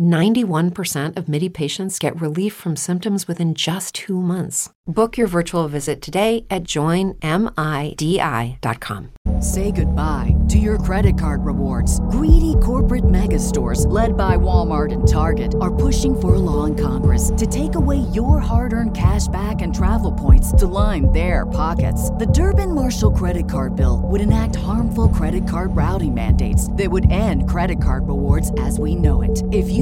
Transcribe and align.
91% 0.00 1.16
of 1.16 1.28
MIDI 1.28 1.48
patients 1.48 1.98
get 1.98 2.20
relief 2.20 2.52
from 2.54 2.76
symptoms 2.76 3.26
within 3.28 3.54
just 3.54 3.94
two 3.94 4.20
months. 4.20 4.70
Book 4.86 5.16
your 5.16 5.28
virtual 5.28 5.68
visit 5.68 6.02
today 6.02 6.44
at 6.50 6.64
joinmidi.com. 6.64 7.12
Say 9.40 9.70
goodbye 9.70 10.34
to 10.48 10.58
your 10.58 10.78
credit 10.78 11.16
card 11.18 11.44
rewards. 11.44 12.00
Greedy 12.10 12.54
corporate 12.62 13.08
mega 13.08 13.38
stores, 13.38 13.86
led 13.86 14.16
by 14.16 14.36
Walmart 14.36 14.92
and 14.92 15.06
Target, 15.06 15.54
are 15.60 15.74
pushing 15.74 16.20
for 16.20 16.34
a 16.34 16.38
law 16.38 16.64
in 16.64 16.74
Congress 16.74 17.30
to 17.36 17.46
take 17.46 17.74
away 17.76 17.98
your 18.12 18.38
hard 18.40 18.72
earned 18.72 18.96
cash 18.96 19.28
back 19.28 19.62
and 19.62 19.74
travel 19.74 20.12
points 20.12 20.52
to 20.52 20.66
line 20.66 21.10
their 21.12 21.46
pockets. 21.46 22.10
The 22.10 22.26
Durbin 22.26 22.74
Marshall 22.74 23.12
credit 23.12 23.48
card 23.48 23.76
bill 23.76 24.02
would 24.04 24.20
enact 24.20 24.56
harmful 24.56 25.08
credit 25.08 25.46
card 25.48 25.74
routing 25.76 26.14
mandates 26.14 26.70
that 26.72 26.90
would 26.90 27.10
end 27.10 27.48
credit 27.48 27.82
card 27.82 28.08
rewards 28.08 28.52
as 28.58 28.78
we 28.78 28.94
know 28.94 29.22
it. 29.22 29.42
If 29.52 29.70
you 29.70 29.81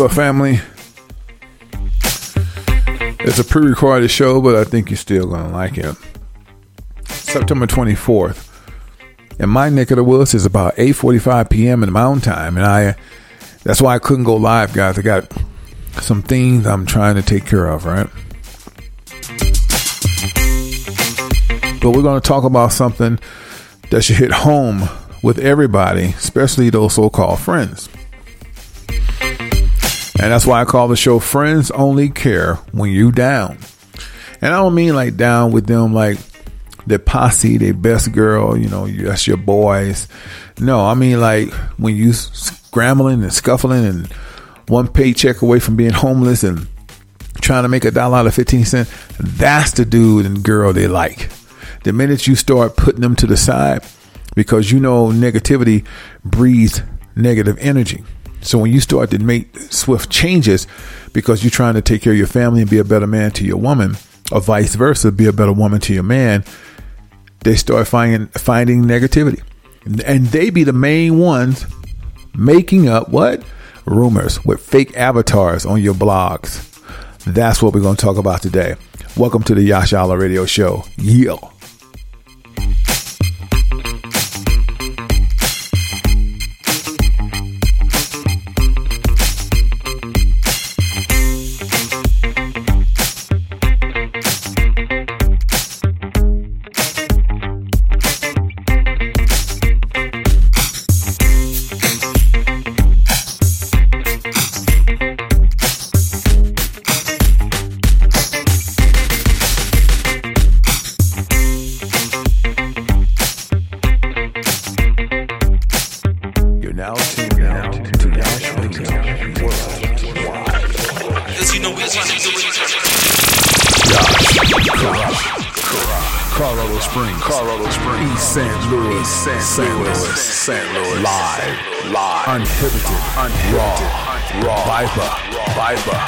What's 0.00 0.14
family? 0.14 0.58
It's 3.20 3.38
a 3.38 3.44
pre 3.44 3.66
recorded 3.66 4.10
show, 4.10 4.40
but 4.40 4.56
I 4.56 4.64
think 4.64 4.88
you're 4.88 4.96
still 4.96 5.26
going 5.26 5.48
to 5.48 5.52
like 5.52 5.76
it. 5.76 5.94
September 7.04 7.66
24th. 7.66 8.48
In 9.38 9.50
my 9.50 9.68
neck 9.68 9.90
of 9.90 9.96
the 9.96 10.04
woods, 10.04 10.32
it's 10.32 10.46
about 10.46 10.74
8.45 10.76 11.50
p.m. 11.50 11.82
in 11.82 11.92
mountain 11.92 12.22
time. 12.22 12.56
And 12.56 12.64
I, 12.64 12.96
that's 13.62 13.82
why 13.82 13.94
I 13.94 13.98
couldn't 13.98 14.24
go 14.24 14.36
live, 14.36 14.72
guys. 14.72 14.98
I 14.98 15.02
got 15.02 15.30
some 16.00 16.22
things 16.22 16.66
I'm 16.66 16.86
trying 16.86 17.16
to 17.16 17.22
take 17.22 17.44
care 17.44 17.66
of, 17.66 17.84
right? 17.84 18.08
But 21.82 21.90
we're 21.90 22.00
going 22.00 22.18
to 22.18 22.26
talk 22.26 22.44
about 22.44 22.72
something 22.72 23.18
that 23.90 24.00
should 24.00 24.16
hit 24.16 24.32
home 24.32 24.88
with 25.22 25.38
everybody, 25.38 26.04
especially 26.04 26.70
those 26.70 26.94
so 26.94 27.10
called 27.10 27.40
friends. 27.40 27.90
And 30.20 30.32
that's 30.32 30.46
why 30.46 30.60
I 30.60 30.66
call 30.66 30.88
the 30.88 30.96
show 30.96 31.18
Friends 31.18 31.70
Only 31.70 32.10
Care 32.10 32.56
When 32.72 32.90
You 32.90 33.10
Down. 33.10 33.56
And 34.42 34.52
I 34.52 34.58
don't 34.58 34.74
mean 34.74 34.94
like 34.94 35.16
down 35.16 35.50
with 35.50 35.66
them 35.66 35.94
like 35.94 36.18
their 36.86 36.98
posse, 36.98 37.56
their 37.56 37.72
best 37.72 38.12
girl, 38.12 38.54
you 38.54 38.68
know, 38.68 38.86
that's 38.86 39.26
your 39.26 39.38
boys. 39.38 40.08
No, 40.58 40.84
I 40.84 40.92
mean 40.92 41.22
like 41.22 41.50
when 41.78 41.96
you 41.96 42.12
scrambling 42.12 43.22
and 43.22 43.32
scuffling 43.32 43.86
and 43.86 44.12
one 44.68 44.88
paycheck 44.88 45.40
away 45.40 45.58
from 45.58 45.76
being 45.76 45.90
homeless 45.90 46.44
and 46.44 46.68
trying 47.40 47.62
to 47.62 47.70
make 47.70 47.86
a 47.86 47.90
dollar 47.90 48.18
out 48.18 48.26
of 48.26 48.34
15 48.34 48.66
cents, 48.66 48.92
that's 49.18 49.72
the 49.72 49.86
dude 49.86 50.26
and 50.26 50.42
girl 50.42 50.74
they 50.74 50.86
like. 50.86 51.30
The 51.84 51.94
minute 51.94 52.26
you 52.26 52.34
start 52.36 52.76
putting 52.76 53.00
them 53.00 53.16
to 53.16 53.26
the 53.26 53.38
side, 53.38 53.86
because 54.36 54.70
you 54.70 54.80
know 54.80 55.06
negativity 55.06 55.86
breeds 56.26 56.82
negative 57.16 57.56
energy. 57.58 58.04
So 58.42 58.58
when 58.58 58.72
you 58.72 58.80
start 58.80 59.10
to 59.10 59.18
make 59.18 59.56
swift 59.58 60.10
changes 60.10 60.66
because 61.12 61.44
you're 61.44 61.50
trying 61.50 61.74
to 61.74 61.82
take 61.82 62.02
care 62.02 62.12
of 62.12 62.18
your 62.18 62.26
family 62.26 62.62
and 62.62 62.70
be 62.70 62.78
a 62.78 62.84
better 62.84 63.06
man 63.06 63.32
to 63.32 63.44
your 63.44 63.58
woman, 63.58 63.96
or 64.32 64.40
vice 64.40 64.74
versa, 64.74 65.12
be 65.12 65.26
a 65.26 65.32
better 65.32 65.52
woman 65.52 65.80
to 65.80 65.94
your 65.94 66.02
man, 66.02 66.44
they 67.40 67.56
start 67.56 67.86
finding 67.88 68.26
finding 68.28 68.84
negativity. 68.84 69.42
And 70.04 70.26
they 70.26 70.50
be 70.50 70.64
the 70.64 70.72
main 70.72 71.18
ones 71.18 71.66
making 72.34 72.88
up 72.88 73.08
what? 73.08 73.42
Rumors 73.86 74.44
with 74.44 74.60
fake 74.60 74.96
avatars 74.96 75.66
on 75.66 75.80
your 75.80 75.94
blogs. 75.94 76.66
That's 77.24 77.62
what 77.62 77.74
we're 77.74 77.80
going 77.80 77.96
to 77.96 78.04
talk 78.04 78.18
about 78.18 78.42
today. 78.42 78.76
Welcome 79.16 79.42
to 79.44 79.54
the 79.54 79.62
Yash 79.62 79.92
Allah 79.92 80.16
Radio 80.16 80.46
Show. 80.46 80.84
Yeah. 80.96 81.36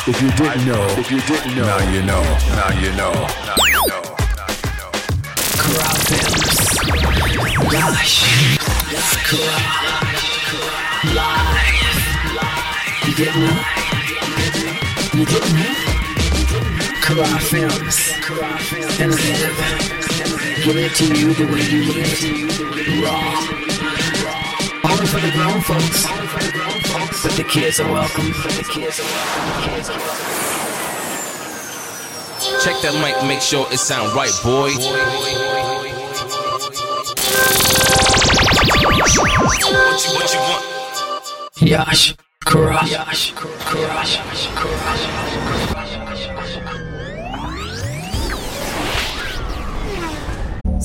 If 0.04 0.20
you 0.20 0.28
didn't 0.32 0.66
know, 0.66 0.84
if 0.98 1.12
you 1.12 1.20
didn't 1.20 1.54
know, 1.54 1.64
now 1.64 1.78
you 1.92 2.02
know. 2.02 2.22
Now 2.56 2.74
you 2.74 2.90
know. 2.96 3.12
Now 3.46 3.54
you 3.70 3.78
know. 3.86 4.90
Gosh. 7.70 8.26
Live. 11.14 12.02
You 13.06 13.14
didn't 13.14 13.40
know? 13.42 13.56
You 15.14 15.24
didn't 15.24 15.54
know? 15.54 15.70
Kara 17.00 17.38
Films. 17.38 17.98
And 18.98 19.14
live. 19.14 19.56
Give 20.64 20.78
it 20.78 20.94
to 20.96 21.04
you 21.14 21.32
the 21.32 21.46
way 21.46 21.62
you 21.70 21.82
live. 21.92 22.18
Raw. 23.04 23.22
Only 24.90 25.06
for 25.06 25.20
the 25.20 25.30
grown 25.30 25.60
folks. 25.62 26.41
But 27.22 27.32
the 27.32 27.44
kids 27.44 27.78
are 27.78 27.90
welcome. 27.90 28.26
The 28.26 28.66
kids 28.68 28.98
are 28.98 29.04
welcome. 29.04 30.22
Check 32.64 32.80
that 32.82 32.94
mic, 33.00 33.14
make 33.28 33.40
sure 33.40 33.66
it 33.70 33.78
sound 33.78 34.12
right, 34.14 34.32
boy. 34.42 34.72
What 38.94 40.34
you, 40.34 40.40
want? 40.40 40.64
Yash, 41.60 42.16
Kara, 42.44 42.84
Yash, 42.88 43.32
Kara, 43.34 44.04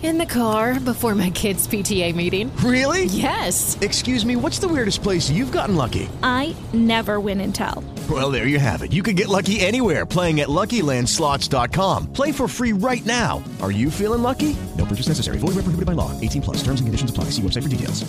In 0.00 0.16
the 0.16 0.26
car 0.26 0.78
before 0.78 1.16
my 1.16 1.30
kids' 1.30 1.66
PTA 1.66 2.14
meeting. 2.14 2.54
Really? 2.58 3.06
Yes. 3.06 3.76
Excuse 3.80 4.24
me, 4.24 4.36
what's 4.36 4.60
the 4.60 4.68
weirdest 4.68 5.02
place 5.02 5.28
you've 5.28 5.50
gotten 5.50 5.74
lucky? 5.74 6.08
I 6.22 6.54
never 6.72 7.18
win 7.18 7.40
and 7.40 7.52
tell. 7.52 7.82
Well, 8.08 8.30
there 8.30 8.46
you 8.46 8.60
have 8.60 8.82
it. 8.82 8.92
You 8.92 9.02
can 9.02 9.16
get 9.16 9.26
lucky 9.26 9.58
anywhere 9.58 10.06
playing 10.06 10.38
at 10.38 10.46
LuckyLandSlots.com. 10.46 12.12
Play 12.12 12.30
for 12.30 12.46
free 12.46 12.72
right 12.72 13.04
now. 13.04 13.42
Are 13.60 13.72
you 13.72 13.90
feeling 13.90 14.22
lucky? 14.22 14.54
No 14.76 14.84
purchase 14.84 15.08
necessary. 15.08 15.38
Void 15.38 15.56
where 15.56 15.64
prohibited 15.64 15.86
by 15.86 15.94
law. 15.94 16.18
18 16.20 16.42
plus. 16.42 16.58
Terms 16.58 16.78
and 16.78 16.86
conditions 16.86 17.10
apply. 17.10 17.24
See 17.34 17.42
website 17.42 17.64
for 17.64 17.68
details. 17.68 18.04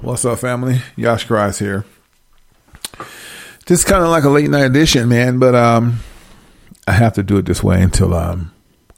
What's 0.00 0.24
up, 0.24 0.40
family? 0.40 0.82
Yash 0.96 1.28
Karais 1.28 1.60
here. 1.60 1.84
This 3.66 3.78
is 3.78 3.84
kind 3.84 4.02
of 4.02 4.10
like 4.10 4.24
a 4.24 4.28
late 4.30 4.50
night 4.50 4.64
edition, 4.64 5.08
man, 5.08 5.38
but 5.38 5.54
um, 5.54 6.00
I 6.88 6.92
have 6.92 7.12
to 7.12 7.22
do 7.22 7.36
it 7.36 7.46
this 7.46 7.62
way 7.62 7.80
until 7.80 8.12
um, 8.14 8.50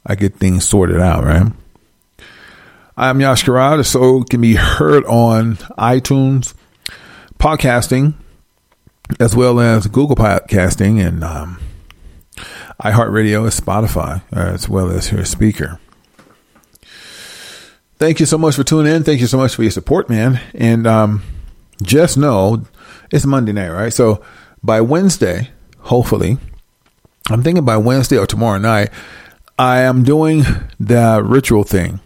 I 0.03 0.15
get 0.15 0.37
things 0.37 0.67
sorted 0.67 0.99
out, 0.99 1.23
right? 1.23 1.51
I'm 2.97 3.19
Yash 3.19 3.43
Karais. 3.43 3.75
The 3.75 3.83
show 3.83 4.23
can 4.23 4.39
be 4.39 4.55
heard 4.55 5.03
on 5.03 5.55
iTunes, 5.77 6.53
podcasting, 7.37 8.13
as 9.19 9.35
well 9.35 9.59
as 9.59 9.87
Google 9.87 10.15
Podcasting 10.15 11.05
and 11.05 11.21
um, 11.21 11.59
iHeartRadio 12.81 13.41
and 13.41 13.51
Spotify, 13.51 14.21
as 14.31 14.69
well 14.69 14.89
as 14.91 15.11
your 15.11 15.25
speaker. 15.25 15.77
Thank 17.97 18.21
you 18.21 18.25
so 18.25 18.37
much 18.37 18.55
for 18.55 18.63
tuning 18.63 18.93
in. 18.93 19.03
Thank 19.03 19.19
you 19.19 19.27
so 19.27 19.37
much 19.37 19.55
for 19.55 19.63
your 19.63 19.71
support, 19.71 20.09
man. 20.09 20.39
And 20.53 20.87
um, 20.87 21.21
just 21.83 22.17
know 22.17 22.63
it's 23.11 23.25
Monday 23.25 23.51
night, 23.51 23.71
right? 23.71 23.91
So 23.91 24.23
by 24.63 24.79
Wednesday, 24.79 25.49
hopefully, 25.79 26.37
I'm 27.29 27.43
thinking 27.43 27.65
by 27.65 27.75
Wednesday 27.75 28.17
or 28.17 28.25
tomorrow 28.25 28.57
night, 28.57 28.89
I 29.59 29.81
am 29.81 30.03
doing 30.03 30.43
the 30.79 31.21
ritual 31.21 31.65
thing. 31.65 31.99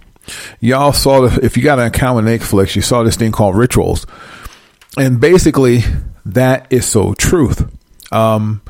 Y'all 0.59 0.93
saw 0.93 1.27
the, 1.27 1.45
if 1.45 1.57
you 1.57 1.63
got 1.63 1.79
an 1.79 1.85
account 1.85 2.23
with 2.23 2.25
Netflix, 2.25 2.75
you 2.75 2.81
saw 2.81 3.03
this 3.03 3.15
thing 3.15 3.31
called 3.31 3.55
Rituals. 3.55 4.05
And 4.97 5.19
basically, 5.19 5.81
that 6.25 6.67
is 6.71 6.85
so 6.85 7.13
truth. 7.13 7.71
Um, 8.11 8.61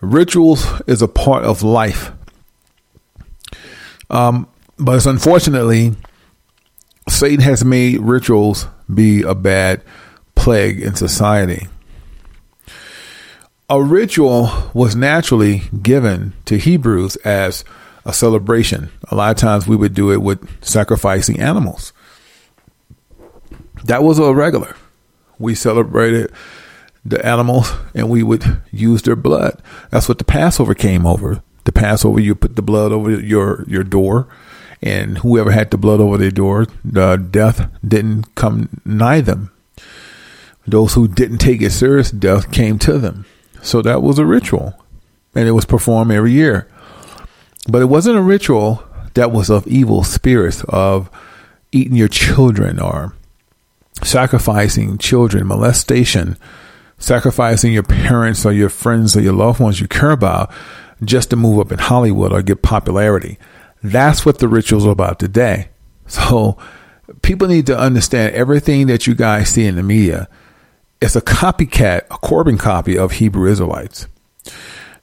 rituals 0.00 0.66
is 0.86 1.02
a 1.02 1.08
part 1.08 1.44
of 1.44 1.62
life. 1.62 2.12
Um, 4.08 4.48
but 4.78 4.96
it's 4.96 5.06
unfortunately, 5.06 5.94
Satan 7.08 7.40
has 7.40 7.64
made 7.64 8.00
rituals 8.00 8.66
be 8.92 9.22
a 9.22 9.34
bad 9.34 9.82
plague 10.34 10.80
in 10.80 10.94
society. 10.94 11.68
A 13.68 13.80
ritual 13.80 14.70
was 14.74 14.96
naturally 14.96 15.62
given 15.80 16.32
to 16.46 16.58
Hebrews 16.58 17.16
as 17.16 17.64
a 18.04 18.12
celebration. 18.12 18.90
A 19.08 19.14
lot 19.14 19.30
of 19.30 19.36
times 19.36 19.66
we 19.66 19.76
would 19.76 19.94
do 19.94 20.10
it 20.12 20.22
with 20.22 20.64
sacrificing 20.64 21.40
animals. 21.40 21.92
That 23.84 24.02
was 24.02 24.18
a 24.18 24.34
regular. 24.34 24.76
We 25.38 25.54
celebrated 25.54 26.32
the 27.04 27.24
animals 27.24 27.72
and 27.94 28.10
we 28.10 28.22
would 28.22 28.60
use 28.70 29.02
their 29.02 29.16
blood. 29.16 29.60
That's 29.90 30.08
what 30.08 30.18
the 30.18 30.24
Passover 30.24 30.74
came 30.74 31.06
over. 31.06 31.42
The 31.64 31.72
Passover, 31.72 32.20
you 32.20 32.34
put 32.34 32.56
the 32.56 32.62
blood 32.62 32.92
over 32.92 33.10
your, 33.10 33.64
your 33.68 33.84
door, 33.84 34.28
and 34.82 35.18
whoever 35.18 35.50
had 35.50 35.70
the 35.70 35.78
blood 35.78 36.00
over 36.00 36.16
their 36.16 36.30
door, 36.30 36.66
the 36.84 37.16
death 37.16 37.70
didn't 37.86 38.34
come 38.34 38.80
nigh 38.84 39.20
them. 39.20 39.50
Those 40.66 40.94
who 40.94 41.06
didn't 41.08 41.38
take 41.38 41.60
it 41.60 41.70
serious, 41.70 42.10
death 42.10 42.50
came 42.50 42.78
to 42.80 42.98
them. 42.98 43.26
So 43.62 43.82
that 43.82 44.02
was 44.02 44.18
a 44.18 44.24
ritual, 44.24 44.82
and 45.34 45.46
it 45.46 45.52
was 45.52 45.66
performed 45.66 46.12
every 46.12 46.32
year. 46.32 46.66
But 47.68 47.82
it 47.82 47.86
wasn't 47.86 48.18
a 48.18 48.22
ritual 48.22 48.82
that 49.14 49.32
was 49.32 49.50
of 49.50 49.66
evil 49.66 50.04
spirits, 50.04 50.64
of 50.68 51.10
eating 51.72 51.96
your 51.96 52.08
children 52.08 52.80
or 52.80 53.14
sacrificing 54.02 54.98
children, 54.98 55.46
molestation, 55.46 56.36
sacrificing 56.98 57.72
your 57.72 57.82
parents 57.82 58.46
or 58.46 58.52
your 58.52 58.68
friends 58.68 59.16
or 59.16 59.20
your 59.20 59.32
loved 59.32 59.60
ones 59.60 59.80
you 59.80 59.88
care 59.88 60.10
about 60.10 60.52
just 61.04 61.30
to 61.30 61.36
move 61.36 61.58
up 61.58 61.72
in 61.72 61.78
Hollywood 61.78 62.32
or 62.32 62.42
get 62.42 62.62
popularity. 62.62 63.38
That's 63.82 64.26
what 64.26 64.38
the 64.38 64.48
rituals 64.48 64.86
are 64.86 64.90
about 64.90 65.18
today. 65.18 65.68
So 66.06 66.58
people 67.22 67.48
need 67.48 67.66
to 67.66 67.78
understand 67.78 68.34
everything 68.34 68.86
that 68.88 69.06
you 69.06 69.14
guys 69.14 69.48
see 69.48 69.66
in 69.66 69.76
the 69.76 69.82
media. 69.82 70.28
It's 71.00 71.16
a 71.16 71.22
copycat, 71.22 72.02
a 72.10 72.18
Corbin 72.18 72.58
copy 72.58 72.98
of 72.98 73.12
Hebrew 73.12 73.50
Israelites. 73.50 74.06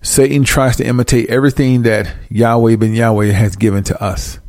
Satan 0.02 0.44
tries 0.44 0.78
to 0.78 0.86
imitate 0.86 1.30
everything 1.30 1.84
that 1.84 2.14
Yahweh 2.30 2.76
ben 2.76 2.94
Yahweh 2.94 3.32
has 3.32 3.56
given 3.56 3.84
to 3.86 4.02
us. 4.02 4.40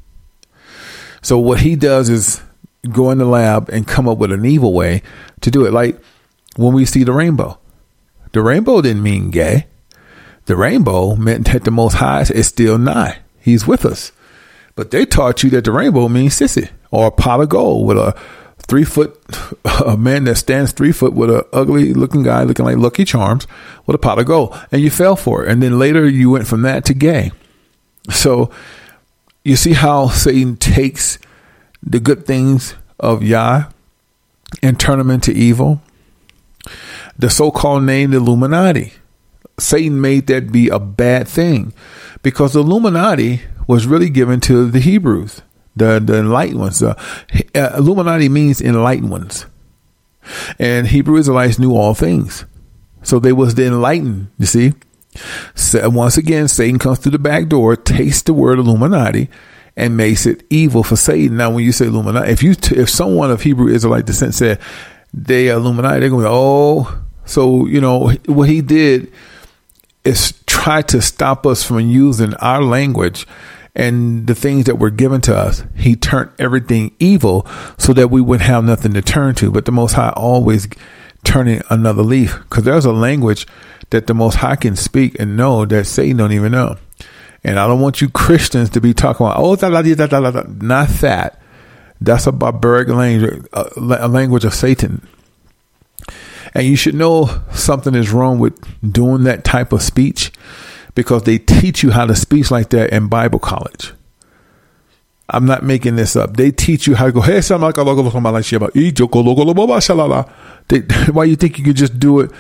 So 1.23 1.39
what 1.39 1.61
he 1.61 1.77
does 1.77 2.09
is 2.09 2.43
go 2.91 3.11
in 3.11 3.19
the 3.19 3.25
lab 3.25 3.69
and 3.71 3.87
come 3.87 4.09
up 4.09 4.19
with 4.19 4.33
an 4.33 4.45
evil 4.45 4.73
way 4.73 5.03
to 5.41 5.51
do 5.51 5.67
it. 5.67 5.73
Like 5.73 6.01
when 6.57 6.75
we 6.75 6.85
see 6.85 7.05
the 7.05 7.13
rainbow, 7.13 7.59
the 8.33 8.43
rainbow 8.43 8.81
didn't 8.83 9.03
mean 9.03 9.31
gay. 9.31 9.67
The 10.47 10.57
rainbow 10.57 11.15
meant 11.17 11.53
that 11.53 11.65
the 11.65 11.71
Most 11.71 11.95
High 11.95 12.23
is 12.23 12.47
still 12.47 12.79
nigh. 12.79 13.19
He's 13.39 13.67
with 13.67 13.85
us. 13.85 14.13
But 14.75 14.91
they 14.91 15.05
taught 15.05 15.43
you 15.43 15.51
that 15.51 15.65
the 15.65 15.73
rainbow 15.73 16.09
means 16.09 16.39
sissy 16.39 16.71
or 16.91 17.09
a 17.09 17.11
pot 17.11 17.41
of 17.41 17.49
gold 17.49 17.87
with 17.87 17.99
a 17.99 18.19
three 18.69 18.85
foot, 18.85 19.19
a 19.85 19.97
man 19.97 20.25
that 20.25 20.37
stands 20.37 20.73
three 20.73 20.93
foot 20.93 21.15
with 21.15 21.31
a 21.31 21.47
ugly 21.53 21.93
looking 21.95 22.23
guy 22.23 22.45
looking 22.45 22.65
like 22.65 22.77
Lucky 22.77 23.05
Charms 23.05 23.47
with 23.87 23.97
a 23.97 23.99
pot 23.99 24.19
of 24.19 24.27
gold. 24.27 24.57
And 24.71 24.81
you 24.81 24.91
fell 24.91 25.17
for 25.17 25.45
it. 25.45 25.51
And 25.51 25.63
then 25.63 25.79
later 25.79 26.09
you 26.09 26.31
went 26.31 26.47
from 26.47 26.63
that 26.63 26.85
to 26.87 26.95
gay. 26.95 27.33
So 28.11 28.51
you 29.45 29.57
see 29.57 29.73
how 29.73 30.09
Satan 30.09 30.57
takes 30.57 31.19
the 31.83 32.01
good 32.01 32.27
things 32.27 32.75
of 33.01 33.23
Yah 33.23 33.71
and 34.63 34.79
turn 34.79 34.99
them 34.99 35.11
into 35.11 35.33
evil. 35.33 35.81
The 37.19 37.31
so 37.31 37.51
called 37.51 37.85
name, 37.85 38.13
Illuminati. 38.13 38.93
Satan 39.59 40.01
made 40.01 40.29
that 40.29 40.53
be 40.53 40.69
a 40.69 40.79
bad 40.79 41.27
thing 41.27 41.73
because 42.23 42.53
the 42.53 42.61
Illuminati 42.61 43.43
was 43.67 43.87
really 43.87 44.09
given 44.09 44.41
to 44.41 44.71
the 44.71 44.81
Hebrews, 44.81 45.43
the, 45.79 46.01
the 46.01 46.19
enlightened 46.19 46.61
ones. 46.61 46.83
Uh, 46.83 46.95
Illuminati 47.55 48.29
means 48.29 48.61
enlightened 48.61 49.11
ones. 49.11 49.47
And 50.59 50.87
Hebrew 50.87 51.17
Israelites 51.17 51.59
knew 51.59 51.75
all 51.75 51.95
things. 51.95 52.45
So 53.03 53.19
they 53.19 53.33
was 53.33 53.55
the 53.55 53.67
enlightened, 53.67 54.31
you 54.39 54.47
see. 54.47 54.75
So 55.55 55.89
once 55.89 56.17
again, 56.17 56.49
Satan 56.49 56.79
comes 56.79 56.99
through 56.99 57.13
the 57.13 57.19
back 57.19 57.49
door, 57.49 57.77
takes 57.77 58.23
the 58.23 58.35
word 58.35 58.59
Illuminati, 58.59 59.29
and 59.77 59.97
makes 59.97 60.27
it 60.27 60.45
evil 60.51 60.83
for 60.83 60.97
Satan. 60.97 61.37
Now, 61.37 61.51
when 61.51 61.65
you 61.65 61.73
say 61.73 61.87
Illuminati, 61.87 62.31
if 62.31 62.43
you 62.43 62.55
t- 62.55 62.77
if 62.77 62.91
someone 62.91 63.31
of 63.31 63.43
Hebrew 63.43 63.73
Israelite 63.73 64.07
descent 64.07 64.35
said 64.35 64.61
they 65.15 65.51
are 65.51 65.57
Illuminati, 65.57 66.01
they're 66.01 66.11
going 66.11 66.25
to 66.25 66.31
oh, 66.31 67.03
so 67.25 67.67
you 67.67 67.81
know 67.81 68.11
what 68.27 68.49
he 68.49 68.61
did 68.61 69.13
is 70.05 70.33
try 70.47 70.83
to 70.83 71.01
stop 71.01 71.47
us 71.47 71.63
from 71.63 71.81
using 71.81 72.35
our 72.35 72.63
language 72.63 73.27
and 73.75 74.27
the 74.27 74.35
things 74.35 74.65
that 74.65 74.79
were 74.79 74.91
given 74.91 75.21
to 75.23 75.37
us. 75.37 75.65
He 75.77 75.97
turned 75.97 76.31
everything 76.39 76.95
evil 76.99 77.47
so 77.79 77.93
that 77.93 78.11
we 78.11 78.21
would 78.21 78.41
have 78.41 78.65
nothing 78.65 78.93
to 78.95 79.03
turn 79.03 79.35
to. 79.37 79.51
But 79.51 79.65
the 79.65 79.73
Most 79.73 79.93
High 79.93 80.13
always 80.17 80.69
turning 81.25 81.63
another 81.71 82.03
leaf 82.03 82.39
because 82.41 82.65
there's 82.65 82.85
a 82.85 82.93
language 82.93 83.47
that 83.91 84.07
the 84.07 84.15
Most 84.15 84.37
High 84.37 84.57
can 84.57 84.77
speak 84.77 85.19
and 85.19 85.37
know 85.37 85.65
that 85.65 85.87
Satan 85.87 86.17
don't 86.17 86.33
even 86.33 86.53
know. 86.53 86.77
And 87.45 87.59
I 87.59 87.67
don't 87.67 87.81
want 87.81 88.01
you 88.01 88.09
Christians 88.09 88.71
to 88.71 88.81
be 88.81 88.93
talking 88.93 89.25
about, 89.25 89.39
oh, 89.39 89.57
da, 89.57 89.71
da, 89.71 89.83
da, 89.83 90.07
da, 90.07 90.31
da, 90.31 90.43
not 90.61 90.89
that. 91.01 91.41
That's 92.01 92.27
a 92.27 92.33
barbaric 92.33 92.89
language, 92.89 93.45
uh, 93.53 93.69
a 93.77 94.09
language 94.09 94.45
of 94.45 94.55
Satan. 94.55 95.07
And 96.55 96.67
you 96.67 96.77
should 96.77 96.95
know 96.95 97.43
something 97.53 97.95
is 97.95 98.13
wrong 98.13 98.39
with 98.39 98.59
doing 98.93 99.25
that 99.25 99.45
type 99.45 99.73
of 99.73 99.83
speech 99.83 100.33
because 100.99 101.23
they 101.23 101.39
teach 101.39 101.85
you 101.85 101.93
how 101.93 102.05
to 102.05 102.17
speak 102.17 102.51
like 102.51 102.71
that 102.71 102.93
in 102.93 103.07
Bible 103.07 103.39
college. 103.39 103.93
I'm 105.29 105.47
not 105.47 105.63
making 105.63 105.95
this 105.95 106.17
up. 106.17 106.37
They 106.37 106.51
teach 106.51 106.89
you 106.89 106.97
how 106.97 107.07
to 107.07 107.13
go. 107.13 107.21
Hey, 107.21 107.41
they, 110.67 110.81
why 111.13 111.23
you 111.23 111.37
think 111.37 111.57
you 111.57 111.63
could 111.63 111.77
just 111.77 112.01
do 112.01 112.19
it? 112.19 112.33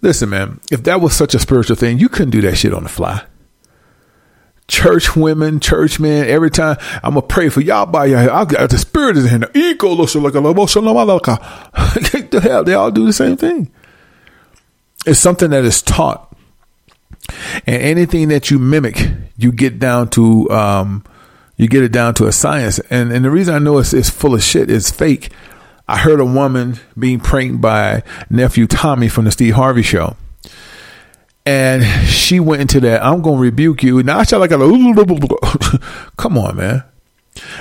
Listen, 0.00 0.30
man. 0.30 0.60
If 0.72 0.82
that 0.84 1.02
was 1.02 1.14
such 1.14 1.34
a 1.34 1.38
spiritual 1.38 1.76
thing, 1.76 1.98
you 1.98 2.08
couldn't 2.08 2.30
do 2.30 2.40
that 2.40 2.56
shit 2.56 2.72
on 2.72 2.84
the 2.84 2.88
fly. 2.88 3.22
Church 4.66 5.14
women, 5.14 5.60
church 5.60 6.00
men, 6.00 6.26
every 6.26 6.50
time 6.50 6.78
I'm 7.02 7.12
gonna 7.12 7.20
pray 7.20 7.50
for 7.50 7.60
y'all 7.60 7.84
by 7.84 8.06
your 8.06 8.32
I 8.32 8.44
the 8.46 8.78
spirit 8.78 9.18
is 9.18 9.30
in 9.30 9.42
the 9.42 9.58
ego 9.58 9.90
looks 9.90 10.14
like 10.14 10.34
a 10.34 10.40
the 12.30 12.40
hell, 12.40 12.64
they 12.64 12.72
all 12.72 12.90
do 12.90 13.04
the 13.04 13.12
same 13.12 13.36
thing. 13.36 13.70
It's 15.04 15.20
something 15.20 15.50
that 15.50 15.64
is 15.64 15.82
taught. 15.82 16.25
And 17.66 17.82
anything 17.82 18.28
that 18.28 18.50
you 18.50 18.58
mimic, 18.58 19.08
you 19.36 19.52
get 19.52 19.78
down 19.78 20.08
to 20.10 20.50
um, 20.50 21.04
you 21.56 21.68
get 21.68 21.82
it 21.82 21.92
down 21.92 22.14
to 22.14 22.26
a 22.26 22.32
science. 22.32 22.78
And 22.90 23.12
and 23.12 23.24
the 23.24 23.30
reason 23.30 23.54
I 23.54 23.58
know 23.58 23.78
it's, 23.78 23.92
it's 23.92 24.10
full 24.10 24.34
of 24.34 24.42
shit 24.42 24.70
is 24.70 24.90
fake. 24.90 25.32
I 25.88 25.98
heard 25.98 26.20
a 26.20 26.24
woman 26.24 26.78
being 26.98 27.20
pranked 27.20 27.60
by 27.60 28.02
nephew 28.28 28.66
Tommy 28.66 29.08
from 29.08 29.24
the 29.24 29.30
Steve 29.30 29.54
Harvey 29.54 29.82
show. 29.82 30.16
And 31.44 31.84
she 32.08 32.40
went 32.40 32.60
into 32.60 32.80
that, 32.80 33.04
I'm 33.04 33.22
gonna 33.22 33.38
rebuke 33.38 33.84
you. 33.84 34.02
Now 34.02 34.18
I 34.18 34.24
sound 34.24 34.40
like 34.40 34.50
a 34.50 34.56
come 36.16 36.38
on, 36.38 36.56
man. 36.56 36.82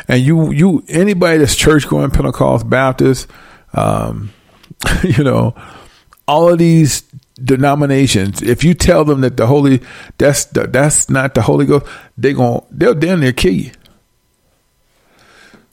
And 0.07 0.21
you 0.21 0.51
you 0.51 0.83
anybody 0.87 1.37
that's 1.37 1.55
church 1.55 1.87
going, 1.87 2.09
Pentecost, 2.09 2.67
Baptist, 2.67 3.27
um, 3.73 4.33
you 5.03 5.23
know, 5.23 5.53
all 6.27 6.51
of 6.51 6.57
these 6.57 7.03
denominations, 7.43 8.41
if 8.41 8.63
you 8.63 8.73
tell 8.73 9.03
them 9.03 9.21
that 9.21 9.37
the 9.37 9.47
Holy 9.47 9.81
that's 10.17 10.45
the, 10.45 10.67
that's 10.67 11.09
not 11.09 11.33
the 11.33 11.41
Holy 11.41 11.65
Ghost, 11.65 11.85
they 12.17 12.33
going 12.33 12.61
they'll 12.71 12.95
damn 12.95 13.19
near 13.19 13.33
kill 13.33 13.53
you. 13.53 13.71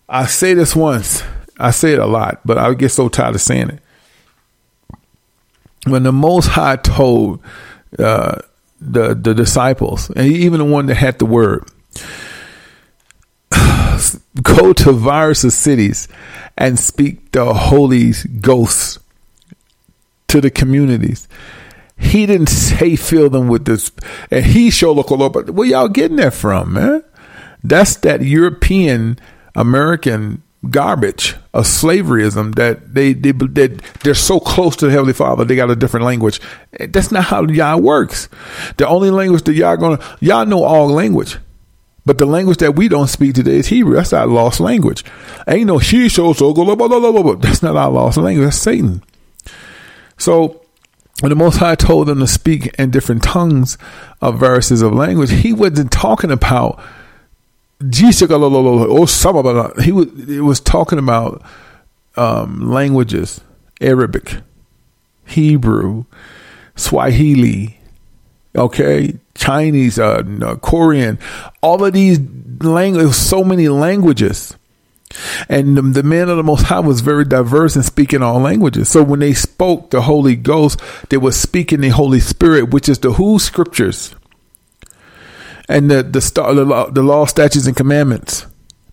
I 0.09 0.26
say 0.26 0.54
this 0.54 0.76
once, 0.76 1.23
I 1.59 1.71
say 1.71 1.92
it 1.92 1.99
a 1.99 2.07
lot, 2.07 2.40
but 2.45 2.59
I 2.59 2.75
get 2.75 2.90
so 2.90 3.09
tired 3.09 3.35
of 3.35 3.40
saying 3.40 3.71
it. 3.71 3.83
When 5.87 6.02
the 6.02 6.12
Most 6.12 6.49
High 6.49 6.76
told 6.76 7.40
uh, 7.99 8.40
the 8.81 9.14
the 9.14 9.35
disciples, 9.35 10.11
and 10.11 10.26
even 10.26 10.59
the 10.59 10.64
one 10.64 10.87
that 10.87 10.97
had 10.97 11.19
the 11.19 11.26
word, 11.26 11.64
go 14.42 14.73
to 14.73 14.92
various 14.92 15.54
cities 15.54 16.09
and 16.59 16.78
speak 16.78 17.33
the 17.33 17.54
Holy 17.54 18.12
Ghost 18.40 18.99
to 20.33 20.41
the 20.41 20.51
communities. 20.51 21.29
He 21.99 22.27
didn't 22.27 22.49
say 22.49 22.97
fill 22.97 23.31
them 23.31 23.49
with 23.49 23.67
this, 23.67 23.93
and 24.31 24.45
he 24.45 24.71
showed 24.71 24.97
local. 24.97 25.29
But 25.29 25.51
where 25.51 25.69
y'all 25.69 25.89
getting 25.89 26.17
that 26.17 26.35
from, 26.35 26.73
man? 26.73 27.05
That's 27.62 27.97
that 27.97 28.23
European 28.23 29.19
American 29.55 30.43
garbage 30.71 31.37
of 31.53 31.65
slaveryism 31.65 32.55
that 32.55 32.95
they, 32.95 33.12
they 33.12 33.33
that 33.33 33.83
they're 34.03 34.15
so 34.15 34.41
close 34.41 34.77
to 34.77 34.87
the 34.87 34.93
Heavenly 34.93 35.12
Father 35.12 35.45
they 35.45 35.57
got 35.57 35.71
a 35.71 35.77
different 35.77 36.07
language. 36.07 36.41
That's 36.79 37.12
not 37.12 37.25
how 37.25 37.45
Yah 37.45 37.77
works. 37.77 38.29
The 38.79 38.89
only 38.89 39.11
language 39.11 39.43
that 39.45 39.55
y'all 39.55 39.77
gonna 39.77 40.01
y'all 40.21 40.47
know 40.47 40.65
all 40.65 40.89
language. 40.89 41.37
But 42.05 42.19
the 42.19 42.27
language 42.27 42.59
that 42.59 42.75
we 42.75 42.89
don't 42.89 43.07
speak 43.07 43.35
today 43.35 43.57
is 43.59 43.69
Hebrew. 43.69 43.95
That's 43.95 44.12
our 44.12 44.27
lost 44.27 44.59
language. 44.59 45.05
Ain't 45.47 45.67
no 45.67 45.79
she 45.79 46.09
so 46.09 46.33
so 46.33 46.53
go 46.53 46.65
blah, 46.65 46.75
blah, 46.75 46.89
blah, 46.89 47.23
blah. 47.23 47.35
That's 47.35 47.62
not 47.62 47.77
our 47.77 47.91
lost 47.91 48.17
language. 48.17 48.47
That's 48.47 48.57
Satan. 48.57 49.03
So 50.23 50.61
when 51.19 51.31
the 51.31 51.37
Most 51.37 51.57
High 51.57 51.75
told 51.75 52.07
them 52.07 52.21
to 52.21 52.29
speak 52.29 52.73
in 52.79 52.93
different 52.93 53.25
tongues 53.25 53.76
of 54.21 54.38
verses 54.38 54.81
of 54.81 54.93
language, 54.93 55.33
he 55.33 55.52
wasn't 55.52 55.91
talking 55.91 56.31
about 56.31 56.81
he 59.81 59.91
was 59.91 60.07
it 60.29 60.45
was 60.45 60.61
talking 60.61 61.00
about 61.00 61.43
um, 62.17 62.71
languages 62.71 63.41
Arabic, 63.81 64.37
Hebrew, 65.26 66.05
Swahili, 66.76 67.81
okay, 68.55 69.19
Chinese, 69.35 69.99
uh, 69.99 70.23
Korean, 70.62 71.19
all 71.62 71.85
of 71.85 71.95
these 71.95 72.21
languages, 72.61 73.17
so 73.17 73.43
many 73.43 73.69
languages. 73.69 74.57
And 75.49 75.95
the, 75.95 76.02
man 76.02 76.28
of 76.28 76.37
the 76.37 76.42
Most 76.42 76.64
High 76.64 76.81
was 76.81 77.00
very 77.00 77.25
diverse 77.25 77.76
in 77.76 77.83
speaking 77.83 78.23
all 78.23 78.40
languages. 78.40 78.88
So 78.88 79.02
when 79.02 79.21
they 79.21 79.35
spoke 79.35 79.90
the 79.90 80.02
Holy 80.02 80.37
Ghost, 80.37 80.81
they 81.09 81.16
were 81.16 81.33
speaking 81.33 81.81
the 81.81 81.90
Holy 81.90 82.21
Spirit, 82.21 82.71
which 82.71 82.88
is 82.88 82.99
the 82.99 83.12
who 83.12 83.38
scriptures 83.38 84.14
and 85.69 85.90
the 85.90 86.02
the, 86.02 86.21
star, 86.21 86.54
the, 86.54 86.64
law, 86.64 86.90
the 86.90 87.02
law, 87.02 87.25
statutes, 87.26 87.66
and 87.66 87.76
commandments. 87.76 88.47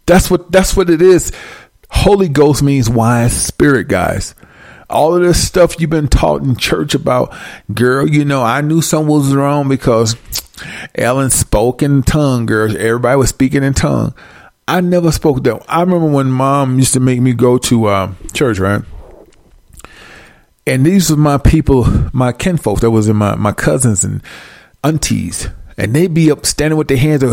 That's 0.05 0.31
what 0.31 0.51
that's 0.51 0.75
what 0.75 0.89
it 0.89 1.01
is. 1.01 1.31
Holy 1.91 2.29
Ghost 2.29 2.63
means 2.63 2.89
wise 2.89 3.45
spirit, 3.45 3.87
guys. 3.87 4.35
All 4.89 5.15
of 5.15 5.21
this 5.21 5.45
stuff 5.45 5.79
you've 5.79 5.91
been 5.91 6.07
taught 6.07 6.41
in 6.41 6.55
church 6.55 6.95
about, 6.95 7.35
girl, 7.71 8.09
you 8.09 8.25
know, 8.25 8.41
I 8.41 8.61
knew 8.61 8.81
something 8.81 9.07
was 9.07 9.35
wrong 9.35 9.69
because 9.69 10.15
Ellen 10.95 11.29
spoke 11.29 11.83
in 11.83 12.01
tongue, 12.01 12.47
girls. 12.47 12.75
Everybody 12.75 13.17
was 13.17 13.29
speaking 13.29 13.63
in 13.63 13.73
tongue. 13.73 14.15
I 14.69 14.81
never 14.81 15.11
spoke 15.11 15.43
that. 15.43 15.65
I 15.67 15.81
remember 15.81 16.09
when 16.09 16.31
mom 16.31 16.77
used 16.77 16.93
to 16.93 16.99
make 16.99 17.19
me 17.19 17.33
go 17.33 17.57
to 17.57 17.85
uh, 17.85 18.13
church, 18.33 18.59
right? 18.59 18.81
And 20.67 20.85
these 20.85 21.09
were 21.09 21.17
my 21.17 21.37
people, 21.37 21.85
my 22.13 22.31
kinfolk 22.31 22.81
that 22.81 22.91
was 22.91 23.09
in 23.09 23.15
my, 23.15 23.35
my 23.35 23.51
cousins 23.51 24.03
and 24.03 24.21
aunties 24.83 25.49
and 25.79 25.95
they'd 25.95 26.13
be 26.13 26.29
up 26.29 26.45
standing 26.45 26.77
with 26.77 26.89
their 26.89 26.97
hands 26.97 27.23
up. 27.23 27.31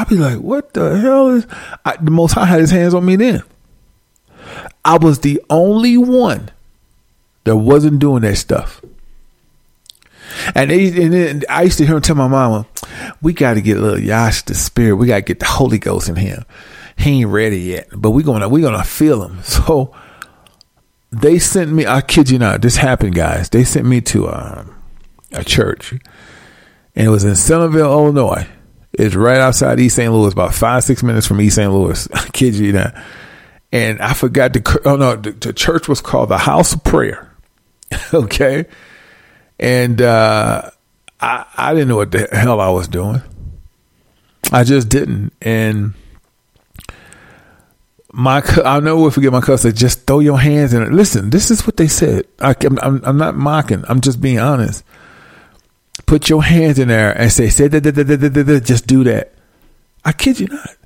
I'll 0.00 0.04
be 0.04 0.16
like, 0.16 0.38
what 0.38 0.74
the 0.74 0.98
hell 0.98 1.30
is? 1.30 1.46
I, 1.84 1.96
the 1.96 2.10
Most 2.10 2.32
High 2.32 2.44
had 2.44 2.60
his 2.60 2.70
hands 2.70 2.92
on 2.92 3.06
me 3.06 3.16
then. 3.16 3.42
I 4.84 4.98
was 4.98 5.20
the 5.20 5.40
only 5.48 5.96
one 5.96 6.50
that 7.44 7.56
wasn't 7.56 8.00
doing 8.00 8.20
that 8.22 8.36
stuff. 8.36 8.82
And, 10.54 10.70
they, 10.70 10.88
and 11.02 11.12
then 11.12 11.42
I 11.48 11.62
used 11.62 11.78
to 11.78 11.86
hear 11.86 11.96
him 11.96 12.02
tell 12.02 12.16
my 12.16 12.28
mama, 12.28 12.66
"We 13.22 13.32
got 13.32 13.54
to 13.54 13.60
get 13.60 13.76
a 13.76 13.80
little 13.80 14.00
Yash 14.00 14.42
the 14.42 14.54
Spirit. 14.54 14.96
We 14.96 15.06
got 15.06 15.16
to 15.16 15.22
get 15.22 15.40
the 15.40 15.46
Holy 15.46 15.78
Ghost 15.78 16.08
in 16.08 16.16
him. 16.16 16.44
He 16.96 17.22
ain't 17.22 17.30
ready 17.30 17.60
yet, 17.60 17.88
but 17.94 18.10
we 18.10 18.22
gonna 18.22 18.48
we 18.48 18.60
gonna 18.60 18.84
feel 18.84 19.24
him." 19.24 19.40
So 19.44 19.94
they 21.12 21.38
sent 21.38 21.72
me. 21.72 21.86
I 21.86 22.00
kid 22.00 22.30
you 22.30 22.38
not, 22.38 22.62
this 22.62 22.76
happened, 22.76 23.14
guys. 23.14 23.48
They 23.48 23.64
sent 23.64 23.86
me 23.86 24.00
to 24.02 24.28
um, 24.28 24.74
a 25.32 25.44
church, 25.44 25.92
and 25.92 27.06
it 27.06 27.10
was 27.10 27.24
in 27.24 27.34
Centreville, 27.36 27.90
Illinois. 27.90 28.46
It's 28.92 29.14
right 29.14 29.38
outside 29.38 29.80
East 29.80 29.96
St. 29.96 30.12
Louis, 30.12 30.32
about 30.32 30.54
five 30.54 30.84
six 30.84 31.02
minutes 31.02 31.26
from 31.26 31.40
East 31.40 31.56
St. 31.56 31.72
Louis. 31.72 32.08
I 32.14 32.28
kid 32.28 32.54
you 32.54 32.72
not. 32.72 32.94
And 33.72 34.00
I 34.00 34.14
forgot 34.14 34.52
the 34.52 34.80
oh 34.84 34.96
no, 34.96 35.16
the, 35.16 35.32
the 35.32 35.52
church 35.52 35.88
was 35.88 36.00
called 36.00 36.28
the 36.28 36.38
House 36.38 36.72
of 36.72 36.84
Prayer. 36.84 37.32
okay, 38.14 38.66
and 39.60 40.02
uh, 40.02 40.70
I 41.20 41.44
I 41.56 41.72
didn't 41.72 41.86
know 41.88 41.96
what 41.96 42.10
the 42.10 42.28
hell 42.32 42.60
I 42.60 42.70
was 42.70 42.88
doing. 42.88 43.22
I 44.50 44.64
just 44.64 44.88
didn't, 44.88 45.32
and 45.40 45.94
my 48.12 48.42
I'll 48.64 48.80
never 48.80 49.12
forget 49.12 49.30
my 49.30 49.38
cuss. 49.38 49.62
cousin. 49.62 49.76
Just 49.76 50.08
throw 50.08 50.18
your 50.18 50.40
hands 50.40 50.74
in 50.74 50.82
it. 50.82 50.90
Listen, 50.90 51.30
this 51.30 51.52
is 51.52 51.64
what 51.64 51.76
they 51.76 51.86
said. 51.86 52.26
I, 52.40 52.56
I'm, 52.82 53.04
I'm 53.04 53.16
not 53.16 53.36
mocking. 53.36 53.84
I'm 53.88 54.00
just 54.00 54.20
being 54.20 54.40
honest 54.40 54.82
put 56.10 56.28
your 56.28 56.42
hands 56.42 56.80
in 56.80 56.88
there 56.88 57.16
and 57.16 57.30
say, 57.30 57.48
say 57.48 57.68
that, 57.68 57.84
that, 57.84 57.94
that, 57.94 58.04
that, 58.04 58.16
that, 58.16 58.42
that, 58.42 58.64
just 58.64 58.84
do 58.88 59.04
that. 59.04 59.32
I 60.04 60.10
kid 60.10 60.40
you 60.40 60.48
not. 60.48 60.76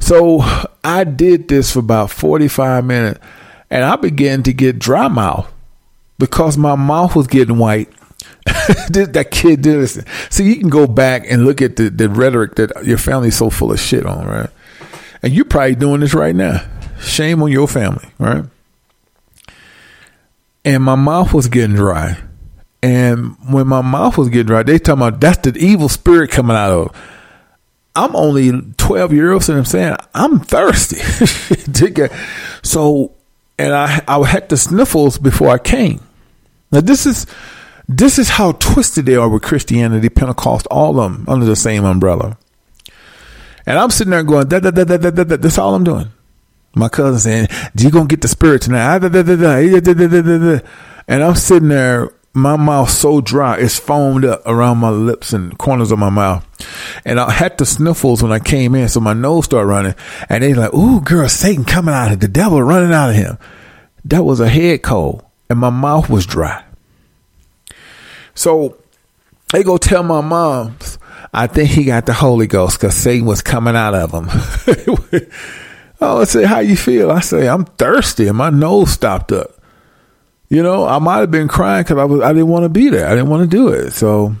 So 0.00 0.40
I 0.84 1.04
did 1.04 1.48
this 1.48 1.72
for 1.72 1.78
about 1.78 2.10
45 2.10 2.84
minutes 2.84 3.20
and 3.70 3.84
I 3.84 3.96
began 3.96 4.42
to 4.42 4.52
get 4.52 4.78
dry 4.78 5.08
mouth 5.08 5.50
because 6.24 6.56
my 6.56 6.74
mouth 6.74 7.14
was 7.14 7.26
getting 7.26 7.58
white. 7.58 7.88
that 8.46 9.28
kid 9.30 9.62
did 9.62 9.80
this. 9.80 10.02
So 10.30 10.42
you 10.42 10.56
can 10.56 10.68
go 10.68 10.86
back 10.86 11.30
and 11.30 11.44
look 11.44 11.60
at 11.60 11.76
the, 11.76 11.90
the 11.90 12.08
rhetoric 12.08 12.54
that 12.56 12.84
your 12.84 12.98
family's 12.98 13.36
so 13.36 13.50
full 13.50 13.72
of 13.72 13.80
shit 13.80 14.06
on, 14.06 14.26
right? 14.26 14.50
And 15.22 15.32
you're 15.32 15.44
probably 15.44 15.74
doing 15.74 16.00
this 16.00 16.14
right 16.14 16.34
now. 16.34 16.66
Shame 17.00 17.42
on 17.42 17.50
your 17.50 17.68
family, 17.68 18.08
right? 18.18 18.44
And 20.64 20.82
my 20.82 20.94
mouth 20.94 21.34
was 21.34 21.48
getting 21.48 21.76
dry. 21.76 22.16
And 22.82 23.36
when 23.50 23.66
my 23.66 23.82
mouth 23.82 24.16
was 24.16 24.28
getting 24.28 24.46
dry, 24.46 24.62
they 24.62 24.78
talking 24.78 25.02
about 25.02 25.20
that's 25.20 25.38
the 25.38 25.58
evil 25.58 25.88
spirit 25.88 26.30
coming 26.30 26.56
out 26.56 26.70
of. 26.70 26.96
I'm 27.96 28.16
only 28.16 28.50
12 28.76 29.12
years 29.12 29.32
old, 29.32 29.48
and 29.50 29.58
I'm 29.58 29.64
saying 29.64 29.96
I'm 30.14 30.40
thirsty. 30.40 30.96
so, 32.62 33.12
and 33.58 33.72
I 33.72 34.02
I 34.08 34.26
had 34.26 34.48
the 34.48 34.56
sniffles 34.56 35.18
before 35.18 35.48
I 35.48 35.58
came. 35.58 36.00
Now 36.74 36.80
this 36.80 37.06
is 37.06 37.26
this 37.88 38.18
is 38.18 38.30
how 38.30 38.52
twisted 38.52 39.06
they 39.06 39.14
are 39.14 39.28
with 39.28 39.42
Christianity, 39.42 40.08
Pentecost, 40.08 40.66
all 40.72 40.98
of 40.98 41.12
them 41.12 41.24
under 41.28 41.46
the 41.46 41.54
same 41.54 41.84
umbrella. 41.84 42.36
And 43.64 43.78
I'm 43.78 43.90
sitting 43.90 44.10
there 44.10 44.24
going, 44.24 44.48
da, 44.48 44.58
da, 44.58 44.72
da, 44.72 44.84
da, 44.84 44.96
da, 44.96 45.10
da, 45.10 45.24
da. 45.24 45.36
that's 45.36 45.56
all 45.56 45.74
I'm 45.74 45.84
doing. 45.84 46.08
My 46.74 46.88
cousin 46.88 47.20
saying, 47.20 47.70
you 47.78 47.90
gonna 47.90 48.08
get 48.08 48.22
the 48.22 48.28
spirit 48.28 48.62
tonight. 48.62 49.04
And 51.06 51.22
I'm 51.22 51.34
sitting 51.36 51.68
there 51.68 52.10
my 52.36 52.56
mouth 52.56 52.90
so 52.90 53.20
dry, 53.20 53.58
it's 53.58 53.78
foamed 53.78 54.24
up 54.24 54.42
around 54.44 54.78
my 54.78 54.90
lips 54.90 55.32
and 55.32 55.56
corners 55.56 55.92
of 55.92 56.00
my 56.00 56.10
mouth. 56.10 56.44
And 57.04 57.20
I 57.20 57.30
had 57.30 57.56
the 57.56 57.64
sniffles 57.64 58.20
when 58.20 58.32
I 58.32 58.40
came 58.40 58.74
in, 58.74 58.88
so 58.88 58.98
my 58.98 59.12
nose 59.12 59.44
started 59.44 59.68
running. 59.68 59.94
And 60.28 60.42
they 60.42 60.52
like, 60.52 60.74
ooh, 60.74 61.00
girl, 61.00 61.28
Satan 61.28 61.64
coming 61.64 61.94
out 61.94 62.10
of 62.10 62.18
the 62.18 62.26
devil 62.26 62.60
running 62.60 62.92
out 62.92 63.10
of 63.10 63.16
him. 63.16 63.38
That 64.06 64.24
was 64.24 64.40
a 64.40 64.48
head 64.48 64.82
cold, 64.82 65.24
and 65.54 65.60
my 65.60 65.70
mouth 65.70 66.10
was 66.10 66.26
dry. 66.26 66.64
So 68.34 68.76
they 69.52 69.62
go 69.62 69.76
tell 69.76 70.02
my 70.02 70.20
mom, 70.20 70.76
I 71.32 71.46
think 71.46 71.70
he 71.70 71.84
got 71.84 72.06
the 72.06 72.12
Holy 72.12 72.48
Ghost 72.48 72.80
because 72.80 72.96
Satan 72.96 73.24
was 73.24 73.40
coming 73.40 73.76
out 73.76 73.94
of 73.94 74.10
him. 74.10 74.26
oh, 76.00 76.22
I 76.22 76.24
say, 76.24 76.42
how 76.42 76.58
you 76.58 76.76
feel? 76.76 77.12
I 77.12 77.20
say, 77.20 77.48
I'm 77.48 77.66
thirsty, 77.66 78.26
and 78.26 78.36
my 78.36 78.50
nose 78.50 78.90
stopped 78.90 79.30
up. 79.30 79.52
You 80.48 80.60
know, 80.60 80.84
I 80.86 80.98
might 80.98 81.18
have 81.18 81.30
been 81.30 81.46
crying 81.46 81.84
because 81.84 81.98
I 81.98 82.04
was 82.04 82.20
I 82.20 82.32
didn't 82.32 82.48
want 82.48 82.64
to 82.64 82.68
be 82.68 82.88
there. 82.88 83.06
I 83.06 83.10
didn't 83.10 83.30
want 83.30 83.48
to 83.48 83.56
do 83.56 83.68
it. 83.68 83.92
So, 83.92 84.34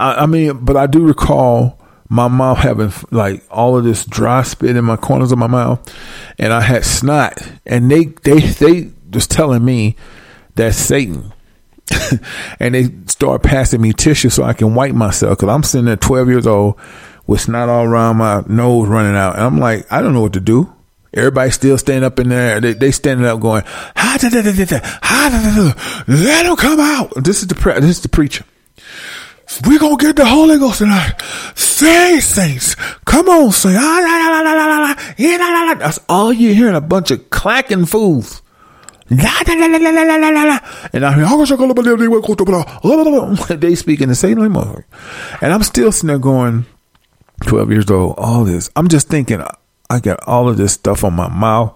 I, 0.00 0.14
I 0.14 0.26
mean, 0.26 0.64
but 0.64 0.76
I 0.76 0.88
do 0.88 1.06
recall 1.06 1.78
my 2.08 2.26
mouth 2.26 2.58
having 2.58 2.92
like 3.12 3.44
all 3.52 3.76
of 3.76 3.84
this 3.84 4.04
dry 4.04 4.42
spit 4.42 4.74
in 4.74 4.84
my 4.84 4.96
corners 4.96 5.30
of 5.30 5.38
my 5.38 5.46
mouth, 5.46 5.80
and 6.40 6.52
I 6.52 6.60
had 6.60 6.84
snot, 6.84 7.38
and 7.64 7.88
they 7.88 8.06
they 8.24 8.40
they 8.40 8.90
was 9.12 9.26
telling 9.26 9.64
me 9.64 9.96
that's 10.54 10.76
Satan. 10.76 11.32
and 12.60 12.74
they 12.74 12.90
start 13.06 13.42
passing 13.42 13.80
me 13.80 13.92
tissue 13.92 14.30
so 14.30 14.42
I 14.42 14.54
can 14.54 14.74
wipe 14.74 14.94
myself 14.94 15.38
because 15.38 15.52
I'm 15.54 15.62
sitting 15.62 15.84
there 15.86 15.96
12 15.96 16.28
years 16.28 16.46
old 16.46 16.78
with 17.26 17.40
snot 17.40 17.68
all 17.68 17.84
around 17.84 18.16
my 18.16 18.42
nose 18.46 18.88
running 18.88 19.16
out. 19.16 19.34
And 19.34 19.42
I'm 19.44 19.58
like, 19.58 19.90
I 19.92 20.00
don't 20.00 20.12
know 20.14 20.22
what 20.22 20.32
to 20.34 20.40
do. 20.40 20.72
Everybody 21.12 21.50
still 21.50 21.78
standing 21.78 22.04
up 22.04 22.18
in 22.18 22.28
there. 22.28 22.60
They, 22.60 22.72
they 22.72 22.90
standing 22.90 23.26
up 23.26 23.38
going, 23.38 23.62
let 23.96 24.22
him 26.46 26.56
come 26.56 26.80
out. 26.80 27.12
This 27.22 27.42
is 27.42 27.46
the 27.46 27.54
pre- 27.54 27.74
this 27.74 27.98
is 27.98 28.00
the 28.00 28.08
preacher. 28.08 28.44
We're 29.66 29.78
gonna 29.78 29.96
get 29.96 30.16
the 30.16 30.26
Holy 30.26 30.58
Ghost 30.58 30.78
tonight. 30.78 31.20
Say, 31.54 32.18
saints, 32.18 32.74
come 33.04 33.28
on, 33.28 33.52
say, 33.52 33.76
ah, 33.78 34.94
that's 35.78 36.00
all 36.08 36.32
you're 36.32 36.54
hearing. 36.54 36.74
A 36.74 36.80
bunch 36.80 37.12
of 37.12 37.30
clacking 37.30 37.86
fools. 37.86 38.42
And 40.92 41.04
I 41.04 41.14
hear, 41.14 41.26
oh, 41.28 41.44
they 43.56 43.74
speak 43.74 44.00
in 44.00 44.08
the 44.08 44.14
same 44.14 44.38
language. 44.38 44.84
And 45.42 45.52
I'm 45.52 45.62
still 45.62 45.92
sitting 45.92 46.08
there 46.08 46.18
going, 46.18 46.64
12 47.42 47.70
years 47.70 47.90
old, 47.90 48.14
all 48.16 48.44
this. 48.44 48.70
I'm 48.76 48.88
just 48.88 49.08
thinking, 49.08 49.42
I 49.90 50.00
got 50.00 50.26
all 50.26 50.48
of 50.48 50.56
this 50.56 50.72
stuff 50.72 51.04
on 51.04 51.12
my 51.14 51.28
mouth. 51.28 51.74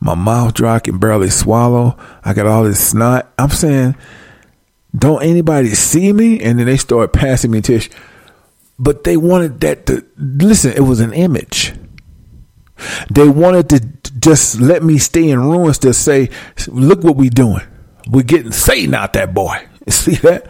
My 0.00 0.14
mouth 0.14 0.54
dry, 0.54 0.76
I 0.76 0.80
can 0.80 0.98
barely 0.98 1.30
swallow. 1.30 1.96
I 2.24 2.34
got 2.34 2.46
all 2.46 2.64
this 2.64 2.88
snot. 2.88 3.32
I'm 3.38 3.50
saying, 3.50 3.96
don't 4.96 5.22
anybody 5.22 5.74
see 5.74 6.12
me? 6.12 6.40
And 6.40 6.58
then 6.58 6.66
they 6.66 6.76
start 6.76 7.12
passing 7.12 7.50
me 7.50 7.62
tissue. 7.62 7.90
But 8.78 9.04
they 9.04 9.16
wanted 9.16 9.60
that 9.60 9.86
to 9.86 10.04
listen, 10.16 10.72
it 10.72 10.80
was 10.80 11.00
an 11.00 11.12
image. 11.12 11.72
They 13.10 13.28
wanted 13.28 13.68
to 13.70 14.03
just 14.18 14.60
let 14.60 14.82
me 14.82 14.98
stay 14.98 15.30
in 15.30 15.40
ruins 15.40 15.78
to 15.78 15.92
say, 15.92 16.30
look 16.68 17.02
what 17.02 17.16
we 17.16 17.30
doing. 17.30 17.62
We're 18.08 18.22
getting 18.22 18.52
Satan 18.52 18.94
out 18.94 19.12
that 19.14 19.34
boy. 19.34 19.66
You 19.86 19.92
see 19.92 20.14
that? 20.14 20.46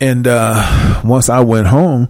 And 0.00 0.24
uh, 0.24 1.00
once 1.02 1.28
I 1.28 1.40
went 1.40 1.66
home, 1.66 2.08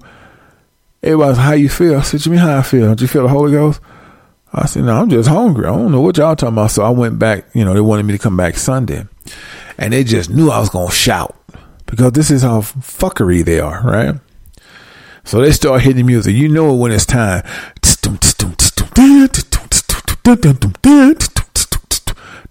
everybody 1.03 1.31
was, 1.31 1.39
how 1.39 1.53
you 1.53 1.71
feel? 1.71 1.97
I 1.97 2.03
said, 2.03 2.27
you 2.27 2.33
mean 2.33 2.41
how 2.41 2.59
I 2.59 2.63
feel? 2.63 2.85
Don't 2.85 3.01
you 3.01 3.09
feel 3.09 3.23
the 3.23 3.31
Holy 3.31 3.53
Ghost? 3.53 3.81
I 4.53 4.67
said, 4.67 4.85
no, 4.85 5.01
I'm 5.01 5.09
just 5.09 5.31
hungry. 5.31 5.65
I 5.65 5.71
don't 5.71 5.91
know 5.91 6.03
what 6.03 6.19
y'all 6.19 6.37
talking 6.37 6.53
about. 6.53 6.73
So 6.73 6.83
I 6.83 6.91
went 6.91 7.19
back, 7.19 7.47
you 7.55 7.65
know, 7.65 7.73
they 7.73 7.81
wanted 7.81 8.03
me 8.03 8.13
to 8.13 8.19
come 8.19 8.37
back 8.37 8.57
Sunday. 8.57 9.07
And 9.79 9.95
they 9.95 10.05
just 10.05 10.29
knew 10.29 10.51
I 10.51 10.61
was 10.61 10.69
to 10.69 10.91
shout 10.95 11.35
because 11.87 12.13
this 12.13 12.31
is 12.31 12.43
how 12.43 12.61
fuckery 12.61 13.43
they 13.43 13.59
are, 13.59 13.81
right? 13.83 14.21
So 15.25 15.41
they 15.41 15.53
start 15.53 15.81
hitting 15.81 16.05
music. 16.05 16.35
You 16.35 16.51
know 16.51 16.75
it 16.75 16.77
when 16.77 16.93
it's 16.93 17.07
time. 17.07 17.43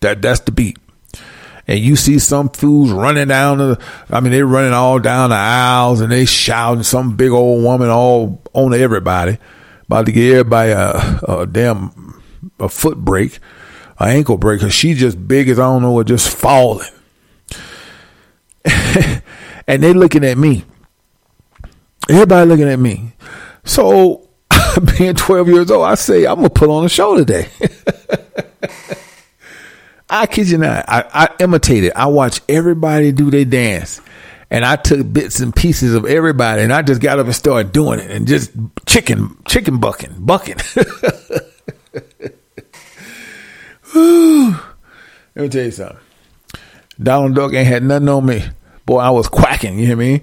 That 0.01 0.21
that's 0.21 0.39
the 0.41 0.51
beat. 0.51 0.77
And 1.67 1.79
you 1.79 1.95
see 1.95 2.17
some 2.17 2.49
fools 2.49 2.91
running 2.91 3.27
down 3.27 3.59
the 3.59 3.79
I 4.09 4.19
mean 4.21 4.31
they're 4.31 4.45
running 4.45 4.73
all 4.73 4.99
down 4.99 5.29
the 5.29 5.35
aisles 5.35 6.01
and 6.01 6.11
they 6.11 6.25
shouting 6.25 6.83
some 6.83 7.15
big 7.15 7.31
old 7.31 7.63
woman 7.63 7.89
all 7.89 8.41
on 8.53 8.73
everybody. 8.73 9.38
About 9.85 10.05
to 10.05 10.11
get 10.11 10.31
everybody 10.31 10.71
a, 10.71 11.19
a 11.27 11.47
damn 11.47 12.21
a 12.59 12.69
foot 12.69 12.97
break, 12.97 13.39
an 13.99 14.09
ankle 14.09 14.38
break, 14.38 14.61
cause 14.61 14.73
she 14.73 14.93
just 14.93 15.27
big 15.27 15.49
as 15.49 15.59
I 15.59 15.63
don't 15.63 15.81
know 15.81 15.91
what, 15.91 16.07
just 16.07 16.35
falling. 16.35 16.89
and 19.67 19.83
they 19.83 19.93
looking 19.93 20.23
at 20.23 20.38
me. 20.38 20.63
Everybody 22.10 22.49
looking 22.49 22.69
at 22.69 22.79
me. 22.79 23.13
So 23.63 24.28
being 24.97 25.15
12 25.15 25.47
years 25.47 25.71
old, 25.71 25.86
I 25.86 25.95
say, 25.95 26.25
I'm 26.25 26.36
going 26.36 26.49
to 26.49 26.53
put 26.53 26.69
on 26.69 26.86
a 26.86 26.89
show 26.89 27.17
today. 27.17 27.49
I 30.10 30.25
kid 30.25 30.49
you 30.49 30.58
not. 30.58 30.86
I, 30.88 31.05
I 31.13 31.29
imitated. 31.39 31.93
I 31.95 32.08
watched 32.08 32.41
everybody 32.49 33.12
do 33.12 33.29
their 33.29 33.45
dance. 33.45 34.01
And 34.51 34.65
I 34.65 34.77
took 34.77 35.13
bits 35.13 35.39
and 35.41 35.55
pieces 35.55 35.93
of 35.93 36.05
everybody 36.05 36.63
and 36.63 36.73
I 36.73 36.82
just 36.82 37.01
got 37.01 37.19
up 37.19 37.27
and 37.27 37.36
started 37.36 37.71
doing 37.71 37.99
it 37.99 38.10
and 38.10 38.27
just 38.27 38.51
chicken, 38.88 39.38
chicken 39.47 39.77
bucking, 39.77 40.15
bucking. 40.25 40.55
Let 43.93 45.43
me 45.43 45.49
tell 45.49 45.65
you 45.65 45.71
something. 45.71 45.97
Donald 47.01 47.36
Duck 47.36 47.53
ain't 47.53 47.67
had 47.67 47.84
nothing 47.84 48.10
on 48.10 48.25
me. 48.25 48.43
Boy, 48.88 48.97
I 48.97 49.12
was 49.12 49.27
quacking, 49.27 49.77
you 49.77 49.86
hear 49.86 49.95
me? 49.95 50.21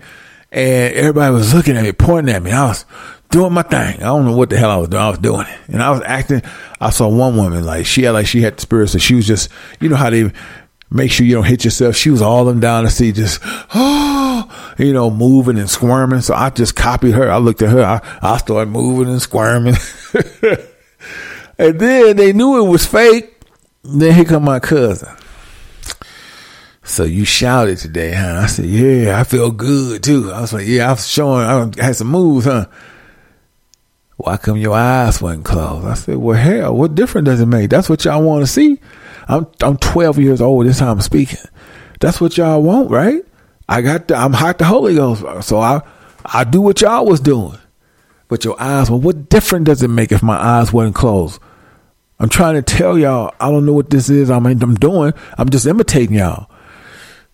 And 0.50 0.94
everybody 0.94 1.32
was 1.32 1.54
looking 1.54 1.76
at 1.76 1.84
me, 1.84 1.92
pointing 1.92 2.34
at 2.34 2.42
me. 2.42 2.50
I 2.50 2.66
was 2.66 2.84
doing 3.30 3.52
my 3.52 3.62
thing. 3.62 3.96
I 3.96 4.06
don't 4.06 4.24
know 4.24 4.36
what 4.36 4.50
the 4.50 4.58
hell 4.58 4.70
I 4.70 4.76
was 4.76 4.88
doing. 4.88 5.02
I 5.02 5.10
was 5.10 5.18
doing 5.18 5.46
it. 5.46 5.58
And 5.68 5.82
I 5.82 5.90
was 5.90 6.02
acting. 6.04 6.42
I 6.80 6.90
saw 6.90 7.08
one 7.08 7.36
woman, 7.36 7.64
like, 7.64 7.86
she 7.86 8.02
had, 8.02 8.12
like, 8.12 8.26
she 8.26 8.42
had 8.42 8.56
the 8.56 8.60
spirit. 8.60 8.88
So 8.88 8.98
she 8.98 9.14
was 9.14 9.26
just, 9.26 9.50
you 9.80 9.88
know 9.88 9.96
how 9.96 10.10
they 10.10 10.32
make 10.90 11.10
sure 11.10 11.26
you 11.26 11.34
don't 11.34 11.44
hit 11.44 11.64
yourself. 11.64 11.96
She 11.96 12.10
was 12.10 12.22
all 12.22 12.44
them 12.44 12.60
down 12.60 12.84
to 12.84 12.90
see 12.90 13.12
just, 13.12 13.40
oh, 13.74 14.74
you 14.78 14.92
know, 14.92 15.10
moving 15.10 15.58
and 15.58 15.70
squirming. 15.70 16.20
So 16.20 16.34
I 16.34 16.50
just 16.50 16.76
copied 16.76 17.14
her. 17.14 17.30
I 17.30 17.38
looked 17.38 17.62
at 17.62 17.70
her. 17.70 17.82
I, 17.82 18.00
I 18.22 18.36
started 18.38 18.70
moving 18.70 19.08
and 19.12 19.22
squirming. 19.22 19.74
and 21.58 21.80
then 21.80 22.16
they 22.16 22.32
knew 22.32 22.64
it 22.64 22.68
was 22.68 22.86
fake. 22.86 23.32
Then 23.82 24.14
here 24.14 24.24
come 24.24 24.44
my 24.44 24.58
cousin. 24.58 25.16
So 26.82 27.02
you 27.02 27.24
shouted 27.24 27.78
today, 27.78 28.12
huh? 28.12 28.42
I 28.44 28.46
said, 28.46 28.66
yeah, 28.66 29.18
I 29.18 29.24
feel 29.24 29.50
good 29.50 30.04
too. 30.04 30.32
I 30.32 30.40
was 30.40 30.52
like, 30.52 30.66
yeah, 30.66 30.88
I 30.88 30.92
was 30.92 31.06
showing, 31.06 31.42
I 31.80 31.84
had 31.84 31.96
some 31.96 32.06
moves, 32.06 32.46
huh? 32.46 32.66
Why 34.16 34.36
come 34.38 34.56
your 34.56 34.74
eyes 34.74 35.20
wasn't 35.20 35.44
closed? 35.44 35.86
I 35.86 35.94
said, 35.94 36.16
well, 36.16 36.38
hell, 36.38 36.74
what 36.74 36.94
difference 36.94 37.26
does 37.26 37.40
it 37.40 37.46
make? 37.46 37.68
That's 37.68 37.88
what 37.88 38.04
y'all 38.04 38.22
want 38.22 38.42
to 38.42 38.46
see. 38.46 38.80
I'm, 39.28 39.46
I'm 39.62 39.76
12 39.76 40.18
years 40.18 40.40
old. 40.40 40.66
This 40.66 40.78
time 40.78 40.88
I'm 40.88 41.00
speaking. 41.02 41.40
That's 42.00 42.20
what 42.20 42.36
y'all 42.36 42.62
want, 42.62 42.90
right? 42.90 43.22
I 43.68 43.82
got, 43.82 44.08
the, 44.08 44.16
I'm 44.16 44.32
hot 44.32 44.58
the 44.58 44.64
Holy 44.64 44.94
Ghost. 44.94 45.22
Uh, 45.22 45.42
so 45.42 45.58
I, 45.58 45.82
I 46.24 46.44
do 46.44 46.60
what 46.60 46.80
y'all 46.80 47.04
was 47.04 47.20
doing. 47.20 47.58
But 48.28 48.44
your 48.44 48.60
eyes, 48.60 48.90
well, 48.90 49.00
what 49.00 49.28
difference 49.28 49.66
does 49.66 49.82
it 49.82 49.88
make 49.88 50.12
if 50.12 50.22
my 50.22 50.36
eyes 50.36 50.72
wasn't 50.72 50.94
closed? 50.96 51.40
I'm 52.18 52.30
trying 52.30 52.54
to 52.54 52.62
tell 52.62 52.98
y'all, 52.98 53.34
I 53.38 53.50
don't 53.50 53.66
know 53.66 53.74
what 53.74 53.90
this 53.90 54.08
is. 54.08 54.30
I 54.30 54.38
mean, 54.38 54.62
I'm 54.62 54.74
doing. 54.74 55.12
I'm 55.36 55.50
just 55.50 55.66
imitating 55.66 56.16
y'all 56.16 56.48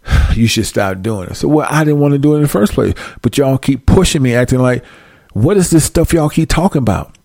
you 0.35 0.47
should 0.47 0.67
stop 0.67 1.01
doing 1.03 1.29
it. 1.29 1.35
So, 1.35 1.49
well, 1.49 1.67
I 1.71 1.85
didn't 1.85 2.01
want 2.01 2.13
to 2.13 2.19
do 2.19 2.35
it 2.35 2.37
in 2.37 2.43
the 2.43 2.49
first 2.49 2.73
place, 2.73 2.95
but 3.21 3.39
y'all 3.39 3.59
keep 3.59 3.87
pushing 3.87 4.23
me, 4.23 4.35
acting 4.35 4.61
like, 4.61 4.85
what 5.33 5.57
is 5.57 5.71
this 5.71 5.85
stuff 5.85 6.13
y'all 6.13 6.29
keep 6.29 6.49
talking 6.49 6.81
about? 6.81 7.17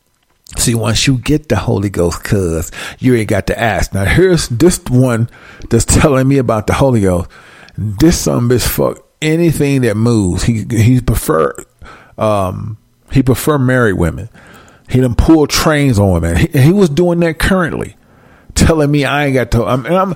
See, 0.58 0.76
once 0.76 1.08
you 1.08 1.18
get 1.18 1.50
the 1.50 1.58
Holy 1.58 1.90
Ghost, 1.90 2.24
cuz 2.24 2.72
you 3.00 3.16
ain't 3.16 3.30
got 3.30 3.48
to 3.48 3.60
ask. 3.60 3.94
Now, 3.94 4.06
here's 4.06 4.48
this 4.50 4.80
one 4.90 5.30
that's 5.70 5.86
telling 5.86 6.28
me 6.28 6.38
about 6.38 6.68
the 6.68 6.74
Holy 6.74 7.02
Ghost. 7.02 7.30
This 7.78 8.18
some 8.18 8.50
bitch 8.50 8.68
fuck 8.68 9.06
anything 9.22 9.82
that 9.82 9.98
moves. 9.98 10.44
He 10.44 10.66
he 10.70 11.02
prefer 11.02 11.54
um 12.18 12.78
he 13.12 13.22
prefer 13.24 13.58
married 13.58 13.94
women. 13.94 14.30
He 14.90 15.02
done 15.02 15.16
pull 15.16 15.48
trains 15.48 16.00
on 16.00 16.12
women. 16.14 16.38
He, 16.38 16.48
he 16.48 16.72
was 16.72 16.90
doing 16.90 17.20
that 17.20 17.40
currently, 17.40 17.98
telling 18.56 18.90
me 18.90 19.04
I 19.04 19.26
ain't 19.26 19.34
got 19.34 19.52
to. 19.52 19.66
I'm, 19.66 19.86
and 19.86 19.96
I'm 19.96 20.16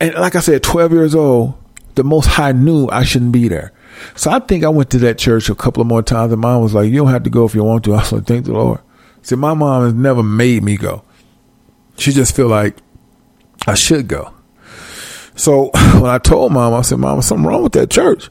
and 0.00 0.14
like 0.14 0.36
I 0.36 0.40
said, 0.40 0.62
twelve 0.62 0.92
years 0.92 1.14
old 1.14 1.54
the 1.94 2.04
Most 2.04 2.26
High 2.26 2.52
knew 2.52 2.88
I 2.88 3.04
shouldn't 3.04 3.32
be 3.32 3.48
there. 3.48 3.72
So 4.14 4.30
I 4.30 4.38
think 4.40 4.64
I 4.64 4.68
went 4.68 4.90
to 4.90 4.98
that 4.98 5.18
church 5.18 5.48
a 5.48 5.54
couple 5.54 5.80
of 5.80 5.86
more 5.86 6.02
times, 6.02 6.32
and 6.32 6.40
mom 6.40 6.62
was 6.62 6.74
like, 6.74 6.90
"You 6.90 6.98
don't 6.98 7.10
have 7.10 7.24
to 7.24 7.30
go 7.30 7.44
if 7.44 7.54
you 7.54 7.64
want 7.64 7.84
to." 7.84 7.94
I 7.94 7.98
was 7.98 8.12
like, 8.12 8.24
"Thank 8.24 8.46
the 8.46 8.52
Lord." 8.52 8.80
See, 9.22 9.36
my 9.36 9.54
mom 9.54 9.84
has 9.84 9.94
never 9.94 10.22
made 10.22 10.62
me 10.64 10.76
go. 10.76 11.02
She 11.96 12.12
just 12.12 12.34
feel 12.34 12.48
like 12.48 12.76
I 13.66 13.74
should 13.74 14.08
go. 14.08 14.32
So 15.34 15.70
when 15.94 16.06
I 16.06 16.18
told 16.18 16.52
mom, 16.52 16.74
I 16.74 16.82
said, 16.82 16.98
"Mom, 16.98 17.22
something 17.22 17.46
wrong 17.46 17.62
with 17.62 17.72
that 17.72 17.90
church. 17.90 18.30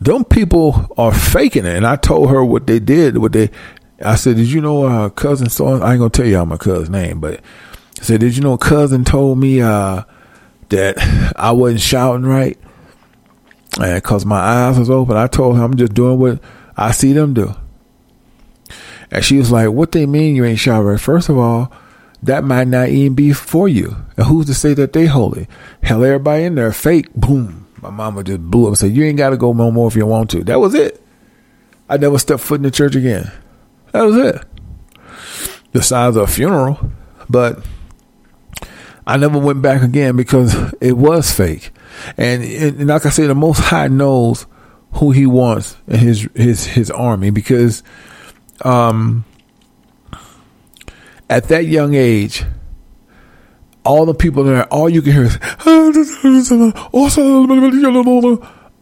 Them 0.00 0.24
people 0.24 0.88
are 0.96 1.12
faking 1.12 1.64
it." 1.64 1.76
And 1.76 1.86
I 1.86 1.96
told 1.96 2.30
her 2.30 2.44
what 2.44 2.66
they 2.66 2.78
did. 2.78 3.18
What 3.18 3.32
they, 3.32 3.50
I 4.04 4.16
said, 4.16 4.36
"Did 4.36 4.50
you 4.50 4.60
know 4.60 4.86
uh, 4.86 5.08
cousin 5.10 5.48
so 5.48 5.66
I 5.66 5.92
ain't 5.92 5.98
gonna 5.98 6.10
tell 6.10 6.26
y'all 6.26 6.46
my 6.46 6.56
cousin's 6.56 6.90
name, 6.90 7.20
but 7.20 7.40
I 7.98 8.02
said, 8.02 8.20
did 8.20 8.36
you 8.36 8.42
know 8.42 8.58
cousin 8.58 9.04
told 9.04 9.38
me 9.38 9.62
uh, 9.62 10.02
that 10.68 11.32
I 11.36 11.52
wasn't 11.52 11.80
shouting 11.80 12.26
right?" 12.26 12.58
And 13.80 13.94
because 13.94 14.24
my 14.24 14.38
eyes 14.38 14.78
was 14.78 14.90
open, 14.90 15.16
I 15.16 15.26
told 15.26 15.56
her 15.56 15.62
I'm 15.62 15.76
just 15.76 15.94
doing 15.94 16.18
what 16.18 16.40
I 16.76 16.92
see 16.92 17.12
them 17.12 17.34
do. 17.34 17.54
And 19.10 19.24
she 19.24 19.38
was 19.38 19.50
like, 19.50 19.70
What 19.70 19.92
they 19.92 20.06
mean 20.06 20.36
you 20.36 20.44
ain't 20.44 20.58
showered? 20.58 21.00
First 21.00 21.28
of 21.28 21.38
all, 21.38 21.72
that 22.22 22.44
might 22.44 22.68
not 22.68 22.88
even 22.88 23.14
be 23.14 23.32
for 23.32 23.68
you. 23.68 23.96
And 24.16 24.26
who's 24.26 24.46
to 24.46 24.54
say 24.54 24.74
that 24.74 24.92
they 24.92 25.06
holy? 25.06 25.46
Hell, 25.82 26.04
everybody 26.04 26.44
in 26.44 26.54
there 26.54 26.72
fake. 26.72 27.12
Boom. 27.14 27.66
My 27.82 27.90
mama 27.90 28.24
just 28.24 28.40
blew 28.40 28.64
up 28.64 28.68
and 28.68 28.78
said, 28.78 28.92
You 28.96 29.04
ain't 29.04 29.18
got 29.18 29.30
to 29.30 29.36
go 29.36 29.52
no 29.52 29.70
more 29.70 29.88
if 29.88 29.96
you 29.96 30.06
want 30.06 30.30
to. 30.30 30.42
That 30.44 30.60
was 30.60 30.74
it. 30.74 31.02
I 31.88 31.98
never 31.98 32.18
stepped 32.18 32.42
foot 32.42 32.56
in 32.56 32.62
the 32.62 32.70
church 32.70 32.96
again. 32.96 33.30
That 33.92 34.02
was 34.02 34.16
it. 34.16 34.44
The 35.72 35.82
size 35.82 36.16
of 36.16 36.22
a 36.22 36.26
funeral. 36.26 36.90
But 37.28 37.64
I 39.06 39.16
never 39.16 39.38
went 39.38 39.62
back 39.62 39.82
again 39.82 40.16
because 40.16 40.74
it 40.80 40.96
was 40.96 41.30
fake. 41.30 41.70
And, 42.16 42.42
and 42.42 42.86
like 42.86 43.06
I 43.06 43.10
said, 43.10 43.28
the 43.28 43.34
Most 43.34 43.60
High 43.60 43.88
knows 43.88 44.46
who 44.92 45.10
He 45.12 45.26
wants 45.26 45.76
in 45.86 45.98
His 45.98 46.28
His 46.34 46.64
His 46.66 46.90
army 46.90 47.30
because, 47.30 47.82
um, 48.62 49.24
at 51.28 51.44
that 51.48 51.66
young 51.66 51.94
age, 51.94 52.44
all 53.84 54.04
the 54.06 54.14
people 54.14 54.44
there, 54.44 54.64
all 54.72 54.88
you 54.88 55.02
can 55.02 55.12
hear 55.12 55.24
is, 55.24 55.38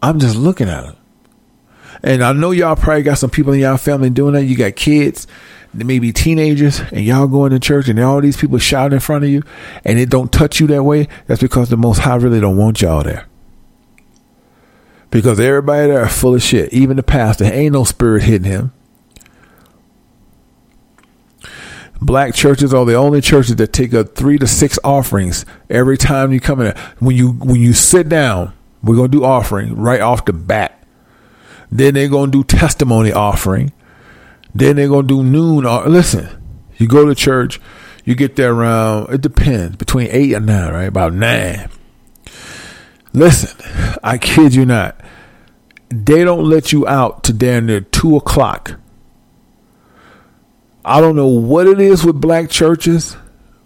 I'm 0.01 0.19
just 0.19 0.35
looking 0.35 0.69
at 0.69 0.83
them. 0.83 0.95
And 2.03 2.23
I 2.23 2.33
know 2.33 2.51
y'all 2.51 2.75
probably 2.75 3.03
got 3.03 3.17
some 3.17 3.29
people 3.29 3.53
in 3.53 3.61
y'all 3.61 3.77
family 3.77 4.09
doing 4.09 4.33
that. 4.33 4.43
You 4.43 4.55
got 4.55 4.75
kids, 4.75 5.27
maybe 5.75 6.11
teenagers, 6.13 6.79
and 6.79 7.05
y'all 7.05 7.27
going 7.27 7.51
to 7.51 7.59
church 7.59 7.87
and 7.87 7.99
all 7.99 8.21
these 8.21 8.37
people 8.37 8.57
shouting 8.57 8.95
in 8.95 8.99
front 8.99 9.23
of 9.23 9.29
you 9.29 9.43
and 9.83 9.99
it 9.99 10.09
don't 10.09 10.31
touch 10.31 10.59
you 10.59 10.67
that 10.67 10.83
way. 10.83 11.07
That's 11.27 11.41
because 11.41 11.69
the 11.69 11.77
Most 11.77 11.99
High 11.99 12.15
really 12.15 12.39
don't 12.39 12.57
want 12.57 12.81
y'all 12.81 13.03
there. 13.03 13.27
Because 15.11 15.39
everybody 15.39 15.87
there 15.87 16.01
are 16.01 16.09
full 16.09 16.35
of 16.35 16.41
shit. 16.41 16.73
Even 16.73 16.97
the 16.97 17.03
pastor, 17.03 17.45
ain't 17.45 17.73
no 17.73 17.83
spirit 17.83 18.23
hitting 18.23 18.51
him. 18.51 18.73
Black 22.01 22.35
churches 22.35 22.73
are 22.73 22.85
the 22.85 22.95
only 22.95 23.21
churches 23.21 23.55
that 23.55 23.71
take 23.71 23.93
a 23.93 24.03
three 24.03 24.37
to 24.37 24.45
six 24.45 24.77
offerings 24.83 25.45
every 25.69 25.97
time 25.97 26.33
you 26.33 26.39
come 26.39 26.61
in. 26.61 26.75
When 26.99 27.15
you 27.15 27.31
when 27.31 27.61
you 27.61 27.73
sit 27.73 28.09
down, 28.09 28.53
we're 28.83 28.95
gonna 28.95 29.07
do 29.07 29.23
offering 29.23 29.75
right 29.75 30.01
off 30.01 30.25
the 30.25 30.33
bat. 30.33 30.83
Then 31.71 31.93
they're 31.93 32.09
gonna 32.09 32.31
do 32.31 32.43
testimony 32.43 33.11
offering. 33.11 33.71
Then 34.55 34.77
they're 34.77 34.87
gonna 34.87 35.07
do 35.07 35.21
noon. 35.21 35.65
Or, 35.65 35.87
listen, 35.87 36.29
you 36.77 36.87
go 36.87 37.05
to 37.05 37.13
church, 37.13 37.59
you 38.05 38.15
get 38.15 38.37
there 38.37 38.53
around. 38.53 39.13
It 39.13 39.21
depends 39.21 39.75
between 39.75 40.07
eight 40.09 40.33
and 40.33 40.45
nine, 40.45 40.73
right? 40.73 40.83
About 40.83 41.13
nine. 41.13 41.69
Listen, 43.13 43.55
I 44.03 44.17
kid 44.17 44.55
you 44.55 44.65
not. 44.65 44.99
They 45.89 46.23
don't 46.23 46.49
let 46.49 46.71
you 46.71 46.87
out 46.87 47.23
to 47.25 47.33
down 47.33 47.67
near 47.67 47.81
two 47.81 48.15
o'clock. 48.15 48.79
I 50.83 51.01
don't 51.01 51.15
know 51.15 51.27
what 51.27 51.67
it 51.67 51.79
is 51.79 52.05
with 52.05 52.21
black 52.21 52.49
churches, 52.49 53.17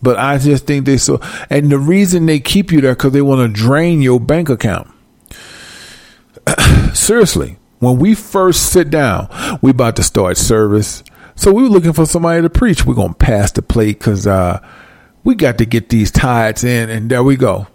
but 0.02 0.18
I 0.18 0.38
just 0.38 0.66
think 0.66 0.86
they 0.86 0.98
so. 0.98 1.20
And 1.50 1.70
the 1.70 1.78
reason 1.78 2.26
they 2.26 2.40
keep 2.40 2.72
you 2.72 2.82
there 2.82 2.94
because 2.94 3.12
they 3.12 3.22
want 3.22 3.42
to 3.42 3.48
drain 3.48 4.02
your 4.02 4.20
bank 4.20 4.50
account. 4.50 4.90
Seriously, 6.94 7.58
when 7.80 7.98
we 7.98 8.16
first 8.16 8.72
sit 8.72 8.90
down, 8.90 9.30
we 9.62 9.72
about 9.72 9.96
to 9.98 10.04
start 10.04 10.38
service. 10.38 11.04
So 11.36 11.52
we 11.54 11.64
were 11.64 11.70
looking 11.70 11.94
for 11.94 12.06
somebody 12.06 12.42
to 12.42 12.50
preach. 12.50 12.86
We're 12.86 12.96
gonna 12.96 13.14
pass 13.14 13.52
the 13.52 13.62
plate 13.62 14.00
because 14.00 14.28
uh, 14.28 14.66
we 15.24 15.36
got 15.36 15.58
to 15.60 15.66
get 15.66 15.90
these 15.90 16.12
tithes 16.12 16.64
in, 16.64 16.90
and 16.90 17.10
there 17.10 17.24
we 17.24 17.36
go. 17.36 17.68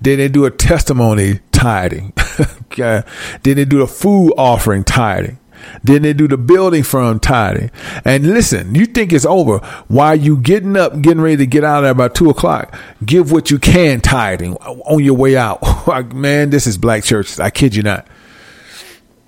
Then 0.00 0.18
they 0.18 0.28
do 0.28 0.44
a 0.44 0.50
testimony 0.50 1.40
tithing. 1.52 2.12
okay. 2.62 3.02
Then 3.42 3.56
they 3.56 3.64
do 3.64 3.78
the 3.78 3.86
food 3.86 4.32
offering 4.36 4.84
tithing. 4.84 5.38
Then 5.84 6.02
they 6.02 6.12
do 6.12 6.26
the 6.26 6.36
building 6.36 6.82
firm 6.82 7.20
tithing. 7.20 7.70
And 8.04 8.26
listen, 8.26 8.74
you 8.74 8.86
think 8.86 9.12
it's 9.12 9.24
over 9.24 9.58
while 9.88 10.16
you 10.16 10.36
getting 10.36 10.76
up, 10.76 11.00
getting 11.00 11.20
ready 11.20 11.36
to 11.38 11.46
get 11.46 11.62
out 11.62 11.78
of 11.78 11.82
there 11.84 11.92
about 11.92 12.14
two 12.16 12.30
o'clock. 12.30 12.76
Give 13.04 13.30
what 13.30 13.50
you 13.50 13.58
can 13.58 14.00
tithing 14.00 14.56
on 14.56 15.02
your 15.04 15.14
way 15.14 15.36
out. 15.36 15.62
Man, 16.14 16.50
this 16.50 16.66
is 16.66 16.78
black 16.78 17.04
churches. 17.04 17.38
I 17.38 17.50
kid 17.50 17.76
you 17.76 17.84
not. 17.84 18.06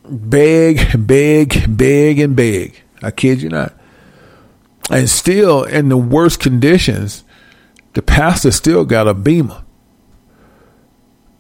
Beg, 0.09 1.07
beg, 1.07 1.77
beg, 1.77 2.19
and 2.19 2.37
beg. 2.37 2.83
I 3.03 3.11
kid 3.11 3.43
you 3.43 3.49
not. 3.49 3.75
And 4.91 5.09
still 5.09 5.65
in 5.65 5.89
the 5.89 5.97
worst 5.97 6.41
conditions, 6.41 7.25
the 7.95 8.03
pastor 8.03 8.51
still 8.51 8.85
got 8.85 9.09
a 9.09 9.15
beamer. 9.15 9.65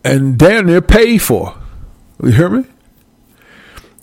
And 0.03 0.39
damn 0.39 0.67
near 0.67 0.81
paid 0.81 1.19
for. 1.19 1.57
You 2.23 2.31
hear 2.31 2.49
me? 2.49 2.65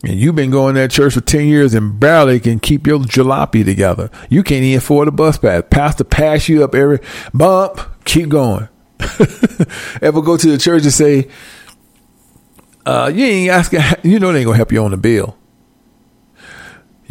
And 0.04 0.19
you've 0.19 0.36
been 0.36 0.50
going 0.50 0.76
to 0.76 0.82
that 0.82 0.91
church 0.91 1.13
for 1.13 1.21
10 1.21 1.45
years 1.45 1.74
and 1.74 2.00
barely 2.00 2.39
can 2.39 2.60
keep 2.60 2.88
your 2.88 3.00
jalopy 3.00 3.63
together. 3.63 4.10
You 4.30 4.43
can't 4.43 4.63
even 4.63 4.80
afford 4.80 5.08
a 5.08 5.12
bus 5.12 5.38
pass. 5.38 5.63
Pastor 5.69 6.04
pass 6.04 6.50
you 6.50 6.63
up 6.63 6.74
every 6.74 7.00
bump. 7.34 7.80
Keep 8.06 8.30
going. 8.30 8.67
Ever 10.02 10.21
go 10.21 10.38
to 10.38 10.52
the 10.52 10.58
church 10.60 10.84
and 10.84 10.93
say, 10.93 11.30
uh, 12.85 13.11
you 13.13 13.25
ain't 13.25 13.51
asking, 13.51 13.81
you 14.03 14.19
know 14.19 14.31
they 14.31 14.39
ain't 14.39 14.45
gonna 14.45 14.57
help 14.57 14.71
you 14.71 14.83
on 14.83 14.91
the 14.91 14.97
bill. 14.97 15.37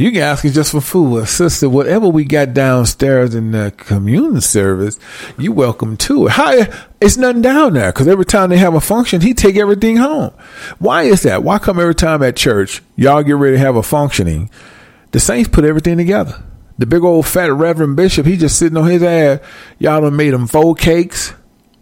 You 0.01 0.11
can 0.13 0.23
ask 0.23 0.47
it 0.47 0.53
just 0.53 0.71
for 0.71 0.81
food. 0.81 1.29
Sister, 1.29 1.69
whatever 1.69 2.09
we 2.09 2.25
got 2.25 2.55
downstairs 2.55 3.35
in 3.35 3.51
the 3.51 3.71
communion 3.77 4.41
service, 4.41 4.99
you 5.37 5.53
welcome 5.53 5.99
to 5.99 6.27
it. 6.27 6.31
How, 6.31 6.65
it's 7.03 7.19
nothing 7.19 7.43
down 7.43 7.75
there 7.75 7.93
because 7.93 8.09
every 8.09 8.25
time 8.25 8.49
they 8.49 8.57
have 8.57 8.73
a 8.73 8.81
function, 8.81 9.21
he 9.21 9.35
take 9.35 9.57
everything 9.57 9.99
home. 9.99 10.33
Why 10.79 11.03
is 11.03 11.25
that? 11.25 11.43
Why 11.43 11.59
come 11.59 11.79
every 11.79 11.95
time 11.95 12.23
at 12.23 12.35
church, 12.35 12.83
y'all 12.97 13.23
get 13.23 13.37
ready 13.37 13.57
to 13.57 13.63
have 13.63 13.77
a 13.77 13.83
functioning, 13.83 14.49
the 15.11 15.21
saints 15.21 15.51
put 15.51 15.67
everything 15.67 15.99
together. 15.99 16.43
The 16.79 16.87
big 16.87 17.05
old 17.05 17.27
fat 17.27 17.53
Reverend 17.53 17.97
Bishop, 17.97 18.25
he 18.25 18.39
just 18.39 18.59
sitting 18.59 18.79
on 18.79 18.89
his 18.89 19.03
ass. 19.03 19.41
Y'all 19.79 20.01
done 20.01 20.17
made 20.17 20.33
him 20.33 20.47
four 20.47 20.75
cakes, 20.75 21.35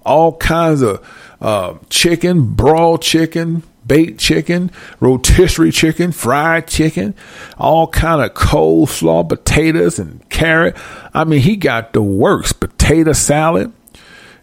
all 0.04 0.36
kinds 0.36 0.82
of 0.82 1.06
uh, 1.40 1.74
chicken, 1.88 2.54
broiled 2.54 3.00
chicken, 3.00 3.62
baked 3.88 4.20
chicken, 4.20 4.70
rotisserie 5.00 5.72
chicken, 5.72 6.12
fried 6.12 6.68
chicken, 6.68 7.14
all 7.56 7.88
kind 7.88 8.22
of 8.22 8.34
coleslaw, 8.34 9.28
potatoes 9.28 9.98
and 9.98 10.28
carrot. 10.28 10.76
I 11.12 11.24
mean, 11.24 11.40
he 11.40 11.56
got 11.56 11.92
the 11.94 12.02
works. 12.02 12.52
Potato 12.52 13.12
salad, 13.12 13.72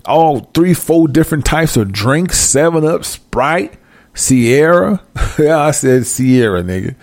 all 0.06 0.52
three, 0.54 0.74
four 0.74 1.08
different 1.08 1.46
types 1.46 1.78
of 1.78 1.92
drinks, 1.92 2.38
Seven 2.40 2.86
Up, 2.86 3.06
Sprite, 3.06 3.76
Sierra. 4.14 5.02
yeah, 5.40 5.60
I 5.60 5.72
said 5.72 6.06
Sierra, 6.06 6.64
nigga. 6.64 6.96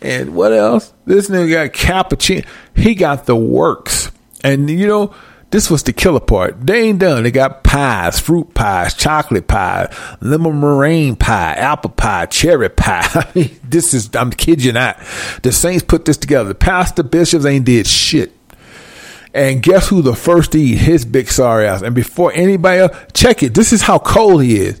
And 0.00 0.34
what 0.34 0.52
else? 0.52 0.92
This 1.04 1.28
nigga 1.28 1.72
got 1.72 1.72
cappuccino. 2.08 2.46
He 2.74 2.94
got 2.94 3.26
the 3.26 3.36
works. 3.36 4.10
And 4.42 4.70
you 4.70 4.86
know, 4.86 5.14
this 5.50 5.68
was 5.68 5.82
the 5.82 5.92
killer 5.92 6.20
part. 6.20 6.64
They 6.64 6.88
ain't 6.88 7.00
done. 7.00 7.24
They 7.24 7.32
got 7.32 7.64
pies, 7.64 8.20
fruit 8.20 8.54
pies, 8.54 8.94
chocolate 8.94 9.48
pie, 9.48 9.92
lemon 10.20 10.60
meringue 10.60 11.16
pie, 11.16 11.54
apple 11.54 11.90
pie, 11.90 12.26
cherry 12.26 12.68
pie. 12.68 13.08
this 13.64 13.92
is, 13.92 14.14
I'm 14.14 14.30
kidding 14.30 14.64
you 14.64 14.72
not. 14.72 14.98
The 15.42 15.50
Saints 15.50 15.82
put 15.82 16.04
this 16.04 16.16
together. 16.16 16.50
The 16.50 16.54
pastor 16.54 17.02
bishops 17.02 17.44
ain't 17.44 17.64
did 17.64 17.86
shit. 17.86 18.32
And 19.34 19.62
guess 19.62 19.88
who 19.88 20.02
the 20.02 20.14
first 20.14 20.52
to 20.52 20.60
eat? 20.60 20.78
His 20.78 21.04
big 21.04 21.28
sorry 21.30 21.66
ass. 21.66 21.82
And 21.82 21.94
before 21.94 22.32
anybody 22.32 22.80
else, 22.80 22.96
check 23.12 23.42
it. 23.42 23.54
This 23.54 23.72
is 23.72 23.82
how 23.82 23.98
cold 23.98 24.42
he 24.42 24.56
is. 24.56 24.80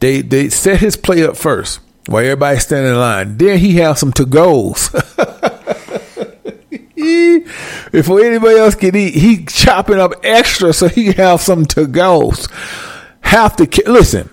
They 0.00 0.22
they 0.22 0.48
set 0.48 0.80
his 0.80 0.96
plate 0.96 1.24
up 1.24 1.36
first 1.36 1.80
while 2.06 2.24
everybody's 2.24 2.64
standing 2.64 2.92
in 2.92 2.98
line. 2.98 3.36
Then 3.36 3.58
he 3.58 3.76
has 3.76 4.00
some 4.00 4.12
to 4.14 4.24
goes. 4.24 4.90
Before 7.90 8.20
anybody 8.20 8.58
else 8.58 8.74
can 8.74 8.94
eat, 8.96 9.14
he 9.14 9.44
chopping 9.44 9.98
up 9.98 10.12
extra 10.22 10.72
so 10.72 10.88
he 10.88 11.04
can 11.04 11.14
have 11.14 11.40
some 11.40 11.66
to 11.66 11.86
goes. 11.86 12.48
Have 13.20 13.56
to 13.56 13.68
listen. 13.90 14.30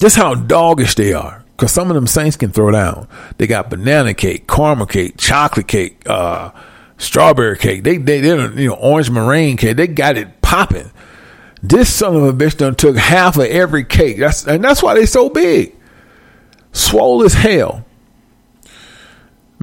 Just 0.00 0.16
how 0.16 0.34
doggish 0.34 0.94
they 0.94 1.12
are. 1.12 1.44
Cause 1.56 1.70
some 1.70 1.88
of 1.88 1.94
them 1.94 2.08
saints 2.08 2.36
can 2.36 2.50
throw 2.50 2.72
down. 2.72 3.06
They 3.38 3.46
got 3.46 3.70
banana 3.70 4.12
cake, 4.12 4.48
caramel 4.48 4.86
cake, 4.86 5.14
chocolate 5.16 5.68
cake, 5.68 6.02
uh, 6.06 6.50
strawberry 6.98 7.56
cake. 7.56 7.84
They 7.84 7.96
they 7.98 8.20
they 8.20 8.28
you 8.60 8.68
know 8.68 8.74
orange 8.74 9.10
meringue 9.10 9.56
cake. 9.56 9.76
They 9.76 9.86
got 9.86 10.16
it 10.16 10.40
popping. 10.42 10.90
This 11.62 11.94
son 11.94 12.16
of 12.16 12.24
a 12.24 12.32
bitch 12.32 12.58
done 12.58 12.74
took 12.74 12.96
half 12.96 13.36
of 13.36 13.44
every 13.44 13.84
cake. 13.84 14.18
That's 14.18 14.46
and 14.46 14.64
that's 14.64 14.82
why 14.82 14.94
they 14.94 15.06
so 15.06 15.28
big. 15.28 15.76
Swole 16.72 17.22
as 17.22 17.34
hell. 17.34 17.86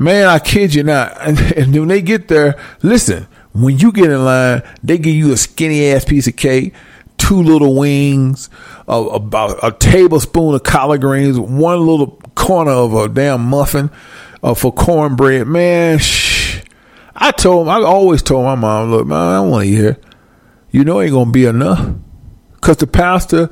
Man, 0.02 0.28
I 0.28 0.40
kid 0.40 0.74
you 0.74 0.82
not. 0.82 1.16
And, 1.22 1.76
when 1.76 1.88
they 1.88 2.02
get 2.02 2.28
there, 2.28 2.60
listen, 2.82 3.28
when 3.54 3.78
you 3.78 3.92
get 3.92 4.10
in 4.10 4.26
line, 4.26 4.64
they 4.82 4.98
give 4.98 5.14
you 5.14 5.32
a 5.32 5.38
skinny 5.38 5.92
ass 5.92 6.06
piece 6.06 6.26
of 6.26 6.36
cake, 6.36 6.74
two 7.20 7.44
little 7.44 7.76
wings, 7.76 8.50
about 8.88 9.60
a, 9.60 9.68
a, 9.68 9.72
tablespoon 9.72 10.56
of 10.56 10.64
collard 10.64 11.02
greens, 11.02 11.40
one 11.40 11.86
little 11.86 12.20
corner 12.34 12.72
of 12.72 12.96
a 12.96 13.10
damn 13.10 13.42
muffin 13.42 13.92
uh, 14.42 14.56
for 14.56 14.74
cornbread. 14.74 15.46
Man, 15.46 16.00
shh. 16.00 16.62
I 17.16 17.30
told 17.30 17.68
him, 17.68 17.70
I 17.70 17.84
always 17.84 18.24
told 18.24 18.44
my 18.46 18.56
mom, 18.56 18.90
look, 18.90 19.06
man, 19.06 19.20
I 19.20 19.36
don't 19.36 19.52
want 19.52 19.66
to 19.66 19.70
eat 19.70 19.76
here. 19.76 19.98
You 20.72 20.84
know, 20.84 21.00
ain't 21.00 21.12
going 21.12 21.28
to 21.28 21.32
be 21.32 21.46
enough. 21.46 21.94
Because 22.56 22.78
the 22.78 22.88
pastor, 22.88 23.52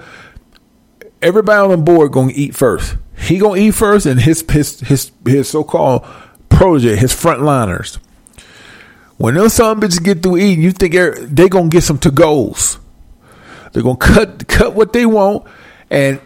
everybody 1.21 1.59
on 1.61 1.69
the 1.69 1.77
board 1.77 2.11
gonna 2.11 2.31
eat 2.33 2.55
first. 2.55 2.95
He 3.15 3.37
gonna 3.37 3.59
eat 3.59 3.71
first, 3.71 4.05
and 4.05 4.19
his 4.19 4.43
his 4.49 4.79
his 4.79 5.11
his 5.25 5.49
so 5.49 5.63
called 5.63 6.05
protege, 6.49 6.95
his 6.95 7.13
frontliners. 7.13 7.99
When 9.17 9.33
those 9.33 9.53
some 9.53 9.81
bitches 9.81 10.03
get 10.03 10.23
through 10.23 10.37
eating, 10.37 10.63
you 10.63 10.71
think 10.71 10.93
they're, 10.93 11.15
they 11.15 11.49
gonna 11.49 11.69
get 11.69 11.83
some 11.83 11.97
to 11.99 12.11
goes. 12.11 12.79
They're 13.73 13.83
gonna 13.83 13.97
cut 13.97 14.47
cut 14.47 14.73
what 14.73 14.93
they 14.93 15.05
want, 15.05 15.45
and 15.89 16.19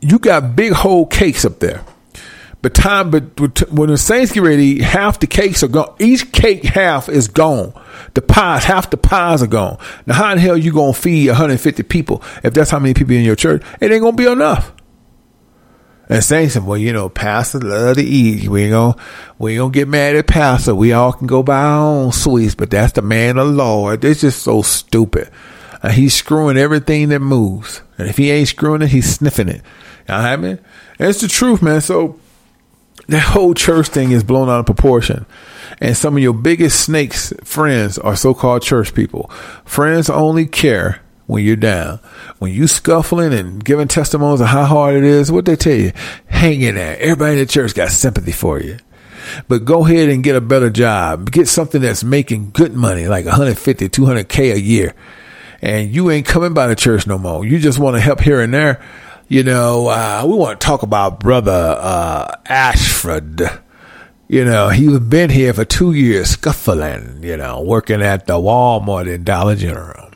you 0.00 0.18
got 0.18 0.56
big 0.56 0.72
whole 0.72 1.06
cakes 1.06 1.44
up 1.44 1.60
there. 1.60 1.84
But 2.62 2.74
time, 2.74 3.10
but 3.10 3.70
when 3.72 3.90
the 3.90 3.98
Saints 3.98 4.30
get 4.30 4.44
ready, 4.44 4.80
half 4.80 5.18
the 5.18 5.26
cakes 5.26 5.64
are 5.64 5.68
gone. 5.68 5.94
Each 5.98 6.30
cake 6.30 6.62
half 6.62 7.08
is 7.08 7.26
gone. 7.26 7.72
The 8.14 8.22
pies, 8.22 8.64
half 8.64 8.88
the 8.88 8.96
pies 8.96 9.42
are 9.42 9.48
gone. 9.48 9.78
Now, 10.06 10.14
how 10.14 10.32
in 10.32 10.38
hell 10.38 10.56
you 10.56 10.72
gonna 10.72 10.92
feed 10.92 11.26
150 11.26 11.82
people 11.82 12.22
if 12.44 12.54
that's 12.54 12.70
how 12.70 12.78
many 12.78 12.94
people 12.94 13.14
in 13.14 13.24
your 13.24 13.34
church? 13.34 13.62
It 13.80 13.90
ain't 13.90 14.00
gonna 14.00 14.16
be 14.16 14.26
enough. 14.26 14.72
And 16.12 16.22
Saints 16.22 16.52
said, 16.52 16.66
well, 16.66 16.76
you 16.76 16.92
know, 16.92 17.08
Pastor 17.08 17.58
love 17.58 17.96
to 17.96 18.02
eat. 18.02 18.46
We 18.46 18.64
ain't 18.64 18.72
gonna, 18.72 18.96
we 19.38 19.52
ain't 19.52 19.60
gonna 19.60 19.72
get 19.72 19.88
mad 19.88 20.14
at 20.14 20.26
Pastor. 20.26 20.74
We 20.74 20.92
all 20.92 21.14
can 21.14 21.26
go 21.26 21.42
buy 21.42 21.62
our 21.62 21.86
own 21.86 22.12
sweets, 22.12 22.54
but 22.54 22.68
that's 22.68 22.92
the 22.92 23.00
man 23.00 23.38
of 23.38 23.46
the 23.46 23.54
Lord. 23.54 24.04
It's 24.04 24.20
just 24.20 24.42
so 24.42 24.60
stupid. 24.60 25.30
And 25.82 25.94
he's 25.94 26.14
screwing 26.14 26.58
everything 26.58 27.08
that 27.08 27.20
moves. 27.20 27.80
And 27.96 28.10
if 28.10 28.18
he 28.18 28.30
ain't 28.30 28.48
screwing 28.48 28.82
it, 28.82 28.90
he's 28.90 29.10
sniffing 29.10 29.48
it. 29.48 29.62
You 30.06 30.08
know 30.08 30.16
I 30.16 30.36
mean? 30.36 30.58
And 30.98 31.08
it's 31.08 31.22
the 31.22 31.28
truth, 31.28 31.62
man. 31.62 31.80
So, 31.80 32.20
that 33.08 33.20
whole 33.20 33.54
church 33.54 33.88
thing 33.88 34.10
is 34.12 34.22
blown 34.22 34.50
out 34.50 34.60
of 34.60 34.66
proportion. 34.66 35.24
And 35.80 35.96
some 35.96 36.14
of 36.14 36.22
your 36.22 36.34
biggest 36.34 36.82
snakes 36.82 37.32
friends 37.42 37.96
are 37.96 38.16
so 38.16 38.34
called 38.34 38.60
church 38.60 38.92
people. 38.92 39.30
Friends 39.64 40.10
only 40.10 40.44
care 40.44 41.01
when 41.26 41.44
you're 41.44 41.56
down. 41.56 42.00
When 42.38 42.52
you 42.52 42.66
scuffling 42.66 43.32
and 43.32 43.64
giving 43.64 43.88
testimonies 43.88 44.40
of 44.40 44.48
how 44.48 44.64
hard 44.64 44.96
it 44.96 45.04
is, 45.04 45.30
what 45.30 45.44
they 45.44 45.56
tell 45.56 45.74
you? 45.74 45.92
Hang 46.26 46.60
in 46.62 46.74
there. 46.74 46.98
Everybody 46.98 47.32
in 47.32 47.38
the 47.38 47.46
church 47.46 47.74
got 47.74 47.90
sympathy 47.90 48.32
for 48.32 48.60
you. 48.60 48.78
But 49.48 49.64
go 49.64 49.86
ahead 49.86 50.08
and 50.08 50.24
get 50.24 50.36
a 50.36 50.40
better 50.40 50.68
job. 50.68 51.30
Get 51.30 51.48
something 51.48 51.80
that's 51.80 52.02
making 52.02 52.50
good 52.50 52.74
money, 52.74 53.06
like 53.06 53.24
150, 53.24 53.88
200K 53.88 54.54
a 54.54 54.60
year. 54.60 54.94
And 55.60 55.94
you 55.94 56.10
ain't 56.10 56.26
coming 56.26 56.54
by 56.54 56.66
the 56.66 56.74
church 56.74 57.06
no 57.06 57.18
more. 57.18 57.46
You 57.46 57.60
just 57.60 57.78
want 57.78 57.94
to 57.96 58.00
help 58.00 58.20
here 58.20 58.40
and 58.40 58.52
there 58.52 58.82
you 59.32 59.42
know, 59.42 59.86
uh, 59.86 60.24
we 60.26 60.34
want 60.34 60.60
to 60.60 60.66
talk 60.66 60.82
about 60.82 61.18
brother 61.18 61.78
uh, 61.80 62.36
Ashford. 62.44 63.40
You 64.28 64.44
know, 64.44 64.68
he's 64.68 64.98
been 64.98 65.30
here 65.30 65.54
for 65.54 65.64
two 65.64 65.94
years, 65.94 66.28
scuffling. 66.28 67.22
You 67.22 67.38
know, 67.38 67.62
working 67.62 68.02
at 68.02 68.26
the 68.26 68.34
Walmart 68.34 69.10
in 69.10 69.24
Dollar 69.24 69.56
General. 69.56 70.11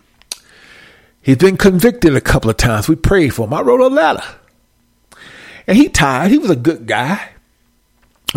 He's 1.26 1.38
been 1.38 1.56
convicted 1.56 2.14
a 2.14 2.20
couple 2.20 2.50
of 2.50 2.56
times. 2.56 2.88
We 2.88 2.94
prayed 2.94 3.34
for 3.34 3.48
him. 3.48 3.52
I 3.52 3.60
wrote 3.60 3.80
a 3.80 3.88
letter, 3.88 4.22
and 5.66 5.76
he 5.76 5.88
tired. 5.88 6.30
He 6.30 6.38
was 6.38 6.50
a 6.50 6.54
good 6.54 6.86
guy. 6.86 7.30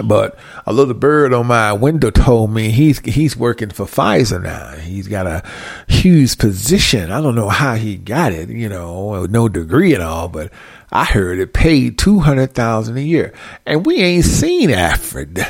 But 0.07 0.37
a 0.65 0.73
little 0.73 0.93
bird 0.93 1.33
on 1.33 1.47
my 1.47 1.73
window 1.73 2.09
told 2.09 2.51
me 2.51 2.69
he's 2.71 2.99
he's 2.99 3.35
working 3.35 3.69
for 3.69 3.85
Pfizer 3.85 4.41
now. 4.41 4.75
He's 4.75 5.07
got 5.07 5.27
a 5.27 5.43
huge 5.87 6.37
position. 6.37 7.11
I 7.11 7.21
don't 7.21 7.35
know 7.35 7.49
how 7.49 7.75
he 7.75 7.97
got 7.97 8.31
it, 8.31 8.49
you 8.49 8.69
know, 8.69 9.25
no 9.25 9.49
degree 9.49 9.93
at 9.93 10.01
all, 10.01 10.29
but 10.29 10.51
I 10.91 11.05
heard 11.05 11.39
it 11.39 11.53
paid 11.53 11.97
two 11.97 12.19
hundred 12.19 12.53
thousand 12.53 12.97
a 12.97 13.01
year. 13.01 13.33
And 13.65 13.85
we 13.85 13.97
ain't 13.97 14.25
seen 14.25 14.71
Alfred. 14.71 15.45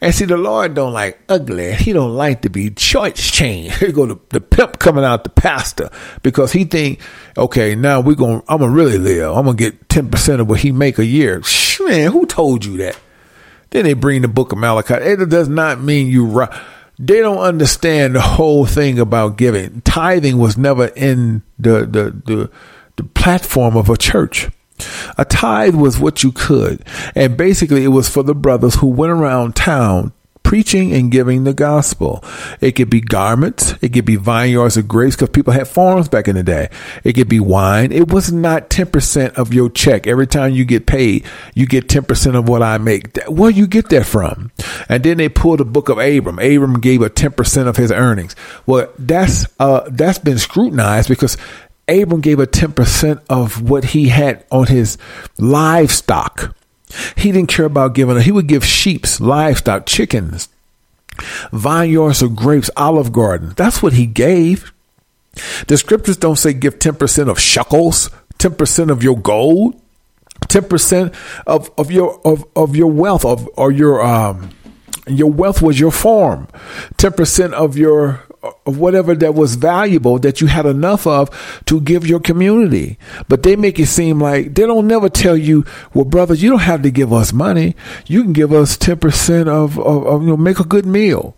And 0.00 0.14
see 0.14 0.24
the 0.24 0.36
Lord 0.36 0.74
don't 0.74 0.92
like 0.92 1.20
ugly. 1.28 1.74
He 1.74 1.92
don't 1.92 2.14
like 2.14 2.42
to 2.42 2.50
be 2.50 2.70
choice 2.70 3.30
chain. 3.30 3.70
Here 3.78 3.92
go 3.92 4.06
the, 4.06 4.18
the 4.30 4.40
pimp 4.40 4.78
coming 4.78 5.04
out 5.04 5.24
the 5.24 5.30
pastor 5.30 5.90
because 6.22 6.52
he 6.52 6.64
think, 6.64 7.00
okay, 7.36 7.74
now 7.74 8.00
we 8.00 8.14
going 8.14 8.42
I'm 8.48 8.58
gonna 8.58 8.72
really 8.72 8.98
live. 8.98 9.36
I'm 9.36 9.44
gonna 9.44 9.56
get 9.56 9.88
ten 9.88 10.10
percent 10.10 10.40
of 10.40 10.48
what 10.48 10.60
he 10.60 10.72
make 10.72 10.98
a 10.98 11.04
year. 11.06 11.42
Man, 11.80 12.12
who 12.12 12.26
told 12.26 12.64
you 12.64 12.76
that? 12.78 12.98
Then 13.70 13.84
they 13.84 13.94
bring 13.94 14.22
the 14.22 14.28
book 14.28 14.52
of 14.52 14.58
Malachi. 14.58 14.94
It 14.94 15.28
does 15.28 15.48
not 15.48 15.80
mean 15.80 16.08
you. 16.08 16.46
They 16.98 17.20
don't 17.20 17.38
understand 17.38 18.14
the 18.14 18.20
whole 18.20 18.66
thing 18.66 18.98
about 18.98 19.36
giving. 19.36 19.80
Tithing 19.82 20.38
was 20.38 20.58
never 20.58 20.86
in 20.88 21.42
the, 21.58 21.80
the, 21.80 22.22
the, 22.26 22.50
the 22.96 23.04
platform 23.04 23.76
of 23.76 23.88
a 23.88 23.96
church. 23.96 24.48
A 25.16 25.24
tithe 25.24 25.74
was 25.74 25.98
what 25.98 26.22
you 26.22 26.32
could. 26.32 26.84
And 27.14 27.36
basically, 27.36 27.84
it 27.84 27.88
was 27.88 28.08
for 28.08 28.22
the 28.22 28.34
brothers 28.34 28.76
who 28.76 28.88
went 28.88 29.12
around 29.12 29.56
town 29.56 30.12
preaching 30.50 30.92
and 30.92 31.12
giving 31.12 31.44
the 31.44 31.54
gospel. 31.54 32.24
It 32.60 32.72
could 32.72 32.90
be 32.90 33.00
garments. 33.00 33.74
It 33.80 33.92
could 33.92 34.04
be 34.04 34.16
vineyards 34.16 34.76
of 34.76 34.88
grapes 34.88 35.14
because 35.14 35.28
people 35.28 35.52
had 35.52 35.68
farms 35.68 36.08
back 36.08 36.26
in 36.26 36.34
the 36.34 36.42
day. 36.42 36.70
It 37.04 37.12
could 37.12 37.28
be 37.28 37.38
wine. 37.38 37.92
It 37.92 38.08
was 38.08 38.32
not 38.32 38.68
10% 38.68 39.34
of 39.34 39.54
your 39.54 39.70
check. 39.70 40.08
Every 40.08 40.26
time 40.26 40.52
you 40.52 40.64
get 40.64 40.86
paid, 40.86 41.24
you 41.54 41.66
get 41.66 41.86
10% 41.86 42.36
of 42.36 42.48
what 42.48 42.64
I 42.64 42.78
make. 42.78 43.16
Where 43.28 43.52
you 43.52 43.68
get 43.68 43.90
that 43.90 44.06
from? 44.06 44.50
And 44.88 45.04
then 45.04 45.18
they 45.18 45.28
pulled 45.28 45.60
the 45.60 45.64
book 45.64 45.88
of 45.88 45.98
Abram. 45.98 46.40
Abram 46.40 46.80
gave 46.80 47.00
a 47.02 47.10
10% 47.10 47.68
of 47.68 47.76
his 47.76 47.92
earnings. 47.92 48.34
Well, 48.66 48.92
that's, 48.98 49.46
uh, 49.60 49.88
that's 49.88 50.18
been 50.18 50.38
scrutinized 50.38 51.08
because 51.08 51.36
Abram 51.86 52.22
gave 52.22 52.40
a 52.40 52.48
10% 52.48 53.22
of 53.30 53.70
what 53.70 53.84
he 53.84 54.08
had 54.08 54.44
on 54.50 54.66
his 54.66 54.98
livestock. 55.38 56.56
He 57.16 57.32
didn't 57.32 57.48
care 57.50 57.66
about 57.66 57.94
giving. 57.94 58.20
He 58.20 58.32
would 58.32 58.46
give 58.46 58.64
sheep's 58.64 59.20
livestock, 59.20 59.86
chickens, 59.86 60.48
vineyards 61.52 62.22
of 62.22 62.36
grapes, 62.36 62.70
olive 62.76 63.12
garden. 63.12 63.52
That's 63.56 63.82
what 63.82 63.92
he 63.94 64.06
gave. 64.06 64.72
The 65.68 65.76
scriptures 65.76 66.16
don't 66.16 66.36
say 66.36 66.52
give 66.52 66.78
10% 66.78 67.28
of 67.28 67.38
shekels, 67.38 68.10
10% 68.38 68.90
of 68.90 69.02
your 69.02 69.16
gold, 69.16 69.80
10% 70.42 71.14
of, 71.46 71.70
of 71.78 71.90
your 71.90 72.20
of, 72.24 72.44
of 72.56 72.74
your 72.74 72.90
wealth 72.90 73.24
of 73.24 73.48
or 73.56 73.70
your 73.70 74.02
um 74.02 74.50
your 75.06 75.30
wealth 75.30 75.60
was 75.60 75.78
your 75.78 75.90
farm. 75.90 76.48
10% 76.96 77.52
of 77.52 77.76
your 77.76 78.22
of 78.42 78.78
whatever 78.78 79.14
that 79.14 79.34
was 79.34 79.54
valuable 79.56 80.18
that 80.18 80.40
you 80.40 80.46
had 80.46 80.66
enough 80.66 81.06
of 81.06 81.30
to 81.66 81.80
give 81.80 82.06
your 82.06 82.20
community. 82.20 82.98
But 83.28 83.42
they 83.42 83.56
make 83.56 83.78
it 83.78 83.86
seem 83.86 84.20
like 84.20 84.54
they 84.54 84.66
don't 84.66 84.86
never 84.86 85.08
tell 85.08 85.36
you, 85.36 85.64
well, 85.92 86.04
brothers, 86.04 86.42
you 86.42 86.50
don't 86.50 86.60
have 86.60 86.82
to 86.82 86.90
give 86.90 87.12
us 87.12 87.32
money. 87.32 87.76
You 88.06 88.22
can 88.22 88.32
give 88.32 88.52
us 88.52 88.76
10% 88.76 89.46
of, 89.46 89.78
of, 89.78 90.06
of 90.06 90.22
you 90.22 90.28
know, 90.28 90.36
make 90.36 90.58
a 90.58 90.64
good 90.64 90.86
meal 90.86 91.36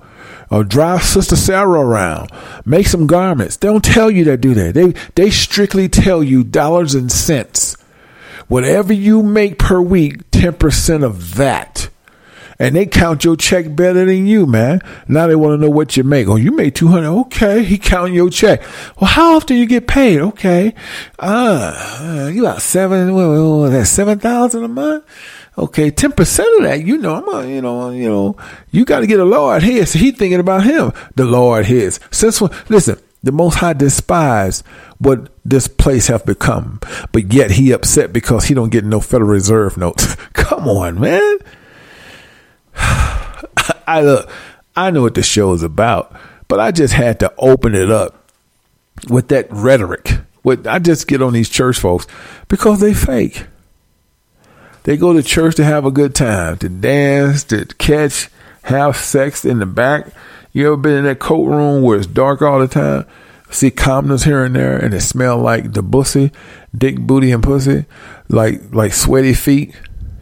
or 0.50 0.64
drive 0.64 1.02
Sister 1.02 1.34
Sarah 1.34 1.80
around, 1.80 2.30
make 2.64 2.86
some 2.86 3.06
garments. 3.06 3.56
They 3.56 3.68
don't 3.68 3.84
tell 3.84 4.10
you 4.10 4.24
that, 4.24 4.40
do 4.40 4.54
that. 4.54 4.74
They, 4.74 4.92
they 5.14 5.30
strictly 5.30 5.88
tell 5.88 6.22
you 6.22 6.44
dollars 6.44 6.94
and 6.94 7.10
cents. 7.10 7.76
Whatever 8.48 8.92
you 8.92 9.22
make 9.22 9.58
per 9.58 9.80
week, 9.80 10.30
10% 10.30 11.04
of 11.04 11.36
that 11.36 11.88
and 12.62 12.76
they 12.76 12.86
count 12.86 13.24
your 13.24 13.36
check 13.36 13.74
better 13.74 14.04
than 14.04 14.24
you, 14.24 14.46
man. 14.46 14.80
Now 15.08 15.26
they 15.26 15.34
want 15.34 15.58
to 15.58 15.66
know 15.66 15.68
what 15.68 15.96
you 15.96 16.04
make. 16.04 16.28
Oh, 16.28 16.36
you 16.36 16.52
made 16.52 16.76
200. 16.76 17.08
Okay. 17.22 17.64
He 17.64 17.76
counting 17.76 18.14
your 18.14 18.30
check. 18.30 18.62
Well, 19.00 19.10
how 19.10 19.34
often 19.34 19.56
you 19.56 19.66
get 19.66 19.88
paid? 19.88 20.20
Okay. 20.20 20.72
Uh, 21.18 22.30
you 22.32 22.42
got 22.42 22.62
seven, 22.62 23.14
what, 23.14 23.26
what, 23.30 23.70
that 23.70 23.86
7,000 23.86 24.62
a 24.62 24.68
month? 24.68 25.04
Okay. 25.58 25.90
10% 25.90 26.58
of 26.58 26.62
that, 26.62 26.86
you 26.86 26.98
know, 26.98 27.16
I'm 27.16 27.28
a, 27.34 27.48
you 27.52 27.60
know, 27.60 27.90
you 27.90 28.08
know, 28.08 28.36
you 28.70 28.84
got 28.84 29.00
to 29.00 29.08
get 29.08 29.18
a 29.18 29.24
Lord 29.24 29.64
here. 29.64 29.84
So 29.84 29.98
he 29.98 30.12
thinking 30.12 30.38
about 30.38 30.62
him. 30.62 30.92
The 31.16 31.24
Lord 31.24 31.66
his. 31.66 31.98
Since 32.12 32.40
when, 32.40 32.52
listen, 32.68 32.96
the 33.24 33.32
Most 33.32 33.56
High 33.56 33.72
despise 33.72 34.62
what 34.98 35.30
this 35.44 35.66
place 35.66 36.06
have 36.06 36.24
become, 36.24 36.78
but 37.10 37.32
yet 37.32 37.50
he 37.50 37.72
upset 37.72 38.12
because 38.12 38.44
he 38.44 38.54
don't 38.54 38.70
get 38.70 38.84
no 38.84 39.00
Federal 39.00 39.30
Reserve 39.30 39.76
notes. 39.76 40.14
Come 40.32 40.68
on, 40.68 41.00
man. 41.00 41.38
I 43.86 44.00
look, 44.02 44.30
I 44.74 44.90
know 44.90 45.02
what 45.02 45.14
the 45.14 45.22
show 45.22 45.52
is 45.52 45.62
about, 45.62 46.14
but 46.48 46.60
I 46.60 46.70
just 46.70 46.94
had 46.94 47.20
to 47.20 47.32
open 47.38 47.74
it 47.74 47.90
up 47.90 48.30
with 49.08 49.28
that 49.28 49.46
rhetoric. 49.50 50.18
With 50.42 50.66
I 50.66 50.78
just 50.78 51.06
get 51.06 51.22
on 51.22 51.32
these 51.32 51.48
church 51.48 51.78
folks 51.78 52.06
because 52.48 52.80
they 52.80 52.94
fake. 52.94 53.46
They 54.84 54.96
go 54.96 55.12
to 55.12 55.22
church 55.22 55.56
to 55.56 55.64
have 55.64 55.84
a 55.84 55.92
good 55.92 56.14
time, 56.14 56.58
to 56.58 56.68
dance, 56.68 57.44
to 57.44 57.66
catch, 57.66 58.28
have 58.64 58.96
sex 58.96 59.44
in 59.44 59.60
the 59.60 59.66
back. 59.66 60.08
You 60.52 60.66
ever 60.66 60.76
been 60.76 60.98
in 60.98 61.04
that 61.04 61.20
coat 61.20 61.44
room 61.44 61.82
where 61.82 61.98
it's 61.98 62.06
dark 62.06 62.42
all 62.42 62.58
the 62.58 62.68
time? 62.68 63.06
See 63.50 63.70
calmness 63.70 64.24
here 64.24 64.44
and 64.44 64.56
there, 64.56 64.76
and 64.76 64.94
it 64.94 65.02
smell 65.02 65.38
like 65.38 65.72
the 65.72 65.82
pussy, 65.82 66.32
dick, 66.76 66.98
booty, 66.98 67.30
and 67.32 67.42
pussy, 67.42 67.84
like 68.28 68.74
like 68.74 68.94
sweaty 68.94 69.34
feet. 69.34 69.74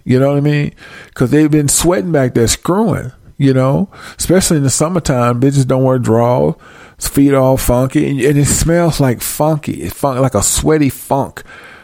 You 0.05 0.19
know 0.19 0.29
what 0.29 0.39
I 0.39 0.41
mean? 0.41 0.75
Because 1.09 1.31
they've 1.31 1.51
been 1.51 1.69
sweating 1.69 2.13
back 2.13 2.35
there, 2.35 2.49
screwing. 2.49 3.13
You 3.37 3.55
know, 3.55 3.89
especially 4.19 4.59
in 4.59 4.65
the 4.65 4.71
summertime, 4.71 5.41
bitches 5.41 5.67
don't 5.67 5.83
wear 5.83 5.99
drawers, 5.99 6.57
feet 7.01 7.33
all 7.33 7.57
funky, 7.57 8.07
and, 8.07 8.37
it 8.37 8.45
smells 8.45 9.01
like 9.01 9.23
funky. 9.23 9.81
It's 9.81 9.95
funk, 9.95 10.21
like 10.21 10.35
a 10.35 10.43
sweaty 10.43 10.91
funk, 10.91 11.43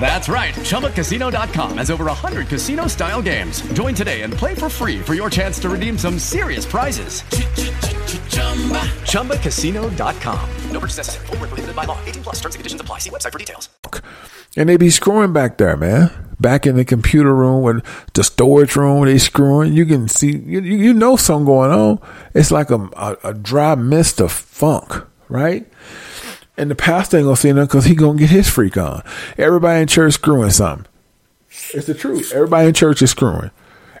That's 0.00 0.28
right. 0.28 0.54
ChumbaCasino.com 0.54 1.78
has 1.78 1.90
over 1.90 2.04
100 2.06 2.48
casino 2.48 2.86
style 2.86 3.20
games. 3.20 3.60
Join 3.72 3.94
today 3.94 4.22
and 4.22 4.32
play 4.32 4.54
for 4.54 4.70
free 4.70 5.00
for 5.00 5.14
your 5.14 5.28
chance 5.28 5.58
to 5.60 5.68
redeem 5.68 5.98
some 5.98 6.18
serious 6.18 6.64
prizes. 6.64 7.22
ChumbaCasino.com. 9.02 10.50
No 10.70 10.80
purchase 10.80 10.96
necessary. 10.98 11.26
Full 11.26 11.36
prohibited 11.36 11.76
by 11.76 11.84
law. 11.84 11.98
18 12.06 12.22
plus 12.22 12.36
terms 12.36 12.54
and 12.54 12.60
conditions 12.60 12.80
apply. 12.80 12.98
See 12.98 13.10
website 13.10 13.32
for 13.32 13.38
details. 13.38 13.68
And 14.56 14.68
they 14.68 14.76
be 14.76 14.90
screwing 14.90 15.32
back 15.32 15.58
there, 15.58 15.76
man. 15.76 16.10
Back 16.40 16.66
in 16.66 16.76
the 16.76 16.84
computer 16.84 17.34
room 17.34 17.64
or 17.64 17.82
the 18.14 18.24
storage 18.24 18.76
room, 18.76 19.04
they 19.04 19.18
screwing. 19.18 19.72
You 19.72 19.84
can 19.84 20.08
see, 20.08 20.36
you, 20.38 20.60
you 20.60 20.94
know 20.94 21.16
something 21.16 21.46
going 21.46 21.72
on. 21.72 22.00
It's 22.34 22.50
like 22.50 22.70
a, 22.70 22.88
a, 22.96 23.16
a 23.24 23.34
dry 23.34 23.74
mist 23.74 24.20
of 24.20 24.32
funk, 24.32 25.04
right? 25.28 25.66
And 26.58 26.68
the 26.68 26.74
pastor 26.74 27.16
ain't 27.18 27.26
gonna 27.26 27.36
say 27.36 27.52
nothing 27.52 27.68
because 27.68 27.84
he 27.84 27.94
gonna 27.94 28.18
get 28.18 28.30
his 28.30 28.50
freak 28.50 28.76
on. 28.76 29.04
Everybody 29.38 29.82
in 29.82 29.86
church 29.86 30.14
screwing 30.14 30.50
something. 30.50 30.86
It's 31.72 31.86
the 31.86 31.94
truth. 31.94 32.32
Everybody 32.34 32.68
in 32.68 32.74
church 32.74 33.00
is 33.00 33.10
screwing. 33.12 33.52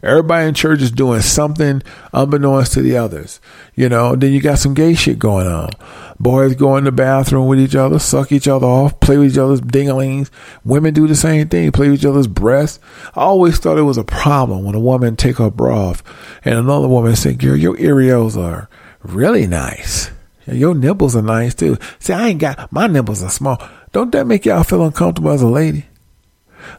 Everybody 0.02 0.48
in 0.48 0.54
church 0.54 0.82
is 0.82 0.90
doing 0.90 1.20
something 1.20 1.82
unbeknownst 2.12 2.72
to 2.72 2.82
the 2.82 2.96
others. 2.96 3.40
You 3.76 3.88
know, 3.88 4.16
then 4.16 4.32
you 4.32 4.40
got 4.40 4.58
some 4.58 4.74
gay 4.74 4.94
shit 4.94 5.20
going 5.20 5.46
on. 5.46 5.70
Boys 6.18 6.56
go 6.56 6.76
in 6.76 6.84
the 6.84 6.92
bathroom 6.92 7.46
with 7.46 7.60
each 7.60 7.76
other, 7.76 8.00
suck 8.00 8.32
each 8.32 8.48
other 8.48 8.66
off, 8.66 8.98
play 8.98 9.18
with 9.18 9.32
each 9.32 9.38
other's 9.38 9.60
dinglings. 9.60 10.28
Women 10.64 10.94
do 10.94 11.06
the 11.06 11.14
same 11.14 11.48
thing, 11.48 11.70
play 11.70 11.88
with 11.88 12.00
each 12.00 12.06
other's 12.06 12.26
breasts. 12.26 12.80
I 13.14 13.22
always 13.22 13.58
thought 13.58 13.78
it 13.78 13.82
was 13.82 13.98
a 13.98 14.04
problem 14.04 14.64
when 14.64 14.74
a 14.74 14.80
woman 14.80 15.14
take 15.14 15.38
her 15.38 15.50
bra 15.50 15.90
off 15.90 16.02
and 16.44 16.58
another 16.58 16.88
woman 16.88 17.14
say, 17.14 17.34
girl, 17.34 17.56
your 17.56 17.76
areolas 17.76 18.36
are 18.36 18.68
really 19.02 19.46
nice. 19.46 20.10
Your 20.52 20.74
nipples 20.74 21.16
are 21.16 21.22
nice 21.22 21.54
too. 21.54 21.76
See, 21.98 22.12
I 22.12 22.28
ain't 22.28 22.40
got 22.40 22.72
my 22.72 22.86
nipples 22.86 23.22
are 23.22 23.30
small. 23.30 23.62
Don't 23.92 24.12
that 24.12 24.26
make 24.26 24.46
y'all 24.46 24.64
feel 24.64 24.84
uncomfortable 24.84 25.30
as 25.30 25.42
a 25.42 25.48
lady? 25.48 25.86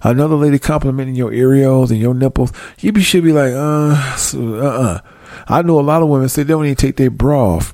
Another 0.01 0.35
lady 0.35 0.59
complimenting 0.59 1.15
your 1.15 1.31
areolas 1.31 1.89
and 1.89 1.99
your 1.99 2.13
nipples, 2.13 2.51
you 2.79 2.91
be, 2.91 3.01
should 3.01 3.23
be 3.23 3.33
like, 3.33 3.53
uh, 3.53 3.95
uh, 4.35 4.59
uh. 4.59 4.99
I 5.47 5.61
know 5.61 5.79
a 5.79 5.81
lot 5.81 6.01
of 6.01 6.09
women 6.09 6.29
say 6.29 6.43
they 6.43 6.53
don't 6.53 6.65
even 6.65 6.75
take 6.75 6.97
their 6.97 7.09
bra 7.09 7.55
off 7.55 7.73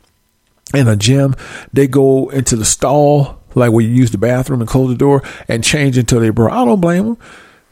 in 0.74 0.88
a 0.88 0.96
gym. 0.96 1.36
They 1.74 1.88
go 1.88 2.30
into 2.30 2.56
the 2.56 2.66
stall, 2.66 3.42
like 3.54 3.72
where 3.72 3.84
you 3.84 3.92
use 3.92 4.12
the 4.12 4.18
bathroom 4.18 4.62
and 4.62 4.70
close 4.70 4.90
the 4.90 4.96
door 4.96 5.24
and 5.48 5.64
change 5.64 5.98
into 5.98 6.20
their 6.20 6.34
bra. 6.34 6.62
I 6.62 6.66
don't 6.66 6.82
blame 6.82 7.06
them. 7.06 7.18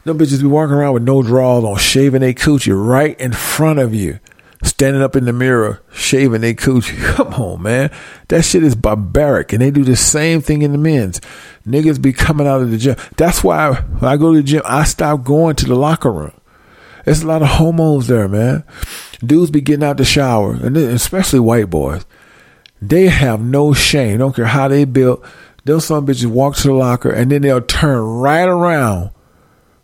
Them 0.04 0.18
bitches 0.18 0.42
be 0.42 0.46
walking 0.46 0.74
around 0.74 0.92
with 0.94 1.02
no 1.02 1.22
drawers 1.22 1.64
on, 1.64 1.78
shaving 1.78 2.20
their 2.20 2.34
coochie 2.34 2.74
right 2.74 3.18
in 3.18 3.32
front 3.32 3.78
of 3.78 3.94
you 3.94 4.18
standing 4.64 5.02
up 5.02 5.14
in 5.14 5.24
the 5.24 5.32
mirror, 5.32 5.82
shaving 5.92 6.40
their 6.40 6.54
coochie. 6.54 6.98
Come 7.14 7.34
on, 7.34 7.62
man. 7.62 7.90
That 8.28 8.44
shit 8.44 8.64
is 8.64 8.74
barbaric. 8.74 9.52
And 9.52 9.62
they 9.62 9.70
do 9.70 9.84
the 9.84 9.96
same 9.96 10.40
thing 10.40 10.62
in 10.62 10.72
the 10.72 10.78
men's. 10.78 11.20
Niggas 11.66 12.00
be 12.00 12.12
coming 12.12 12.46
out 12.46 12.62
of 12.62 12.70
the 12.70 12.78
gym. 12.78 12.96
That's 13.16 13.44
why 13.44 13.74
when 13.74 14.10
I 14.10 14.16
go 14.16 14.32
to 14.32 14.38
the 14.38 14.42
gym, 14.42 14.62
I 14.64 14.84
stop 14.84 15.24
going 15.24 15.56
to 15.56 15.66
the 15.66 15.74
locker 15.74 16.10
room. 16.10 16.32
There's 17.04 17.22
a 17.22 17.26
lot 17.26 17.42
of 17.42 17.48
homos 17.48 18.06
there, 18.06 18.28
man. 18.28 18.64
Dudes 19.20 19.50
be 19.50 19.60
getting 19.60 19.84
out 19.84 19.98
the 19.98 20.04
shower, 20.04 20.54
and 20.54 20.76
especially 20.76 21.40
white 21.40 21.68
boys. 21.68 22.04
They 22.80 23.08
have 23.08 23.42
no 23.42 23.74
shame. 23.74 24.18
Don't 24.18 24.34
care 24.34 24.46
how 24.46 24.68
they 24.68 24.84
built. 24.84 25.24
Those 25.64 25.86
some 25.86 26.06
bitches 26.06 26.26
walk 26.26 26.56
to 26.56 26.68
the 26.68 26.74
locker, 26.74 27.10
and 27.10 27.30
then 27.30 27.42
they'll 27.42 27.60
turn 27.60 28.00
right 28.00 28.48
around 28.48 29.10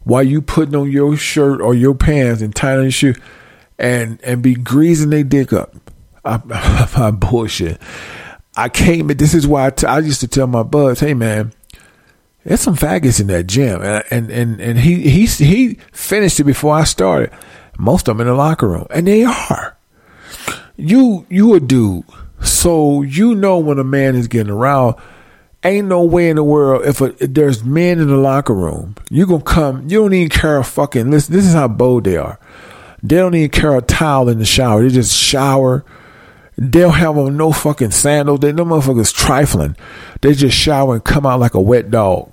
while 0.05 0.23
you 0.23 0.41
putting 0.41 0.75
on 0.75 0.91
your 0.91 1.17
shirt 1.17 1.61
or 1.61 1.75
your 1.75 1.95
pants 1.95 2.41
and 2.41 2.55
tying 2.55 2.79
on 2.79 2.85
your 2.85 2.91
shoe 2.91 3.15
and 3.81 4.21
and 4.23 4.43
be 4.43 4.55
greasing 4.55 5.11
their 5.11 5.25
dick 5.25 5.53
up. 5.53 5.75
I, 6.25 6.41
I, 6.51 7.07
I 7.07 7.11
bullshit. 7.11 7.81
I 8.57 8.69
came. 8.69 9.09
This 9.09 9.35
is 9.35 9.47
why 9.47 9.67
I, 9.67 9.71
t- 9.71 9.87
I 9.87 9.99
used 10.01 10.21
to 10.21 10.29
tell 10.29 10.47
my 10.47 10.63
buds, 10.63 11.01
"Hey 11.01 11.15
man, 11.15 11.53
there's 12.45 12.61
some 12.61 12.77
faggots 12.77 13.21
in 13.21 13.27
that 13.29 13.47
gym," 13.47 13.83
and 13.83 14.05
and 14.11 14.31
and, 14.31 14.61
and 14.61 14.79
he 14.79 15.09
he 15.09 15.27
he 15.27 15.75
finished 15.93 16.39
it 16.39 16.45
before 16.45 16.75
I 16.75 16.85
started. 16.85 17.33
Most 17.79 18.09
of 18.09 18.19
them 18.19 18.27
in 18.27 18.27
the 18.27 18.37
locker 18.37 18.69
room, 18.69 18.87
and 18.91 19.07
they 19.07 19.25
are. 19.25 19.77
You 20.77 21.27
you 21.31 21.55
a 21.55 21.61
dude, 21.61 22.05
so 22.43 23.03
you 23.03 23.35
know 23.35 23.59
when 23.59 23.79
a 23.79 23.85
man 23.85 24.15
is 24.15 24.29
getting 24.29 24.53
around. 24.53 24.97
Ain't 25.63 25.89
no 25.89 26.05
way 26.05 26.31
in 26.31 26.37
the 26.37 26.43
world 26.43 26.87
if, 26.87 27.03
a, 27.03 27.15
if 27.23 27.35
there's 27.35 27.63
men 27.63 27.99
in 27.99 28.09
the 28.09 28.17
locker 28.17 28.55
room, 28.55 28.95
you 29.11 29.27
gonna 29.27 29.43
come. 29.43 29.87
You 29.91 30.01
don't 30.01 30.15
even 30.15 30.31
care 30.31 30.57
a 30.57 30.65
fucking. 30.65 31.11
Listen, 31.11 31.35
this 31.35 31.47
is 31.47 31.53
how 31.53 31.69
bold 31.69 32.05
they 32.05 32.17
are. 32.17 32.41
They 33.03 33.17
don't 33.17 33.35
even 33.35 33.51
carry 33.51 33.79
a 33.79 33.83
towel 33.83 34.29
in 34.29 34.39
the 34.39 34.45
shower. 34.45 34.83
They 34.83 34.91
just 34.91 35.17
shower. 35.17 35.85
They 36.57 36.81
don't 36.81 36.95
have 36.95 37.17
no 37.17 37.53
fucking 37.53 37.93
sandals. 37.93 38.41
They 38.41 38.53
no 38.53 38.65
motherfuckers 38.65 39.15
trifling. 39.15 39.77
They 40.21 40.35
just 40.35 40.57
shower 40.57 40.95
and 40.95 41.05
come 41.05 41.25
out 41.25 41.41
like 41.41 41.55
a 41.55 41.61
wet 41.61 41.91
dog. 41.91 42.33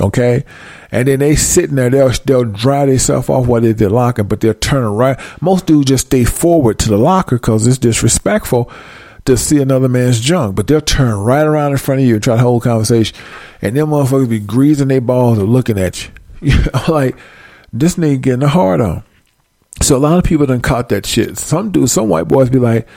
Okay, 0.00 0.44
and 0.92 1.08
then 1.08 1.18
they 1.18 1.34
sitting 1.34 1.74
there. 1.74 1.90
They'll 1.90 2.12
they'll 2.24 2.44
dry 2.44 2.86
themselves 2.86 3.28
off 3.28 3.48
while 3.48 3.60
they're 3.60 3.90
locking, 3.90 4.28
but 4.28 4.40
they're 4.40 4.54
turning 4.54 4.90
right. 4.90 5.18
Most 5.40 5.66
dudes 5.66 5.88
just 5.88 6.06
stay 6.06 6.24
forward 6.24 6.78
to 6.80 6.88
the 6.88 6.96
locker 6.96 7.36
because 7.36 7.66
it's 7.66 7.78
disrespectful 7.78 8.70
to 9.24 9.36
see 9.36 9.60
another 9.60 9.88
man's 9.88 10.20
junk. 10.20 10.54
But 10.54 10.68
they'll 10.68 10.80
turn 10.80 11.18
right 11.18 11.44
around 11.44 11.72
in 11.72 11.78
front 11.78 12.00
of 12.00 12.06
you 12.06 12.14
and 12.14 12.22
try 12.22 12.36
to 12.36 12.42
hold 12.42 12.62
conversation, 12.62 13.16
and 13.60 13.76
them 13.76 13.88
motherfuckers 13.88 14.28
be 14.28 14.38
greasing 14.38 14.88
their 14.88 15.00
balls 15.00 15.38
and 15.38 15.48
looking 15.48 15.78
at 15.78 16.08
you. 16.40 16.52
like 16.88 17.16
this 17.72 17.96
nigga 17.96 18.20
getting 18.20 18.44
a 18.44 18.48
hard 18.48 18.80
on. 18.80 19.02
So 19.80 19.96
a 19.96 19.98
lot 19.98 20.18
of 20.18 20.24
people 20.24 20.46
done 20.46 20.60
caught 20.60 20.88
that 20.90 21.06
shit. 21.06 21.38
Some 21.38 21.70
dudes, 21.70 21.92
some 21.92 22.08
white 22.08 22.28
boys 22.28 22.50
be 22.50 22.58
like, 22.58 22.88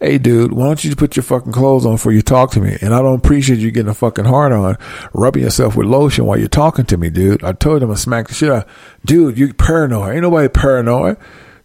hey 0.00 0.16
dude, 0.16 0.52
why 0.52 0.64
don't 0.64 0.82
you 0.82 0.96
put 0.96 1.14
your 1.14 1.22
fucking 1.22 1.52
clothes 1.52 1.84
on 1.84 1.94
before 1.94 2.12
you 2.12 2.22
talk 2.22 2.50
to 2.52 2.60
me? 2.60 2.76
And 2.80 2.94
I 2.94 3.02
don't 3.02 3.18
appreciate 3.18 3.58
you 3.58 3.70
getting 3.70 3.90
a 3.90 3.94
fucking 3.94 4.24
hard 4.24 4.52
on, 4.52 4.78
rubbing 5.12 5.42
yourself 5.42 5.76
with 5.76 5.86
lotion 5.86 6.24
while 6.24 6.38
you're 6.38 6.48
talking 6.48 6.86
to 6.86 6.96
me, 6.96 7.10
dude. 7.10 7.44
I 7.44 7.52
told 7.52 7.82
him 7.82 7.90
I 7.90 7.94
smack 7.94 8.28
the 8.28 8.34
shit 8.34 8.50
out. 8.50 8.66
Dude, 9.04 9.38
you 9.38 9.52
paranoid. 9.52 10.14
Ain't 10.14 10.22
nobody 10.22 10.48
paranoid. 10.48 11.18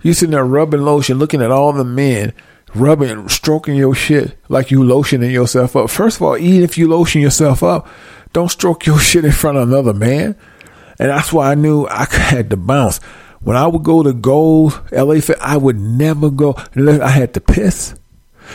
You 0.03 0.13
sitting 0.13 0.31
there 0.31 0.45
rubbing 0.45 0.81
lotion, 0.81 1.17
looking 1.17 1.41
at 1.41 1.49
all 1.51 1.71
the 1.71 1.85
men, 1.85 2.33
rubbing, 2.75 3.27
stroking 3.29 3.75
your 3.75 3.95
shit 3.95 4.37
like 4.49 4.69
you 4.69 4.81
lotioning 4.81 5.31
yourself 5.31 5.75
up. 5.75 5.89
First 5.89 6.17
of 6.17 6.23
all, 6.23 6.37
even 6.37 6.63
if 6.63 6.77
you 6.77 6.87
lotion 6.89 7.21
yourself 7.21 7.63
up, 7.63 7.87
don't 8.33 8.51
stroke 8.51 8.85
your 8.85 8.99
shit 8.99 9.25
in 9.25 9.31
front 9.31 9.57
of 9.57 9.67
another 9.67 9.93
man. 9.93 10.35
And 10.99 11.09
that's 11.09 11.33
why 11.33 11.51
I 11.51 11.55
knew 11.55 11.87
I 11.87 12.05
had 12.11 12.49
to 12.49 12.57
bounce. 12.57 12.99
When 13.45 13.55
I 13.55 13.67
would 13.67 13.83
go 13.83 14.01
to 14.01 14.11
Gold, 14.11 14.81
LA 14.91 15.19
I 15.39 15.55
would 15.55 15.79
never 15.79 16.31
go 16.31 16.55
unless 16.73 16.99
I 16.99 17.09
had 17.09 17.35
to 17.35 17.39
piss. 17.39 17.93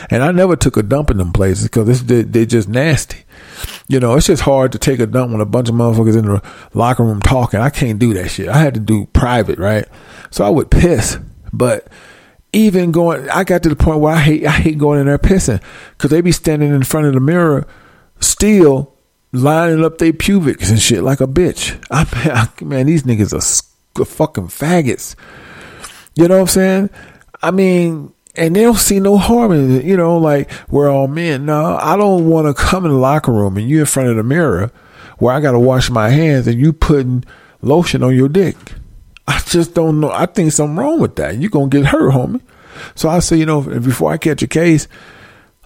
And 0.09 0.21
I 0.21 0.31
never 0.31 0.57
took 0.57 0.75
a 0.75 0.83
dump 0.83 1.09
in 1.09 1.17
them 1.17 1.31
places 1.31 1.63
because 1.63 2.03
they, 2.03 2.23
they're 2.23 2.45
just 2.45 2.67
nasty. 2.67 3.23
You 3.87 4.01
know, 4.01 4.15
it's 4.15 4.27
just 4.27 4.41
hard 4.41 4.73
to 4.73 4.79
take 4.79 4.99
a 4.99 5.07
dump 5.07 5.31
when 5.31 5.39
a 5.39 5.45
bunch 5.45 5.69
of 5.69 5.75
motherfuckers 5.75 6.17
in 6.17 6.25
the 6.25 6.43
locker 6.73 7.03
room 7.03 7.21
talking. 7.21 7.61
I 7.61 7.69
can't 7.69 7.99
do 7.99 8.13
that 8.15 8.29
shit. 8.29 8.49
I 8.49 8.57
had 8.57 8.73
to 8.73 8.81
do 8.81 9.05
private, 9.13 9.59
right? 9.59 9.85
So 10.29 10.43
I 10.43 10.49
would 10.49 10.69
piss. 10.69 11.17
But 11.53 11.87
even 12.51 12.91
going, 12.91 13.29
I 13.29 13.45
got 13.45 13.63
to 13.63 13.69
the 13.69 13.77
point 13.77 14.01
where 14.01 14.13
I 14.13 14.19
hate, 14.19 14.45
I 14.45 14.51
hate 14.51 14.77
going 14.77 14.99
in 14.99 15.05
there 15.05 15.17
pissing 15.17 15.63
because 15.91 16.11
they 16.11 16.19
be 16.19 16.33
standing 16.33 16.73
in 16.73 16.83
front 16.83 17.07
of 17.07 17.13
the 17.13 17.21
mirror, 17.21 17.65
still 18.19 18.93
lining 19.31 19.85
up 19.85 19.99
their 19.99 20.11
pubics 20.11 20.69
and 20.69 20.81
shit 20.81 21.01
like 21.01 21.21
a 21.21 21.27
bitch. 21.27 21.81
I, 21.89 22.49
I 22.61 22.63
man, 22.63 22.87
these 22.87 23.03
niggas 23.03 23.33
are 23.33 23.39
fucking 23.95 24.47
faggots. 24.47 25.15
You 26.15 26.27
know 26.27 26.35
what 26.35 26.41
I'm 26.41 26.47
saying? 26.47 26.89
I 27.41 27.51
mean, 27.51 28.13
and 28.35 28.55
they 28.55 28.61
don't 28.61 28.77
see 28.77 28.99
no 28.99 29.17
harm 29.17 29.51
in 29.51 29.77
it. 29.77 29.85
You 29.85 29.97
know, 29.97 30.17
like 30.17 30.51
we're 30.69 30.89
all 30.89 31.07
men. 31.07 31.45
No, 31.45 31.77
I 31.77 31.97
don't 31.97 32.29
want 32.29 32.47
to 32.47 32.53
come 32.53 32.85
in 32.85 32.91
the 32.91 32.97
locker 32.97 33.31
room 33.31 33.57
and 33.57 33.69
you 33.69 33.81
in 33.81 33.85
front 33.85 34.09
of 34.09 34.15
the 34.15 34.23
mirror 34.23 34.71
where 35.17 35.33
I 35.33 35.41
got 35.41 35.51
to 35.51 35.59
wash 35.59 35.89
my 35.89 36.09
hands 36.09 36.47
and 36.47 36.59
you 36.59 36.73
putting 36.73 37.23
lotion 37.61 38.03
on 38.03 38.15
your 38.15 38.29
dick. 38.29 38.55
I 39.27 39.39
just 39.45 39.73
don't 39.73 39.99
know. 39.99 40.11
I 40.11 40.25
think 40.25 40.51
something 40.51 40.77
wrong 40.77 40.99
with 40.99 41.15
that. 41.17 41.37
You're 41.37 41.51
going 41.51 41.69
to 41.69 41.77
get 41.77 41.87
hurt, 41.87 42.11
homie. 42.11 42.41
So 42.95 43.09
I 43.09 43.19
say, 43.19 43.37
you 43.37 43.45
know, 43.45 43.61
before 43.61 44.11
I 44.11 44.17
catch 44.17 44.41
a 44.41 44.47
case, 44.47 44.87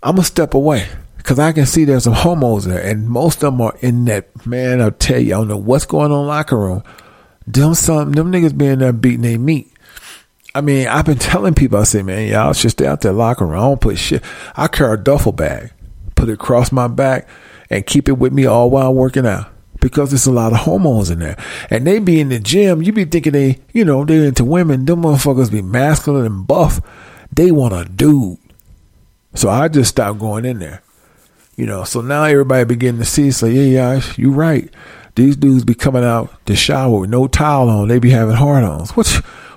I'm 0.04 0.16
going 0.16 0.24
to 0.24 0.28
step 0.28 0.54
away 0.54 0.88
Cause 1.26 1.40
I 1.40 1.54
can 1.54 1.66
see 1.66 1.86
there's 1.86 2.04
some 2.04 2.14
homos 2.14 2.66
there 2.66 2.80
and 2.80 3.10
most 3.10 3.44
of 3.44 3.52
them 3.52 3.62
are 3.62 3.76
in 3.80 4.06
that, 4.06 4.46
man, 4.46 4.80
I'll 4.80 4.92
tell 4.92 5.20
you, 5.20 5.34
I 5.34 5.38
don't 5.40 5.48
know 5.48 5.58
what's 5.58 5.88
going 5.88 6.12
on 6.12 6.28
locker 6.28 6.56
room. 6.56 6.84
Them 7.48 7.74
some, 7.76 8.12
them 8.12 8.32
niggas 8.32 8.58
being 8.58 8.80
there 8.80 8.94
beating 8.94 9.22
their 9.22 9.40
meat. 9.40 9.72
I 10.54 10.62
mean, 10.62 10.88
I've 10.88 11.06
been 11.06 11.18
telling 11.20 11.54
people, 11.54 11.80
I 11.80 11.84
say, 11.84 12.02
man, 12.02 12.30
y'all 12.30 12.54
should 12.54 12.72
stay 12.72 12.88
out 12.88 13.02
there 13.02 13.12
locker 13.12 13.46
room. 13.46 13.60
I 13.60 13.64
don't 13.64 13.82
put 13.82 13.98
shit. 13.98 14.24
I 14.56 14.68
carry 14.68 14.94
a 14.94 14.98
duffel 14.98 15.32
bag, 15.32 15.72
put 16.16 16.30
it 16.30 16.34
across 16.34 16.72
my 16.72 16.88
back 16.88 17.28
and 17.70 17.86
keep 17.86 18.08
it 18.08 18.18
with 18.18 18.34
me 18.34 18.46
all 18.46 18.70
while 18.70 18.94
working 18.94 19.26
out 19.26 19.48
because 19.86 20.10
there's 20.10 20.26
a 20.26 20.32
lot 20.32 20.52
of 20.52 20.60
hormones 20.60 21.12
in 21.12 21.20
there. 21.20 21.38
And 21.70 21.86
they 21.86 22.00
be 22.00 22.20
in 22.20 22.30
the 22.30 22.40
gym, 22.40 22.82
you 22.82 22.92
be 22.92 23.06
thinking 23.06 23.34
they, 23.34 23.60
you 23.74 23.86
know, 23.86 24.04
they're 24.04 24.26
into 24.26 24.44
women. 24.44 24.86
Them 24.86 25.04
motherfuckers 25.04 25.52
be 25.52 25.62
masculine 25.62 26.26
and 26.26 26.48
buff. 26.48 26.82
They 27.32 27.52
want 27.52 27.74
a 27.74 27.86
dude. 27.86 28.40
So 29.36 29.50
I 29.50 29.68
just 29.68 29.92
stopped 29.92 30.20
going 30.20 30.46
in 30.46 30.60
there. 30.60 30.82
You 31.56 31.66
know, 31.66 31.84
so 31.84 32.02
now 32.02 32.24
everybody 32.24 32.66
beginning 32.66 33.00
to 33.00 33.06
see, 33.06 33.32
so 33.32 33.46
yeah, 33.46 33.62
yeah, 33.62 34.02
you 34.18 34.32
right. 34.32 34.74
These 35.16 35.38
dudes 35.38 35.64
be 35.64 35.74
coming 35.74 36.04
out 36.04 36.46
to 36.46 36.56
shower 36.56 37.00
with 37.02 37.10
no 37.10 37.28
towel 37.28 37.70
on. 37.70 37.88
They 37.88 38.00
be 38.00 38.10
having 38.10 38.36
hard 38.36 38.64
ons. 38.64 38.92
What, 38.92 39.08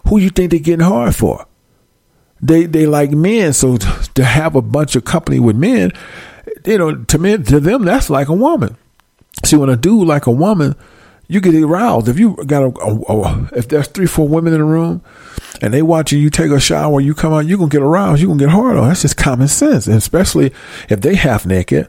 who 0.07 0.19
you 0.19 0.31
think 0.31 0.51
they 0.51 0.59
getting 0.59 0.87
hard 0.87 1.17
for? 1.17 1.47
They, 2.41 2.67
they 2.67 2.87
like 2.87 3.11
men. 3.11 3.53
So 3.53 3.77
to 3.77 4.25
have 4.25 4.55
a 4.55 4.63
bunch 4.63 4.95
of 4.95 5.05
company 5.05 5.41
with 5.41 5.57
men, 5.57 5.93
you 6.65 6.79
know, 6.79 6.95
to 7.05 7.19
men, 7.19 7.43
to 7.45 7.59
them, 7.61 7.85
that's 7.85 8.09
like 8.09 8.29
a 8.29 8.35
woman. 8.35 8.77
See, 9.45 9.57
when 9.57 9.69
a 9.69 9.77
dude 9.77 10.07
like 10.07 10.27
a 10.27 10.31
woman, 10.31 10.77
you 11.29 11.41
get 11.41 11.55
aroused. 11.55 12.09
If 12.09 12.19
you 12.19 12.37
got 12.47 12.63
a, 12.63 12.81
a, 12.81 13.23
a, 13.23 13.51
if 13.55 13.69
there's 13.69 13.89
three, 13.89 14.07
four 14.07 14.27
women 14.27 14.53
in 14.55 14.61
the 14.61 14.65
room, 14.65 15.03
and 15.61 15.75
they 15.75 15.83
watching 15.83 16.21
you 16.21 16.31
take 16.31 16.51
a 16.51 16.61
shower, 16.61 17.01
you 17.01 17.15
come 17.15 17.33
out, 17.33 17.47
you 17.47 17.57
gonna 17.59 17.69
get 17.69 17.83
aroused, 17.83 18.23
you 18.23 18.29
gonna 18.29 18.39
get 18.39 18.49
hard 18.49 18.77
on. 18.77 18.89
That's 18.89 19.03
just 19.03 19.17
common 19.17 19.49
sense, 19.49 19.87
and 19.87 19.97
especially 19.97 20.53
if 20.89 21.01
they 21.01 21.15
half 21.15 21.45
naked. 21.45 21.89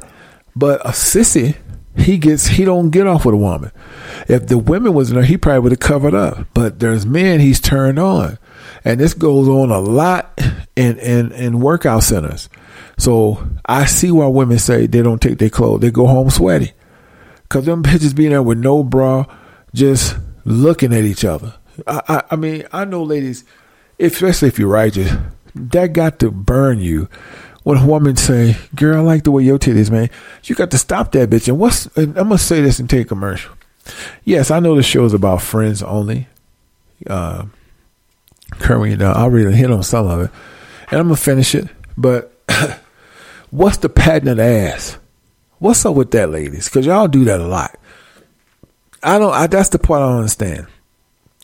But 0.55 0.81
a 0.81 0.89
sissy, 0.89 1.55
he 1.97 2.17
gets 2.17 2.47
he 2.47 2.65
don't 2.65 2.89
get 2.89 3.07
off 3.07 3.25
with 3.25 3.35
a 3.35 3.37
woman. 3.37 3.71
If 4.27 4.47
the 4.47 4.57
women 4.57 4.93
was 4.93 5.09
in 5.09 5.15
there, 5.15 5.25
he 5.25 5.37
probably 5.37 5.59
would 5.59 5.71
have 5.71 5.79
covered 5.79 6.13
up. 6.13 6.47
But 6.53 6.79
there's 6.79 7.05
men 7.05 7.39
he's 7.39 7.59
turned 7.59 7.99
on, 7.99 8.37
and 8.85 8.99
this 8.99 9.13
goes 9.13 9.47
on 9.47 9.71
a 9.71 9.79
lot 9.79 10.39
in 10.75 10.97
in 10.99 11.31
in 11.31 11.59
workout 11.59 12.03
centers. 12.03 12.49
So 12.97 13.47
I 13.65 13.85
see 13.85 14.11
why 14.11 14.27
women 14.27 14.59
say 14.59 14.87
they 14.87 15.01
don't 15.01 15.21
take 15.21 15.39
their 15.39 15.49
clothes; 15.49 15.81
they 15.81 15.91
go 15.91 16.07
home 16.07 16.29
sweaty. 16.29 16.73
Cause 17.49 17.65
them 17.65 17.81
bitches 17.81 18.15
being 18.15 18.29
there 18.29 18.43
with 18.43 18.59
no 18.59 18.83
bra, 18.83 19.25
just 19.73 20.15
looking 20.45 20.93
at 20.93 21.03
each 21.03 21.25
other. 21.25 21.55
I, 21.87 22.01
I, 22.07 22.23
I 22.31 22.35
mean, 22.35 22.65
I 22.71 22.85
know 22.85 23.01
ladies, 23.01 23.43
especially 23.99 24.49
if 24.49 24.59
you're 24.59 24.67
righteous, 24.67 25.11
that 25.55 25.93
got 25.93 26.19
to 26.19 26.29
burn 26.29 26.79
you. 26.79 27.09
When 27.63 27.77
a 27.77 27.85
woman 27.85 28.15
say, 28.15 28.57
"Girl, 28.75 28.97
I 28.97 29.01
like 29.01 29.23
the 29.23 29.31
way 29.31 29.43
your 29.43 29.59
titties, 29.59 29.91
man," 29.91 30.09
you 30.43 30.55
got 30.55 30.71
to 30.71 30.77
stop 30.77 31.11
that 31.11 31.29
bitch. 31.29 31.47
And 31.47 31.59
what's? 31.59 31.87
And 31.97 32.17
I'm 32.17 32.29
gonna 32.29 32.37
say 32.37 32.61
this 32.61 32.79
and 32.79 32.89
take 32.89 33.05
a 33.05 33.09
commercial. 33.09 33.53
Yes, 34.23 34.51
I 34.51 34.59
know 34.59 34.75
the 34.75 34.83
show 34.83 35.05
is 35.05 35.13
about 35.13 35.41
friends 35.41 35.83
only. 35.83 36.27
Uh, 37.07 37.45
currently, 38.51 38.95
now 38.95 39.11
I 39.11 39.21
already 39.21 39.51
hit 39.55 39.71
on 39.71 39.83
some 39.83 40.07
of 40.07 40.21
it, 40.21 40.31
and 40.91 40.99
I'm 40.99 41.07
gonna 41.07 41.17
finish 41.17 41.53
it. 41.55 41.67
But 41.97 42.33
what's 43.49 43.77
the 43.77 43.89
patent 43.89 44.39
ass? 44.39 44.97
What's 45.59 45.85
up 45.85 45.95
with 45.95 46.11
that, 46.11 46.29
ladies? 46.29 46.69
Because 46.69 46.85
y'all 46.85 47.07
do 47.07 47.25
that 47.25 47.41
a 47.41 47.47
lot. 47.47 47.77
I 49.03 49.19
don't. 49.19 49.33
I, 49.33 49.47
that's 49.47 49.69
the 49.69 49.79
part 49.79 50.01
I 50.01 50.07
don't 50.07 50.19
understand. 50.19 50.67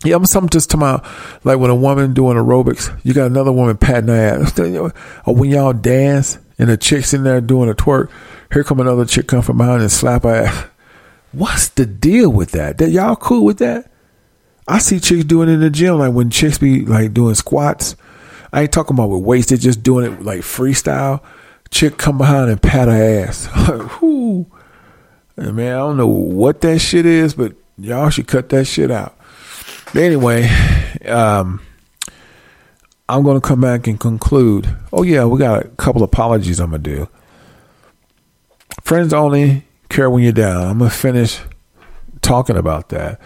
Yeah, 0.05 0.15
I'm 0.15 0.25
something 0.25 0.49
just 0.49 0.69
talking 0.69 0.87
about 0.87 1.05
like 1.43 1.59
when 1.59 1.71
a 1.71 1.75
woman 1.75 2.13
doing 2.13 2.37
aerobics, 2.37 2.97
you 3.03 3.13
got 3.13 3.27
another 3.27 3.51
woman 3.51 3.77
patting 3.77 4.09
her 4.09 4.43
ass. 4.43 4.57
Or 5.25 5.35
when 5.35 5.49
y'all 5.49 5.73
dance 5.73 6.37
and 6.57 6.69
the 6.69 6.77
chick's 6.77 7.13
in 7.13 7.23
there 7.23 7.41
doing 7.41 7.69
a 7.69 7.73
twerk, 7.73 8.09
here 8.53 8.63
come 8.63 8.79
another 8.79 9.05
chick 9.05 9.27
come 9.27 9.41
from 9.41 9.57
behind 9.57 9.81
and 9.81 9.91
slap 9.91 10.23
her 10.23 10.45
ass. 10.45 10.65
What's 11.31 11.69
the 11.69 11.85
deal 11.85 12.29
with 12.29 12.51
that? 12.51 12.77
That 12.77 12.91
y'all 12.91 13.15
cool 13.15 13.43
with 13.43 13.57
that? 13.57 13.91
I 14.67 14.79
see 14.79 14.99
chicks 14.99 15.25
doing 15.25 15.49
it 15.49 15.53
in 15.53 15.59
the 15.59 15.69
gym, 15.69 15.99
like 15.99 16.13
when 16.13 16.29
chicks 16.29 16.57
be 16.57 16.85
like 16.85 17.13
doing 17.13 17.35
squats. 17.35 17.95
I 18.53 18.61
ain't 18.61 18.71
talking 18.71 18.95
about 18.95 19.09
with 19.09 19.23
weights; 19.23 19.47
they're 19.47 19.57
just 19.57 19.83
doing 19.83 20.11
it 20.11 20.21
like 20.21 20.39
freestyle 20.39 21.21
chick 21.71 21.97
come 21.97 22.17
behind 22.17 22.49
and 22.49 22.61
pat 22.61 22.87
her 22.87 23.25
ass. 23.27 23.49
Whoo. 24.01 24.45
Man, 25.35 25.73
I 25.73 25.79
don't 25.79 25.97
know 25.97 26.07
what 26.07 26.61
that 26.61 26.79
shit 26.79 27.05
is, 27.05 27.33
but 27.33 27.53
y'all 27.77 28.09
should 28.09 28.27
cut 28.27 28.49
that 28.49 28.65
shit 28.65 28.89
out. 28.89 29.17
Anyway, 29.95 30.49
um, 31.05 31.61
I'm 33.07 33.23
going 33.23 33.39
to 33.39 33.47
come 33.47 33.61
back 33.61 33.87
and 33.87 33.99
conclude. 33.99 34.67
Oh, 34.91 35.03
yeah, 35.03 35.25
we 35.25 35.39
got 35.39 35.65
a 35.65 35.69
couple 35.69 36.03
apologies 36.03 36.59
I'm 36.59 36.71
going 36.71 36.83
to 36.83 36.95
do. 36.95 37.09
Friends 38.81 39.13
only 39.13 39.63
care 39.89 40.09
when 40.09 40.23
you're 40.23 40.33
down. 40.33 40.63
I'm 40.63 40.79
going 40.79 40.91
to 40.91 40.95
finish 40.95 41.39
talking 42.21 42.57
about 42.57 42.89
that 42.89 43.21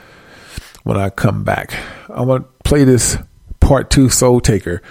when 0.84 0.98
I 0.98 1.10
come 1.10 1.44
back. 1.44 1.74
I'm 2.10 2.28
going 2.28 2.44
to 2.44 2.50
play 2.64 2.84
this 2.84 3.18
part 3.60 3.90
two 3.90 4.10
Soul 4.10 4.40
Taker 4.40 4.82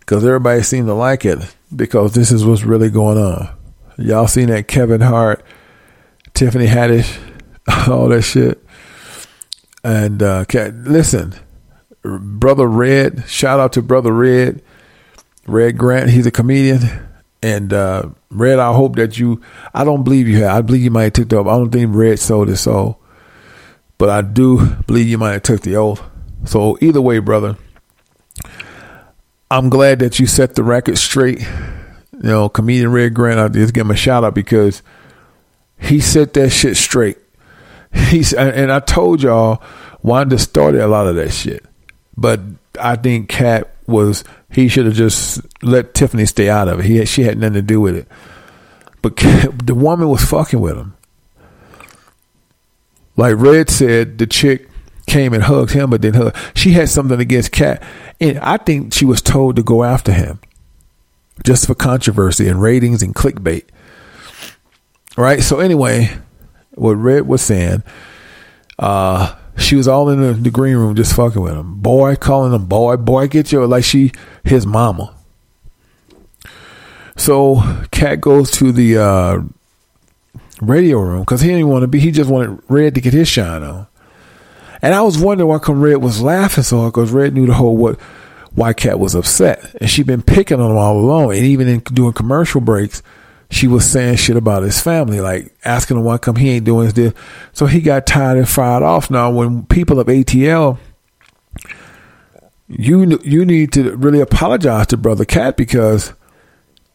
because 0.00 0.24
everybody 0.24 0.62
seemed 0.62 0.86
to 0.86 0.94
like 0.94 1.24
it 1.24 1.38
because 1.74 2.14
this 2.14 2.30
is 2.30 2.44
what's 2.44 2.62
really 2.62 2.90
going 2.90 3.18
on. 3.18 3.48
Y'all 3.98 4.28
seen 4.28 4.48
that 4.48 4.68
Kevin 4.68 5.00
Hart, 5.00 5.44
Tiffany 6.34 6.66
Haddish, 6.66 7.18
all 7.88 8.08
that 8.08 8.22
shit. 8.22 8.62
And 9.86 10.20
uh, 10.20 10.44
listen, 10.52 11.36
brother 12.02 12.66
Red, 12.66 13.22
shout 13.28 13.60
out 13.60 13.72
to 13.74 13.82
brother 13.82 14.12
Red, 14.12 14.60
Red 15.46 15.78
Grant. 15.78 16.10
He's 16.10 16.26
a 16.26 16.32
comedian. 16.32 17.06
And 17.40 17.72
uh, 17.72 18.08
Red, 18.28 18.58
I 18.58 18.74
hope 18.74 18.96
that 18.96 19.16
you. 19.16 19.40
I 19.72 19.84
don't 19.84 20.02
believe 20.02 20.26
you 20.26 20.42
have. 20.42 20.56
I 20.56 20.60
believe 20.62 20.82
you 20.82 20.90
might 20.90 21.04
have 21.04 21.12
took 21.12 21.28
the 21.28 21.36
oath. 21.36 21.46
I 21.46 21.56
don't 21.56 21.70
think 21.70 21.94
Red 21.94 22.18
sold 22.18 22.48
his 22.48 22.62
soul, 22.62 22.98
but 23.96 24.08
I 24.08 24.22
do 24.22 24.74
believe 24.88 25.06
you 25.06 25.18
might 25.18 25.34
have 25.34 25.44
took 25.44 25.60
the 25.60 25.76
oath. 25.76 26.02
So 26.46 26.76
either 26.80 27.00
way, 27.00 27.20
brother, 27.20 27.56
I'm 29.52 29.68
glad 29.68 30.00
that 30.00 30.18
you 30.18 30.26
set 30.26 30.56
the 30.56 30.64
record 30.64 30.98
straight. 30.98 31.42
You 32.12 32.22
know, 32.22 32.48
comedian 32.48 32.90
Red 32.90 33.14
Grant, 33.14 33.38
I 33.38 33.46
just 33.46 33.72
give 33.72 33.86
him 33.86 33.92
a 33.92 33.96
shout 33.96 34.24
out 34.24 34.34
because 34.34 34.82
he 35.78 36.00
set 36.00 36.34
that 36.34 36.50
shit 36.50 36.76
straight. 36.76 37.18
He's 38.10 38.32
and 38.32 38.70
I 38.70 38.80
told 38.80 39.22
y'all 39.22 39.62
Wanda 40.02 40.38
started 40.38 40.80
a 40.80 40.88
lot 40.88 41.06
of 41.06 41.16
that 41.16 41.30
shit, 41.30 41.64
but 42.16 42.40
I 42.78 42.96
think 42.96 43.28
Katt 43.28 43.74
was 43.86 44.24
he 44.50 44.68
should 44.68 44.86
have 44.86 44.94
just 44.94 45.40
let 45.62 45.94
Tiffany 45.94 46.26
stay 46.26 46.50
out 46.50 46.68
of 46.68 46.80
it. 46.80 46.86
He 46.86 47.04
she 47.06 47.22
had 47.22 47.38
nothing 47.38 47.54
to 47.54 47.62
do 47.62 47.80
with 47.80 47.96
it, 47.96 48.08
but 49.02 49.16
the 49.64 49.74
woman 49.74 50.08
was 50.08 50.24
fucking 50.24 50.60
with 50.60 50.76
him. 50.76 50.94
Like 53.16 53.36
Red 53.38 53.70
said, 53.70 54.18
the 54.18 54.26
chick 54.26 54.68
came 55.06 55.32
and 55.32 55.44
hugged 55.44 55.70
him, 55.70 55.88
but 55.88 56.02
then 56.02 56.14
her 56.14 56.32
she 56.54 56.72
had 56.72 56.88
something 56.90 57.20
against 57.20 57.52
Katt, 57.52 57.82
and 58.20 58.38
I 58.40 58.58
think 58.58 58.92
she 58.92 59.04
was 59.04 59.22
told 59.22 59.56
to 59.56 59.62
go 59.62 59.84
after 59.84 60.12
him 60.12 60.40
just 61.44 61.66
for 61.66 61.74
controversy 61.74 62.48
and 62.48 62.60
ratings 62.60 63.02
and 63.02 63.14
clickbait. 63.14 63.64
Right. 65.16 65.42
So 65.42 65.60
anyway, 65.60 66.10
what 66.76 66.92
Red 66.92 67.26
was 67.26 67.42
saying, 67.42 67.82
uh, 68.78 69.34
she 69.58 69.74
was 69.74 69.88
all 69.88 70.08
in 70.10 70.20
the, 70.20 70.32
the, 70.34 70.50
green 70.50 70.76
room 70.76 70.94
just 70.94 71.16
fucking 71.16 71.40
with 71.40 71.54
him. 71.54 71.80
Boy, 71.80 72.14
calling 72.16 72.52
him 72.52 72.66
boy, 72.66 72.96
boy, 72.96 73.26
get 73.26 73.50
your 73.50 73.66
like 73.66 73.84
she 73.84 74.12
his 74.44 74.66
mama. 74.66 75.14
So 77.16 77.62
Katt 77.90 78.20
goes 78.20 78.50
to 78.52 78.72
the 78.72 78.98
uh, 78.98 79.40
radio 80.60 81.00
room 81.00 81.20
because 81.20 81.40
he 81.40 81.48
didn't 81.48 81.68
want 81.68 81.82
to 81.82 81.88
be. 81.88 81.98
He 81.98 82.10
just 82.10 82.30
wanted 82.30 82.60
Red 82.68 82.94
to 82.94 83.00
get 83.00 83.14
his 83.14 83.28
shine 83.28 83.62
on. 83.62 83.86
And 84.82 84.94
I 84.94 85.00
was 85.00 85.18
wondering 85.18 85.48
why 85.48 85.58
come 85.58 85.80
Red 85.80 85.96
was 85.96 86.20
laughing 86.20 86.64
so 86.64 86.80
hard 86.80 86.92
because 86.92 87.10
Red 87.10 87.32
knew 87.32 87.46
the 87.46 87.54
whole 87.54 87.76
what 87.76 87.98
why 88.54 88.74
Katt 88.74 88.98
was 88.98 89.14
upset. 89.14 89.74
And 89.80 89.88
she'd 89.88 90.06
been 90.06 90.22
picking 90.22 90.60
on 90.60 90.70
him 90.70 90.76
all 90.76 90.98
along. 90.98 91.32
And 91.32 91.44
even 91.44 91.68
in 91.68 91.80
doing 91.80 92.12
commercial 92.12 92.60
breaks, 92.60 93.02
she 93.50 93.68
was 93.68 93.88
saying 93.88 94.16
shit 94.16 94.36
about 94.36 94.62
his 94.62 94.80
family, 94.80 95.20
like 95.20 95.54
asking 95.64 95.98
him 95.98 96.04
why 96.04 96.18
come 96.18 96.36
he 96.36 96.50
ain't 96.50 96.64
doing 96.64 96.90
this. 96.90 97.14
So 97.52 97.66
he 97.66 97.80
got 97.80 98.06
tired 98.06 98.38
and 98.38 98.48
fired 98.48 98.82
off. 98.82 99.10
Now, 99.10 99.30
when 99.30 99.64
people 99.66 100.00
of 100.00 100.08
ATL, 100.08 100.78
you 102.68 103.20
you 103.24 103.44
need 103.44 103.72
to 103.72 103.96
really 103.96 104.20
apologize 104.20 104.88
to 104.88 104.96
Brother 104.96 105.24
Katt 105.24 105.56
because 105.56 106.12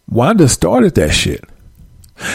Wanda 0.09 0.47
started 0.49 0.95
that 0.95 1.11
shit. 1.11 1.43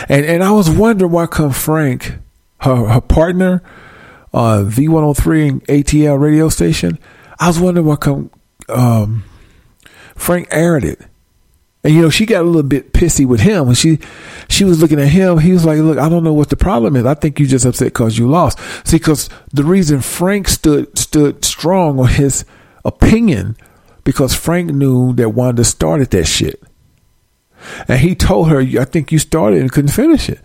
And 0.08 0.24
and 0.24 0.42
I 0.42 0.50
was 0.52 0.70
wondering 0.70 1.12
why 1.12 1.26
come 1.26 1.52
Frank, 1.52 2.16
her 2.60 2.86
her 2.86 3.00
partner, 3.00 3.62
uh, 4.32 4.64
V103 4.66 5.66
ATL 5.66 6.18
radio 6.18 6.48
station. 6.48 6.98
I 7.38 7.48
was 7.48 7.60
wondering 7.60 7.86
why 7.86 7.96
come 7.96 8.30
um, 8.68 9.24
Frank 10.14 10.48
aired 10.50 10.84
it. 10.84 11.00
And 11.86 11.94
you 11.94 12.02
know, 12.02 12.10
she 12.10 12.26
got 12.26 12.40
a 12.40 12.42
little 12.42 12.64
bit 12.64 12.92
pissy 12.92 13.24
with 13.24 13.38
him 13.38 13.66
when 13.66 13.76
she 13.76 14.00
she 14.48 14.64
was 14.64 14.82
looking 14.82 15.00
at 15.00 15.06
him. 15.06 15.38
He 15.38 15.52
was 15.52 15.64
like, 15.64 15.78
"Look, 15.78 15.98
I 15.98 16.08
don't 16.08 16.24
know 16.24 16.32
what 16.32 16.50
the 16.50 16.56
problem 16.56 16.96
is. 16.96 17.06
I 17.06 17.14
think 17.14 17.38
you 17.38 17.46
just 17.46 17.64
upset 17.64 17.92
because 17.92 18.18
you 18.18 18.28
lost." 18.28 18.58
See, 18.84 18.96
because 18.96 19.30
the 19.52 19.62
reason 19.62 20.00
Frank 20.00 20.48
stood 20.48 20.98
stood 20.98 21.44
strong 21.44 22.00
on 22.00 22.08
his 22.08 22.44
opinion 22.84 23.56
because 24.02 24.34
Frank 24.34 24.72
knew 24.72 25.12
that 25.12 25.30
Wanda 25.30 25.62
started 25.62 26.10
that 26.10 26.24
shit. 26.24 26.60
And 27.86 28.00
he 28.00 28.16
told 28.16 28.48
her, 28.48 28.58
I 28.58 28.84
think 28.84 29.12
you 29.12 29.20
started 29.20 29.60
and 29.60 29.70
couldn't 29.70 29.92
finish 29.92 30.28
it. 30.28 30.40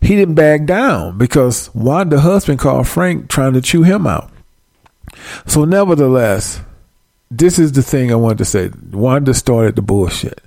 He 0.00 0.14
didn't 0.14 0.36
back 0.36 0.64
down 0.64 1.18
because 1.18 1.74
Wanda's 1.74 2.20
husband 2.20 2.60
called 2.60 2.86
Frank 2.86 3.28
trying 3.28 3.54
to 3.54 3.60
chew 3.60 3.82
him 3.82 4.06
out. 4.06 4.30
So, 5.44 5.64
nevertheless, 5.64 6.60
this 7.32 7.58
is 7.58 7.72
the 7.72 7.82
thing 7.82 8.12
I 8.12 8.14
wanted 8.14 8.38
to 8.38 8.44
say. 8.44 8.70
Wanda 8.92 9.34
started 9.34 9.74
the 9.74 9.82
bullshit. 9.82 10.40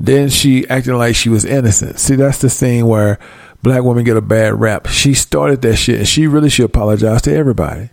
Then 0.00 0.30
she 0.30 0.66
acting 0.68 0.94
like 0.94 1.14
she 1.14 1.28
was 1.28 1.44
innocent. 1.44 1.98
See, 1.98 2.16
that's 2.16 2.38
the 2.38 2.48
thing 2.48 2.86
where 2.86 3.18
black 3.62 3.82
women 3.82 4.04
get 4.04 4.16
a 4.16 4.22
bad 4.22 4.58
rap. 4.58 4.86
She 4.86 5.12
started 5.12 5.60
that 5.60 5.76
shit 5.76 5.98
and 5.98 6.08
she 6.08 6.26
really 6.26 6.48
should 6.48 6.64
apologize 6.64 7.20
to 7.22 7.36
everybody. 7.36 7.90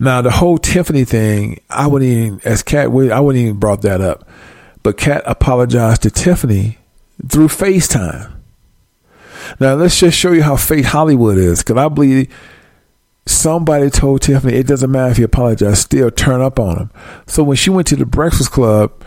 Now, 0.00 0.22
the 0.22 0.32
whole 0.32 0.58
Tiffany 0.58 1.04
thing, 1.04 1.60
I 1.70 1.86
wouldn't 1.86 2.10
even, 2.10 2.40
as 2.44 2.64
Katt, 2.64 2.86
I 2.86 2.88
wouldn't 3.20 3.42
even 3.44 3.60
brought 3.60 3.82
that 3.82 4.00
up. 4.00 4.28
But 4.82 4.96
Katt 4.96 5.22
apologized 5.24 6.02
to 6.02 6.10
Tiffany 6.10 6.78
through 7.28 7.46
FaceTime. 7.46 8.32
Now, 9.60 9.74
let's 9.74 10.00
just 10.00 10.18
show 10.18 10.32
you 10.32 10.42
how 10.42 10.56
fake 10.56 10.86
Hollywood 10.86 11.38
is, 11.38 11.62
because 11.62 11.76
I 11.76 11.88
believe 11.88 12.34
somebody 13.24 13.88
told 13.88 14.22
Tiffany 14.22 14.54
it 14.54 14.66
doesn't 14.66 14.90
matter 14.90 15.12
if 15.12 15.18
you 15.18 15.26
apologize, 15.26 15.78
still 15.78 16.10
turn 16.10 16.40
up 16.40 16.58
on 16.58 16.76
him. 16.76 16.90
So 17.28 17.44
when 17.44 17.56
she 17.56 17.70
went 17.70 17.86
to 17.86 17.96
the 17.96 18.04
Breakfast 18.04 18.50
Club, 18.50 19.03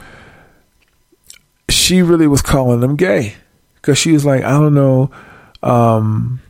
she 1.70 2.02
really 2.02 2.28
was 2.28 2.42
calling 2.42 2.80
them 2.80 2.96
gay, 2.96 3.36
because 3.76 3.98
she 3.98 4.12
was 4.12 4.26
like, 4.26 4.44
I 4.44 4.52
don't 4.52 4.74
know 4.74 5.12
um, 5.64 6.42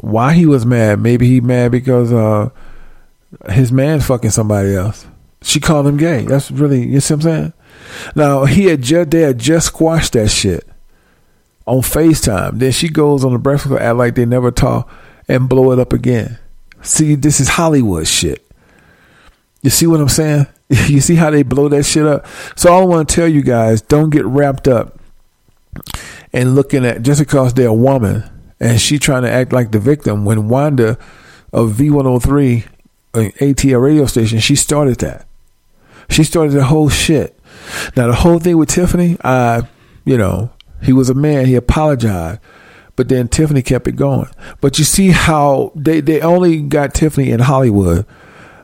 why 0.00 0.32
he 0.32 0.46
was 0.46 0.64
mad. 0.64 1.00
Maybe 1.00 1.26
he 1.28 1.40
mad 1.40 1.72
because 1.72 2.12
uh, 2.12 2.50
his 3.50 3.72
man 3.72 4.00
fucking 4.00 4.30
somebody 4.30 4.74
else. 4.74 5.06
She 5.42 5.58
called 5.60 5.86
him 5.86 5.96
gay. 5.96 6.24
That's 6.24 6.50
really 6.50 6.86
you 6.86 7.00
see 7.00 7.14
what 7.14 7.24
I'm 7.24 7.30
saying. 7.30 7.52
Now 8.14 8.44
he 8.44 8.66
had 8.66 8.82
just 8.82 9.10
they 9.10 9.22
had 9.22 9.38
just 9.38 9.66
squashed 9.66 10.12
that 10.12 10.28
shit 10.28 10.66
on 11.66 11.80
FaceTime. 11.80 12.58
Then 12.58 12.72
she 12.72 12.88
goes 12.88 13.24
on 13.24 13.32
the 13.32 13.38
breakfast 13.38 13.68
club, 13.68 13.80
act 13.80 13.96
like 13.96 14.14
they 14.14 14.24
never 14.24 14.50
talk 14.50 14.90
and 15.28 15.48
blow 15.48 15.72
it 15.72 15.78
up 15.78 15.92
again. 15.92 16.38
See, 16.82 17.16
this 17.16 17.40
is 17.40 17.48
Hollywood 17.48 18.06
shit. 18.06 18.46
You 19.62 19.70
see 19.70 19.86
what 19.86 20.00
I'm 20.00 20.08
saying? 20.08 20.46
You 20.88 21.02
see 21.02 21.16
how 21.16 21.30
they 21.30 21.42
blow 21.42 21.68
that 21.68 21.84
shit 21.84 22.06
up? 22.06 22.26
So 22.56 22.72
all 22.72 22.82
I 22.82 22.84
want 22.86 23.08
to 23.08 23.14
tell 23.14 23.28
you 23.28 23.42
guys, 23.42 23.82
don't 23.82 24.08
get 24.08 24.24
wrapped 24.24 24.66
up 24.66 24.98
and 26.32 26.54
looking 26.54 26.86
at 26.86 27.02
just 27.02 27.20
because 27.20 27.52
they're 27.52 27.68
a 27.68 27.74
woman 27.74 28.24
and 28.58 28.80
she 28.80 28.98
trying 28.98 29.22
to 29.22 29.30
act 29.30 29.52
like 29.52 29.72
the 29.72 29.78
victim 29.78 30.24
when 30.24 30.48
Wanda 30.48 30.96
of 31.52 31.72
V103 31.72 32.66
uh, 33.14 33.18
ATL 33.18 33.82
radio 33.82 34.06
station, 34.06 34.38
she 34.38 34.56
started 34.56 34.98
that. 35.00 35.26
She 36.08 36.24
started 36.24 36.52
the 36.52 36.64
whole 36.64 36.88
shit. 36.88 37.38
Now 37.96 38.06
the 38.06 38.14
whole 38.14 38.38
thing 38.38 38.56
with 38.56 38.70
Tiffany, 38.70 39.18
I, 39.22 39.68
you 40.04 40.16
know, 40.16 40.50
he 40.82 40.92
was 40.92 41.10
a 41.10 41.14
man. 41.14 41.46
He 41.46 41.54
apologized, 41.54 42.40
but 42.96 43.08
then 43.08 43.28
Tiffany 43.28 43.62
kept 43.62 43.86
it 43.86 43.96
going. 43.96 44.28
But 44.60 44.78
you 44.78 44.84
see 44.84 45.10
how 45.10 45.72
they 45.74 46.00
they 46.00 46.20
only 46.20 46.60
got 46.62 46.94
Tiffany 46.94 47.30
in 47.30 47.40
Hollywood 47.40 48.06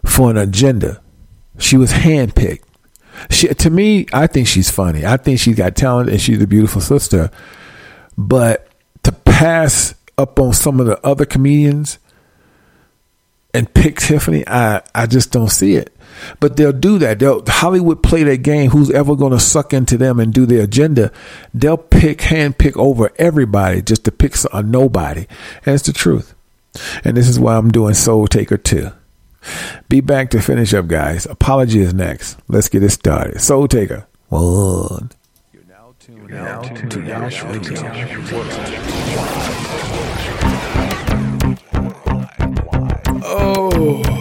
for 0.05 0.31
an 0.31 0.37
agenda. 0.37 1.01
She 1.59 1.77
was 1.77 1.93
handpicked. 1.93 2.63
She 3.31 3.49
to 3.49 3.71
me, 3.71 4.07
I 4.13 4.27
think 4.27 4.47
she's 4.47 4.71
funny. 4.71 5.05
I 5.05 5.17
think 5.17 5.41
she's 5.41 5.57
got 5.57 5.75
talent 5.77 6.09
and 6.11 6.21
she's 6.21 6.41
a 6.41 6.47
beautiful 6.47 6.81
sister. 6.81 7.31
But 8.17 8.69
to 9.03 9.13
pass 9.13 9.95
up 10.17 10.39
on 10.41 10.53
some 10.53 10.81
of 10.81 10.87
the 10.87 11.05
other 11.07 11.25
comedians 11.25 11.99
and 13.53 13.73
pick 13.73 13.99
Tiffany, 13.99 14.47
I 14.47 14.83
I 14.95 15.07
just 15.07 15.33
don't 15.33 15.49
see 15.49 15.75
it. 15.75 15.95
But 16.41 16.57
they'll 16.57 16.73
do 16.73 16.99
that. 16.99 17.19
They'll 17.19 17.45
Hollywood 17.47 18.03
play 18.03 18.23
that 18.25 18.39
game. 18.39 18.71
Who's 18.71 18.91
ever 18.91 19.15
going 19.15 19.33
to 19.33 19.41
suck 19.41 19.73
into 19.73 19.97
them 19.97 20.19
and 20.19 20.33
do 20.33 20.47
their 20.47 20.65
agenda? 20.65 21.13
They'll 21.55 21.77
pick, 21.77 22.23
hand 22.23 22.59
pick 22.59 22.77
over 22.77 23.13
everybody 23.17 23.83
just 23.83 24.05
to 24.05 24.13
pick 24.13 24.35
a 24.53 24.63
nobody. 24.63 25.27
And 25.65 25.75
it's 25.75 25.87
the 25.87 25.93
truth. 25.93 26.35
And 27.05 27.17
this 27.17 27.29
is 27.29 27.39
why 27.39 27.57
I'm 27.57 27.71
doing 27.71 27.95
Soul 27.95 28.27
Taker 28.27 28.57
2. 28.57 28.91
Be 29.89 30.01
back 30.01 30.31
to 30.31 30.41
finish 30.41 30.75
up, 30.75 30.87
guys. 30.87 31.27
Apology 31.27 31.81
is 31.81 31.95
next. 31.95 32.37
Let's 32.49 32.69
get 32.69 32.83
it 32.83 32.91
started. 32.91 33.41
Soul 33.41 33.69
Taker. 33.69 34.07
One. 34.29 35.11
You're 35.53 35.65
now 35.65 35.95
tuned, 35.99 36.19
You're 36.19 36.29
now 36.29 36.61
tuned 36.63 36.91
to 36.91 37.03
Yash 37.03 37.43
Oh 43.31 44.19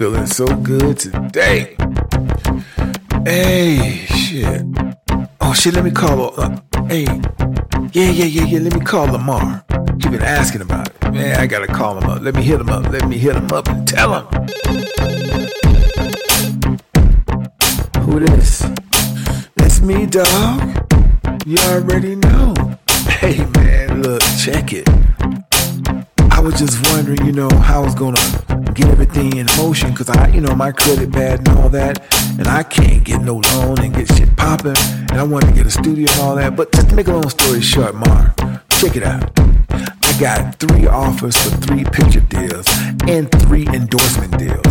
feeling 0.00 0.24
so 0.24 0.46
good 0.46 0.98
today. 0.98 1.76
Hey, 3.24 4.06
shit. 4.06 4.62
Oh, 5.40 5.52
shit, 5.52 5.74
let 5.74 5.84
me 5.84 5.90
call. 5.90 6.40
Uh, 6.40 6.58
hey, 6.88 7.04
yeah, 7.92 8.10
yeah, 8.10 8.24
yeah, 8.24 8.44
yeah, 8.44 8.58
let 8.60 8.74
me 8.74 8.80
call 8.80 9.06
Lamar. 9.06 9.62
He 10.02 10.08
been 10.08 10.22
asking 10.22 10.62
about 10.62 10.88
it. 10.88 11.12
Man, 11.12 11.38
I 11.38 11.46
gotta 11.46 11.66
call 11.66 11.98
him 11.98 12.08
up. 12.08 12.22
Let 12.22 12.34
me 12.34 12.42
hit 12.42 12.60
him 12.60 12.70
up. 12.70 12.88
Let 12.88 13.08
me 13.08 13.18
hit 13.18 13.36
him 13.36 13.48
up 13.52 13.68
and 13.68 13.86
tell 13.86 14.14
him. 14.14 14.26
Who 18.02 18.20
this? 18.20 18.66
It's 19.56 19.80
me, 19.80 20.06
dog. 20.06 20.88
You 21.44 21.58
already 21.68 22.16
know. 22.16 22.54
Hey, 23.06 23.44
man, 23.54 24.02
look, 24.02 24.22
check 24.38 24.72
it. 24.72 24.88
I 26.40 26.42
was 26.42 26.58
just 26.58 26.90
wondering, 26.90 27.22
you 27.26 27.32
know, 27.32 27.50
how 27.50 27.82
I 27.82 27.84
was 27.84 27.94
gonna 27.94 28.16
get 28.72 28.88
everything 28.88 29.36
in 29.36 29.44
motion, 29.58 29.94
cause 29.94 30.08
I, 30.08 30.28
you 30.28 30.40
know, 30.40 30.54
my 30.54 30.72
credit 30.72 31.12
bad 31.12 31.40
and 31.40 31.58
all 31.58 31.68
that, 31.68 32.00
and 32.38 32.48
I 32.48 32.62
can't 32.62 33.04
get 33.04 33.20
no 33.20 33.42
loan 33.52 33.78
and 33.80 33.94
get 33.94 34.10
shit 34.16 34.34
popping, 34.38 34.74
and 35.10 35.20
I 35.20 35.22
wanted 35.22 35.48
to 35.48 35.52
get 35.52 35.66
a 35.66 35.70
studio 35.70 36.10
and 36.10 36.20
all 36.22 36.34
that. 36.36 36.56
But 36.56 36.72
just 36.72 36.88
to 36.88 36.94
make 36.96 37.08
a 37.08 37.12
long 37.12 37.28
story 37.28 37.60
short, 37.60 37.94
Mar, 37.94 38.34
check 38.70 38.96
it 38.96 39.02
out. 39.02 39.30
I 39.68 40.16
got 40.18 40.54
three 40.54 40.86
offers 40.86 41.36
for 41.36 41.50
three 41.58 41.84
picture 41.84 42.20
deals 42.20 42.66
and 43.06 43.30
three 43.42 43.66
endorsement 43.66 44.38
deals. 44.38 44.64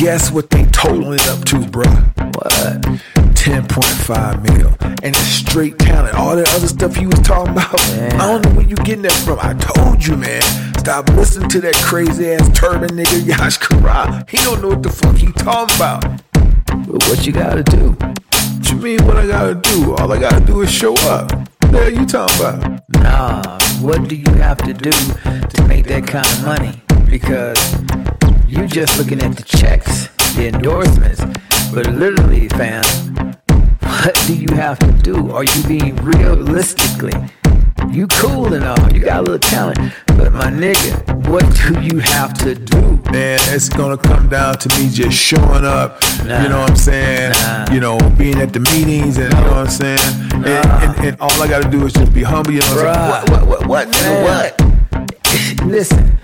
Guess 0.00 0.30
what 0.30 0.48
they 0.48 0.64
totaling 0.64 1.20
it 1.20 1.28
up 1.28 1.44
to, 1.44 1.56
bruh? 1.56 2.16
What? 2.36 3.02
10.5 3.36 4.42
mil. 4.48 4.74
And 4.80 5.14
it's 5.14 5.18
straight 5.18 5.78
talent. 5.78 6.14
All 6.14 6.34
that 6.36 6.48
other 6.54 6.66
stuff 6.66 6.96
you 6.96 7.08
was 7.08 7.20
talking 7.20 7.52
about, 7.52 7.76
man. 7.88 8.12
I 8.18 8.32
don't 8.32 8.44
know 8.46 8.50
where 8.56 8.66
you 8.66 8.76
getting 8.76 9.02
that 9.02 9.12
from. 9.12 9.38
I 9.42 9.52
told 9.52 10.04
you, 10.04 10.16
man. 10.16 10.75
Stop 10.86 11.08
listening 11.08 11.48
to 11.48 11.60
that 11.62 11.74
crazy 11.74 12.30
ass 12.30 12.48
turban 12.56 12.90
nigga 12.90 13.26
Yash 13.26 13.56
Kara. 13.56 14.24
He 14.28 14.36
don't 14.44 14.62
know 14.62 14.68
what 14.68 14.84
the 14.84 14.88
fuck 14.88 15.16
he 15.16 15.32
talking 15.32 15.74
about. 15.74 16.02
But 16.86 17.02
what 17.08 17.26
you 17.26 17.32
gotta 17.32 17.64
do? 17.64 17.90
What 17.90 18.70
you 18.70 18.76
mean 18.76 19.04
what 19.04 19.16
I 19.16 19.26
gotta 19.26 19.56
do? 19.56 19.96
All 19.96 20.12
I 20.12 20.20
gotta 20.20 20.46
do 20.46 20.60
is 20.60 20.70
show 20.70 20.94
up. 21.08 21.32
What 21.72 21.82
are 21.82 21.90
you 21.90 22.06
talking 22.06 22.38
about? 22.38 22.84
Nah, 23.00 23.58
what 23.80 24.06
do 24.06 24.14
you 24.14 24.30
have 24.34 24.58
to 24.58 24.72
do 24.72 24.92
to 24.92 25.64
make 25.66 25.86
that 25.86 26.06
kind 26.06 26.24
of 26.24 26.44
money? 26.44 26.80
Because 27.10 27.58
you're 28.46 28.68
just 28.68 28.96
looking 28.96 29.20
at 29.22 29.36
the 29.36 29.42
checks, 29.42 30.06
the 30.36 30.52
endorsements, 30.54 31.20
but 31.74 31.88
literally, 31.88 32.48
fam, 32.50 32.84
what 33.80 34.14
do 34.28 34.36
you 34.36 34.54
have 34.54 34.78
to 34.78 34.92
do? 35.02 35.32
Are 35.32 35.42
you 35.42 35.62
being 35.64 35.96
realistically? 35.96 37.10
You 37.90 38.06
cool 38.08 38.52
and 38.52 38.64
all, 38.64 38.92
you 38.92 39.00
got 39.00 39.20
a 39.20 39.22
little 39.22 39.38
talent, 39.38 39.78
but 40.06 40.32
my 40.32 40.50
nigga, 40.50 41.28
what 41.28 41.44
do 41.56 41.80
you 41.80 41.98
have 42.00 42.34
to 42.38 42.54
do? 42.54 42.80
Man, 43.10 43.38
it's 43.44 43.68
gonna 43.68 43.96
come 43.96 44.28
down 44.28 44.58
to 44.58 44.68
me 44.78 44.90
just 44.90 45.16
showing 45.16 45.64
up. 45.64 46.02
Nah, 46.24 46.42
you 46.42 46.48
know 46.48 46.60
what 46.60 46.70
I'm 46.70 46.76
saying? 46.76 47.32
Nah. 47.32 47.72
You 47.72 47.80
know, 47.80 47.98
being 48.18 48.38
at 48.40 48.52
the 48.52 48.60
meetings, 48.60 49.18
and 49.18 49.32
you 49.32 49.40
know 49.40 49.50
what 49.50 49.58
I'm 49.58 49.68
saying. 49.68 49.98
Nah. 50.30 50.36
And, 50.36 50.96
and, 50.96 51.06
and, 51.06 51.20
all 51.20 51.30
I 51.42 51.48
gotta 51.48 51.70
do 51.70 51.86
is 51.86 51.92
just 51.92 52.12
be 52.12 52.22
humble. 52.22 52.52
You 52.52 52.60
know 52.60 52.76
what 52.76 52.86
I'm 52.88 53.26
saying? 53.26 53.48
What? 53.48 53.48
What? 53.48 53.66
What? 53.66 53.86
What? 54.26 54.60
what? 54.60 55.64
Listen, 55.66 56.18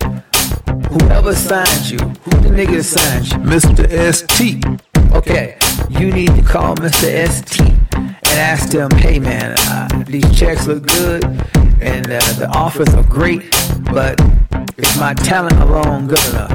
whoever 0.89 1.33
signed 1.33 1.89
you, 1.89 1.97
who 1.97 2.31
the 2.41 2.49
nigga 2.49 2.83
signed 2.83 3.31
you? 3.31 3.37
Mr. 3.37 4.13
ST. 4.13 4.92
Okay, 5.13 5.57
you 5.89 6.11
need 6.11 6.35
to 6.35 6.41
call 6.41 6.75
Mr. 6.75 7.27
ST 7.29 7.61
and 7.93 8.39
ask 8.39 8.69
them, 8.69 8.89
hey 8.91 9.19
man, 9.19 9.55
uh, 9.59 10.03
these 10.07 10.25
checks 10.37 10.65
look 10.67 10.85
good 10.87 11.23
and 11.81 12.07
uh, 12.07 12.19
the 12.39 12.49
offers 12.53 12.93
are 12.93 13.03
great, 13.03 13.49
but 13.91 14.19
is 14.77 14.97
my 14.97 15.13
talent 15.13 15.59
alone 15.59 16.07
good 16.07 16.25
enough? 16.29 16.51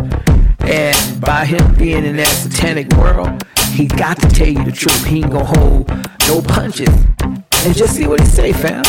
And 0.61 1.21
by 1.21 1.45
him 1.45 1.75
being 1.77 2.05
in 2.05 2.17
that 2.17 2.27
satanic 2.27 2.93
world, 2.95 3.45
he 3.73 3.87
got 3.87 4.21
to 4.21 4.29
tell 4.29 4.49
you 4.49 4.65
the 4.65 4.73
truth. 4.73 5.05
He 5.05 5.19
ain't 5.19 5.31
gonna 5.31 5.45
hold 5.45 5.89
no 6.27 6.43
punches. 6.43 6.89
And 7.21 7.77
just 7.77 7.95
see 7.95 8.07
what 8.07 8.21
he 8.21 8.27
say, 8.27 8.53
fam. 8.53 8.85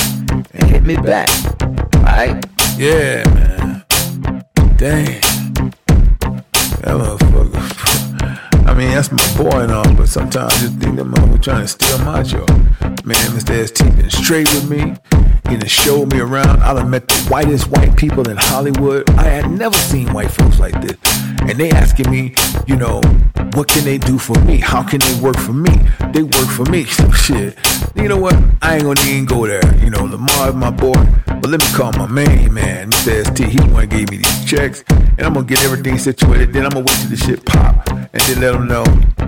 And 0.53 0.63
hit 0.63 0.83
me 0.83 0.95
back. 0.95 1.29
Alright? 1.95 2.45
Yeah, 2.77 3.23
man. 3.33 3.85
Damn. 4.77 5.21
That 6.81 6.95
motherfucker. 6.95 7.88
I 8.69 8.75
mean, 8.75 8.91
that's 8.91 9.11
my 9.11 9.35
boy 9.35 9.61
and 9.61 9.71
all, 9.71 9.95
but 9.95 10.07
sometimes 10.07 10.53
I 10.53 10.59
just 10.59 10.75
think 10.75 10.97
that 10.97 11.05
motherfucker 11.07 11.41
trying 11.41 11.61
to 11.61 11.67
steal 11.67 11.97
my 12.05 12.21
joy. 12.21 12.45
Man, 13.03 13.17
Mr. 13.33 13.67
ST 13.67 13.95
been 13.97 14.11
straight 14.11 14.47
with 14.53 14.69
me. 14.69 14.93
He 15.49 15.57
done 15.57 15.67
showed 15.67 16.13
me 16.13 16.19
around. 16.19 16.61
I 16.61 16.75
done 16.75 16.91
met 16.91 17.07
the 17.07 17.15
whitest 17.31 17.67
white 17.71 17.97
people 17.97 18.29
in 18.29 18.37
Hollywood. 18.37 19.09
I 19.09 19.23
had 19.23 19.49
never 19.49 19.75
seen 19.75 20.13
white 20.13 20.29
folks 20.29 20.59
like 20.59 20.79
this. 20.81 20.97
And 21.49 21.57
they 21.57 21.71
asking 21.71 22.11
me, 22.11 22.35
you 22.67 22.75
know, 22.75 23.01
What 23.55 23.67
can 23.67 23.83
they 23.83 23.97
do 23.97 24.19
for 24.19 24.39
me? 24.45 24.59
How 24.59 24.83
can 24.83 24.99
they 24.99 25.19
work 25.19 25.35
for 25.37 25.53
me? 25.53 25.71
They 26.13 26.21
work 26.21 26.47
for 26.47 26.65
me. 26.65 26.83
So 26.99 27.11
shit. 27.11 27.57
You 27.95 28.07
know 28.07 28.17
what? 28.17 28.35
I 28.61 28.75
ain't 28.75 28.83
gonna 28.83 29.01
even 29.07 29.25
go 29.25 29.47
there. 29.47 29.65
You 29.83 29.89
know, 29.89 30.03
Lamar 30.03 30.49
is 30.49 30.55
my 30.55 30.69
boy. 30.69 30.93
But 31.25 31.47
let 31.47 31.59
me 31.59 31.67
call 31.73 31.91
my 31.93 32.05
main 32.05 32.53
man, 32.53 32.91
Mr. 32.91 33.25
ST. 33.25 33.49
He 33.49 33.57
the 33.57 33.73
one 33.73 33.87
gave 33.87 34.11
me 34.11 34.17
these 34.17 34.45
checks. 34.45 34.83
And 34.89 35.21
I'm 35.21 35.33
gonna 35.33 35.47
get 35.47 35.63
everything 35.63 35.97
situated. 35.97 36.53
Then 36.53 36.65
I'm 36.65 36.71
gonna 36.71 36.85
wait 36.85 36.97
till 36.99 37.09
the 37.09 37.17
shit 37.17 37.43
pop. 37.45 37.89
And 37.89 38.21
then 38.21 38.41
let 38.41 38.51
them 38.51 38.67
know, 38.67 38.83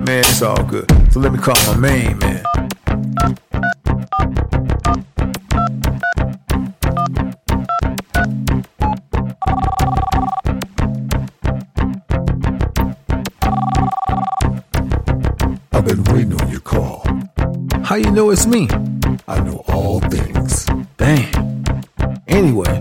man, 0.05 0.19
it's 0.19 0.43
all 0.43 0.63
good. 0.65 0.85
So 1.11 1.19
let 1.19 1.33
me 1.33 1.39
call 1.39 1.55
my 1.73 1.77
main 1.77 2.19
man. 2.19 2.43
How 17.91 17.97
you 17.97 18.09
know 18.09 18.29
it's 18.29 18.47
me? 18.47 18.69
I 19.27 19.41
know 19.41 19.65
all 19.67 19.99
things. 19.99 20.65
Damn. 20.95 21.65
Anyway, 22.25 22.79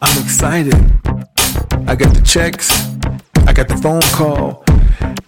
I'm 0.00 0.24
excited. 0.24 0.74
I 1.86 1.96
got 1.96 2.14
the 2.14 2.22
checks. 2.24 2.70
I 3.46 3.52
got 3.52 3.68
the 3.68 3.76
phone 3.76 4.00
call. 4.16 4.64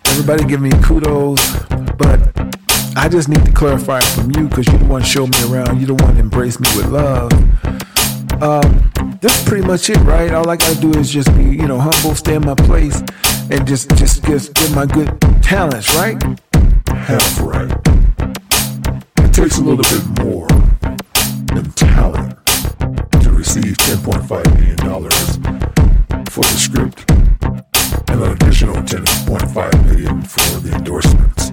Everybody 0.06 0.44
give 0.44 0.62
me 0.62 0.70
kudos. 0.82 1.38
But 1.98 2.32
I 2.96 3.10
just 3.10 3.28
need 3.28 3.44
to 3.44 3.52
clarify 3.52 4.00
from 4.00 4.30
you 4.30 4.48
because 4.48 4.66
you're 4.68 4.78
the 4.78 4.86
one 4.86 5.02
show 5.02 5.26
me 5.26 5.36
around. 5.50 5.78
You're 5.78 5.94
the 5.94 6.02
one 6.02 6.16
embrace 6.16 6.58
me 6.58 6.66
with 6.74 6.86
love. 6.86 7.30
Um, 8.42 8.90
that's 9.20 9.44
pretty 9.46 9.66
much 9.66 9.90
it, 9.90 9.98
right? 9.98 10.32
All 10.32 10.48
I 10.48 10.56
gotta 10.56 10.80
do 10.80 10.98
is 10.98 11.10
just 11.10 11.28
be, 11.36 11.44
you 11.44 11.68
know, 11.68 11.78
humble, 11.78 12.14
stay 12.14 12.36
in 12.36 12.46
my 12.46 12.54
place, 12.54 13.02
and 13.50 13.66
just, 13.66 13.94
just, 13.96 14.24
just 14.24 14.54
get 14.54 14.74
my 14.74 14.86
good 14.86 15.20
talents, 15.42 15.94
right? 15.94 16.16
Half 16.88 17.38
right. 17.42 18.01
It 19.32 19.36
takes 19.36 19.56
a 19.56 19.62
little 19.62 19.78
bit 19.78 20.22
more 20.22 20.46
than 21.54 21.72
talent 21.72 22.36
to 23.22 23.30
receive 23.32 23.78
$10.5 23.78 24.28
million 24.58 24.76
for 26.26 26.42
the 26.42 26.58
script 26.58 27.10
and 28.10 28.22
an 28.22 28.32
additional 28.32 28.74
10.5 28.74 29.84
million 29.86 30.20
for 30.20 30.60
the 30.60 30.74
endorsements. 30.76 31.50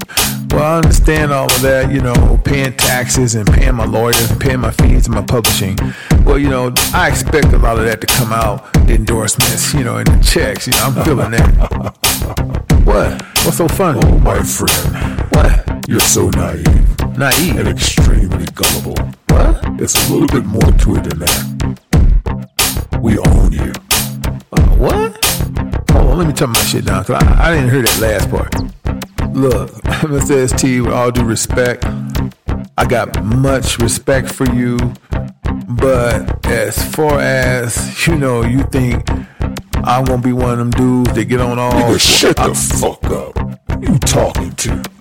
Well, 0.51 0.61
I 0.61 0.75
understand 0.79 1.31
all 1.31 1.45
of 1.45 1.61
that, 1.61 1.89
you 1.89 2.01
know, 2.01 2.37
paying 2.43 2.75
taxes 2.75 3.35
and 3.35 3.47
paying 3.47 3.75
my 3.75 3.85
lawyers 3.85 4.29
and 4.29 4.41
paying 4.41 4.59
my 4.59 4.71
fees 4.71 5.05
and 5.05 5.15
my 5.15 5.23
publishing. 5.23 5.77
Well, 6.25 6.37
you 6.37 6.49
know, 6.49 6.73
I 6.93 7.07
expect 7.07 7.53
a 7.53 7.57
lot 7.57 7.79
of 7.79 7.85
that 7.85 8.01
to 8.01 8.07
come 8.07 8.33
out, 8.33 8.73
the 8.87 8.95
endorsements, 8.95 9.73
you 9.73 9.85
know, 9.85 9.95
and 9.95 10.07
the 10.07 10.21
checks. 10.21 10.67
You 10.67 10.73
know, 10.73 10.83
I'm 10.83 11.05
feeling 11.05 11.31
that. 11.31 12.81
what? 12.83 13.21
What's 13.45 13.55
so 13.55 13.69
funny? 13.69 14.01
Oh, 14.03 14.19
my 14.19 14.43
friend. 14.43 15.21
What? 15.31 15.87
You're 15.87 16.01
so 16.01 16.29
naive. 16.31 16.98
Naive? 17.19 17.57
And 17.57 17.67
extremely 17.67 18.45
gullible. 18.55 18.95
What? 19.27 19.81
It's 19.81 20.09
a 20.09 20.13
little 20.13 20.27
bit 20.27 20.45
more 20.45 20.61
to 20.61 20.95
it 20.95 21.03
than 21.03 21.19
that. 21.19 22.99
We 23.01 23.17
own 23.19 23.51
you. 23.51 23.73
Uh, 24.53 24.61
what? 24.77 25.25
Hold 25.91 26.11
on, 26.11 26.17
let 26.17 26.27
me 26.27 26.33
turn 26.33 26.51
my 26.51 26.59
shit 26.61 26.85
down, 26.85 27.03
because 27.03 27.21
I, 27.21 27.49
I 27.49 27.55
didn't 27.55 27.71
hear 27.71 27.81
that 27.81 27.99
last 27.99 28.29
part. 28.29 28.55
Look, 29.35 29.69
Mr. 30.07 30.47
ST, 30.47 30.81
with 30.81 30.93
all 30.93 31.11
due 31.11 31.25
respect, 31.25 31.83
I 32.77 32.85
got 32.87 33.21
much 33.25 33.79
respect 33.79 34.31
for 34.31 34.49
you, 34.55 34.77
but 35.67 36.45
as 36.45 36.81
far 36.95 37.19
as, 37.19 38.07
you 38.07 38.15
know, 38.15 38.45
you 38.45 38.63
think 38.71 39.03
I'm 39.83 40.05
gonna 40.05 40.21
be 40.21 40.31
one 40.31 40.53
of 40.53 40.57
them 40.59 40.71
dudes 40.71 41.13
that 41.15 41.25
get 41.25 41.41
on 41.41 41.59
all 41.59 41.73
Nigga, 41.73 41.99
shut 41.99 42.35
the 42.37 42.55
fuck 42.55 43.03
up. 43.11 43.83
You 43.83 43.99
talking 43.99 44.53
to? 44.53 44.98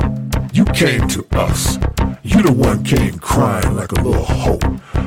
You 0.58 0.64
came 0.64 1.06
to 1.10 1.24
us. 1.36 1.76
You 2.24 2.42
the 2.42 2.52
one 2.52 2.82
came 2.82 3.16
crying 3.20 3.76
like 3.76 3.92
a 3.92 4.02
little 4.02 4.24
hoe 4.24 4.58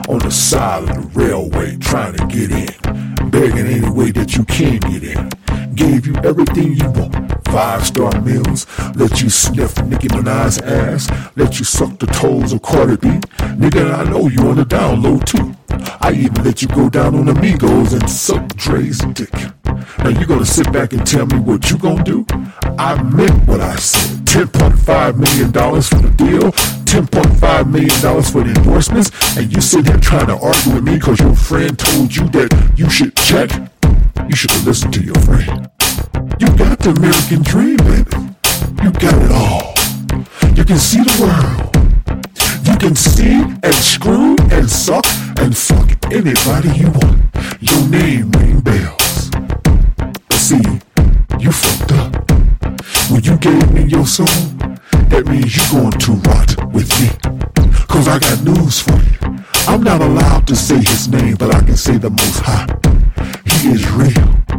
on 0.07 0.19
the 0.19 0.31
side 0.31 0.83
of 0.83 0.95
the 0.95 1.19
railway 1.19 1.75
trying 1.75 2.15
to 2.15 2.25
get 2.27 2.51
in, 2.51 3.29
begging 3.29 3.67
any 3.67 3.89
way 3.89 4.11
that 4.11 4.37
you 4.37 4.45
can 4.45 4.79
get 4.79 5.03
in. 5.03 5.75
Gave 5.75 6.07
you 6.07 6.15
everything 6.23 6.75
you 6.75 6.89
want. 6.91 7.40
Five 7.51 7.85
star 7.85 8.21
meals, 8.21 8.65
let 8.95 9.21
you 9.21 9.29
sniff 9.29 9.77
Nicki 9.83 10.07
Minaj's 10.07 10.61
ass, 10.61 11.09
let 11.35 11.59
you 11.59 11.65
suck 11.65 11.99
the 11.99 12.05
toes 12.05 12.53
of 12.53 12.61
Cardi 12.61 12.95
B. 12.95 13.09
Nigga, 13.59 13.93
I 13.93 14.09
know 14.09 14.29
you 14.29 14.47
on 14.47 14.55
the 14.55 14.63
download 14.63 15.25
too. 15.25 15.53
I 15.99 16.13
even 16.13 16.45
let 16.45 16.61
you 16.61 16.69
go 16.69 16.89
down 16.89 17.13
on 17.13 17.27
Amigos 17.27 17.91
and 17.91 18.09
suck 18.09 18.47
Dre's 18.55 18.99
dick. 18.99 19.33
Now 19.99 20.09
you 20.09 20.25
gonna 20.25 20.45
sit 20.45 20.71
back 20.71 20.93
and 20.93 21.05
tell 21.05 21.25
me 21.25 21.39
what 21.39 21.69
you 21.69 21.77
gonna 21.77 22.03
do? 22.05 22.25
I 22.79 23.03
meant 23.03 23.45
what 23.45 23.59
I 23.59 23.75
said. 23.75 24.19
$10.5 24.25 25.17
million 25.17 25.51
for 25.51 25.95
the 25.95 26.13
deal, 26.15 26.53
$10.5 26.85 27.69
million 27.69 28.23
for 28.23 28.43
the 28.45 28.53
endorsements, 28.55 29.37
and 29.37 29.53
you 29.53 29.59
sit 29.59 29.85
here 29.85 29.97
trying 29.97 30.27
to 30.27 30.37
argue 30.37 30.75
with 30.75 30.85
me 30.85 30.95
because 30.95 31.19
your 31.19 31.35
friend 31.35 31.77
told 31.77 32.15
you 32.15 32.29
that 32.29 32.73
you 32.77 32.89
should 32.89 33.13
check? 33.17 33.51
You 34.29 34.35
should 34.37 34.51
have 34.51 34.65
listened 34.65 34.93
to 34.93 35.03
your 35.03 35.15
friend. 35.15 35.69
You 36.39 36.47
got 36.57 36.79
the 36.79 36.93
American 36.97 37.41
dream, 37.43 37.77
baby. 37.77 38.17
You 38.83 38.91
got 38.91 39.17
it 39.21 39.31
all. 39.31 39.73
You 40.55 40.63
can 40.65 40.77
see 40.77 41.01
the 41.01 41.15
world. 41.21 41.71
You 42.67 42.77
can 42.77 42.95
see 42.95 43.41
and 43.63 43.75
screw 43.75 44.35
and 44.51 44.69
suck 44.69 45.05
and 45.39 45.55
fuck 45.55 45.89
anybody 46.11 46.69
you 46.77 46.89
want. 46.89 47.21
Your 47.59 47.87
name 47.89 48.31
ring 48.31 48.59
bells. 48.61 49.29
But 49.31 50.39
see, 50.47 50.63
you 51.39 51.51
fucked 51.51 51.91
up. 51.93 52.31
When 53.11 53.23
you 53.23 53.37
gave 53.37 53.71
me 53.73 53.83
your 53.83 54.05
soul, 54.07 54.25
that 55.09 55.25
means 55.27 55.55
you're 55.55 55.81
going 55.81 55.91
to 55.91 56.11
rot 56.29 56.73
with 56.73 56.89
me. 56.99 57.09
Cause 57.87 58.07
I 58.07 58.19
got 58.19 58.43
news 58.43 58.79
for 58.79 58.95
you. 58.95 59.43
I'm 59.67 59.83
not 59.83 60.01
allowed 60.01 60.47
to 60.47 60.55
say 60.55 60.77
his 60.77 61.07
name, 61.07 61.35
but 61.35 61.53
I 61.53 61.59
can 61.61 61.77
say 61.77 61.97
the 61.97 62.09
most 62.09 62.39
high. 62.39 62.67
He 63.45 63.69
is 63.69 63.89
real. 63.91 64.50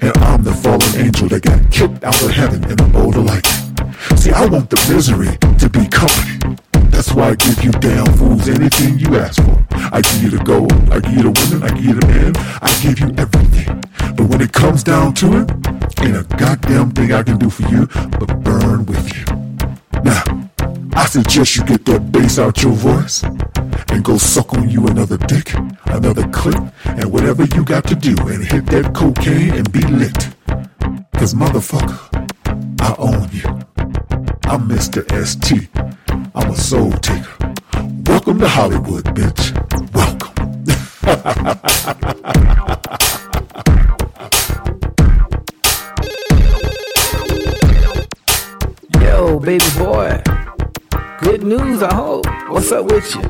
And 0.00 0.16
I'm 0.18 0.42
the 0.42 0.54
fallen 0.54 0.94
angel 0.96 1.28
that 1.28 1.42
got 1.42 1.70
kicked 1.72 2.04
out 2.04 2.22
of 2.22 2.30
heaven 2.30 2.62
in 2.64 2.78
a 2.80 2.88
bowl 2.88 3.10
of 3.10 3.24
lightning. 3.24 3.86
See, 4.16 4.30
I 4.30 4.46
want 4.46 4.70
the 4.70 4.76
misery 4.92 5.36
to 5.58 5.68
be 5.68 5.86
company. 5.88 6.56
That's 6.90 7.12
why 7.12 7.30
I 7.30 7.34
give 7.34 7.62
you 7.64 7.70
damn 7.72 8.06
fools 8.16 8.48
anything 8.48 8.98
you 8.98 9.18
ask 9.18 9.42
for. 9.42 9.64
I 9.70 10.00
give 10.00 10.22
you 10.22 10.30
the 10.30 10.42
gold, 10.44 10.72
I 10.90 11.00
give 11.00 11.12
you 11.14 11.22
the 11.30 11.34
women, 11.34 11.62
I 11.62 11.74
give 11.74 11.84
you 11.84 11.94
the 11.94 12.06
men, 12.06 12.32
I 12.62 12.70
give 12.82 12.98
you 13.00 13.14
everything. 13.18 13.82
But 14.16 14.26
when 14.28 14.40
it 14.40 14.52
comes 14.52 14.82
down 14.82 15.14
to 15.14 15.26
it, 15.40 15.50
ain't 16.02 16.16
a 16.16 16.26
goddamn 16.36 16.90
thing 16.92 17.12
I 17.12 17.22
can 17.22 17.38
do 17.38 17.50
for 17.50 17.62
you 17.68 17.86
but 18.18 18.40
burn 18.42 18.86
with 18.86 19.16
you. 19.16 19.24
Now, 20.02 20.47
I 20.98 21.06
suggest 21.06 21.54
you 21.54 21.64
get 21.64 21.84
that 21.84 22.10
bass 22.10 22.40
out 22.40 22.60
your 22.60 22.72
voice 22.72 23.22
and 23.22 24.04
go 24.04 24.18
suck 24.18 24.52
on 24.54 24.68
you 24.68 24.88
another 24.88 25.16
dick, 25.16 25.54
another 25.86 26.26
clip, 26.30 26.60
and 26.86 27.12
whatever 27.12 27.44
you 27.44 27.64
got 27.64 27.84
to 27.86 27.94
do 27.94 28.16
and 28.26 28.44
hit 28.44 28.66
that 28.66 28.92
cocaine 28.96 29.54
and 29.54 29.70
be 29.70 29.80
lit. 29.82 30.28
Cause 31.14 31.34
motherfucker, 31.34 32.00
I 32.80 32.96
own 32.98 33.28
you. 33.30 33.46
I'm 34.50 34.68
Mr. 34.68 35.06
ST. 35.24 35.68
I'm 36.34 36.50
a 36.50 36.56
soul 36.56 36.90
taker. 36.90 37.54
Welcome 38.04 38.40
to 38.40 38.48
Hollywood, 38.48 39.04
bitch. 39.14 39.54
Welcome. 39.94 40.34
Yo, 49.00 49.38
baby 49.38 49.64
boy. 49.78 50.47
Good 51.18 51.42
news, 51.42 51.82
I 51.82 51.92
hope. 51.94 52.26
What's 52.48 52.70
up 52.70 52.86
with 52.86 53.12
you? 53.14 53.22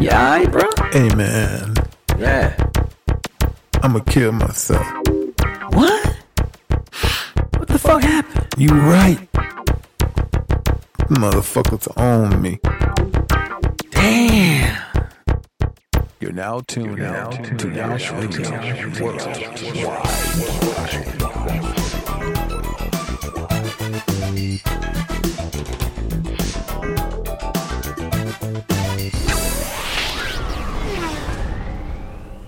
Yeah, 0.00 0.18
alright, 0.18 0.50
bro? 0.50 0.62
Hey, 0.92 1.14
man. 1.14 1.74
Yeah. 2.18 2.56
I'm 3.82 3.92
gonna 3.92 4.04
kill 4.04 4.32
myself. 4.32 4.86
What? 5.74 6.16
What 7.58 7.68
the 7.68 7.78
fuck 7.78 8.02
happened? 8.02 8.46
You 8.56 8.68
right. 8.68 9.18
Motherfuckers 11.10 11.86
own 11.98 12.40
me. 12.40 12.58
Damn. 13.90 14.80
You're 16.18 16.32
now 16.32 16.60
tuned 16.60 17.02
out 17.02 17.32
to 17.58 17.70
Yash 17.70 18.10
Radio 18.12 18.50
Worldwide. 19.04 20.52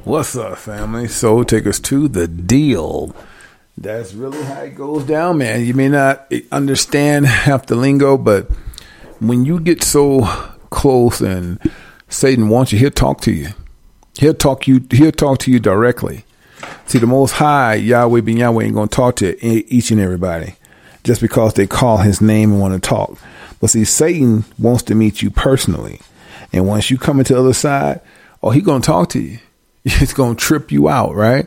What's 0.04 0.36
up, 0.36 0.58
family? 0.58 1.08
Soul 1.08 1.44
Takers 1.44 1.80
to 1.80 2.08
the 2.08 2.28
deal. 2.28 3.14
That's 3.78 4.14
really 4.14 4.42
how 4.42 4.62
it 4.62 4.74
goes 4.74 5.04
down, 5.04 5.38
man. 5.38 5.64
You 5.64 5.74
may 5.74 5.88
not 5.88 6.30
understand 6.52 7.26
half 7.26 7.66
the 7.66 7.74
lingo, 7.74 8.18
but 8.18 8.50
when 9.20 9.44
you 9.44 9.58
get 9.60 9.82
so 9.82 10.22
close 10.70 11.20
and 11.20 11.58
Satan 12.08 12.48
wants 12.48 12.72
you, 12.72 12.78
he'll 12.78 12.90
talk 12.90 13.20
to 13.22 13.32
you. 13.32 13.48
He'll 14.16 14.34
talk 14.34 14.68
you. 14.68 14.86
He'll 14.90 15.10
talk 15.10 15.38
to 15.40 15.50
you 15.50 15.58
directly. 15.58 16.24
See, 16.86 16.98
the 16.98 17.06
Most 17.06 17.32
High, 17.32 17.74
Yahweh 17.74 18.20
Ben 18.20 18.36
Yahweh, 18.36 18.64
ain't 18.64 18.76
to 18.76 18.86
talk 18.86 19.16
to 19.16 19.44
each 19.44 19.90
and 19.90 20.00
everybody 20.00 20.56
just 21.04 21.20
because 21.20 21.54
they 21.54 21.66
call 21.66 21.98
his 21.98 22.20
name 22.20 22.52
and 22.52 22.60
want 22.60 22.74
to 22.74 22.80
talk. 22.80 23.18
But 23.60 23.70
see, 23.70 23.84
Satan 23.84 24.44
wants 24.58 24.82
to 24.84 24.94
meet 24.94 25.22
you 25.22 25.30
personally. 25.30 26.00
And 26.52 26.66
once 26.66 26.90
you 26.90 26.98
come 26.98 27.18
into 27.18 27.34
the 27.34 27.40
other 27.40 27.52
side, 27.52 28.00
oh, 28.42 28.50
he 28.50 28.60
going 28.60 28.82
to 28.82 28.86
talk 28.86 29.10
to 29.10 29.20
you. 29.20 29.38
It's 29.84 30.14
going 30.14 30.36
to 30.36 30.42
trip 30.42 30.72
you 30.72 30.88
out, 30.88 31.14
right? 31.14 31.46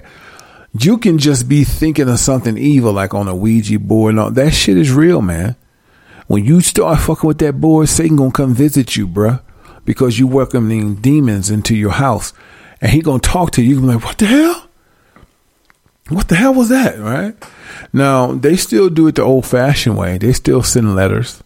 You 0.79 0.99
can 0.99 1.17
just 1.17 1.49
be 1.49 1.63
thinking 1.63 2.07
of 2.07 2.19
something 2.19 2.55
evil, 2.57 2.93
like 2.93 3.15
on 3.15 3.27
a 3.27 3.35
Ouija 3.35 3.79
board. 3.79 4.11
And 4.11 4.19
all. 4.19 4.31
That 4.31 4.53
shit 4.53 4.77
is 4.77 4.91
real, 4.91 5.21
man. 5.23 5.55
When 6.27 6.45
you 6.45 6.61
start 6.61 6.99
fucking 6.99 7.27
with 7.27 7.39
that 7.39 7.59
board, 7.59 7.89
Satan 7.89 8.17
going 8.17 8.31
to 8.31 8.37
come 8.37 8.53
visit 8.53 8.95
you, 8.95 9.07
bruh, 9.07 9.41
because 9.85 10.19
you 10.19 10.27
welcoming 10.27 10.95
demons 10.95 11.49
into 11.49 11.75
your 11.75 11.91
house. 11.91 12.31
And 12.79 12.91
he 12.91 13.01
going 13.01 13.21
to 13.21 13.29
talk 13.29 13.51
to 13.51 13.63
you. 13.63 13.75
You 13.75 13.81
be 13.81 13.87
like, 13.87 14.03
what 14.03 14.17
the 14.19 14.27
hell? 14.27 14.66
What 16.09 16.29
the 16.29 16.35
hell 16.35 16.53
was 16.53 16.69
that? 16.69 16.99
Right 16.99 17.35
now, 17.91 18.33
they 18.33 18.55
still 18.55 18.89
do 18.89 19.07
it 19.07 19.15
the 19.15 19.23
old 19.23 19.45
fashioned 19.45 19.97
way. 19.97 20.17
They 20.17 20.33
still 20.33 20.63
send 20.63 20.95
letters 20.95 21.43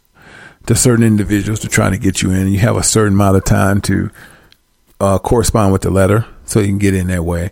to 0.68 0.76
certain 0.76 1.04
individuals 1.04 1.60
to 1.62 1.68
try 1.68 1.90
to 1.90 1.98
get 1.98 2.22
you 2.22 2.32
in. 2.32 2.48
You 2.48 2.60
have 2.60 2.78
a 2.78 2.84
certain 2.84 3.14
amount 3.14 3.38
of 3.38 3.44
time 3.44 3.82
to 3.82 4.12
uh, 5.00 5.18
correspond 5.18 5.74
with 5.74 5.82
the 5.82 5.90
letter 5.90 6.26
so 6.46 6.60
you 6.60 6.68
can 6.68 6.78
get 6.78 6.94
in 6.94 7.08
that 7.08 7.26
way. 7.26 7.52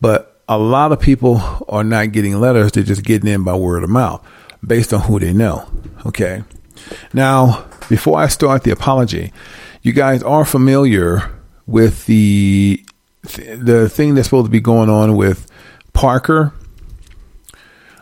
But 0.00 0.42
a 0.48 0.58
lot 0.58 0.92
of 0.92 1.00
people 1.00 1.40
are 1.68 1.84
not 1.84 2.12
getting 2.12 2.38
letters. 2.38 2.72
They're 2.72 2.82
just 2.82 3.04
getting 3.04 3.30
in 3.30 3.44
by 3.44 3.56
word 3.56 3.82
of 3.82 3.90
mouth 3.90 4.26
based 4.66 4.92
on 4.92 5.00
who 5.02 5.18
they 5.18 5.32
know. 5.32 5.68
Okay. 6.04 6.42
Now, 7.12 7.66
before 7.88 8.18
I 8.18 8.28
start 8.28 8.64
the 8.64 8.70
apology, 8.70 9.32
you 9.82 9.92
guys 9.92 10.22
are 10.22 10.44
familiar 10.44 11.30
with 11.66 12.06
the 12.06 12.84
the 13.22 13.88
thing 13.88 14.14
that's 14.14 14.28
supposed 14.28 14.46
to 14.46 14.50
be 14.50 14.60
going 14.60 14.88
on 14.88 15.14
with 15.14 15.49
Parker 16.00 16.54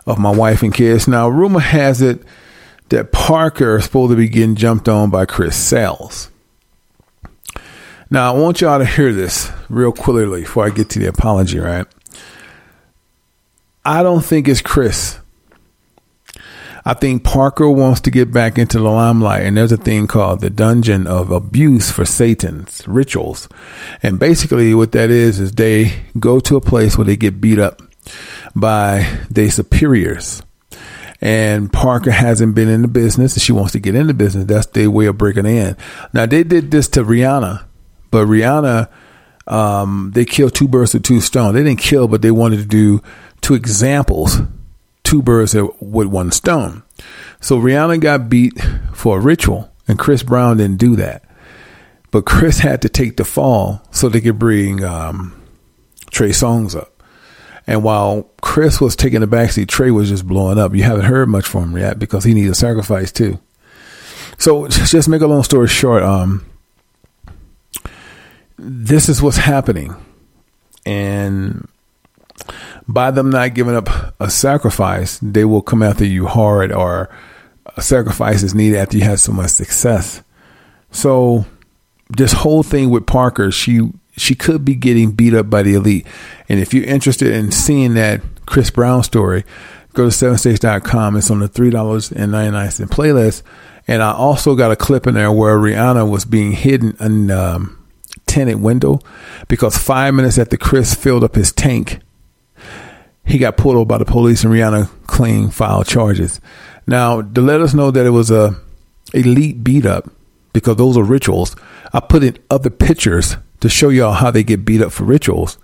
of 0.07 0.21
my 0.21 0.31
wife 0.31 0.63
and 0.63 0.73
kids. 0.73 1.09
Now, 1.09 1.29
rumor 1.29 1.59
has 1.59 2.01
it 2.01 2.23
that 2.91 3.11
Parker 3.11 3.79
is 3.79 3.87
supposed 3.87 4.13
to 4.13 4.17
be 4.17 4.29
getting 4.29 4.55
jumped 4.55 4.89
on 4.89 5.11
by 5.11 5.27
Chris 5.27 5.57
Sails. 5.57 6.31
Now, 8.09 8.33
I 8.33 8.39
want 8.39 8.61
y'all 8.61 8.79
to 8.79 8.85
hear 8.85 9.13
this 9.13 9.51
real 9.69 9.91
clearly 9.91 10.43
before 10.43 10.65
I 10.65 10.71
get 10.71 10.91
to 10.91 11.01
the 11.01 11.09
apology, 11.09 11.59
right? 11.59 11.87
I 13.85 14.05
don't 14.05 14.25
think 14.25 14.47
it's 14.47 14.63
Chris. 14.63 15.19
I 16.85 16.95
think 16.95 17.25
Parker 17.25 17.69
wants 17.69 18.01
to 18.03 18.13
get 18.13 18.33
back 18.33 18.59
into 18.59 18.79
the 18.79 18.89
limelight, 18.89 19.43
and 19.43 19.57
there's 19.57 19.73
a 19.73 19.77
thing 19.77 20.07
called 20.07 20.41
the 20.41 20.51
Dungeon 20.51 21.09
of 21.09 21.33
Abuse 21.33 21.91
for 21.91 22.05
Satan's 22.05 22.87
rituals. 22.87 23.49
And 24.05 24.21
basically, 24.21 24.73
what 24.73 24.93
that 24.93 25.11
is, 25.11 25.41
is 25.41 25.51
they 25.51 25.95
go 26.21 26.39
to 26.39 26.55
a 26.55 26.61
place 26.61 26.97
where 26.97 27.05
they 27.05 27.17
get 27.17 27.41
beat 27.41 27.59
up 27.59 27.83
by 28.55 29.19
their 29.31 29.51
superiors. 29.51 30.43
And 31.21 31.73
Parker 31.73 32.13
hasn't 32.13 32.55
been 32.55 32.69
in 32.69 32.83
the 32.83 32.89
business, 32.89 33.35
and 33.35 33.43
she 33.43 33.53
wants 33.53 33.73
to 33.73 33.81
get 33.81 33.97
in 33.97 34.07
the 34.07 34.15
business. 34.15 34.45
That's 34.45 34.67
their 34.67 34.91
way 34.91 35.07
of 35.07 35.19
breaking 35.19 35.47
in. 35.47 35.77
Now, 36.13 36.27
they 36.27 36.45
did 36.45 36.71
this 36.71 36.87
to 36.91 37.03
Rihanna, 37.03 37.65
but 38.11 38.27
Rihanna, 38.27 38.89
um, 39.49 40.13
they 40.15 40.25
killed 40.25 40.55
two 40.55 40.69
birds 40.69 40.95
with 40.95 41.03
two 41.03 41.21
stones. 41.21 41.55
They 41.55 41.65
didn't 41.65 41.81
kill, 41.81 42.07
but 42.07 42.23
they 42.23 42.31
wanted 42.31 42.59
to 42.59 42.67
do 42.67 43.03
two 43.41 43.55
examples, 43.55 44.39
two 45.03 45.23
birds 45.23 45.57
with 45.81 46.07
one 46.07 46.31
stone. 46.31 46.85
So 47.41 47.59
Rihanna 47.59 48.01
got 48.01 48.29
beat 48.29 48.53
for 48.93 49.19
a 49.19 49.21
ritual, 49.21 49.73
and 49.89 49.99
Chris 49.99 50.23
Brown 50.23 50.59
didn't 50.59 50.79
do 50.79 50.95
that. 50.97 51.25
But 52.11 52.27
Chris 52.27 52.61
had 52.61 52.83
to 52.83 52.89
take 52.89 53.17
the 53.17 53.25
fall 53.25 53.83
so 53.91 54.09
they 54.09 54.21
could 54.21 54.39
bring 54.39 54.85
um, 54.85 55.41
Trey 56.11 56.31
Songz 56.31 56.77
up. 56.77 56.98
And 57.69 57.85
while 57.85 58.23
Chris 58.41 58.81
was 58.81 58.97
taking 58.97 59.21
the 59.21 59.29
backseat, 59.29 59.69
Trey 59.69 59.91
was 59.91 60.09
just 60.09 60.27
blowing 60.27 60.59
up. 60.59 60.75
You 60.75 60.85
haven't 60.85 61.05
heard 61.05 61.29
much 61.29 61.47
from 61.47 61.65
him 61.65 61.77
yet 61.77 61.99
because 61.99 62.25
he 62.25 62.33
needs 62.33 62.51
a 62.51 62.55
sacrifice 62.55 63.13
too. 63.13 63.39
So 64.39 64.67
just 64.69 65.07
make 65.07 65.21
a 65.21 65.27
long 65.27 65.43
story 65.43 65.69
short, 65.69 66.03
um, 66.03 66.47
this 68.57 69.11
is 69.11 69.21
what's 69.21 69.37
happening. 69.37 69.95
And 70.87 71.69
by 72.89 73.11
them 73.11 73.29
not 73.29 73.53
giving 73.53 73.77
up 73.77 74.15
a 74.19 74.31
sacrifice, 74.31 75.19
they 75.21 75.45
will 75.45 75.61
come 75.61 75.83
after 75.83 76.07
you 76.07 76.27
hard 76.27 76.73
or 76.73 77.11
a 77.77 77.83
sacrifice 77.83 78.43
is 78.43 78.55
needed 78.55 78.79
after 78.79 78.97
you 78.97 79.05
have 79.05 79.21
so 79.21 79.33
much 79.33 79.51
success. 79.51 80.23
So 80.91 81.45
this 82.09 82.33
whole 82.33 82.63
thing 82.63 82.91
with 82.91 83.07
Parker, 83.07 83.51
she 83.51 83.91
she 84.17 84.35
could 84.35 84.65
be 84.65 84.75
getting 84.75 85.13
beat 85.13 85.35
up 85.35 85.49
by 85.49 85.63
the 85.63 85.75
elite. 85.75 86.07
And 86.49 86.59
if 86.59 86.75
you're 86.75 86.85
interested 86.85 87.33
in 87.33 87.53
seeing 87.53 87.95
that 87.95 88.21
Chris 88.47 88.71
Brown 88.71 89.03
story, 89.05 89.45
go 89.95 90.11
to 90.11 90.17
7stage.com. 90.17 91.17
It's 91.17 91.31
on 91.31 91.39
the 91.39 91.49
$3.99 91.49 92.89
playlist. 92.89 93.43
And 93.87 94.03
I 94.03 94.13
also 94.13 94.55
got 94.55 94.73
a 94.73 94.77
clip 94.77 95.07
in 95.07 95.15
there 95.15 95.31
where 95.31 95.57
Rihanna 95.57 96.11
was 96.11 96.25
being 96.25 96.53
hidden 96.53 96.97
in 97.01 97.31
um, 97.31 97.87
tenant 98.27 98.61
window 98.61 99.01
because 99.49 99.79
five 99.79 100.15
minutes 100.15 100.39
after 100.39 100.57
Chris 100.57 100.95
filled 100.95 101.25
up 101.25 101.35
his 101.35 101.53
tank, 101.53 102.01
he 103.25 103.39
got 103.39 103.57
pulled 103.57 103.77
over 103.77 103.87
by 103.87 103.99
the 103.99 104.05
police 104.05 104.45
and 104.45 104.53
Rihanna 104.53 104.91
claimed 105.07 105.55
filed 105.55 105.87
charges. 105.87 106.41
Now, 106.87 107.23
to 107.23 107.41
let 107.41 107.61
us 107.61 107.75
know 107.75 107.91
that 107.91 108.07
it 108.07 108.11
was 108.11 108.31
a 108.31 108.57
elite 109.15 109.63
beat 109.63 109.87
up 109.87 110.11
because 110.53 110.77
those 110.77 110.97
are 110.97 111.03
rituals, 111.03 111.55
I 111.93 112.01
put 112.01 112.23
in 112.23 112.39
other 112.51 112.71
pictures 112.71 113.37
to 113.61 113.69
show 113.69 113.89
y'all 113.89 114.13
how 114.13 114.31
they 114.31 114.43
get 114.43 114.65
beat 114.65 114.83
up 114.83 114.93
for 114.93 115.05
rituals. 115.05 115.59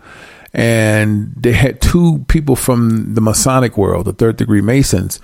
And 0.52 1.34
they 1.36 1.52
had 1.52 1.80
two 1.80 2.24
people 2.28 2.54
from 2.54 3.14
the 3.14 3.20
Masonic 3.20 3.76
world, 3.76 4.06
the 4.06 4.12
third 4.12 4.36
degree 4.36 4.60
Masons, 4.60 5.20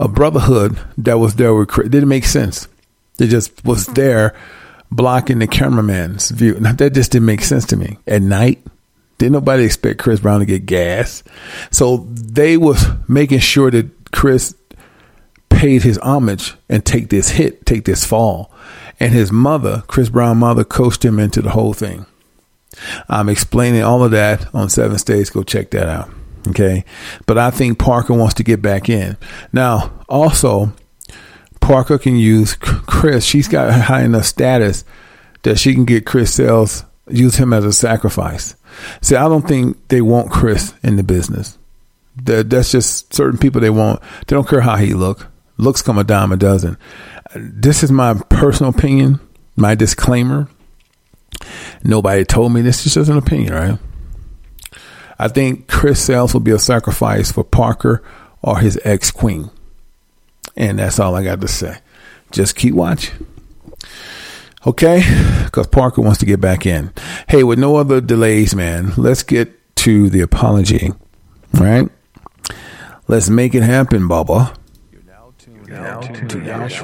a 0.00 0.08
brotherhood 0.08 0.78
that 0.98 1.18
was 1.18 1.36
there. 1.36 1.54
With, 1.54 1.78
it 1.78 1.90
didn't 1.90 2.08
make 2.08 2.24
sense. 2.24 2.66
They 3.18 3.28
just 3.28 3.64
was 3.64 3.84
mm-hmm. 3.84 3.94
there 3.94 4.36
blocking 4.90 5.38
the 5.38 5.46
cameraman's 5.46 6.30
view. 6.30 6.58
Now, 6.60 6.72
that 6.72 6.92
just 6.94 7.12
didn't 7.12 7.26
make 7.26 7.42
sense 7.42 7.66
to 7.66 7.76
me. 7.76 7.98
At 8.06 8.22
night, 8.22 8.64
didn't 9.18 9.32
nobody 9.32 9.64
expect 9.64 10.00
Chris 10.00 10.20
Brown 10.20 10.40
to 10.40 10.46
get 10.46 10.66
gas. 10.66 11.22
So 11.70 12.08
they 12.10 12.56
was 12.56 12.84
making 13.08 13.40
sure 13.40 13.70
that 13.70 14.10
Chris 14.12 14.54
paid 15.48 15.82
his 15.82 15.98
homage 15.98 16.54
and 16.68 16.84
take 16.84 17.10
this 17.10 17.30
hit, 17.30 17.64
take 17.64 17.84
this 17.84 18.04
fall. 18.04 18.52
And 19.00 19.12
his 19.12 19.32
mother, 19.32 19.82
Chris 19.86 20.08
Brown 20.08 20.38
mother, 20.38 20.64
coached 20.64 21.04
him 21.04 21.18
into 21.18 21.42
the 21.42 21.50
whole 21.50 21.72
thing. 21.72 22.06
I'm 23.08 23.28
explaining 23.28 23.82
all 23.82 24.02
of 24.04 24.10
that 24.12 24.52
on 24.54 24.68
Seven 24.68 24.98
States. 24.98 25.30
Go 25.30 25.42
check 25.42 25.70
that 25.70 25.88
out. 25.88 26.10
Okay. 26.48 26.84
But 27.26 27.38
I 27.38 27.50
think 27.50 27.78
Parker 27.78 28.14
wants 28.14 28.34
to 28.34 28.42
get 28.44 28.60
back 28.62 28.88
in. 28.88 29.16
Now, 29.52 29.92
also, 30.08 30.72
Parker 31.60 31.98
can 31.98 32.16
use 32.16 32.54
Chris. 32.54 33.24
She's 33.24 33.48
got 33.48 33.72
high 33.72 34.02
enough 34.02 34.26
status 34.26 34.84
that 35.42 35.58
she 35.58 35.74
can 35.74 35.84
get 35.84 36.06
Chris 36.06 36.34
Sails, 36.34 36.84
use 37.08 37.36
him 37.36 37.52
as 37.52 37.64
a 37.64 37.72
sacrifice. 37.72 38.56
See, 39.00 39.16
I 39.16 39.28
don't 39.28 39.46
think 39.46 39.88
they 39.88 40.00
want 40.00 40.30
Chris 40.30 40.74
in 40.82 40.96
the 40.96 41.02
business. 41.02 41.58
That, 42.24 42.50
that's 42.50 42.72
just 42.72 43.14
certain 43.14 43.38
people 43.38 43.60
they 43.60 43.70
want. 43.70 44.00
They 44.26 44.36
don't 44.36 44.48
care 44.48 44.60
how 44.60 44.76
he 44.76 44.94
look. 44.94 45.28
Looks 45.56 45.82
come 45.82 45.98
a 45.98 46.04
dime 46.04 46.32
a 46.32 46.36
dozen. 46.36 46.76
This 47.34 47.82
is 47.82 47.90
my 47.90 48.14
personal 48.28 48.70
opinion, 48.70 49.20
my 49.56 49.74
disclaimer. 49.74 50.48
Nobody 51.82 52.24
told 52.24 52.52
me 52.52 52.60
this. 52.60 52.86
is 52.86 52.94
just 52.94 53.10
an 53.10 53.18
opinion, 53.18 53.52
right? 53.52 53.78
I 55.18 55.28
think 55.28 55.68
Chris 55.68 56.02
Sails 56.02 56.32
will 56.32 56.40
be 56.40 56.52
a 56.52 56.58
sacrifice 56.58 57.32
for 57.32 57.44
Parker 57.44 58.02
or 58.42 58.58
his 58.58 58.78
ex 58.84 59.10
queen. 59.10 59.50
And 60.56 60.78
that's 60.78 61.00
all 61.00 61.14
I 61.14 61.24
got 61.24 61.40
to 61.40 61.48
say. 61.48 61.78
Just 62.30 62.56
keep 62.56 62.74
watching. 62.74 63.26
Okay? 64.66 65.02
Because 65.44 65.66
Parker 65.66 66.00
wants 66.02 66.20
to 66.20 66.26
get 66.26 66.40
back 66.40 66.66
in. 66.66 66.92
Hey, 67.28 67.44
with 67.44 67.58
no 67.58 67.76
other 67.76 68.00
delays, 68.00 68.54
man, 68.54 68.92
let's 68.96 69.22
get 69.22 69.76
to 69.76 70.08
the 70.08 70.20
apology. 70.20 70.92
Right? 71.52 71.88
Let's 73.08 73.28
make 73.28 73.54
it 73.54 73.62
happen, 73.62 74.08
Bubba. 74.08 74.56
You're 75.74 75.82
now 75.82 76.00
tuned 76.02 76.30
to 76.30 76.40
Yash 76.40 76.80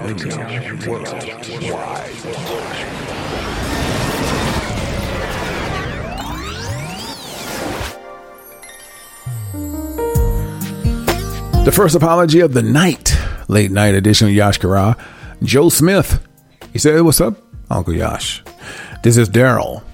The 11.65 11.73
first 11.73 11.95
apology 11.95 12.41
of 12.41 12.53
the 12.53 12.63
night, 12.63 13.17
late 13.47 13.71
night 13.71 13.95
edition 13.95 14.27
of 14.27 14.35
Yash 14.35 14.59
Kara, 14.59 14.97
Joe 15.45 15.69
Smith. 15.69 16.27
He 16.73 16.81
said, 16.81 17.01
What's 17.03 17.21
up, 17.21 17.37
Uncle 17.71 17.95
Yash? 17.95 18.43
This 19.05 19.17
is 19.17 19.29
Daryl, 19.29 19.85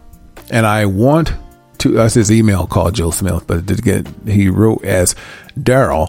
and 0.50 0.64
I 0.64 0.86
want 0.86 1.34
to 1.78 2.00
uh, 2.00 2.04
us 2.04 2.14
his 2.14 2.32
email 2.32 2.66
called 2.66 2.94
Joe 2.94 3.10
Smith, 3.10 3.46
but 3.46 3.66
to 3.66 3.74
get 3.76 4.06
he 4.26 4.48
wrote 4.48 4.84
as 4.84 5.14
Daryl. 5.58 6.08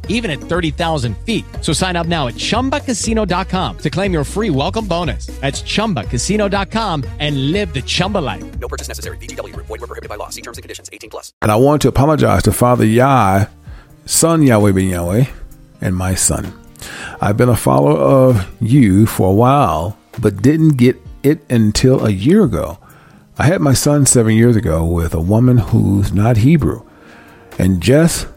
even 0.11 0.31
at 0.31 0.39
30,000 0.39 1.17
feet. 1.25 1.43
So 1.61 1.73
sign 1.73 1.95
up 1.95 2.07
now 2.07 2.27
at 2.27 2.35
chumbacasino.com 2.35 3.77
to 3.79 3.89
claim 3.89 4.13
your 4.13 4.23
free 4.23 4.51
welcome 4.51 4.87
bonus. 4.87 5.25
That's 5.41 5.63
chumbacasino.com 5.63 7.03
and 7.19 7.51
live 7.51 7.73
the 7.73 7.81
Chumba 7.81 8.19
life. 8.19 8.59
No 8.59 8.67
purchase 8.67 8.87
necessary. 8.87 9.17
VGW 9.17 9.53
Group. 9.53 9.65
Void 9.65 9.81
were 9.81 9.87
prohibited 9.87 10.09
by 10.09 10.15
law. 10.15 10.29
See 10.29 10.41
terms 10.41 10.59
and 10.59 10.63
conditions. 10.63 10.89
18 10.93 11.09
plus. 11.09 11.33
And 11.41 11.51
I 11.51 11.55
want 11.55 11.81
to 11.81 11.87
apologize 11.87 12.43
to 12.43 12.51
Father 12.51 12.85
Yah, 12.85 13.45
son 14.05 14.43
Yahweh 14.43 14.71
ben 14.73 14.89
Yahweh, 14.89 15.25
and 15.81 15.95
my 15.95 16.13
son. 16.13 16.53
I've 17.19 17.37
been 17.37 17.49
a 17.49 17.55
follower 17.55 17.97
of 17.97 18.47
you 18.61 19.05
for 19.05 19.29
a 19.29 19.33
while, 19.33 19.97
but 20.19 20.41
didn't 20.41 20.77
get 20.77 20.97
it 21.23 21.39
until 21.49 22.05
a 22.05 22.09
year 22.09 22.43
ago. 22.43 22.79
I 23.37 23.45
had 23.45 23.61
my 23.61 23.73
son 23.73 24.05
seven 24.05 24.35
years 24.35 24.55
ago 24.55 24.85
with 24.85 25.13
a 25.13 25.21
woman 25.21 25.57
who's 25.57 26.11
not 26.11 26.37
Hebrew, 26.37 26.83
and 27.57 27.81
just 27.81 28.27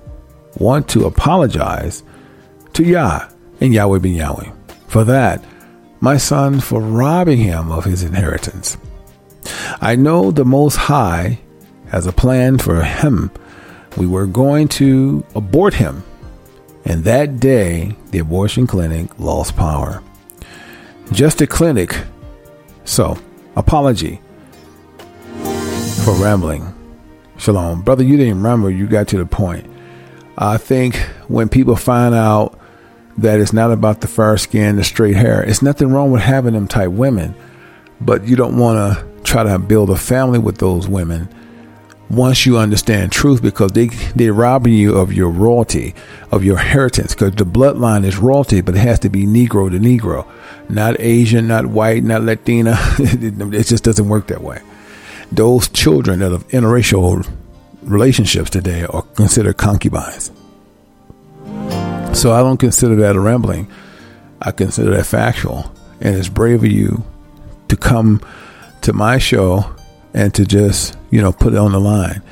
want 0.58 0.88
to 0.88 1.06
apologize 1.06 2.02
to 2.74 2.84
Yah 2.84 3.28
and 3.60 3.72
Yahweh 3.72 3.98
ben 3.98 4.14
Yahweh 4.14 4.50
for 4.94 5.02
that, 5.02 5.42
my 5.98 6.16
son 6.16 6.60
for 6.60 6.80
robbing 6.80 7.38
him 7.38 7.72
of 7.72 7.84
his 7.84 8.04
inheritance. 8.04 8.76
I 9.80 9.96
know 9.96 10.30
the 10.30 10.44
Most 10.44 10.76
High 10.76 11.40
has 11.88 12.06
a 12.06 12.12
plan 12.12 12.58
for 12.58 12.82
him. 12.84 13.32
We 13.96 14.06
were 14.06 14.26
going 14.26 14.68
to 14.68 15.24
abort 15.34 15.74
him, 15.74 16.04
and 16.84 17.02
that 17.02 17.40
day 17.40 17.96
the 18.12 18.20
abortion 18.20 18.68
clinic 18.68 19.18
lost 19.18 19.56
power. 19.56 20.00
Just 21.10 21.40
a 21.40 21.46
clinic. 21.48 21.96
So, 22.84 23.18
apology 23.56 24.20
for 26.04 26.14
rambling. 26.14 26.72
Shalom. 27.36 27.82
Brother, 27.82 28.04
you 28.04 28.16
didn't 28.16 28.36
remember, 28.36 28.70
you 28.70 28.86
got 28.86 29.08
to 29.08 29.18
the 29.18 29.26
point. 29.26 29.66
I 30.36 30.56
think 30.56 30.96
when 31.28 31.48
people 31.48 31.76
find 31.76 32.14
out 32.14 32.58
that 33.18 33.40
it's 33.40 33.52
not 33.52 33.70
about 33.70 34.00
the 34.00 34.08
fair 34.08 34.36
skin, 34.36 34.76
the 34.76 34.84
straight 34.84 35.16
hair, 35.16 35.42
it's 35.42 35.62
nothing 35.62 35.92
wrong 35.92 36.10
with 36.10 36.22
having 36.22 36.54
them 36.54 36.66
type 36.66 36.90
women, 36.90 37.34
but 38.00 38.24
you 38.26 38.36
don't 38.36 38.58
want 38.58 38.76
to 38.98 39.22
try 39.22 39.44
to 39.44 39.58
build 39.58 39.90
a 39.90 39.96
family 39.96 40.38
with 40.38 40.58
those 40.58 40.88
women 40.88 41.28
once 42.10 42.44
you 42.46 42.58
understand 42.58 43.10
truth 43.12 43.42
because 43.42 43.72
they 43.72 43.86
they're 44.14 44.32
robbing 44.32 44.74
you 44.74 44.96
of 44.96 45.12
your 45.12 45.30
royalty, 45.30 45.94
of 46.30 46.44
your 46.44 46.58
inheritance. 46.58 47.14
Because 47.14 47.34
the 47.34 47.44
bloodline 47.44 48.04
is 48.04 48.16
royalty, 48.18 48.60
but 48.60 48.74
it 48.74 48.80
has 48.80 48.98
to 49.00 49.08
be 49.08 49.24
Negro 49.24 49.70
to 49.70 49.78
Negro, 49.78 50.26
not 50.68 51.00
Asian, 51.00 51.46
not 51.48 51.66
white, 51.66 52.04
not 52.04 52.22
Latina. 52.22 52.76
it 52.98 53.64
just 53.64 53.84
doesn't 53.84 54.08
work 54.08 54.26
that 54.28 54.42
way. 54.42 54.60
Those 55.32 55.68
children 55.68 56.20
that 56.20 56.32
have 56.32 56.46
interracial 56.48 57.02
relationships 57.84 58.50
today 58.50 58.84
are 58.84 59.02
considered 59.02 59.56
concubines. 59.56 60.32
So 62.12 62.32
I 62.32 62.40
don't 62.40 62.58
consider 62.58 62.94
that 62.96 63.16
a 63.16 63.20
rambling. 63.20 63.68
I 64.40 64.50
consider 64.52 64.90
that 64.96 65.06
factual. 65.06 65.72
And 66.00 66.16
it's 66.16 66.28
brave 66.28 66.64
of 66.64 66.70
you 66.70 67.04
to 67.68 67.76
come 67.76 68.20
to 68.82 68.92
my 68.92 69.18
show 69.18 69.74
and 70.12 70.32
to 70.34 70.44
just, 70.46 70.96
you 71.10 71.20
know, 71.20 71.32
put 71.32 71.54
it 71.54 71.58
on 71.58 71.72
the 71.72 71.80
line. 71.80 72.22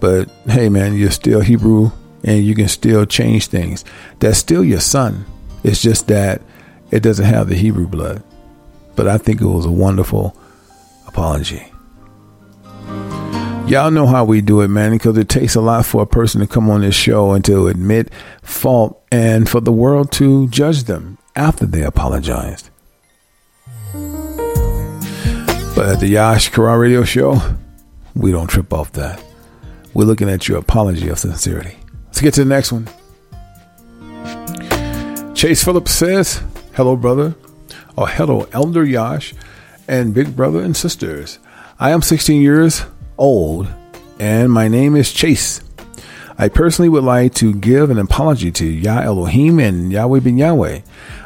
But 0.00 0.28
hey, 0.46 0.68
man, 0.68 0.96
you're 0.96 1.10
still 1.10 1.40
Hebrew 1.40 1.90
and 2.24 2.44
you 2.44 2.54
can 2.54 2.68
still 2.68 3.06
change 3.06 3.46
things. 3.46 3.84
That's 4.18 4.38
still 4.38 4.64
your 4.64 4.80
son. 4.80 5.24
It's 5.64 5.80
just 5.80 6.08
that 6.08 6.42
it 6.90 7.00
doesn't 7.00 7.24
have 7.24 7.48
the 7.48 7.54
Hebrew 7.54 7.86
blood. 7.86 8.22
But 8.96 9.08
I 9.08 9.18
think 9.18 9.40
it 9.40 9.46
was 9.46 9.64
a 9.64 9.70
wonderful 9.70 10.36
apology. 11.06 11.71
Y'all 13.66 13.90
know 13.90 14.06
how 14.06 14.24
we 14.24 14.40
do 14.40 14.60
it, 14.60 14.68
man, 14.68 14.90
because 14.90 15.16
it 15.16 15.28
takes 15.28 15.54
a 15.54 15.60
lot 15.60 15.86
for 15.86 16.02
a 16.02 16.06
person 16.06 16.40
to 16.40 16.46
come 16.46 16.68
on 16.68 16.82
this 16.82 16.94
show 16.94 17.32
and 17.32 17.44
to 17.44 17.68
admit 17.68 18.12
fault 18.42 19.02
and 19.10 19.48
for 19.48 19.60
the 19.60 19.72
world 19.72 20.12
to 20.12 20.46
judge 20.48 20.84
them 20.84 21.16
after 21.36 21.64
they 21.64 21.82
apologized. 21.82 22.68
But 25.74 25.88
at 25.88 26.00
the 26.00 26.08
Yash 26.08 26.50
Kara 26.50 26.78
radio 26.78 27.02
show, 27.04 27.40
we 28.14 28.30
don't 28.30 28.48
trip 28.48 28.74
off 28.74 28.92
that. 28.92 29.22
We're 29.94 30.04
looking 30.04 30.28
at 30.28 30.48
your 30.48 30.58
apology 30.58 31.08
of 31.08 31.18
sincerity. 31.18 31.76
Let's 32.06 32.20
get 32.20 32.34
to 32.34 32.44
the 32.44 32.50
next 32.50 32.72
one. 32.72 32.88
Chase 35.34 35.64
Phillips 35.64 35.92
says, 35.92 36.42
Hello, 36.74 36.94
brother, 36.94 37.36
or 37.96 38.08
hello, 38.08 38.46
Elder 38.52 38.84
Yash, 38.84 39.32
and 39.88 40.12
big 40.12 40.36
brother 40.36 40.60
and 40.60 40.76
sisters. 40.76 41.38
I 41.80 41.90
am 41.90 42.02
16 42.02 42.42
years 42.42 42.84
old, 43.18 43.68
and 44.18 44.50
my 44.50 44.68
name 44.68 44.96
is 44.96 45.12
Chase. 45.12 45.62
I 46.38 46.48
personally 46.48 46.88
would 46.88 47.04
like 47.04 47.34
to 47.34 47.54
give 47.54 47.90
an 47.90 47.98
apology 47.98 48.50
to 48.52 48.66
Yah 48.66 49.00
Elohim 49.00 49.58
and 49.58 49.92
Yahweh 49.92 50.20
ben 50.20 50.38
Yahweh. 50.38 50.80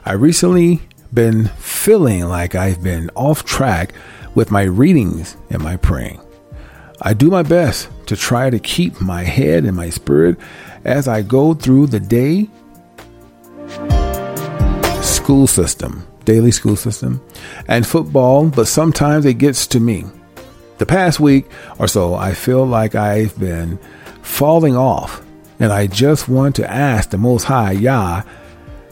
I 0.04 0.12
recently 0.12 0.82
been 1.14 1.46
feeling 1.58 2.24
like 2.24 2.54
I've 2.54 2.82
been 2.82 3.10
off 3.14 3.44
track 3.44 3.94
with 4.34 4.50
my 4.50 4.62
readings 4.62 5.36
and 5.50 5.62
my 5.62 5.76
praying. 5.76 6.20
I 7.00 7.14
do 7.14 7.30
my 7.30 7.42
best 7.42 7.88
to 8.06 8.16
try 8.16 8.50
to 8.50 8.58
keep 8.58 9.00
my 9.00 9.22
head 9.22 9.64
and 9.64 9.76
my 9.76 9.90
spirit 9.90 10.38
as 10.84 11.08
I 11.08 11.22
go 11.22 11.54
through 11.54 11.88
the 11.88 12.00
day 12.00 12.48
school 15.02 15.46
system, 15.46 16.06
daily 16.24 16.50
school 16.50 16.76
system, 16.76 17.20
and 17.68 17.86
football, 17.86 18.48
but 18.48 18.68
sometimes 18.68 19.24
it 19.24 19.34
gets 19.34 19.66
to 19.68 19.80
me. 19.80 20.04
The 20.78 20.86
past 20.86 21.20
week 21.20 21.46
or 21.78 21.88
so, 21.88 22.14
I 22.14 22.34
feel 22.34 22.66
like 22.66 22.94
I've 22.94 23.38
been 23.38 23.78
falling 24.22 24.76
off, 24.76 25.24
and 25.58 25.72
I 25.72 25.86
just 25.86 26.28
want 26.28 26.56
to 26.56 26.70
ask 26.70 27.10
the 27.10 27.18
Most 27.18 27.44
High 27.44 27.72
Yah 27.72 28.22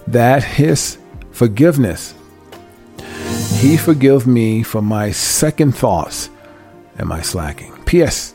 that 0.06 0.42
His 0.42 0.98
forgiveness 1.30 2.14
he 3.64 3.78
forgive 3.78 4.26
me 4.26 4.62
for 4.62 4.82
my 4.82 5.10
second 5.10 5.74
thoughts 5.74 6.28
and 6.98 7.08
my 7.08 7.22
slacking. 7.22 7.72
P.S. 7.86 8.34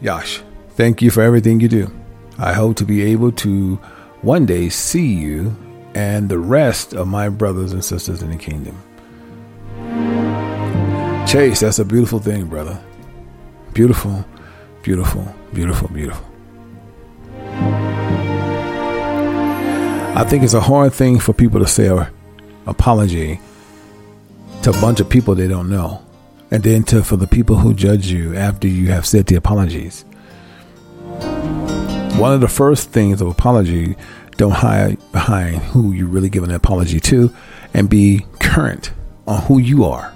Yash, 0.00 0.42
thank 0.76 1.02
you 1.02 1.10
for 1.10 1.22
everything 1.22 1.58
you 1.58 1.66
do. 1.66 1.90
I 2.38 2.52
hope 2.52 2.76
to 2.76 2.84
be 2.84 3.02
able 3.02 3.32
to 3.32 3.76
one 4.22 4.46
day 4.46 4.68
see 4.68 5.12
you 5.12 5.56
and 5.94 6.28
the 6.28 6.38
rest 6.38 6.92
of 6.92 7.08
my 7.08 7.28
brothers 7.28 7.72
and 7.72 7.84
sisters 7.84 8.22
in 8.22 8.30
the 8.30 8.36
kingdom. 8.36 8.80
Chase, 11.30 11.60
that's 11.60 11.78
a 11.78 11.84
beautiful 11.84 12.18
thing, 12.18 12.46
brother. 12.46 12.82
Beautiful, 13.72 14.24
beautiful, 14.82 15.32
beautiful, 15.54 15.86
beautiful. 15.86 16.26
I 20.16 20.24
think 20.28 20.42
it's 20.42 20.54
a 20.54 20.60
hard 20.60 20.92
thing 20.92 21.20
for 21.20 21.32
people 21.32 21.60
to 21.60 21.68
say 21.68 21.86
an 21.86 22.08
apology 22.66 23.38
to 24.62 24.70
a 24.70 24.80
bunch 24.80 24.98
of 24.98 25.08
people 25.08 25.36
they 25.36 25.46
don't 25.46 25.70
know, 25.70 26.04
and 26.50 26.64
then 26.64 26.82
to 26.86 27.04
for 27.04 27.14
the 27.16 27.28
people 27.28 27.54
who 27.54 27.74
judge 27.74 28.08
you 28.08 28.34
after 28.34 28.66
you 28.66 28.88
have 28.88 29.06
said 29.06 29.26
the 29.26 29.36
apologies. 29.36 30.04
One 32.18 32.32
of 32.32 32.40
the 32.40 32.48
first 32.48 32.90
things 32.90 33.20
of 33.20 33.28
apology, 33.28 33.94
don't 34.36 34.50
hide 34.50 34.98
behind 35.12 35.58
who 35.58 35.92
you're 35.92 36.08
really 36.08 36.28
give 36.28 36.42
an 36.42 36.50
apology 36.50 36.98
to, 36.98 37.32
and 37.72 37.88
be 37.88 38.26
current 38.40 38.90
on 39.28 39.42
who 39.42 39.58
you 39.58 39.84
are. 39.84 40.12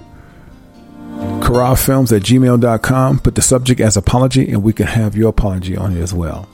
Films 1.85 2.11
at 2.11 2.23
gmail.com. 2.23 3.19
Put 3.19 3.35
the 3.35 3.41
subject 3.41 3.79
as 3.79 3.95
apology, 3.95 4.49
and 4.49 4.63
we 4.63 4.73
can 4.73 4.87
have 4.87 5.15
your 5.15 5.29
apology 5.29 5.77
on 5.77 5.95
it 5.95 6.01
as 6.01 6.13
well. 6.13 6.49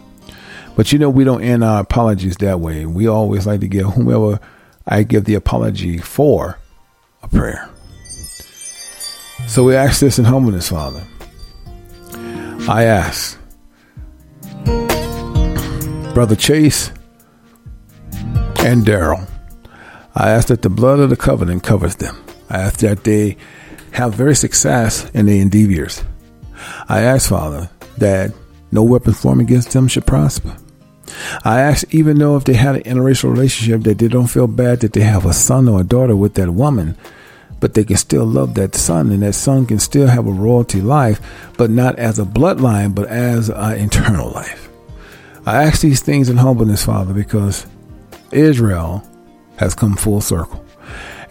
But 0.75 0.91
you 0.91 0.99
know, 0.99 1.09
we 1.09 1.23
don't 1.23 1.41
end 1.41 1.63
our 1.63 1.81
apologies 1.81 2.37
that 2.37 2.59
way. 2.59 2.85
We 2.85 3.07
always 3.07 3.47
like 3.47 3.61
to 3.61 3.67
give 3.67 3.87
whomever 3.87 4.39
I 4.87 5.03
give 5.03 5.25
the 5.25 5.35
apology 5.35 5.97
for 5.97 6.57
a 7.23 7.27
prayer. 7.27 7.69
So 9.47 9.63
we 9.63 9.75
ask 9.75 9.99
this 9.99 10.19
in 10.19 10.25
humbleness, 10.25 10.69
Father. 10.69 11.03
I 12.67 12.83
ask, 12.83 13.39
Brother 16.13 16.35
Chase 16.35 16.91
and 18.59 18.85
Daryl, 18.85 19.27
I 20.15 20.31
ask 20.31 20.49
that 20.49 20.61
the 20.61 20.69
blood 20.69 20.99
of 20.99 21.09
the 21.09 21.15
covenant 21.15 21.63
covers 21.63 21.95
them. 21.95 22.21
I 22.49 22.59
ask 22.59 22.79
that 22.81 23.03
they 23.03 23.37
have 23.91 24.13
very 24.13 24.35
success 24.35 25.09
in 25.11 25.25
their 25.25 25.41
endeavors. 25.41 26.03
I 26.87 27.01
ask, 27.01 27.29
Father, 27.29 27.69
that 27.97 28.31
no 28.71 28.83
weapon 28.83 29.13
formed 29.13 29.41
against 29.41 29.71
them 29.71 29.87
should 29.87 30.05
prosper. 30.05 30.55
I 31.43 31.61
ask, 31.61 31.93
even 31.93 32.19
though 32.19 32.37
if 32.37 32.45
they 32.45 32.53
had 32.53 32.75
an 32.75 32.83
interracial 32.83 33.31
relationship, 33.31 33.81
that 33.83 33.97
they 33.97 34.07
don't 34.07 34.27
feel 34.27 34.47
bad 34.47 34.79
that 34.81 34.93
they 34.93 35.01
have 35.01 35.25
a 35.25 35.33
son 35.33 35.67
or 35.67 35.81
a 35.81 35.85
daughter 35.85 36.15
with 36.15 36.35
that 36.35 36.51
woman, 36.51 36.97
but 37.59 37.73
they 37.73 37.83
can 37.83 37.97
still 37.97 38.25
love 38.25 38.55
that 38.55 38.75
son, 38.75 39.11
and 39.11 39.21
that 39.23 39.33
son 39.33 39.65
can 39.65 39.79
still 39.79 40.07
have 40.07 40.25
a 40.25 40.31
royalty 40.31 40.81
life, 40.81 41.19
but 41.57 41.69
not 41.69 41.99
as 41.99 42.17
a 42.17 42.23
bloodline, 42.23 42.95
but 42.95 43.07
as 43.07 43.49
an 43.49 43.73
eternal 43.73 44.31
life. 44.31 44.69
I 45.45 45.63
ask 45.63 45.81
these 45.81 46.01
things 46.01 46.29
in 46.29 46.37
humbleness, 46.37 46.85
Father, 46.85 47.13
because 47.13 47.65
Israel 48.31 49.03
has 49.57 49.75
come 49.75 49.95
full 49.95 50.21
circle. 50.21 50.65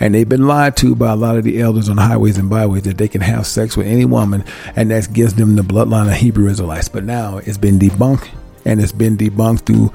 And 0.01 0.14
they've 0.14 0.28
been 0.28 0.46
lied 0.46 0.78
to 0.78 0.94
by 0.94 1.12
a 1.12 1.16
lot 1.16 1.36
of 1.36 1.44
the 1.44 1.61
elders 1.61 1.90
on 1.90 1.98
highways 1.98 2.38
and 2.38 2.48
byways 2.48 2.84
that 2.84 2.96
they 2.96 3.07
can 3.07 3.20
have 3.20 3.46
sex 3.46 3.76
with 3.76 3.86
any 3.86 4.07
woman, 4.07 4.44
and 4.74 4.90
that 4.90 5.12
gives 5.12 5.34
them 5.34 5.57
the 5.57 5.62
bloodline 5.62 6.09
of 6.09 6.14
Hebrew 6.14 6.48
Israelites. 6.48 6.88
But 6.88 7.05
now 7.05 7.36
it's 7.38 7.59
been 7.59 7.78
debunked, 7.78 8.30
and 8.64 8.80
it's 8.80 8.92
been 8.92 9.18
debunked 9.18 9.66
through 9.66 9.92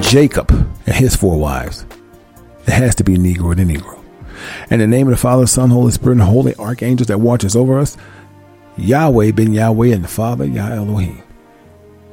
Jacob 0.00 0.50
and 0.86 0.96
his 0.96 1.14
four 1.14 1.38
wives. 1.38 1.84
It 2.66 2.72
has 2.72 2.94
to 2.96 3.04
be 3.04 3.16
Negro 3.16 3.54
to 3.54 3.62
Negro. 3.62 4.02
In 4.70 4.78
the 4.78 4.86
name 4.86 5.08
of 5.08 5.10
the 5.10 5.18
Father, 5.18 5.46
Son, 5.46 5.68
Holy 5.68 5.92
Spirit, 5.92 6.14
and 6.14 6.22
holy 6.22 6.54
archangels 6.56 7.08
that 7.08 7.18
watches 7.18 7.54
over 7.54 7.78
us, 7.78 7.96
Yahweh 8.78 9.32
ben 9.32 9.52
Yahweh 9.52 9.88
and 9.88 10.04
the 10.04 10.08
Father, 10.08 10.46
Yah 10.46 10.68
Elohim. 10.68 11.22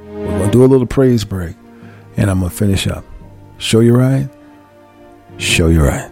We're 0.07 0.25
going 0.25 0.45
to 0.45 0.51
do 0.51 0.65
a 0.65 0.67
little 0.67 0.87
praise 0.87 1.23
break, 1.23 1.55
and 2.17 2.29
I'm 2.29 2.39
going 2.39 2.49
to 2.49 2.55
finish 2.55 2.87
up. 2.87 3.05
Show 3.57 3.79
your 3.79 3.97
right. 3.97 4.27
Show 5.37 5.67
your 5.67 5.85
right. 5.85 6.11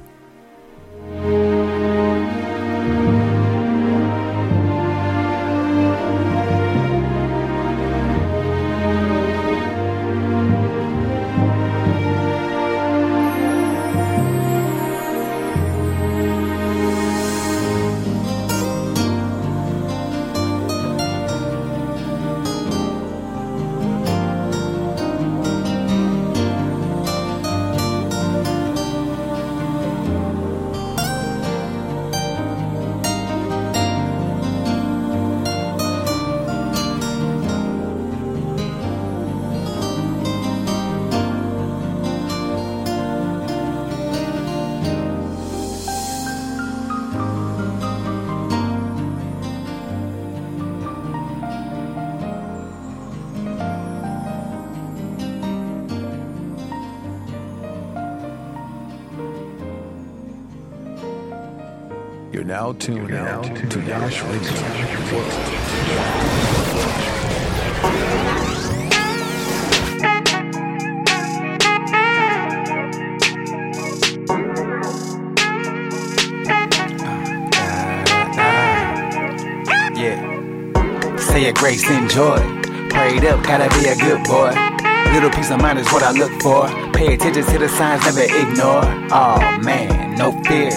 Signs, 87.73 88.03
never 88.05 88.23
ignore. 88.23 88.83
Oh 89.11 89.39
man, 89.63 90.15
no 90.17 90.31
fear. 90.43 90.71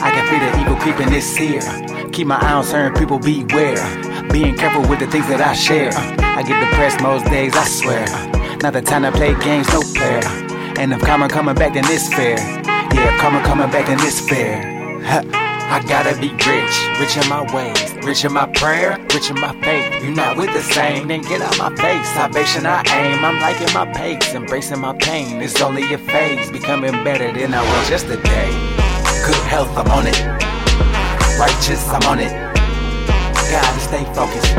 I 0.00 0.10
can 0.10 0.24
feel 0.28 0.40
the 0.40 0.60
evil 0.60 0.76
creeping 0.76 1.10
this 1.10 1.36
here. 1.36 1.60
Keep 2.12 2.28
my 2.28 2.36
eye 2.36 2.52
on 2.52 2.64
certain 2.64 2.94
people, 2.98 3.18
beware. 3.18 3.76
Being 4.32 4.56
careful 4.56 4.82
with 4.88 5.00
the 5.00 5.06
things 5.06 5.28
that 5.28 5.40
I 5.40 5.52
share. 5.54 5.92
I 5.94 6.42
get 6.42 6.58
depressed 6.64 7.00
most 7.00 7.24
days, 7.26 7.54
I 7.54 7.64
swear. 7.64 8.06
Not 8.62 8.72
the 8.72 8.82
time 8.82 9.02
to 9.02 9.12
play 9.12 9.34
games, 9.40 9.68
no 9.68 9.82
player. 9.82 10.22
And 10.78 10.92
if 10.92 11.00
karma 11.00 11.28
coming 11.28 11.54
back, 11.54 11.74
then 11.74 11.84
it's 11.86 12.12
fair. 12.12 12.38
Yeah, 12.94 13.18
karma 13.18 13.42
coming 13.44 13.70
back, 13.70 13.86
then 13.86 13.98
it's 14.00 14.20
fair. 14.20 14.77
I 15.70 15.82
gotta 15.86 16.18
be 16.18 16.30
rich, 16.48 16.74
rich 16.98 17.16
in 17.18 17.28
my 17.28 17.44
ways, 17.54 17.92
rich 18.02 18.24
in 18.24 18.32
my 18.32 18.46
prayer, 18.46 18.98
rich 19.12 19.28
in 19.28 19.38
my 19.38 19.52
faith. 19.60 20.02
You 20.02 20.10
not 20.12 20.38
with 20.38 20.50
the 20.54 20.62
same, 20.62 21.08
then 21.08 21.20
get 21.20 21.42
out 21.42 21.58
my 21.58 21.68
face. 21.76 22.08
Salvation 22.14 22.64
I 22.64 22.82
aim, 22.88 23.22
I'm 23.22 23.38
liking 23.38 23.72
my 23.74 23.84
pace, 23.92 24.34
embracing 24.34 24.80
my 24.80 24.96
pain. 24.96 25.42
It's 25.42 25.60
only 25.60 25.92
a 25.92 25.98
phase, 25.98 26.50
becoming 26.50 26.92
better 27.04 27.30
than 27.30 27.52
I 27.52 27.60
was 27.60 27.90
yesterday. 27.90 28.48
Good 29.26 29.44
health, 29.44 29.68
I'm 29.76 29.90
on 29.92 30.06
it. 30.06 30.18
Righteous, 31.38 31.86
I'm 31.90 32.02
on 32.08 32.18
it. 32.18 32.32
Gotta 33.52 33.80
stay 33.80 34.04
focused. 34.16 34.54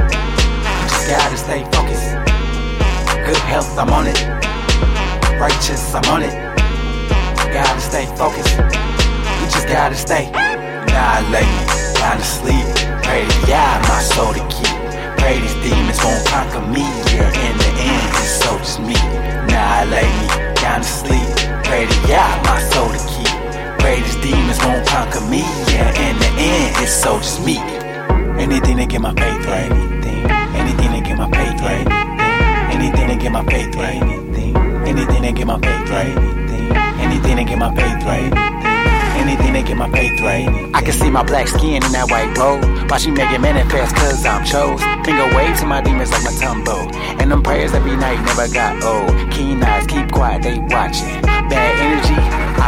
Just 0.89 1.09
gotta 1.09 1.37
stay 1.37 1.63
focused. 1.73 2.09
Good 3.25 3.43
health, 3.49 3.75
I'm 3.79 3.89
on 3.89 4.05
it. 4.05 4.19
Righteous, 5.41 5.95
I'm 5.95 6.05
on 6.13 6.21
it. 6.21 6.35
Gotta 7.51 7.81
stay 7.81 8.05
focused. 8.15 8.57
You 8.59 9.45
just 9.49 9.67
gotta 9.67 9.95
stay. 9.95 10.48
Nah, 10.99 11.23
lay 11.31 11.47
me 11.47 11.63
down 11.95 12.17
to 12.17 12.25
sleep. 12.25 12.67
Pray 13.07 13.23
to 13.23 13.39
Yah, 13.47 13.79
my 13.87 14.01
soul 14.03 14.33
to 14.33 14.43
keep. 14.51 14.75
Pray 15.15 15.39
these 15.39 15.55
demons 15.63 15.95
won't 16.03 16.27
conquer 16.27 16.59
me. 16.75 16.83
Yeah, 17.15 17.31
in 17.47 17.55
the 17.55 17.71
end, 17.87 18.09
it's 18.19 18.43
so 18.43 18.51
just 18.59 18.81
me. 18.83 18.99
Nah, 19.47 19.87
lay 19.87 20.11
me 20.19 20.27
down 20.59 20.81
to 20.83 20.91
sleep. 20.99 21.29
Pray 21.63 21.87
to 21.87 21.97
Yah, 22.11 22.43
my 22.43 22.59
soul 22.71 22.91
to 22.91 22.99
keep. 23.15 23.31
Pray 23.79 24.01
these 24.03 24.19
demons 24.19 24.59
won't 24.59 24.85
conquer 24.87 25.23
me. 25.31 25.39
Yeah, 25.71 25.87
in 26.03 26.19
the 26.19 26.31
end, 26.35 26.83
it's 26.83 26.91
so 26.91 27.17
just 27.19 27.45
me. 27.47 27.55
Anything 28.43 28.75
to 28.75 28.85
get 28.85 28.99
my 28.99 29.13
faith 29.13 29.45
right. 29.47 29.71
Anything, 29.71 30.27
anything 30.59 30.91
to 30.91 31.01
get 31.07 31.17
my 31.17 31.31
faith 31.31 31.61
right. 31.63 31.87
Anything 32.75 33.07
to 33.07 33.15
get 33.15 33.31
my 33.31 33.45
faith 33.45 33.73
right. 33.75 34.03
Anything, 34.03 34.57
anything 34.83 35.21
to 35.23 35.31
get 35.31 35.47
my 35.47 35.59
faith 35.59 35.89
right. 35.95 36.17
Anything 36.99 37.37
to 37.37 37.43
get 37.45 37.57
my 37.57 37.73
faith 37.73 38.03
right. 38.03 38.58
Anything 39.29 39.53
to 39.53 39.61
get 39.61 39.77
my 39.77 39.87
faith 39.91 40.19
right. 40.21 40.49
I 40.73 40.81
can 40.81 40.91
see 40.91 41.11
my 41.11 41.21
black 41.21 41.47
skin 41.47 41.85
in 41.85 41.91
that 41.91 42.09
white 42.09 42.35
robe. 42.35 42.65
Why 42.89 42.97
she 42.97 43.11
make 43.11 43.29
it 43.29 43.39
manifest, 43.39 43.95
cause 43.95 44.25
I'm 44.25 44.43
chose. 44.43 44.81
Finger 45.05 45.29
wave 45.37 45.55
to 45.59 45.67
my 45.67 45.81
demons 45.81 46.09
like 46.09 46.23
my 46.23 46.31
tumbo. 46.31 46.91
And 47.21 47.29
them 47.29 47.43
prayers 47.43 47.73
every 47.73 47.95
night 47.95 48.17
never 48.25 48.51
got 48.51 48.81
old. 48.81 49.13
Keen 49.29 49.61
eyes, 49.61 49.85
keep 49.85 50.11
quiet, 50.11 50.41
they 50.41 50.57
watching. 50.57 51.21
Bad 51.45 51.77
energy, 51.77 52.17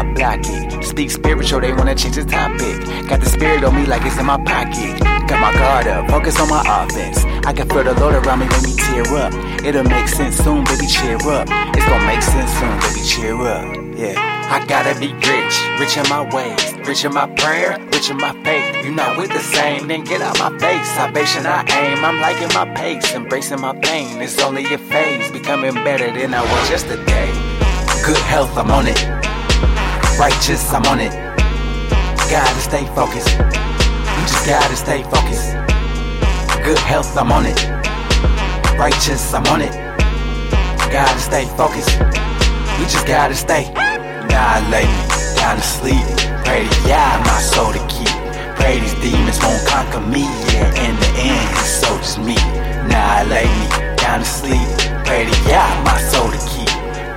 I 0.02 0.14
block 0.14 0.39
it. 0.41 0.84
Speak 0.84 1.12
spiritual, 1.12 1.62
they 1.62 1.74
wanna 1.74 1.93
change 1.93 2.16
the 2.16 2.26
topic. 2.26 3.08
Got 3.08 3.20
the 3.20 3.30
spirit 3.30 3.64
on 3.64 3.76
me 3.76 3.86
like 3.86 4.04
it's 4.04 4.18
in 4.18 4.26
my 4.26 4.38
pocket. 4.43 4.99
Got 5.30 5.39
my 5.39 5.54
guard 5.54 5.86
up, 5.86 6.10
focus 6.10 6.39
on 6.39 6.49
my 6.49 6.64
offense. 6.66 7.24
I 7.45 7.54
can 7.54 7.70
feel 7.70 7.84
the 7.84 7.93
Lord 7.99 8.16
around 8.16 8.39
me, 8.39 8.47
make 8.47 8.64
me 8.64 8.74
tear 8.74 9.06
up. 9.22 9.32
It'll 9.64 9.84
make 9.84 10.08
sense 10.08 10.38
soon, 10.38 10.64
baby, 10.64 10.88
cheer 10.88 11.22
up. 11.30 11.45
It's 11.78 11.86
gonna 11.86 12.08
make 12.08 12.24
sense 12.24 12.49
soon, 12.58 12.74
baby, 12.82 13.02
cheer 13.06 13.38
up. 13.45 13.66
Yeah. 13.95 14.18
I 14.49 14.66
gotta 14.66 14.99
be 14.99 15.14
rich, 15.14 15.56
rich 15.80 15.95
in 15.97 16.10
my 16.10 16.26
ways, 16.34 16.74
rich 16.88 17.06
in 17.06 17.14
my 17.14 17.28
prayer, 17.38 17.78
rich 17.93 18.10
in 18.10 18.18
my 18.18 18.34
faith. 18.43 18.84
You 18.84 18.95
not 18.95 19.20
with 19.20 19.30
the 19.30 19.39
same, 19.54 19.88
then 19.88 20.04
get 20.04 20.22
out 20.22 20.39
my 20.39 20.49
face. 20.58 20.88
Salvation 20.97 21.45
I 21.45 21.62
aim, 21.78 22.04
I'm 22.04 22.20
liking 22.20 22.49
my 22.56 22.66
pace, 22.74 23.14
embracing 23.14 23.62
my 23.62 23.78
pain. 23.78 24.20
It's 24.20 24.41
only 24.41 24.66
a 24.74 24.80
phase, 24.80 25.30
becoming 25.30 25.76
better 25.86 26.12
than 26.12 26.34
I 26.34 26.41
was 26.41 26.70
yesterday. 26.72 27.30
Good 28.04 28.18
health, 28.18 28.58
I'm 28.58 28.72
on 28.72 28.88
it. 28.88 29.20
Righteous, 30.22 30.72
I'm 30.72 30.86
on 30.86 30.99
it. 30.99 31.11
Gotta 32.30 32.61
stay 32.61 32.86
focused. 32.93 33.34
You 33.39 34.22
just 34.30 34.45
gotta 34.45 34.76
stay 34.76 35.01
focused. 35.01 35.53
Good 36.63 36.78
health, 36.78 37.17
I'm 37.17 37.32
on 37.32 37.47
it. 37.47 37.57
Righteous, 38.78 39.34
I'm 39.34 39.47
on 39.47 39.61
it. 39.61 39.74
Gotta 40.93 41.19
stay 41.19 41.45
focused. 41.57 41.97
We 42.78 42.86
just 42.86 43.07
gotta 43.07 43.34
stay. 43.34 43.74
Nah, 43.74 44.61
me 44.69 44.86
down 45.38 45.57
to 45.57 45.63
sleep. 45.63 46.05
Pray 46.45 46.69
to 46.69 46.88
Yah, 46.88 47.17
my 47.26 47.39
soul 47.41 47.74
to 47.74 47.82
keep. 47.89 48.13
Pray 48.57 48.80
these 48.80 48.93
demons 49.01 49.41
won't 49.41 49.65
conquer 49.65 50.01
me. 50.01 50.22
Yeah, 50.53 50.86
in 50.86 50.95
the 51.01 51.11
end, 51.17 51.49
it's 51.57 51.82
so 51.82 51.97
just 51.97 52.19
me. 52.19 52.36
Now 52.93 53.17
I 53.17 53.24
down 53.97 54.19
to 54.19 54.26
sleep. 54.26 54.69
Pray 55.03 55.26
to 55.26 55.49
God, 55.49 55.84
my 55.84 55.97
soul 55.97 56.30
to 56.30 56.38
keep. 56.47 56.61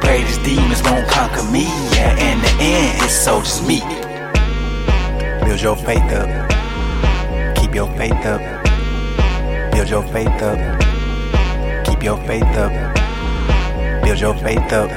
Pray 0.04 0.22
these 0.22 0.38
demons 0.38 0.82
won't 0.82 1.08
conquer 1.08 1.42
me. 1.50 1.64
Yeah, 1.96 2.12
in 2.28 2.40
the 2.40 2.52
end, 2.60 3.02
it's 3.02 3.16
so 3.24 3.40
just 3.40 3.66
me. 3.66 3.80
Build 5.44 5.60
your 5.60 5.76
faith 5.76 6.12
up. 6.12 6.28
Keep 7.56 7.74
your 7.74 7.88
faith 7.96 8.24
up. 8.24 8.40
Build 9.72 9.88
your 9.88 10.04
faith 10.04 10.42
up. 10.42 10.58
Keep 11.86 12.02
your 12.02 12.18
faith 12.28 12.56
up. 12.64 12.72
Build 14.04 14.20
your 14.20 14.34
faith 14.34 14.72
up. 14.72 14.90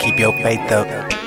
Keep 0.00 0.18
your 0.18 0.32
faith 0.42 0.70
up. 0.70 1.17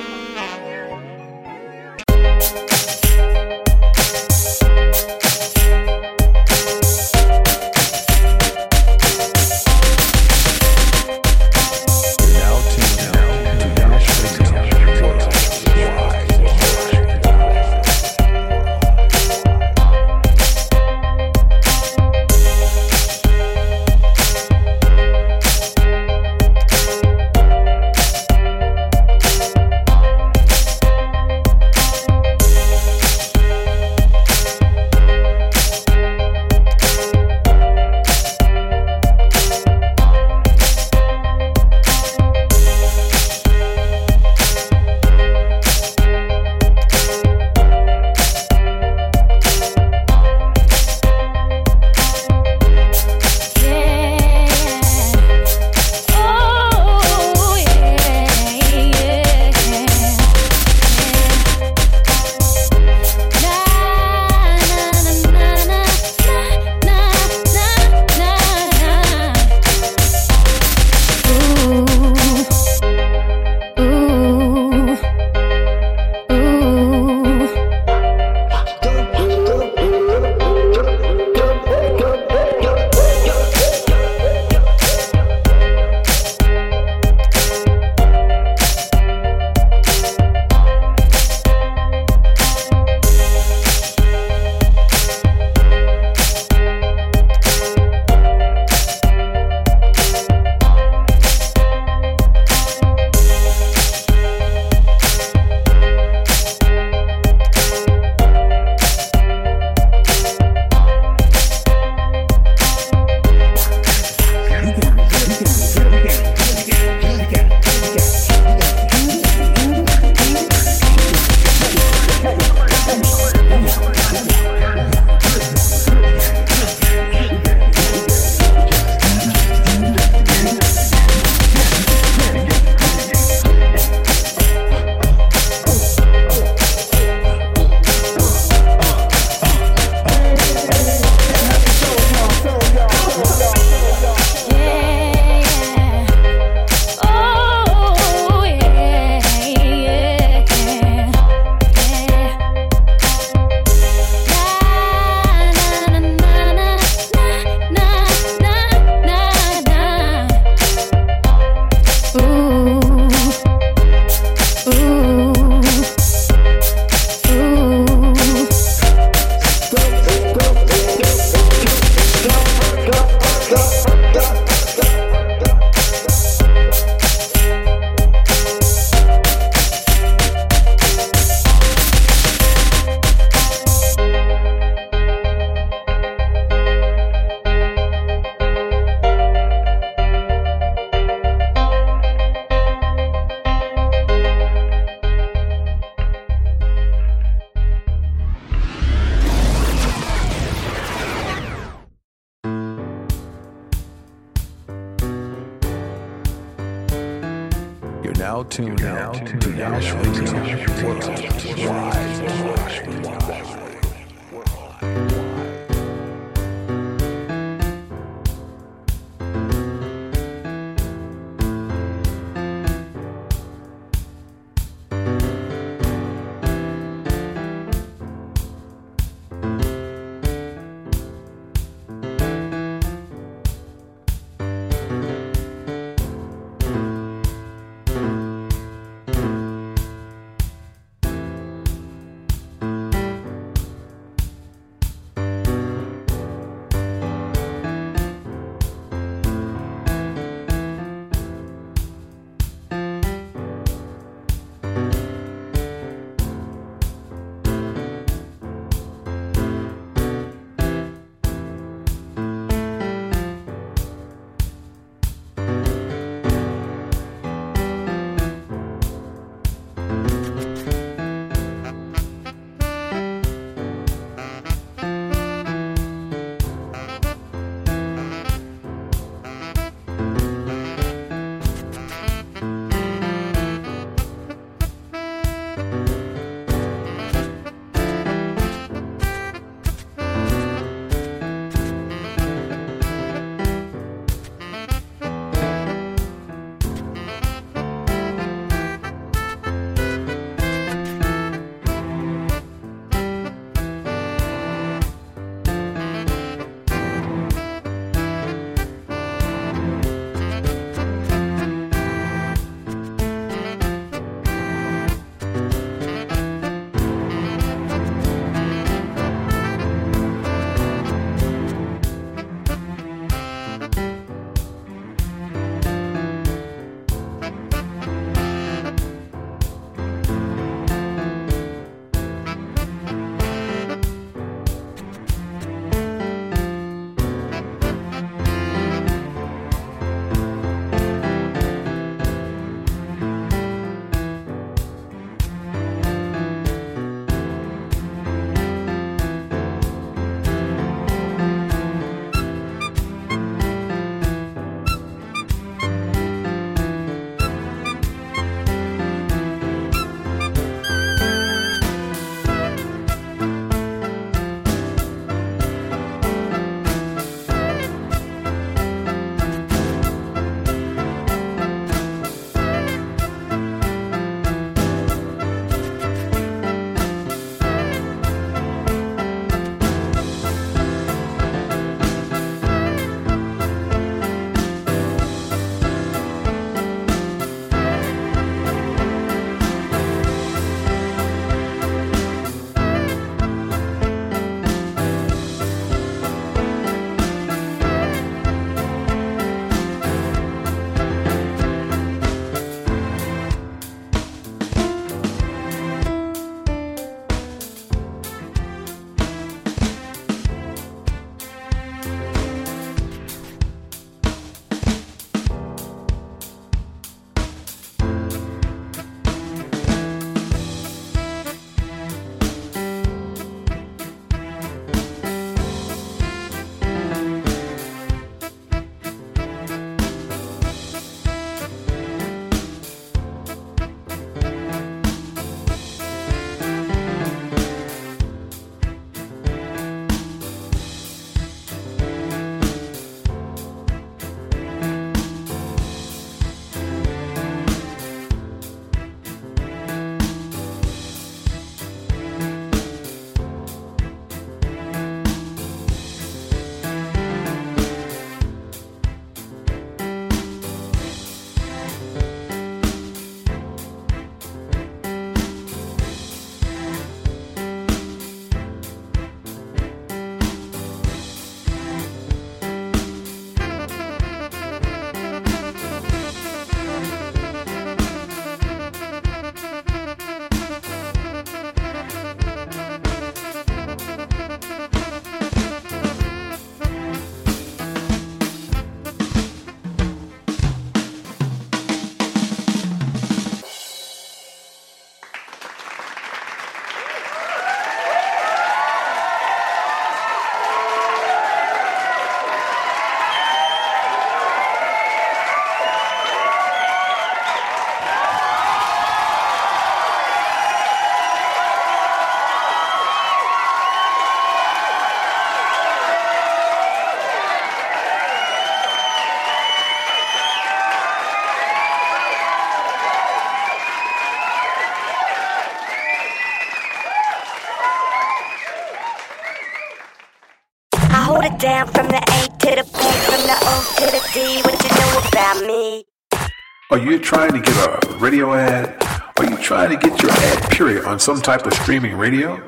You 536.81 536.97
trying 536.97 537.31
to 537.31 537.39
get 537.39 537.55
a 537.57 537.97
radio 537.97 538.33
ad? 538.33 538.75
Are 539.17 539.25
you 539.25 539.37
trying 539.37 539.69
to 539.69 539.77
get 539.77 540.01
your 540.01 540.11
ad 540.11 540.49
period 540.49 540.85
on 540.85 540.99
some 540.99 541.21
type 541.21 541.45
of 541.45 541.53
streaming 541.53 541.95
radio? 541.95 542.41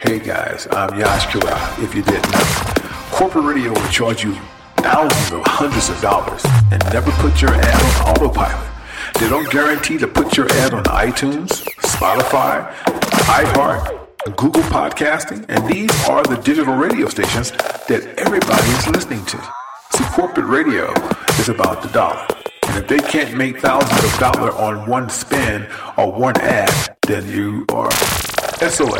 Hey 0.00 0.20
guys, 0.20 0.68
I'm 0.70 0.98
Yash 0.98 1.26
Kira, 1.26 1.82
if 1.82 1.94
you 1.94 2.02
didn't 2.02 2.30
know. 2.30 2.88
Corporate 3.10 3.44
radio 3.44 3.70
will 3.70 3.88
charge 3.88 4.22
you 4.22 4.34
thousands 4.76 5.32
of 5.32 5.42
hundreds 5.46 5.88
of 5.88 6.00
dollars 6.00 6.44
and 6.70 6.82
never 6.92 7.10
put 7.12 7.42
your 7.42 7.50
ad 7.52 7.82
on 7.82 8.10
autopilot. 8.10 8.70
They 9.18 9.28
don't 9.28 9.50
guarantee 9.50 9.98
to 9.98 10.06
put 10.06 10.36
your 10.36 10.50
ad 10.52 10.72
on 10.72 10.84
iTunes, 10.84 11.64
Spotify, 11.80 12.72
iHeart, 13.26 14.36
Google 14.36 14.62
Podcasting, 14.62 15.44
and 15.48 15.66
these 15.66 15.90
are 16.08 16.22
the 16.22 16.36
digital 16.36 16.76
radio 16.76 17.08
stations 17.08 17.50
that 17.50 18.14
everybody 18.18 18.68
is 18.68 18.86
listening 18.88 19.24
to. 19.26 19.38
See, 19.90 20.04
corporate 20.12 20.46
radio 20.46 20.92
is 21.40 21.48
about 21.48 21.82
the 21.82 21.88
dollar. 21.88 22.26
And 22.68 22.78
if 22.78 22.88
they 22.88 22.98
can't 22.98 23.36
make 23.36 23.60
thousands 23.60 24.04
of 24.04 24.18
dollars 24.18 24.54
on 24.54 24.88
one 24.88 25.08
spin 25.08 25.66
or 25.96 26.12
one 26.12 26.36
ad, 26.40 26.96
then 27.06 27.28
you 27.28 27.64
are 27.70 27.90
SOL. 27.90 28.96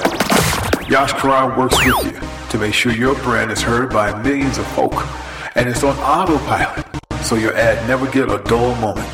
Yash 0.88 1.12
Karan 1.14 1.58
works 1.58 1.76
with 1.84 2.04
you 2.04 2.20
to 2.50 2.58
make 2.58 2.74
sure 2.74 2.92
your 2.92 3.14
brand 3.16 3.50
is 3.50 3.60
heard 3.60 3.90
by 3.90 4.22
millions 4.22 4.58
of 4.58 4.66
folk 4.68 4.94
and 5.56 5.68
it's 5.68 5.82
on 5.82 5.96
autopilot 5.98 6.86
so 7.24 7.34
your 7.34 7.54
ad 7.56 7.88
never 7.88 8.06
get 8.10 8.30
a 8.30 8.38
dull 8.44 8.74
moment. 8.76 9.08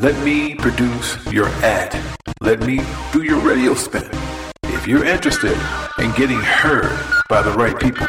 Let 0.00 0.22
me 0.24 0.54
produce 0.56 1.16
your 1.32 1.46
ad. 1.62 1.96
Let 2.40 2.60
me 2.60 2.80
do 3.12 3.22
your 3.22 3.38
radio 3.40 3.74
spin. 3.74 4.10
If 4.64 4.88
you're 4.88 5.04
interested 5.04 5.56
in 5.98 6.10
getting 6.12 6.40
heard 6.40 6.98
by 7.28 7.42
the 7.42 7.52
right 7.52 7.78
people, 7.78 8.06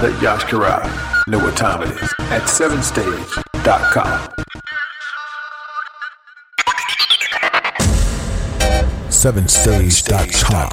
let 0.00 0.22
Yash 0.22 0.44
Karan 0.44 0.88
know 1.26 1.38
what 1.38 1.56
time 1.56 1.82
it 1.82 1.90
is 1.90 2.12
at 2.30 2.42
7stage.com. 2.42 4.28
SevenStage.com 9.16 10.68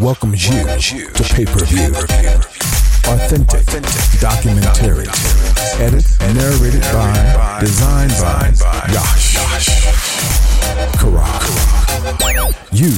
welcomes 0.00 0.48
you 0.48 0.64
to 1.12 1.22
pay 1.34 1.44
per 1.44 1.60
view. 1.66 1.92
Authentic 3.04 3.66
documentary. 4.18 5.04
Edit, 5.76 6.08
narrated 6.32 6.80
by, 6.90 7.12
designed 7.60 8.16
by 8.18 8.50
Yash 8.90 9.36
Karak. 10.96 11.44
You 12.72 12.96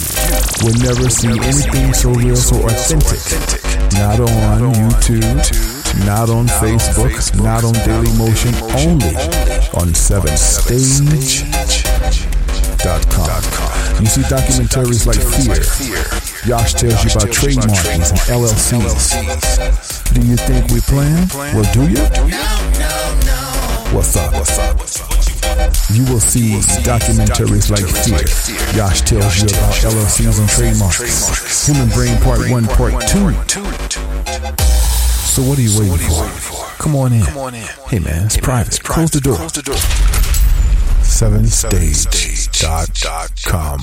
will 0.62 0.78
never 0.78 1.10
see 1.10 1.26
anything 1.28 1.92
so 1.92 2.12
real, 2.12 2.36
so 2.36 2.64
authentic. 2.64 3.18
Not 3.94 4.20
on 4.20 4.72
YouTube, 4.74 5.42
not 6.06 6.30
on 6.30 6.46
Facebook, 6.46 7.34
not 7.42 7.64
on 7.64 7.72
Daily 7.84 8.12
Motion, 8.16 8.54
only 8.78 9.16
on 9.74 9.92
7stage.com. 9.92 11.91
You 12.82 12.88
see 14.06 14.22
documentaries 14.22 15.06
like 15.06 15.22
Fear. 15.22 15.62
Yash 16.50 16.74
tells 16.74 17.04
you 17.04 17.10
about 17.14 17.30
trademarks 17.30 18.10
and 18.10 18.18
LLCs. 18.26 19.14
Do 20.12 20.20
you 20.26 20.34
think 20.34 20.66
we 20.72 20.80
plan? 20.80 21.28
Well, 21.54 21.62
do 21.72 21.82
you? 21.88 22.02
What's 23.94 24.16
up? 24.16 24.32
What's 24.32 24.58
up? 24.58 24.80
You 25.94 26.04
will 26.12 26.18
see 26.18 26.58
documentaries 26.82 27.70
like 27.70 27.86
Fear. 27.86 28.26
Yash 28.76 29.02
tells 29.02 29.40
you 29.40 29.46
about 29.46 29.74
LLCs 29.74 30.40
and 30.40 30.48
trademarks. 30.48 31.66
Human 31.68 31.88
Brain 31.90 32.18
Part 32.22 32.50
1, 32.50 32.66
Part 32.66 33.00
2. 33.06 33.32
So 35.30 35.42
what 35.42 35.56
are 35.56 35.62
you 35.62 35.78
waiting 35.78 35.98
for? 36.08 36.26
Come 36.82 36.96
on 36.96 37.12
in. 37.12 37.22
Hey 37.88 38.00
man, 38.00 38.26
it's 38.26 38.38
private. 38.38 38.82
Close 38.82 39.12
the 39.12 39.20
door. 39.20 39.38
7stage.com. 41.02 42.41
Dot.com. 42.62 43.80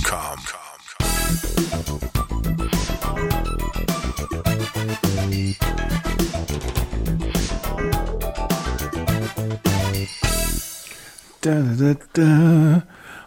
Da, 11.41 11.61
da, 11.76 11.93
da, 12.14 12.81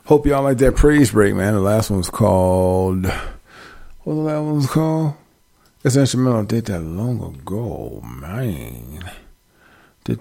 Hope 0.07 0.24
y'all 0.24 0.43
like 0.43 0.57
that 0.57 0.74
praise 0.74 1.11
break, 1.11 1.35
man. 1.35 1.53
The 1.53 1.61
last 1.61 1.91
one 1.91 1.99
was 1.99 2.09
called. 2.09 3.05
What 3.05 4.15
the 4.15 4.20
last 4.20 4.43
one's 4.43 4.66
called? 4.69 5.15
That's 5.83 5.97
instrumental. 5.97 6.45
Did 6.45 6.65
that 6.65 6.81
long 6.81 7.23
ago, 7.23 8.01
man. 8.03 9.05
Yeah, 10.07 10.15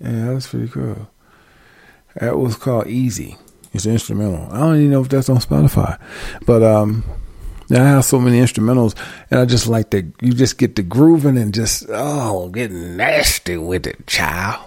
that 0.00 0.34
was 0.34 0.46
pretty 0.46 0.68
cool. 0.68 1.11
That 2.16 2.38
was 2.38 2.56
called 2.56 2.86
Easy. 2.86 3.36
It's 3.72 3.86
instrumental. 3.86 4.48
I 4.52 4.58
don't 4.58 4.76
even 4.76 4.90
know 4.90 5.00
if 5.00 5.08
that's 5.08 5.30
on 5.30 5.38
Spotify, 5.38 5.98
but 6.44 6.62
um, 6.62 7.04
I 7.70 7.76
have 7.76 8.04
so 8.04 8.20
many 8.20 8.38
instrumentals, 8.38 8.94
and 9.30 9.40
I 9.40 9.46
just 9.46 9.66
like 9.66 9.90
the 9.90 10.06
you 10.20 10.34
just 10.34 10.58
get 10.58 10.76
the 10.76 10.82
grooving 10.82 11.38
and 11.38 11.54
just 11.54 11.86
oh, 11.88 12.50
getting 12.50 12.96
nasty 12.98 13.56
with 13.56 13.86
it, 13.86 14.06
child. 14.06 14.62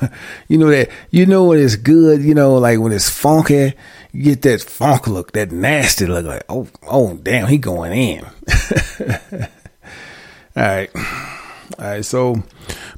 you 0.48 0.58
know 0.58 0.68
that 0.68 0.90
you 1.10 1.24
know 1.24 1.44
when 1.44 1.58
it's 1.58 1.76
good, 1.76 2.22
you 2.22 2.34
know, 2.34 2.56
like 2.56 2.78
when 2.78 2.92
it's 2.92 3.08
funky, 3.08 3.72
you 4.12 4.22
get 4.22 4.42
that 4.42 4.60
funk 4.60 5.06
look, 5.06 5.32
that 5.32 5.52
nasty 5.52 6.04
look, 6.06 6.26
like 6.26 6.44
oh, 6.50 6.68
oh, 6.86 7.16
damn, 7.16 7.48
he 7.48 7.56
going 7.56 7.92
in. 7.92 8.24
All 10.56 10.64
right, 10.64 10.90
all 10.96 11.04
right. 11.78 12.04
So, 12.04 12.42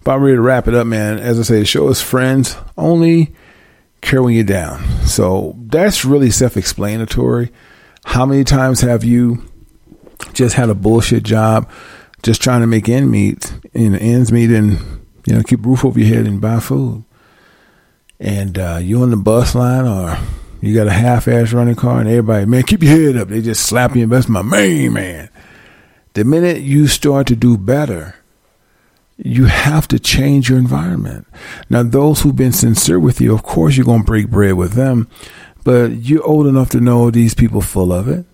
about 0.01 0.21
ready 0.21 0.37
to 0.37 0.41
wrap 0.41 0.69
it 0.69 0.75
up, 0.75 0.87
man. 0.87 1.19
As 1.19 1.39
I 1.39 1.43
say, 1.43 1.59
the 1.59 1.67
show 1.67 1.87
is 1.91 2.01
friends 2.01 2.57
only 2.79 3.35
when 4.11 4.35
you're 4.35 4.45
down. 4.45 4.83
So 5.07 5.57
that's 5.59 6.05
really 6.05 6.31
self-explanatory. 6.31 7.51
How 8.05 8.27
many 8.27 8.45
times 8.45 8.81
have 8.81 9.05
you 9.05 9.43
just 10.33 10.55
had 10.55 10.69
a 10.69 10.75
bullshit 10.75 11.23
job, 11.23 11.71
just 12.23 12.43
trying 12.43 12.61
to 12.61 12.67
make 12.67 12.89
ends 12.89 13.11
meet, 13.11 13.53
and 13.75 13.97
ends 13.97 14.31
meet, 14.31 14.51
and 14.51 14.73
you 15.27 15.35
know 15.35 15.43
keep 15.43 15.65
roof 15.65 15.85
over 15.85 15.99
your 15.99 16.15
head 16.15 16.27
and 16.27 16.41
buy 16.41 16.61
food, 16.61 17.05
and 18.21 18.59
uh, 18.59 18.79
you 18.83 19.03
on 19.03 19.11
the 19.11 19.17
bus 19.17 19.55
line 19.55 19.87
or 19.87 20.19
you 20.61 20.75
got 20.75 20.87
a 20.87 20.93
half-ass 20.93 21.53
running 21.53 21.75
car, 21.75 22.01
and 22.01 22.09
everybody, 22.09 22.47
man, 22.47 22.63
keep 22.63 22.83
your 22.83 22.93
head 22.93 23.17
up. 23.17 23.29
They 23.29 23.41
just 23.41 23.67
slap 23.67 23.97
you, 23.97 24.05
and 24.05 24.13
that's 24.13 24.29
my 24.29 24.43
main 24.43 24.93
man. 24.93 25.29
The 26.15 26.25
minute 26.25 26.61
you 26.61 26.87
start 26.87 27.27
to 27.29 27.37
do 27.37 27.57
better, 27.57 28.15
you 29.25 29.45
have 29.45 29.87
to 29.89 29.99
change 29.99 30.49
your 30.49 30.59
environment. 30.59 31.27
Now, 31.71 31.83
those 31.83 32.21
who've 32.21 32.37
been 32.37 32.53
sincere 32.53 32.99
with 32.99 33.21
you, 33.21 33.35
of 33.35 33.43
course, 33.43 33.77
you're 33.77 33.87
going 33.87 34.01
to 34.01 34.07
break 34.07 34.29
bread 34.29 34.55
with 34.55 34.73
them, 34.73 35.09
but 35.65 35.93
you're 35.93 36.25
old 36.25 36.47
enough 36.47 36.71
to 36.71 36.81
know 36.81 37.11
these 37.11 37.35
people 37.35 37.61
full 37.61 37.93
of 37.93 38.09
it. 38.09 38.27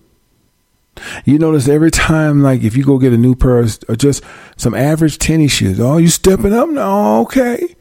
You 1.25 1.39
notice 1.39 1.67
every 1.67 1.91
time, 1.91 2.41
like 2.41 2.63
if 2.63 2.75
you 2.75 2.83
go 2.83 2.97
get 2.97 3.13
a 3.13 3.17
new 3.17 3.35
pair 3.35 3.59
of 3.59 3.77
or 3.87 3.95
just 3.95 4.23
some 4.57 4.73
average 4.73 5.17
tennis 5.17 5.51
shoes, 5.51 5.79
oh, 5.79 5.97
you 5.97 6.09
stepping 6.09 6.53
up 6.53 6.67
now? 6.69 6.81
Oh, 6.81 7.21
okay, 7.21 7.75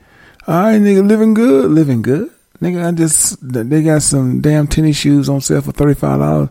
all 0.46 0.62
right, 0.62 0.80
nigga, 0.80 1.06
living 1.06 1.34
good, 1.34 1.70
living 1.70 2.02
good, 2.02 2.30
nigga. 2.62 2.86
I 2.86 2.92
just 2.92 3.36
they 3.42 3.82
got 3.82 4.02
some 4.02 4.40
damn 4.40 4.68
tennis 4.68 4.96
shoes 4.96 5.28
on 5.28 5.40
sale 5.40 5.62
for 5.62 5.72
thirty 5.72 5.94
five 5.94 6.20
dollars, 6.20 6.50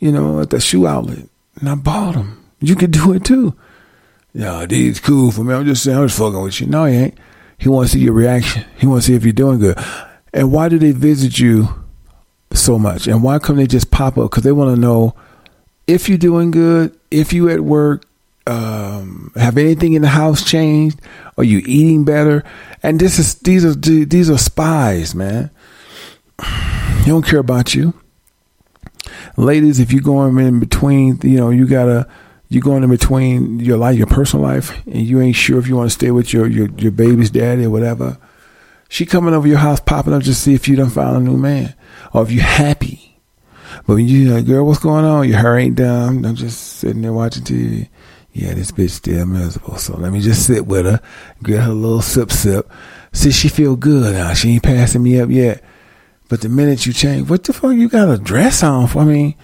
you 0.00 0.10
know, 0.10 0.40
at 0.40 0.50
the 0.50 0.58
shoe 0.58 0.88
outlet, 0.88 1.28
and 1.60 1.68
I 1.68 1.76
bought 1.76 2.14
them. 2.14 2.50
You 2.58 2.74
could 2.74 2.90
do 2.90 3.12
it 3.12 3.24
too. 3.24 3.54
Yeah, 4.34 4.64
these 4.66 5.00
cool 5.00 5.30
for 5.30 5.44
me. 5.44 5.54
I'm 5.54 5.66
just 5.66 5.82
saying, 5.82 5.98
I'm 5.98 6.06
just 6.06 6.18
fucking 6.18 6.40
with 6.40 6.60
you. 6.60 6.66
No, 6.66 6.86
he 6.86 6.96
ain't. 6.96 7.18
He 7.58 7.68
wants 7.68 7.92
to 7.92 7.98
see 7.98 8.04
your 8.04 8.14
reaction. 8.14 8.64
He 8.76 8.86
wants 8.86 9.06
to 9.06 9.12
see 9.12 9.16
if 9.16 9.24
you're 9.24 9.32
doing 9.32 9.58
good. 9.58 9.78
And 10.32 10.50
why 10.50 10.68
do 10.68 10.78
they 10.78 10.92
visit 10.92 11.38
you 11.38 11.68
so 12.52 12.78
much? 12.78 13.06
And 13.06 13.22
why 13.22 13.38
come 13.38 13.56
they 13.56 13.66
just 13.66 13.90
pop 13.90 14.16
up? 14.16 14.30
Because 14.30 14.42
they 14.42 14.52
want 14.52 14.74
to 14.74 14.80
know 14.80 15.14
if 15.86 16.08
you're 16.08 16.18
doing 16.18 16.50
good, 16.50 16.98
if 17.10 17.32
you 17.32 17.50
at 17.50 17.60
work, 17.60 18.04
um, 18.46 19.32
have 19.36 19.56
anything 19.56 19.92
in 19.92 20.02
the 20.02 20.08
house 20.08 20.44
changed? 20.44 21.00
Are 21.38 21.44
you 21.44 21.62
eating 21.64 22.04
better? 22.04 22.44
And 22.82 22.98
this 22.98 23.18
is 23.18 23.34
these 23.36 23.64
are 23.64 23.74
these 23.74 24.30
are 24.30 24.38
spies, 24.38 25.14
man. 25.14 25.50
They 26.38 27.06
don't 27.06 27.26
care 27.26 27.38
about 27.38 27.74
you, 27.74 27.94
ladies. 29.36 29.78
If 29.78 29.92
you're 29.92 30.02
going 30.02 30.38
in 30.38 30.60
between, 30.60 31.20
you 31.22 31.36
know, 31.36 31.50
you 31.50 31.66
gotta 31.66 32.08
you're 32.52 32.62
going 32.62 32.82
in 32.82 32.90
between 32.90 33.60
your 33.60 33.78
life, 33.78 33.96
your 33.96 34.06
personal 34.06 34.44
life, 34.44 34.76
and 34.86 35.06
you 35.06 35.22
ain't 35.22 35.36
sure 35.36 35.58
if 35.58 35.66
you 35.66 35.74
want 35.74 35.90
to 35.90 35.94
stay 35.94 36.10
with 36.10 36.34
your, 36.34 36.46
your, 36.46 36.68
your 36.76 36.92
baby's 36.92 37.30
daddy 37.30 37.64
or 37.64 37.70
whatever. 37.70 38.18
She 38.90 39.06
coming 39.06 39.32
over 39.32 39.48
your 39.48 39.58
house, 39.58 39.80
popping 39.80 40.12
up 40.12 40.22
just 40.22 40.40
to 40.40 40.44
see 40.44 40.54
if 40.54 40.68
you 40.68 40.76
done 40.76 40.90
found 40.90 41.16
a 41.16 41.20
new 41.20 41.38
man 41.38 41.74
or 42.12 42.22
if 42.22 42.30
you 42.30 42.40
happy. 42.40 43.18
But 43.86 43.94
when 43.94 44.06
you 44.06 44.34
like, 44.34 44.44
girl, 44.44 44.66
what's 44.66 44.80
going 44.80 45.06
on? 45.06 45.28
Your 45.28 45.38
hair 45.38 45.56
ain't 45.56 45.76
done. 45.76 46.26
I'm 46.26 46.34
just 46.34 46.74
sitting 46.74 47.00
there 47.00 47.14
watching 47.14 47.42
TV. 47.42 47.88
Yeah, 48.32 48.52
this 48.52 48.70
bitch 48.70 48.90
still 48.90 49.24
miserable. 49.24 49.78
So 49.78 49.96
let 49.96 50.12
me 50.12 50.20
just 50.20 50.46
sit 50.46 50.66
with 50.66 50.84
her, 50.84 51.00
get 51.42 51.62
her 51.62 51.70
a 51.70 51.74
little 51.74 52.02
sip 52.02 52.30
sip. 52.30 52.70
See, 53.12 53.30
she 53.30 53.48
feel 53.48 53.76
good 53.76 54.12
now. 54.12 54.34
She 54.34 54.50
ain't 54.50 54.62
passing 54.62 55.02
me 55.02 55.18
up 55.20 55.30
yet. 55.30 55.64
But 56.28 56.42
the 56.42 56.50
minute 56.50 56.84
you 56.84 56.92
change, 56.92 57.30
what 57.30 57.44
the 57.44 57.54
fuck 57.54 57.72
you 57.72 57.88
got 57.88 58.08
a 58.08 58.18
dress 58.18 58.62
on 58.62 58.88
for? 58.88 59.00
I 59.00 59.04
mean, 59.04 59.34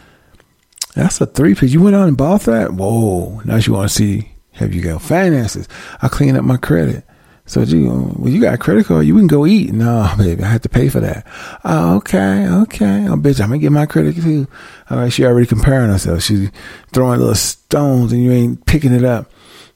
that's 0.94 1.20
a 1.20 1.26
three 1.26 1.54
piece. 1.54 1.72
You 1.72 1.82
went 1.82 1.96
out 1.96 2.08
and 2.08 2.16
bought 2.16 2.42
that? 2.42 2.72
Whoa. 2.72 3.40
Now 3.44 3.56
you 3.56 3.72
want 3.72 3.88
to 3.88 3.94
see 3.94 4.32
Have 4.52 4.74
you 4.74 4.82
got 4.82 5.02
finances? 5.02 5.68
I 6.02 6.08
clean 6.08 6.36
up 6.36 6.44
my 6.44 6.56
credit. 6.56 7.04
So 7.48 7.62
you, 7.62 8.12
well, 8.16 8.30
you 8.30 8.42
got 8.42 8.54
a 8.54 8.58
credit 8.58 8.84
card, 8.84 9.06
you 9.06 9.14
can 9.14 9.26
go 9.26 9.46
eat. 9.46 9.72
No, 9.72 10.12
baby, 10.18 10.42
I 10.42 10.48
have 10.48 10.60
to 10.62 10.68
pay 10.68 10.90
for 10.90 11.00
that. 11.00 11.26
Oh, 11.64 11.96
okay, 11.96 12.46
okay. 12.46 13.06
Oh, 13.08 13.16
bitch, 13.16 13.40
I'm 13.40 13.48
gonna 13.48 13.58
get 13.58 13.72
my 13.72 13.86
credit 13.86 14.16
too. 14.16 14.46
All 14.90 14.98
right, 14.98 15.12
she 15.12 15.24
already 15.24 15.46
comparing 15.46 15.88
herself. 15.88 16.22
She's 16.22 16.50
throwing 16.92 17.20
little 17.20 17.34
stones 17.34 18.12
and 18.12 18.22
you 18.22 18.32
ain't 18.32 18.66
picking 18.66 18.92
it 18.92 19.02
up. 19.02 19.30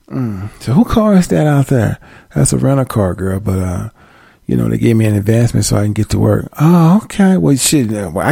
Mm. 0.08 0.50
So 0.60 0.74
who 0.74 0.84
car 0.84 1.14
is 1.14 1.28
that 1.28 1.46
out 1.46 1.68
there? 1.68 1.98
That's 2.34 2.52
a 2.52 2.58
rental 2.58 2.84
car, 2.84 3.14
girl. 3.14 3.40
But 3.40 3.58
uh, 3.58 3.88
you 4.46 4.56
know, 4.56 4.68
they 4.68 4.76
gave 4.76 4.96
me 4.96 5.06
an 5.06 5.14
advancement 5.14 5.64
so 5.64 5.76
I 5.76 5.84
can 5.84 5.94
get 5.94 6.10
to 6.10 6.18
work. 6.18 6.48
Oh, 6.60 7.00
okay. 7.04 7.38
Well, 7.38 7.56
shit. 7.56 7.90
Well, 7.90 8.31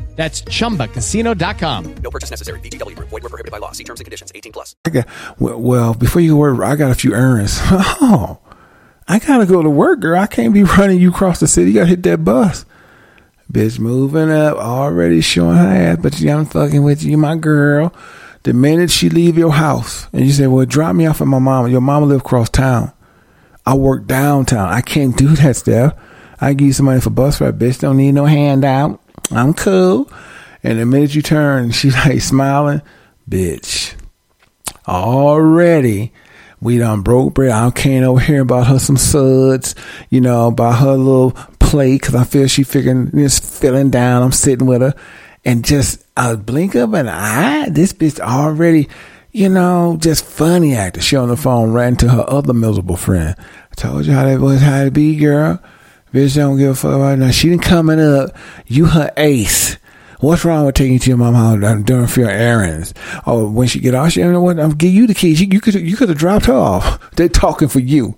That's 0.15 0.41
chumbacasino.com. 0.43 1.95
No 1.95 2.11
purchase 2.11 2.29
necessary. 2.29 2.59
VGW 2.59 2.95
Group. 2.95 3.09
Void 3.09 3.23
were 3.23 3.29
prohibited 3.29 3.51
by 3.51 3.57
law. 3.57 3.71
See 3.71 3.83
terms 3.83 3.99
and 3.99 4.05
conditions. 4.05 4.31
18 4.35 4.51
plus. 4.51 4.75
I 4.85 4.89
got, 4.89 5.07
well, 5.39 5.59
well, 5.59 5.93
before 5.93 6.21
you 6.21 6.33
go 6.33 6.37
work, 6.37 6.61
I 6.61 6.75
got 6.75 6.91
a 6.91 6.95
few 6.95 7.13
errands. 7.15 7.59
Oh, 8.03 8.39
I 9.07 9.19
gotta 9.19 9.45
go 9.45 9.61
to 9.61 9.69
work, 9.69 9.99
girl. 9.99 10.19
I 10.19 10.27
can't 10.27 10.53
be 10.53 10.63
running 10.77 10.99
you 10.99 11.09
across 11.09 11.39
the 11.39 11.47
city. 11.47 11.71
You 11.71 11.75
gotta 11.79 11.87
hit 11.87 12.03
that 12.03 12.23
bus. 12.23 12.65
Bitch 13.51 13.79
moving 13.79 14.31
up, 14.31 14.57
already 14.57 15.19
showing 15.21 15.57
her 15.57 15.67
ass, 15.67 15.97
but 16.01 16.19
you, 16.19 16.31
I'm 16.31 16.45
fucking 16.45 16.83
with 16.83 17.03
you, 17.03 17.17
my 17.17 17.35
girl. 17.35 17.93
The 18.43 18.53
minute 18.53 18.89
she 18.89 19.09
leave 19.09 19.37
your 19.37 19.51
house 19.51 20.07
and 20.13 20.25
you 20.25 20.31
say, 20.31 20.47
well, 20.47 20.65
drop 20.65 20.95
me 20.95 21.05
off 21.05 21.21
at 21.21 21.27
my 21.27 21.39
mama. 21.39 21.69
Your 21.69 21.81
mama 21.81 22.05
live 22.05 22.21
across 22.21 22.49
town. 22.49 22.93
I 23.65 23.75
work 23.75 24.07
downtown. 24.07 24.69
I 24.69 24.81
can't 24.81 25.15
do 25.17 25.29
that 25.35 25.57
stuff. 25.57 25.93
I 26.39 26.53
give 26.53 26.67
you 26.67 26.73
some 26.73 26.85
money 26.87 27.01
for 27.01 27.09
bus 27.09 27.41
ride, 27.41 27.59
bitch. 27.59 27.79
Don't 27.79 27.97
need 27.97 28.13
no 28.13 28.25
handout. 28.25 29.00
I'm 29.31 29.53
cool. 29.53 30.11
And 30.63 30.79
the 30.79 30.85
minute 30.85 31.15
you 31.15 31.21
turn, 31.21 31.71
she 31.71 31.91
like 32.05 32.21
smiling, 32.21 32.81
bitch. 33.29 33.95
Already, 34.87 36.11
we 36.59 36.77
done 36.77 37.01
broke 37.01 37.33
bread. 37.33 37.51
I 37.51 37.71
can't 37.71 38.05
over 38.05 38.19
here 38.19 38.41
about 38.41 38.67
her 38.67 38.79
some 38.79 38.97
suds, 38.97 39.75
you 40.09 40.21
know, 40.21 40.47
about 40.47 40.79
her 40.79 40.95
little 40.95 41.31
plate, 41.59 42.01
cause 42.01 42.15
I 42.15 42.23
feel 42.23 42.47
she 42.47 42.63
figuring 42.63 43.11
just 43.11 43.43
feeling 43.43 43.89
down. 43.89 44.23
I'm 44.23 44.31
sitting 44.31 44.67
with 44.67 44.81
her, 44.81 44.93
and 45.45 45.65
just 45.65 46.05
a 46.17 46.37
blink 46.37 46.75
of 46.75 46.93
an 46.93 47.07
eye, 47.07 47.69
this 47.69 47.93
bitch 47.93 48.19
already, 48.19 48.89
you 49.31 49.49
know, 49.49 49.97
just 49.99 50.25
funny 50.25 50.75
acting. 50.75 51.01
She 51.01 51.15
on 51.15 51.29
the 51.29 51.37
phone 51.37 51.71
ran 51.71 51.95
to 51.97 52.09
her 52.09 52.25
other 52.27 52.53
miserable 52.53 52.97
friend. 52.97 53.35
I 53.39 53.75
told 53.75 54.05
you 54.05 54.13
how 54.13 54.25
that 54.25 54.39
was, 54.39 54.61
how 54.61 54.83
to 54.83 54.91
be, 54.91 55.15
girl. 55.15 55.61
Bitch 56.13 56.35
don't 56.35 56.57
give 56.57 56.71
a 56.71 56.75
fuck 56.75 56.97
right 56.99 57.17
now. 57.17 57.31
She 57.31 57.49
didn't 57.49 57.63
coming 57.63 57.99
up. 57.99 58.35
You 58.67 58.85
her 58.87 59.11
ace. 59.15 59.77
What's 60.19 60.45
wrong 60.45 60.65
with 60.65 60.75
taking 60.75 60.93
you 60.93 60.99
to 60.99 61.09
your 61.09 61.17
mama 61.17 61.37
house 61.37 61.63
uh, 61.63 61.75
doing 61.77 62.05
for 62.05 62.19
your 62.19 62.29
errands? 62.29 62.93
Oh, 63.25 63.49
when 63.49 63.67
she 63.67 63.79
get 63.79 63.95
off, 63.95 64.11
she 64.11 64.19
you 64.19 64.31
know 64.31 64.41
what? 64.41 64.59
I'll 64.59 64.71
give 64.71 64.93
you 64.93 65.07
the 65.07 65.15
keys. 65.15 65.41
You, 65.41 65.47
you 65.51 65.59
could 65.59 65.73
you 65.73 65.95
could 65.95 66.09
have 66.09 66.17
dropped 66.17 66.45
her 66.45 66.53
off. 66.53 66.99
They 67.15 67.27
talking 67.27 67.67
for 67.67 67.79
you, 67.79 68.15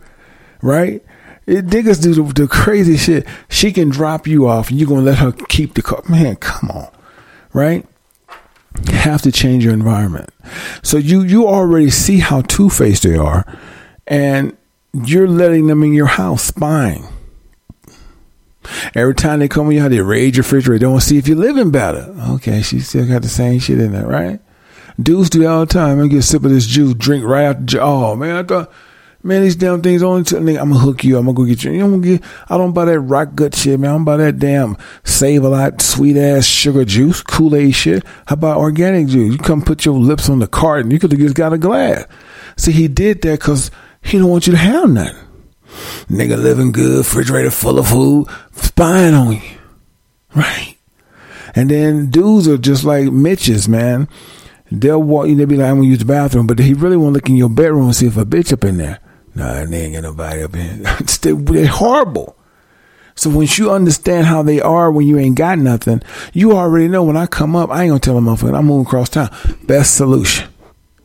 right? 0.61 1.03
It, 1.45 1.67
niggas 1.67 2.01
do 2.01 2.13
the, 2.13 2.41
the 2.41 2.47
crazy 2.47 2.97
shit. 2.97 3.27
She 3.49 3.71
can 3.71 3.89
drop 3.89 4.27
you 4.27 4.47
off, 4.47 4.69
and 4.69 4.79
you 4.79 4.85
gonna 4.85 5.01
let 5.01 5.19
her 5.19 5.31
keep 5.31 5.75
the 5.75 5.81
car. 5.81 6.01
Man, 6.09 6.35
come 6.37 6.71
on, 6.71 6.89
right? 7.53 7.85
You 8.85 8.95
have 8.95 9.21
to 9.21 9.31
change 9.31 9.63
your 9.63 9.73
environment. 9.73 10.29
So 10.83 10.97
you 10.97 11.21
you 11.21 11.47
already 11.47 11.89
see 11.89 12.19
how 12.19 12.41
two 12.41 12.69
faced 12.69 13.03
they 13.03 13.15
are, 13.15 13.45
and 14.07 14.57
you're 14.93 15.27
letting 15.27 15.67
them 15.67 15.83
in 15.83 15.93
your 15.93 16.07
house 16.07 16.43
spying. 16.43 17.07
Every 18.95 19.15
time 19.15 19.39
they 19.39 19.47
come 19.47 19.67
in 19.67 19.73
your 19.73 19.83
house, 19.83 19.91
they 19.91 20.01
raid 20.01 20.35
your 20.35 20.43
refrigerator. 20.43 20.79
They 20.79 20.87
want 20.87 21.01
to 21.01 21.07
see 21.07 21.17
if 21.17 21.27
you're 21.27 21.37
living 21.37 21.71
better. 21.71 22.13
Okay, 22.31 22.61
she 22.61 22.79
still 22.79 23.07
got 23.07 23.21
the 23.21 23.29
same 23.29 23.59
shit 23.59 23.79
in 23.79 23.91
there, 23.91 24.07
right? 24.07 24.39
Dudes 25.01 25.29
do 25.29 25.45
all 25.47 25.61
the 25.61 25.73
time. 25.73 26.01
I 26.01 26.07
get 26.07 26.19
a 26.19 26.21
sip 26.21 26.43
of 26.43 26.51
this 26.51 26.67
juice, 26.67 26.93
drink 26.93 27.25
right 27.25 27.45
out 27.45 27.59
the 27.59 27.65
jar. 27.65 27.81
Oh 27.83 28.15
man, 28.15 28.35
I 28.35 28.43
thought, 28.43 28.71
man, 29.23 29.41
these 29.41 29.55
damn 29.55 29.81
things 29.81 30.03
only. 30.03 30.23
T- 30.23 30.35
nigga, 30.35 30.59
I'm 30.61 30.69
gonna 30.69 30.79
hook 30.79 31.03
you. 31.03 31.17
I'm 31.17 31.25
gonna 31.25 31.35
go 31.35 31.45
get 31.45 31.63
you. 31.63 31.71
You 31.71 31.79
don't 31.79 32.01
get. 32.01 32.23
I 32.47 32.57
don't 32.57 32.73
buy 32.73 32.85
that 32.85 32.99
rock 32.99 33.33
gut 33.33 33.55
shit, 33.55 33.79
man. 33.79 33.89
I 33.89 33.93
don't 33.93 34.03
buy 34.03 34.17
that 34.17 34.37
damn 34.37 34.77
save 35.03 35.43
a 35.43 35.49
lot 35.49 35.81
sweet 35.81 36.15
ass 36.17 36.45
sugar 36.45 36.85
juice, 36.85 37.21
Kool 37.23 37.55
Aid 37.55 37.73
shit. 37.73 38.03
How 38.27 38.35
about 38.35 38.57
organic 38.57 39.07
juice? 39.07 39.33
You 39.33 39.39
come 39.39 39.61
put 39.63 39.83
your 39.83 39.95
lips 39.95 40.29
on 40.29 40.39
the 40.39 40.47
carton. 40.47 40.91
You 40.91 40.99
could 40.99 41.11
have 41.11 41.19
just 41.19 41.35
got 41.35 41.53
a 41.53 41.57
glass. 41.57 42.05
See, 42.57 42.71
he 42.71 42.87
did 42.87 43.21
that 43.23 43.39
because 43.39 43.71
he 44.03 44.19
don't 44.19 44.29
want 44.29 44.45
you 44.45 44.51
to 44.51 44.59
have 44.59 44.89
nothing. 44.89 45.15
Nigga 46.07 46.41
living 46.41 46.71
good, 46.71 46.99
refrigerator 46.99 47.51
full 47.51 47.79
of 47.79 47.87
food, 47.87 48.27
spying 48.53 49.13
on 49.13 49.33
you. 49.33 49.41
Right? 50.35 50.77
And 51.55 51.69
then 51.69 52.09
dudes 52.09 52.47
are 52.47 52.57
just 52.57 52.83
like 52.83 53.11
Mitches, 53.11 53.69
man. 53.69 54.07
They'll 54.71 55.01
walk 55.01 55.27
you, 55.27 55.35
they'll 55.35 55.45
be 55.45 55.57
like, 55.57 55.69
I'm 55.69 55.77
gonna 55.77 55.87
use 55.87 55.99
the 55.99 56.05
bathroom, 56.05 56.47
but 56.47 56.57
he 56.59 56.73
really 56.73 56.97
wanna 56.97 57.13
look 57.13 57.29
in 57.29 57.35
your 57.35 57.49
bedroom 57.49 57.85
and 57.85 57.95
see 57.95 58.07
if 58.07 58.17
a 58.17 58.25
bitch 58.25 58.51
up 58.51 58.63
in 58.63 58.77
there. 58.77 58.99
Nah, 59.35 59.65
they 59.65 59.83
ain't 59.83 59.93
got 59.93 60.03
nobody 60.03 60.43
up 60.43 60.55
in 60.55 60.83
there. 60.83 60.97
They're 61.21 61.67
horrible. 61.67 62.35
So 63.15 63.29
once 63.29 63.57
you 63.59 63.71
understand 63.71 64.25
how 64.25 64.41
they 64.41 64.59
are 64.59 64.91
when 64.91 65.05
you 65.05 65.19
ain't 65.19 65.37
got 65.37 65.59
nothing, 65.59 66.01
you 66.33 66.53
already 66.53 66.87
know 66.87 67.03
when 67.03 67.17
I 67.17 67.27
come 67.27 67.55
up, 67.55 67.69
I 67.69 67.83
ain't 67.83 67.91
gonna 67.91 67.99
tell 67.99 68.15
them 68.15 68.25
motherfucker, 68.25 68.57
I'm 68.57 68.65
moving 68.65 68.87
across 68.87 69.09
town. 69.09 69.29
Best 69.63 69.95
solution. 69.95 70.49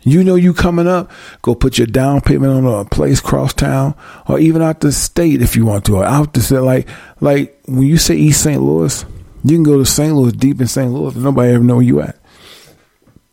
You 0.09 0.25
know 0.25 0.35
you 0.35 0.55
coming 0.55 0.87
up, 0.87 1.11
go 1.43 1.55
put 1.55 1.79
your 1.79 1.87
down 1.87 2.21
payment 2.21 2.53
on 2.53 2.67
a 2.67 2.85
place 2.85 3.21
cross 3.21 3.53
town 3.53 3.95
or 4.27 4.39
even 4.39 4.63
out 4.63 4.81
the 4.81 4.93
state 4.93 5.43
if 5.43 5.57
you 5.57 5.67
want 5.67 5.85
to. 5.87 5.97
Or 5.97 6.05
out 6.05 6.33
the 6.33 6.41
state 6.41 6.61
like 6.61 6.89
like 7.21 7.59
when 7.67 7.83
you 7.83 7.99
say 7.99 8.17
East 8.17 8.43
St. 8.43 8.61
Louis, 8.61 9.05
you 9.45 9.57
can 9.57 9.63
go 9.63 9.79
to 9.79 9.87
St. 9.87 10.15
Louis, 10.15 10.33
deep 10.33 10.61
in 10.61 10.67
St. 10.67 10.93
Louis, 10.93 11.15
and 11.15 11.25
nobody 11.25 11.53
ever 11.53 11.65
know 11.65 11.77
where 11.77 11.85
you 11.85 12.01
at. 12.01 12.19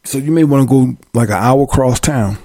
So 0.04 0.18
you 0.18 0.32
may 0.32 0.44
want 0.44 0.70
to 0.70 0.70
go 0.70 0.98
like 1.14 1.30
an 1.30 1.36
hour 1.36 1.66
cross 1.66 2.00
town. 2.00 2.38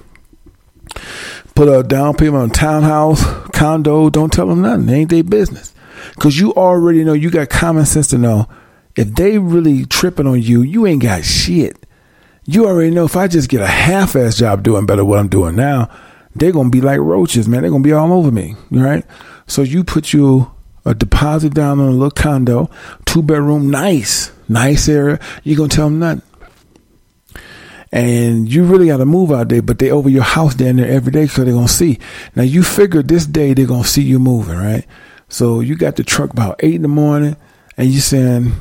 Put 1.53 1.67
a 1.67 1.83
down 1.83 2.15
payment 2.15 2.43
on 2.43 2.49
townhouse, 2.49 3.23
condo, 3.51 4.09
don't 4.09 4.31
tell 4.31 4.47
them 4.47 4.61
nothing. 4.61 4.89
It 4.89 4.93
ain't 4.93 5.09
their 5.09 5.23
business. 5.23 5.73
Cause 6.19 6.37
you 6.37 6.53
already 6.53 7.03
know 7.03 7.13
you 7.13 7.29
got 7.29 7.49
common 7.49 7.85
sense 7.85 8.07
to 8.07 8.17
know 8.17 8.47
if 8.95 9.13
they 9.13 9.37
really 9.37 9.85
tripping 9.85 10.27
on 10.27 10.41
you, 10.41 10.61
you 10.61 10.85
ain't 10.87 11.03
got 11.03 11.23
shit 11.23 11.77
you 12.45 12.65
already 12.65 12.91
know 12.91 13.05
if 13.05 13.15
I 13.15 13.27
just 13.27 13.49
get 13.49 13.61
a 13.61 13.67
half 13.67 14.15
ass 14.15 14.37
job 14.37 14.63
doing 14.63 14.85
better 14.85 15.05
what 15.05 15.19
I'm 15.19 15.27
doing 15.27 15.55
now, 15.55 15.89
they're 16.35 16.51
gonna 16.51 16.69
be 16.69 16.81
like 16.81 16.99
roaches, 16.99 17.47
man. 17.47 17.61
They're 17.61 17.71
gonna 17.71 17.83
be 17.83 17.93
all 17.93 18.11
over 18.13 18.31
me. 18.31 18.55
Right? 18.69 19.05
So 19.47 19.61
you 19.61 19.83
put 19.83 20.13
you 20.13 20.51
a 20.85 20.95
deposit 20.95 21.53
down 21.53 21.79
on 21.79 21.89
a 21.89 21.91
little 21.91 22.09
condo, 22.11 22.69
two 23.05 23.21
bedroom, 23.21 23.69
nice, 23.69 24.31
nice 24.49 24.89
area. 24.89 25.19
You're 25.43 25.57
gonna 25.57 25.69
tell 25.69 25.89
them 25.89 25.99
nothing. 25.99 26.23
And 27.91 28.51
you 28.51 28.63
really 28.63 28.87
got 28.87 28.97
to 28.97 29.05
move 29.05 29.33
out 29.33 29.49
there, 29.49 29.61
but 29.61 29.77
they 29.77 29.91
over 29.91 30.07
your 30.07 30.23
house 30.23 30.55
down 30.55 30.77
there 30.77 30.89
every 30.89 31.11
day 31.11 31.27
so 31.27 31.43
they're 31.43 31.53
gonna 31.53 31.67
see. 31.67 31.99
Now 32.35 32.43
you 32.43 32.63
figure 32.63 33.03
this 33.03 33.25
day 33.25 33.53
they're 33.53 33.65
gonna 33.65 33.83
see 33.83 34.01
you 34.01 34.17
moving, 34.17 34.57
right? 34.57 34.85
So 35.27 35.59
you 35.59 35.75
got 35.75 35.97
the 35.97 36.03
truck 36.03 36.31
about 36.31 36.61
eight 36.63 36.75
in 36.75 36.83
the 36.83 36.87
morning, 36.87 37.35
and 37.77 37.89
you 37.89 37.99
saying, 37.99 38.53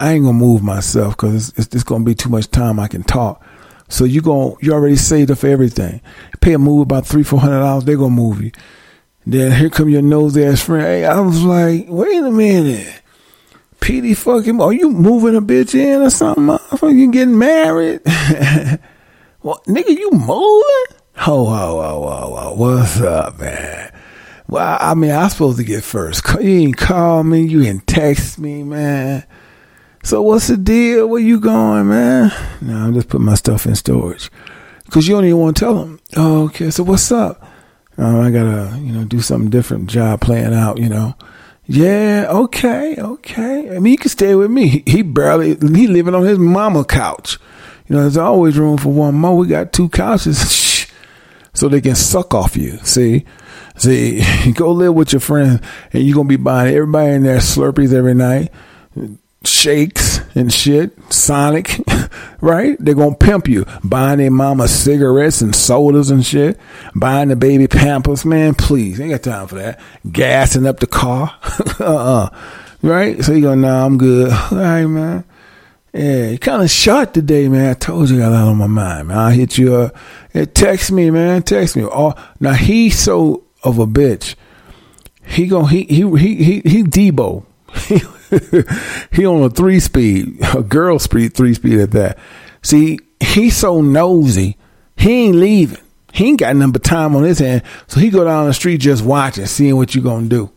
I 0.00 0.12
ain't 0.12 0.24
gonna 0.24 0.38
move 0.38 0.62
myself 0.62 1.16
because 1.16 1.48
it's, 1.50 1.58
it's, 1.58 1.74
it's, 1.74 1.84
gonna 1.84 2.04
be 2.04 2.14
too 2.14 2.28
much 2.28 2.50
time 2.50 2.78
I 2.78 2.88
can 2.88 3.02
talk. 3.02 3.44
So 3.88 4.04
you 4.04 4.20
going 4.20 4.56
you 4.60 4.72
already 4.72 4.96
saved 4.96 5.30
up 5.30 5.38
for 5.38 5.48
everything. 5.48 6.00
Pay 6.40 6.54
a 6.54 6.58
move 6.58 6.82
about 6.82 7.06
three 7.06 7.22
four 7.24 7.40
hundred 7.40 7.60
dollars, 7.60 7.84
they 7.84 7.94
gonna 7.94 8.10
move 8.10 8.42
you. 8.42 8.52
Then 9.26 9.52
here 9.52 9.70
come 9.70 9.88
your 9.88 10.02
nose 10.02 10.36
ass 10.36 10.62
friend. 10.62 10.84
Hey, 10.84 11.04
I 11.04 11.20
was 11.20 11.42
like, 11.42 11.86
wait 11.88 12.16
a 12.16 12.30
minute, 12.30 13.02
Petey, 13.80 14.14
fucking, 14.14 14.60
are 14.60 14.72
you 14.72 14.90
moving 14.90 15.36
a 15.36 15.40
bitch 15.40 15.74
in 15.74 16.02
or 16.02 16.10
something? 16.10 16.96
You 16.96 17.10
getting 17.10 17.38
married? 17.38 18.00
well, 19.42 19.62
nigga, 19.66 19.96
you 19.96 20.10
moving? 20.12 20.96
Ho 21.16 21.44
ho 21.44 21.44
ho 21.46 22.08
ho 22.08 22.36
ho. 22.36 22.54
What's 22.54 23.00
up, 23.00 23.38
man? 23.38 23.92
Well, 24.48 24.78
I 24.80 24.94
mean, 24.94 25.10
I'm 25.10 25.28
supposed 25.28 25.58
to 25.58 25.64
get 25.64 25.84
first. 25.84 26.24
You 26.40 26.60
ain't 26.60 26.76
call 26.76 27.22
me. 27.22 27.42
You 27.42 27.62
ain't 27.64 27.86
text 27.86 28.38
me, 28.38 28.62
man. 28.62 29.24
So 30.08 30.22
what's 30.22 30.46
the 30.46 30.56
deal? 30.56 31.06
Where 31.06 31.20
you 31.20 31.38
going, 31.38 31.90
man? 31.90 32.32
No, 32.62 32.78
I'm 32.78 32.94
just 32.94 33.10
putting 33.10 33.26
my 33.26 33.34
stuff 33.34 33.66
in 33.66 33.74
storage. 33.74 34.30
Cause 34.88 35.06
you 35.06 35.14
don't 35.14 35.26
even 35.26 35.36
want 35.36 35.54
to 35.58 35.60
tell 35.60 35.74
them. 35.74 36.00
Oh, 36.16 36.44
okay. 36.44 36.70
So 36.70 36.82
what's 36.82 37.12
up? 37.12 37.46
Oh, 37.98 38.22
I 38.22 38.30
gotta, 38.30 38.78
you 38.78 38.90
know, 38.90 39.04
do 39.04 39.20
something 39.20 39.50
different. 39.50 39.90
Job 39.90 40.22
playing 40.22 40.54
out, 40.54 40.78
you 40.78 40.88
know. 40.88 41.14
Yeah, 41.66 42.24
okay, 42.30 42.96
okay. 42.98 43.76
I 43.76 43.80
mean, 43.80 43.92
you 43.92 43.98
can 43.98 44.08
stay 44.08 44.34
with 44.34 44.50
me. 44.50 44.82
He, 44.86 45.02
barely, 45.02 45.56
he 45.56 45.86
living 45.86 46.14
on 46.14 46.24
his 46.24 46.38
mama 46.38 46.86
couch. 46.86 47.36
You 47.86 47.96
know, 47.96 48.00
there's 48.00 48.16
always 48.16 48.58
room 48.58 48.78
for 48.78 48.88
one 48.88 49.14
more. 49.14 49.36
We 49.36 49.46
got 49.46 49.74
two 49.74 49.90
couches, 49.90 50.86
so 51.52 51.68
they 51.68 51.82
can 51.82 51.94
suck 51.94 52.32
off 52.32 52.56
you. 52.56 52.78
See, 52.78 53.26
see, 53.76 54.22
go 54.54 54.72
live 54.72 54.94
with 54.94 55.12
your 55.12 55.20
friends, 55.20 55.60
and 55.92 56.02
you're 56.02 56.16
gonna 56.16 56.30
be 56.30 56.36
buying 56.36 56.74
everybody 56.74 57.12
in 57.12 57.24
there 57.24 57.40
Slurpees 57.40 57.92
every 57.92 58.14
night, 58.14 58.50
shakes 59.44 60.20
and 60.34 60.52
shit, 60.52 60.92
Sonic, 61.12 61.80
right? 62.40 62.76
They're 62.80 62.94
gonna 62.94 63.14
pimp 63.14 63.48
you, 63.48 63.66
buying 63.84 64.18
their 64.18 64.30
mama 64.30 64.68
cigarettes 64.68 65.40
and 65.40 65.54
sodas 65.54 66.10
and 66.10 66.24
shit, 66.24 66.58
buying 66.94 67.28
the 67.28 67.36
baby 67.36 67.68
pampers. 67.68 68.24
Man, 68.24 68.54
please, 68.54 69.00
ain't 69.00 69.10
got 69.10 69.22
time 69.22 69.46
for 69.48 69.56
that. 69.56 69.80
Gassing 70.10 70.66
up 70.66 70.80
the 70.80 70.86
car, 70.86 71.36
uh, 71.80 71.84
uh 71.84 72.28
right? 72.82 73.22
So 73.22 73.32
you 73.32 73.42
go, 73.42 73.54
nah, 73.54 73.84
I'm 73.84 73.98
good. 73.98 74.32
All 74.50 74.58
right, 74.58 74.86
man. 74.86 75.24
Yeah, 75.94 76.30
you 76.30 76.38
kind 76.38 76.62
of 76.62 76.70
short 76.70 77.14
today, 77.14 77.48
man. 77.48 77.70
I 77.70 77.74
told 77.74 78.10
you 78.10 78.16
I 78.16 78.20
got 78.20 78.32
a 78.32 78.34
lot 78.34 78.48
on 78.48 78.56
my 78.58 78.66
mind, 78.66 79.08
man. 79.08 79.18
I 79.18 79.32
hit 79.32 79.56
you 79.56 79.74
up. 79.74 79.96
Yeah, 80.34 80.44
text 80.44 80.92
me, 80.92 81.10
man. 81.10 81.42
Text 81.42 81.76
me. 81.76 81.84
Oh, 81.84 82.14
now 82.40 82.52
he's 82.52 82.98
so 82.98 83.44
of 83.64 83.78
a 83.78 83.86
bitch. 83.86 84.34
He 85.24 85.46
go 85.46 85.64
he 85.64 85.84
he 85.84 86.08
he 86.16 86.34
he 86.36 86.60
he 86.60 86.82
Debo. 86.84 87.44
he 89.12 89.26
on 89.26 89.42
a 89.42 89.50
three 89.50 89.80
speed, 89.80 90.38
a 90.54 90.62
girl 90.62 90.98
speed, 90.98 91.34
three 91.34 91.54
speed 91.54 91.78
at 91.78 91.92
that. 91.92 92.18
See, 92.62 92.98
he's 93.20 93.56
so 93.56 93.80
nosy. 93.80 94.56
He 94.96 95.26
ain't 95.26 95.36
leaving. 95.36 95.80
He 96.12 96.28
ain't 96.28 96.40
got 96.40 96.72
but 96.72 96.82
time 96.82 97.14
on 97.14 97.22
his 97.22 97.38
hand. 97.38 97.62
So 97.86 98.00
he 98.00 98.10
go 98.10 98.24
down 98.24 98.46
the 98.46 98.54
street 98.54 98.78
just 98.78 99.04
watching, 99.04 99.46
seeing 99.46 99.76
what 99.76 99.94
you 99.94 100.02
gonna 100.02 100.28
do. 100.28 100.50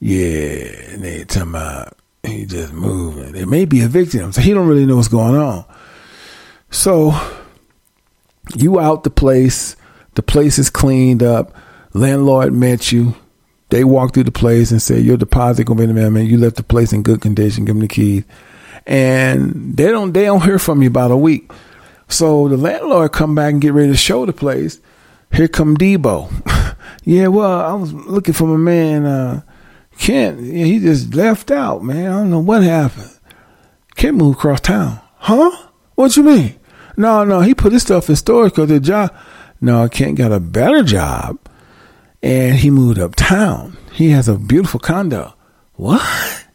Yeah, 0.00 0.92
and 0.92 1.02
they 1.02 1.24
talking 1.24 1.50
about 1.50 1.96
he 2.22 2.46
just 2.46 2.72
moving. 2.72 3.32
There 3.32 3.46
may 3.46 3.64
be 3.64 3.82
a 3.82 3.88
victim, 3.88 4.32
so 4.32 4.40
he 4.40 4.52
don't 4.52 4.66
really 4.66 4.86
know 4.86 4.96
what's 4.96 5.08
going 5.08 5.36
on. 5.36 5.64
So 6.70 7.12
you 8.56 8.80
out 8.80 9.04
the 9.04 9.10
place. 9.10 9.76
The 10.14 10.22
place 10.22 10.58
is 10.58 10.70
cleaned 10.70 11.22
up. 11.22 11.54
Landlord 11.92 12.52
met 12.52 12.92
you. 12.92 13.14
They 13.74 13.82
walk 13.82 14.14
through 14.14 14.22
the 14.22 14.30
place 14.30 14.70
and 14.70 14.80
say 14.80 15.00
your 15.00 15.16
deposit 15.16 15.64
gonna 15.64 15.78
be 15.78 15.82
in 15.82 15.88
the 15.88 16.00
mail. 16.00 16.08
Man, 16.08 16.26
you 16.26 16.38
left 16.38 16.54
the 16.54 16.62
place 16.62 16.92
in 16.92 17.02
good 17.02 17.20
condition. 17.20 17.64
Give 17.64 17.74
them 17.74 17.80
the 17.80 17.88
keys, 17.88 18.22
and 18.86 19.76
they 19.76 19.90
don't 19.90 20.12
they 20.12 20.26
don't 20.26 20.44
hear 20.44 20.60
from 20.60 20.80
you 20.80 20.86
about 20.86 21.10
a 21.10 21.16
week. 21.16 21.50
So 22.06 22.46
the 22.46 22.56
landlord 22.56 23.10
come 23.10 23.34
back 23.34 23.52
and 23.52 23.60
get 23.60 23.72
ready 23.72 23.88
to 23.88 23.96
show 23.96 24.26
the 24.26 24.32
place. 24.32 24.80
Here 25.32 25.48
come 25.48 25.76
Debo. 25.76 26.76
yeah, 27.04 27.26
well, 27.26 27.62
I 27.62 27.72
was 27.72 27.92
looking 27.92 28.32
for 28.32 28.46
my 28.46 28.58
man 28.58 29.06
uh, 29.06 29.42
Kent. 29.98 30.40
Yeah, 30.40 30.66
he 30.66 30.78
just 30.78 31.12
left 31.12 31.50
out, 31.50 31.82
man. 31.82 32.12
I 32.12 32.14
don't 32.18 32.30
know 32.30 32.38
what 32.38 32.62
happened. 32.62 33.10
Kent 33.96 34.18
moved 34.18 34.38
across 34.38 34.60
town. 34.60 35.00
Huh? 35.16 35.50
What 35.96 36.16
you 36.16 36.22
mean? 36.22 36.60
No, 36.96 37.24
no, 37.24 37.40
he 37.40 37.56
put 37.56 37.72
his 37.72 37.82
stuff 37.82 38.08
in 38.08 38.14
storage 38.14 38.52
because 38.52 38.68
the 38.68 38.78
job. 38.78 39.12
No, 39.60 39.88
Kent 39.88 40.18
got 40.18 40.30
a 40.30 40.38
better 40.38 40.84
job 40.84 41.40
and 42.24 42.56
he 42.56 42.70
moved 42.70 42.98
uptown. 42.98 43.76
He 43.92 44.08
has 44.10 44.28
a 44.28 44.38
beautiful 44.38 44.80
condo. 44.80 45.34
What? 45.74 46.46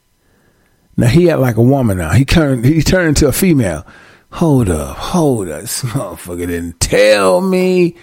Now 0.98 1.08
he 1.08 1.30
act 1.30 1.40
like 1.40 1.58
a 1.58 1.62
woman 1.62 2.00
now. 2.00 2.12
He 2.12 2.26
turned 2.26 2.66
he 2.66 2.82
turned 2.82 3.10
into 3.10 3.28
a 3.28 3.32
female. 3.32 3.86
Hold 4.32 4.70
up, 4.70 4.98
hold 4.98 5.48
up. 5.48 5.62
This 5.62 5.82
motherfucker 5.84 6.48
didn't 6.48 6.80
tell 6.80 7.40
me. 7.40 7.96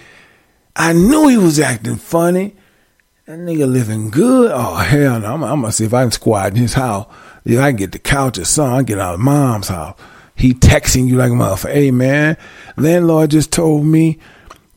I 0.77 0.93
knew 0.93 1.27
he 1.27 1.37
was 1.37 1.59
acting 1.59 1.97
funny. 1.97 2.55
That 3.25 3.39
nigga 3.39 3.69
living 3.69 4.11
good. 4.11 4.51
Oh 4.53 4.75
hell 4.75 5.19
no. 5.19 5.33
I'm, 5.33 5.43
I'm 5.43 5.61
gonna 5.61 5.73
see 5.73 5.83
if 5.83 5.93
I 5.93 6.03
can 6.03 6.11
squat 6.11 6.53
in 6.53 6.55
his 6.55 6.73
house. 6.73 7.13
If 7.43 7.59
I 7.59 7.71
can 7.71 7.75
get 7.75 7.91
the 7.91 7.99
couch 7.99 8.37
or 8.37 8.45
something, 8.45 8.77
I 8.79 8.83
get 8.83 8.99
out 8.99 9.15
of 9.15 9.19
mom's 9.19 9.67
house. 9.67 9.99
He 10.35 10.53
texting 10.53 11.07
you 11.07 11.17
like 11.17 11.31
a 11.31 11.35
motherfucker. 11.35 11.73
Hey 11.73 11.91
man, 11.91 12.37
landlord 12.77 13.31
just 13.31 13.51
told 13.51 13.85
me 13.85 14.19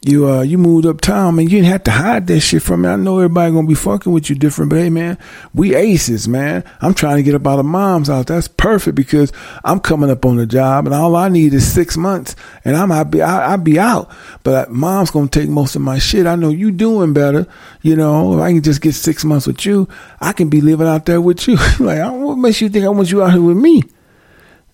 you 0.02 0.26
uh 0.26 0.40
you 0.40 0.56
moved 0.56 0.86
uptown, 0.86 1.36
man. 1.36 1.44
You 1.44 1.50
didn't 1.50 1.66
have 1.66 1.84
to 1.84 1.90
hide 1.90 2.26
that 2.28 2.40
shit 2.40 2.62
from 2.62 2.82
me. 2.82 2.88
I 2.88 2.96
know 2.96 3.18
everybody 3.18 3.52
gonna 3.52 3.66
be 3.66 3.74
fucking 3.74 4.10
with 4.10 4.30
you 4.30 4.36
different, 4.36 4.70
but 4.70 4.78
hey 4.78 4.88
man, 4.88 5.18
we 5.52 5.74
aces, 5.74 6.26
man. 6.26 6.64
I'm 6.80 6.94
trying 6.94 7.16
to 7.16 7.22
get 7.22 7.34
up 7.34 7.46
out 7.46 7.58
of 7.58 7.66
mom's 7.66 8.08
house. 8.08 8.24
That's 8.24 8.48
perfect 8.48 8.94
because 8.94 9.30
I'm 9.62 9.78
coming 9.78 10.08
up 10.08 10.24
on 10.24 10.36
the 10.36 10.46
job 10.46 10.86
and 10.86 10.94
all 10.94 11.16
I 11.16 11.28
need 11.28 11.52
is 11.52 11.70
six 11.70 11.98
months 11.98 12.34
and 12.64 12.76
I'm 12.76 12.90
I'll 12.90 13.04
be 13.04 13.20
I, 13.20 13.54
will 13.54 13.62
be 13.62 13.78
out. 13.78 14.10
But 14.42 14.70
mom's 14.70 15.10
gonna 15.10 15.28
take 15.28 15.50
most 15.50 15.76
of 15.76 15.82
my 15.82 15.98
shit. 15.98 16.26
I 16.26 16.34
know 16.34 16.48
you 16.48 16.70
doing 16.70 17.12
better. 17.12 17.46
You 17.82 17.94
know, 17.94 18.34
if 18.34 18.40
I 18.40 18.52
can 18.52 18.62
just 18.62 18.80
get 18.80 18.94
six 18.94 19.22
months 19.22 19.46
with 19.46 19.66
you, 19.66 19.86
I 20.18 20.32
can 20.32 20.48
be 20.48 20.62
living 20.62 20.86
out 20.86 21.04
there 21.04 21.20
with 21.20 21.46
you. 21.46 21.56
like, 21.78 22.10
what 22.10 22.36
makes 22.36 22.62
you 22.62 22.70
think 22.70 22.86
I 22.86 22.88
want 22.88 23.10
you 23.10 23.22
out 23.22 23.32
here 23.32 23.42
with 23.42 23.58
me? 23.58 23.82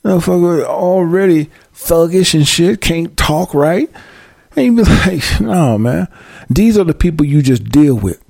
Motherfucker 0.05 0.63
already 0.63 1.51
thuggish 1.75 2.33
and 2.35 2.47
shit, 2.47 2.81
can't 2.81 3.17
talk 3.17 3.55
right. 3.55 3.91
And 4.57 4.65
you 4.65 4.77
be 4.77 4.83
like, 4.91 5.41
no, 5.41 5.79
man. 5.79 6.09
These 6.49 6.79
are 6.79 6.85
the 6.85 6.95
people 6.95 7.27
you 7.27 7.43
just 7.43 7.65
deal 7.65 7.95
with 7.95 8.23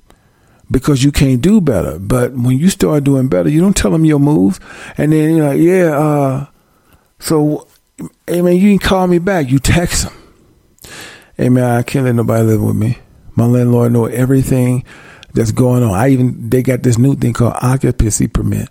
because 0.69 1.03
you 1.03 1.11
can't 1.11 1.41
do 1.41 1.61
better. 1.61 1.97
But 1.97 2.33
when 2.33 2.57
you 2.57 2.69
start 2.69 3.05
doing 3.05 3.29
better, 3.29 3.49
you 3.49 3.61
don't 3.61 3.75
tell 3.75 3.91
them 3.91 4.05
your 4.05 4.19
moves. 4.19 4.59
And 4.97 5.13
then 5.13 5.35
you're 5.35 5.47
like, 5.47 5.59
yeah, 5.59 5.97
uh, 5.97 6.45
so, 7.19 7.67
hey, 8.27 8.41
man, 8.41 8.57
you 8.57 8.77
can 8.77 8.87
call 8.87 9.07
me 9.07 9.19
back. 9.19 9.49
You 9.49 9.59
text 9.59 10.03
them. 10.03 10.13
Hey, 11.37 11.49
man, 11.49 11.63
I 11.63 11.83
can't 11.83 12.05
let 12.05 12.15
nobody 12.15 12.43
live 12.43 12.61
with 12.61 12.75
me. 12.75 12.97
My 13.35 13.45
landlord 13.45 13.93
know 13.93 14.05
everything 14.05 14.83
that's 15.33 15.51
going 15.51 15.83
on. 15.83 15.91
I 15.91 16.09
even, 16.09 16.49
they 16.49 16.63
got 16.63 16.83
this 16.83 16.97
new 16.97 17.15
thing 17.15 17.33
called 17.33 17.55
occupancy 17.61 18.27
permit. 18.27 18.69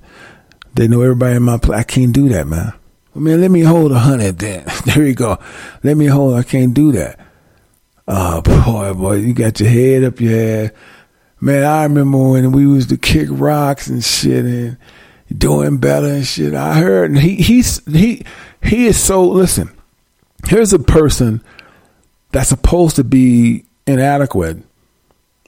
They 0.75 0.89
know 0.89 1.01
everybody 1.01 1.37
in 1.37 1.43
my 1.43 1.59
place. 1.59 1.79
I 1.79 1.85
can't 1.85 2.13
do 2.13 2.29
that, 2.29 2.47
man. 2.47 2.73
Man, 3.15 3.41
let 3.41 3.51
me 3.51 3.63
hold 3.63 3.93
a 3.93 3.99
hundred 3.99 4.39
then. 4.39 4.67
there 4.85 5.07
you 5.07 5.15
go. 5.15 5.39
Let 5.83 5.97
me 5.97 6.07
hold. 6.07 6.35
I 6.35 6.43
can't 6.43 6.75
do 6.75 6.93
that. 6.93 7.26
Oh 8.09 8.41
boy, 8.41 8.95
boy, 8.95 9.15
you 9.17 9.35
got 9.35 9.59
your 9.59 9.69
head 9.69 10.05
up 10.05 10.21
your 10.21 10.39
ass. 10.39 10.71
Man, 11.41 11.65
I 11.65 11.83
remember 11.83 12.19
when 12.19 12.53
we 12.53 12.63
used 12.63 12.89
to 12.91 12.97
kick 12.97 13.29
rocks 13.31 13.89
and 13.89 14.03
shit 14.03 14.45
and 14.45 14.77
doing 15.37 15.79
better 15.79 16.07
and 16.07 16.27
shit. 16.27 16.55
I 16.55 16.75
heard 16.75 17.11
and 17.11 17.19
he 17.19 17.37
he's 17.37 17.85
he 17.87 18.25
he 18.63 18.87
is 18.87 19.03
so 19.03 19.27
listen. 19.27 19.71
Here's 20.47 20.73
a 20.73 20.79
person 20.79 21.43
that's 22.31 22.49
supposed 22.49 22.95
to 22.97 23.05
be 23.05 23.65
inadequate, 23.89 24.59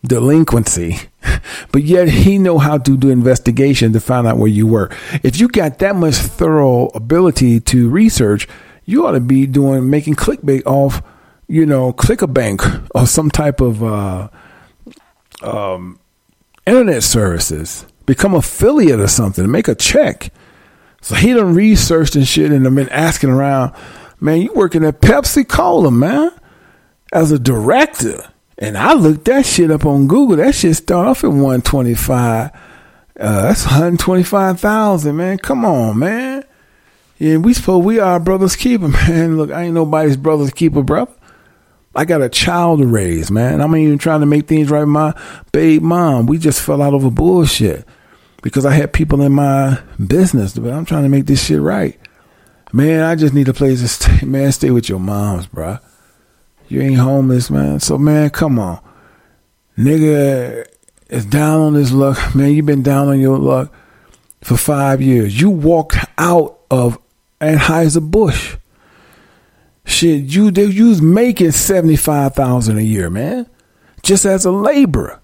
delinquency, 0.02 0.96
but 1.72 1.84
yet 1.84 2.08
he 2.08 2.38
know 2.38 2.58
how 2.58 2.78
to 2.78 2.96
do 2.96 3.08
investigation 3.10 3.92
to 3.92 4.00
find 4.00 4.26
out 4.26 4.38
where 4.38 4.48
you 4.48 4.66
were. 4.66 4.90
If 5.22 5.38
you 5.38 5.46
got 5.46 5.78
that 5.78 5.94
much 5.94 6.16
thorough 6.16 6.86
ability 6.88 7.60
to 7.60 7.88
research, 7.88 8.48
you 8.84 9.06
ought 9.06 9.12
to 9.12 9.20
be 9.20 9.46
doing 9.46 9.88
making 9.88 10.16
clickbait 10.16 10.66
off 10.66 11.02
you 11.48 11.64
know, 11.64 11.92
click 11.92 12.22
a 12.22 12.26
bank 12.26 12.62
or 12.94 13.06
some 13.06 13.30
type 13.30 13.60
of 13.60 13.82
uh, 13.82 14.28
um, 15.42 15.98
internet 16.66 17.02
services, 17.02 17.86
become 18.06 18.34
affiliate 18.34 19.00
or 19.00 19.08
something, 19.08 19.50
make 19.50 19.66
a 19.66 19.74
check. 19.74 20.32
So 21.00 21.14
he 21.14 21.32
done 21.32 21.54
researched 21.54 22.16
and 22.16 22.28
shit 22.28 22.52
and 22.52 22.66
I've 22.66 22.74
been 22.74 22.88
asking 22.90 23.30
around, 23.30 23.74
man, 24.20 24.42
you 24.42 24.52
working 24.54 24.84
at 24.84 25.00
Pepsi 25.00 25.48
Cola, 25.48 25.90
man, 25.90 26.30
as 27.12 27.32
a 27.32 27.38
director. 27.38 28.30
And 28.58 28.76
I 28.76 28.92
looked 28.92 29.24
that 29.26 29.46
shit 29.46 29.70
up 29.70 29.86
on 29.86 30.08
Google. 30.08 30.36
That 30.36 30.54
shit 30.54 30.76
start 30.76 31.06
off 31.06 31.24
at 31.24 31.30
125. 31.30 32.50
Uh, 33.18 33.42
that's 33.42 33.64
125,000, 33.64 35.16
man. 35.16 35.38
Come 35.38 35.64
on, 35.64 35.98
man. 35.98 36.44
Yeah, 37.18 37.36
we 37.38 37.54
suppose 37.54 37.84
we 37.84 37.98
are 37.98 38.20
brother's 38.20 38.56
keeper, 38.56 38.88
man. 39.08 39.36
Look, 39.36 39.50
I 39.50 39.64
ain't 39.64 39.74
nobody's 39.74 40.16
brother's 40.16 40.50
keeper, 40.50 40.82
brother. 40.82 41.12
I 41.94 42.04
got 42.04 42.22
a 42.22 42.28
child 42.28 42.80
to 42.80 42.86
raise, 42.86 43.30
man. 43.30 43.60
I'm 43.60 43.74
even 43.76 43.98
trying 43.98 44.20
to 44.20 44.26
make 44.26 44.46
things 44.46 44.70
right 44.70 44.80
with 44.80 44.88
my 44.88 45.14
babe 45.52 45.82
mom. 45.82 46.26
We 46.26 46.38
just 46.38 46.60
fell 46.60 46.82
out 46.82 46.94
over 46.94 47.10
bullshit 47.10 47.86
because 48.42 48.64
I 48.64 48.72
had 48.72 48.92
people 48.92 49.22
in 49.22 49.32
my 49.32 49.80
business, 50.06 50.56
but 50.56 50.72
I'm 50.72 50.84
trying 50.84 51.04
to 51.04 51.08
make 51.08 51.26
this 51.26 51.44
shit 51.44 51.60
right. 51.60 51.98
Man, 52.72 53.02
I 53.02 53.14
just 53.14 53.34
need 53.34 53.48
a 53.48 53.54
place 53.54 53.80
to 53.80 53.88
stay. 53.88 54.20
Man, 54.26 54.52
stay 54.52 54.70
with 54.70 54.88
your 54.88 55.00
moms, 55.00 55.46
bro. 55.46 55.78
You 56.68 56.82
ain't 56.82 56.98
homeless, 56.98 57.50
man. 57.50 57.80
So, 57.80 57.96
man, 57.96 58.28
come 58.28 58.58
on. 58.58 58.78
Nigga 59.78 60.66
is 61.08 61.24
down 61.24 61.60
on 61.60 61.74
his 61.74 61.92
luck. 61.92 62.18
Man, 62.34 62.52
you 62.52 62.62
been 62.62 62.82
down 62.82 63.08
on 63.08 63.20
your 63.20 63.38
luck 63.38 63.72
for 64.42 64.58
five 64.58 65.00
years. 65.00 65.40
You 65.40 65.48
walked 65.48 65.96
out 66.18 66.58
of 66.70 66.98
Anheuser-Busch. 67.40 68.56
Shit, 69.88 70.24
you 70.24 70.50
you 70.50 70.88
was 70.90 71.00
making 71.02 71.50
seventy 71.52 71.96
five 71.96 72.34
thousand 72.34 72.78
a 72.78 72.82
year, 72.82 73.08
man, 73.10 73.46
just 74.02 74.24
as 74.24 74.44
a 74.44 74.52
laborer. 74.52 75.20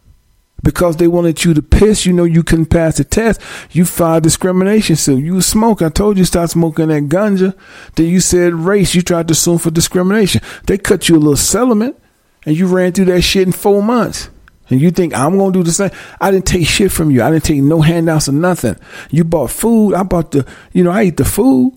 because 0.62 0.96
they 0.96 1.06
wanted 1.06 1.44
you 1.44 1.52
to 1.52 1.60
piss. 1.62 2.06
You 2.06 2.14
know 2.14 2.24
you 2.24 2.42
couldn't 2.42 2.66
pass 2.70 2.96
the 2.96 3.04
test. 3.04 3.38
You 3.72 3.84
filed 3.84 4.22
discrimination 4.22 4.96
suit. 4.96 5.22
You 5.22 5.42
smoking. 5.42 5.86
I 5.86 5.90
told 5.90 6.16
you 6.16 6.24
stop 6.24 6.48
smoking 6.48 6.88
that 6.88 7.04
ganja. 7.10 7.54
Then 7.96 8.06
you 8.06 8.20
said 8.20 8.54
race. 8.54 8.94
You 8.94 9.02
tried 9.02 9.28
to 9.28 9.34
sue 9.34 9.58
for 9.58 9.70
discrimination. 9.70 10.40
They 10.66 10.78
cut 10.78 11.08
you 11.10 11.16
a 11.16 11.18
little 11.18 11.36
settlement, 11.36 11.96
and 12.46 12.56
you 12.56 12.66
ran 12.66 12.92
through 12.92 13.06
that 13.06 13.20
shit 13.22 13.46
in 13.46 13.52
four 13.52 13.82
months. 13.82 14.30
And 14.70 14.80
you 14.80 14.90
think 14.90 15.12
I'm 15.14 15.36
gonna 15.36 15.52
do 15.52 15.62
the 15.62 15.72
same? 15.72 15.90
I 16.18 16.30
didn't 16.30 16.46
take 16.46 16.66
shit 16.66 16.90
from 16.90 17.10
you. 17.10 17.22
I 17.22 17.30
didn't 17.30 17.44
take 17.44 17.60
no 17.62 17.82
handouts 17.82 18.30
or 18.30 18.32
nothing. 18.32 18.76
You 19.10 19.24
bought 19.24 19.50
food. 19.50 19.92
I 19.92 20.02
bought 20.04 20.30
the, 20.30 20.46
you 20.72 20.82
know, 20.82 20.90
I 20.90 21.02
ate 21.02 21.18
the 21.18 21.26
food. 21.26 21.76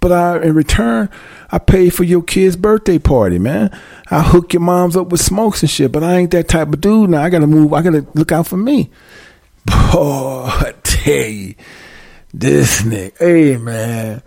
But 0.00 0.12
I, 0.12 0.42
in 0.42 0.54
return, 0.54 1.10
I 1.50 1.58
pay 1.58 1.90
for 1.90 2.04
your 2.04 2.22
kid's 2.22 2.56
birthday 2.56 2.98
party, 2.98 3.38
man. 3.38 3.70
I 4.10 4.22
hook 4.22 4.54
your 4.54 4.62
moms 4.62 4.96
up 4.96 5.08
with 5.08 5.20
smokes 5.20 5.62
and 5.62 5.70
shit. 5.70 5.92
But 5.92 6.02
I 6.02 6.16
ain't 6.16 6.30
that 6.30 6.48
type 6.48 6.68
of 6.68 6.80
dude 6.80 7.10
now. 7.10 7.22
I 7.22 7.28
gotta 7.28 7.46
move. 7.46 7.72
I 7.72 7.82
gotta 7.82 8.06
look 8.14 8.32
out 8.32 8.46
for 8.46 8.56
me. 8.56 8.90
Boy, 9.66 9.74
I 9.92 10.74
tell 10.82 11.26
you, 11.26 11.54
this 12.32 12.82
nigga, 12.82 13.18
hey 13.18 13.56
man. 13.56 14.22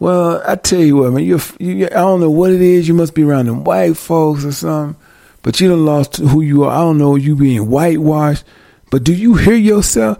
Well, 0.00 0.42
I 0.44 0.56
tell 0.56 0.80
you 0.80 0.96
what, 0.96 1.12
man. 1.12 1.24
You, 1.24 1.40
you, 1.60 1.86
I 1.86 1.88
don't 1.90 2.20
know 2.20 2.30
what 2.30 2.50
it 2.50 2.60
is. 2.60 2.88
You 2.88 2.94
must 2.94 3.14
be 3.14 3.22
around 3.22 3.46
them 3.46 3.64
white 3.64 3.96
folks 3.96 4.44
or 4.44 4.52
something. 4.52 5.00
But 5.42 5.60
you 5.60 5.68
done 5.68 5.84
lost 5.84 6.16
who 6.16 6.40
you 6.40 6.64
are. 6.64 6.70
I 6.70 6.78
don't 6.78 6.98
know 6.98 7.14
you 7.14 7.36
being 7.36 7.68
whitewashed. 7.70 8.44
But 8.90 9.04
do 9.04 9.12
you 9.12 9.34
hear 9.34 9.54
yourself? 9.54 10.18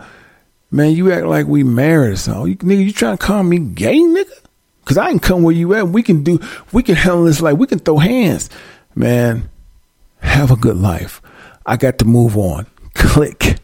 Man, 0.71 0.93
you 0.93 1.13
act 1.13 1.27
like 1.27 1.47
we 1.47 1.65
married 1.65 2.13
or 2.13 2.17
something. 2.17 2.49
You, 2.49 2.57
nigga, 2.57 2.85
you 2.85 2.93
trying 2.93 3.17
to 3.17 3.25
call 3.25 3.43
me 3.43 3.59
gay, 3.59 3.99
nigga? 3.99 4.44
Cause 4.85 4.99
I 4.99 5.09
can 5.09 5.19
come 5.19 5.43
where 5.43 5.55
you 5.55 5.75
at. 5.75 5.89
We 5.89 6.03
can 6.03 6.23
do. 6.23 6.39
We 6.73 6.83
can 6.83 6.95
handle 6.95 7.25
this 7.25 7.41
like 7.41 7.57
we 7.57 7.67
can 7.67 7.79
throw 7.79 7.99
hands. 7.99 8.51
Man, 8.95 9.49
have 10.21 10.51
a 10.51 10.57
good 10.57 10.77
life. 10.77 11.23
I 11.67 11.77
got 11.77 11.99
to 11.99 12.05
move 12.05 12.37
on. 12.37 12.67
Click. 12.95 13.59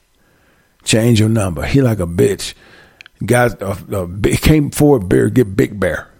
Change 0.82 1.20
your 1.20 1.28
number. 1.28 1.64
He 1.64 1.82
like 1.82 2.00
a 2.00 2.06
bitch. 2.06 2.54
Guys, 3.24 3.54
uh, 3.56 3.76
uh, 3.92 4.06
came 4.38 4.70
forward 4.70 5.08
beer. 5.08 5.28
Get 5.28 5.54
big 5.54 5.78
bear. 5.78 6.10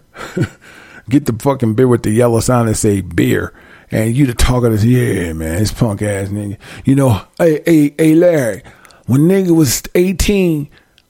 get 1.09 1.25
the 1.25 1.33
fucking 1.33 1.73
beer 1.73 1.87
with 1.87 2.03
the 2.03 2.11
yellow 2.11 2.39
sign 2.39 2.67
that 2.67 2.75
say 2.75 3.01
beer. 3.01 3.53
And 3.89 4.15
you 4.15 4.25
the 4.25 4.33
talker 4.33 4.69
that's 4.69 4.85
yeah, 4.85 5.33
man, 5.33 5.59
this 5.59 5.71
punk 5.71 6.01
ass 6.01 6.29
nigga. 6.29 6.57
You 6.85 6.95
know, 6.95 7.21
hey, 7.37 7.61
hey, 7.65 7.93
hey, 7.97 8.15
Larry. 8.15 8.63
When 9.07 9.21
nigga 9.21 9.51
was 9.51 9.83
eighteen, 9.95 10.69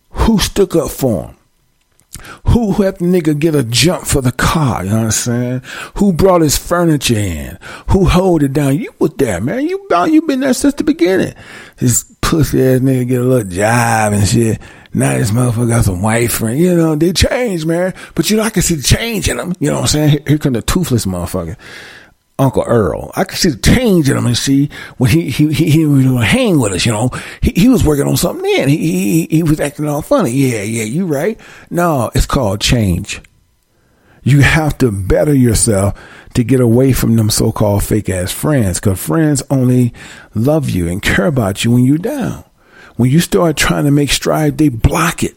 who 0.10 0.40
stuck 0.40 0.76
up 0.76 0.90
for 0.90 1.26
him? 1.26 1.38
Who 2.48 2.74
helped 2.74 3.00
the 3.00 3.06
nigga 3.06 3.38
get 3.38 3.56
a 3.56 3.64
jump 3.64 4.06
for 4.06 4.22
the 4.22 4.32
car? 4.32 4.84
You 4.84 4.90
know 4.92 4.98
what 4.98 5.06
I'm 5.06 5.12
saying? 5.12 5.62
Who 5.98 6.14
brought 6.14 6.42
his 6.42 6.58
furniture 6.58 7.18
in? 7.18 7.58
Who 7.90 8.06
hold 8.06 8.44
it 8.44 8.54
down? 8.54 8.78
You 8.78 8.94
was 9.00 9.12
there, 9.18 9.42
man. 9.42 9.68
You 9.68 9.88
you 10.08 10.22
been 10.24 10.42
there 10.42 10.54
since 10.54 10.74
the 10.76 10.84
beginning. 10.84 11.34
This 11.78 12.04
pussy 12.22 12.62
ass 12.64 12.80
nigga 12.80 13.08
get 13.08 13.22
a 13.22 13.24
little 13.24 13.50
job 13.50 14.14
and 14.14 14.28
shit. 14.28 14.60
Now 14.94 15.18
this 15.18 15.32
motherfucker 15.32 15.70
got 15.70 15.86
some 15.86 16.02
white 16.02 16.32
friend. 16.32 16.60
You 16.60 16.76
know, 16.76 16.96
they 16.96 17.14
changed, 17.14 17.66
man. 17.66 17.94
But 18.14 18.30
you 18.30 18.38
know, 18.38 18.44
I 18.44 18.50
can 18.50 18.62
see 18.62 18.76
the 18.76 18.84
change 18.84 19.30
in 19.30 19.38
them. 19.38 19.54
You 19.60 19.70
know 19.70 19.76
what 19.76 19.82
I'm 19.82 19.88
saying? 19.88 20.10
Here, 20.10 20.24
here 20.28 20.38
come 20.38 20.54
the 20.54 20.62
toothless 20.62 21.06
motherfucker. 21.06 21.56
Uncle 22.40 22.64
Earl. 22.64 23.12
I 23.16 23.24
could 23.24 23.38
see 23.38 23.50
the 23.50 23.58
change 23.58 24.10
in 24.10 24.18
him 24.18 24.26
and 24.26 24.38
see 24.38 24.70
when 24.98 25.12
he 25.12 25.30
he 25.30 25.54
he, 25.54 25.70
he 25.70 25.86
would 25.86 26.24
hang 26.24 26.60
with 26.60 26.74
us. 26.74 26.86
You 26.86 26.92
know, 26.92 27.10
he, 27.42 27.52
he 27.52 27.70
was 27.70 27.84
working 27.84 28.08
on 28.08 28.18
something 28.18 28.44
then. 28.44 28.68
He, 28.68 28.78
he 28.78 29.28
he 29.30 29.44
was 29.44 29.60
acting 29.60 29.88
all 29.88 30.02
funny. 30.02 30.32
Yeah, 30.32 30.64
yeah, 30.64 30.84
you 30.84 31.06
right. 31.06 31.40
No, 31.70 32.10
it's 32.16 32.26
called 32.26 32.62
change. 32.62 33.22
You 34.24 34.42
have 34.42 34.78
to 34.80 34.92
better 34.92 35.34
yourself 35.34 36.00
to 36.36 36.44
get 36.44 36.60
away 36.60 36.94
from 36.94 37.16
them 37.16 37.32
so-called 37.32 37.84
fake 37.84 38.10
ass 38.10 38.32
friends, 38.32 38.80
because 38.80 39.04
friends 39.04 39.42
only 39.50 39.94
love 40.36 40.70
you 40.70 40.88
and 40.88 41.02
care 41.02 41.26
about 41.26 41.64
you 41.64 41.72
when 41.72 41.86
you're 41.86 41.98
down. 41.98 42.44
When 42.98 43.10
you 43.10 43.20
start 43.20 43.58
trying 43.58 43.86
to 43.86 43.92
make 43.92 44.12
strides, 44.12 44.58
they 44.58 44.70
block 44.70 45.24
it. 45.24 45.36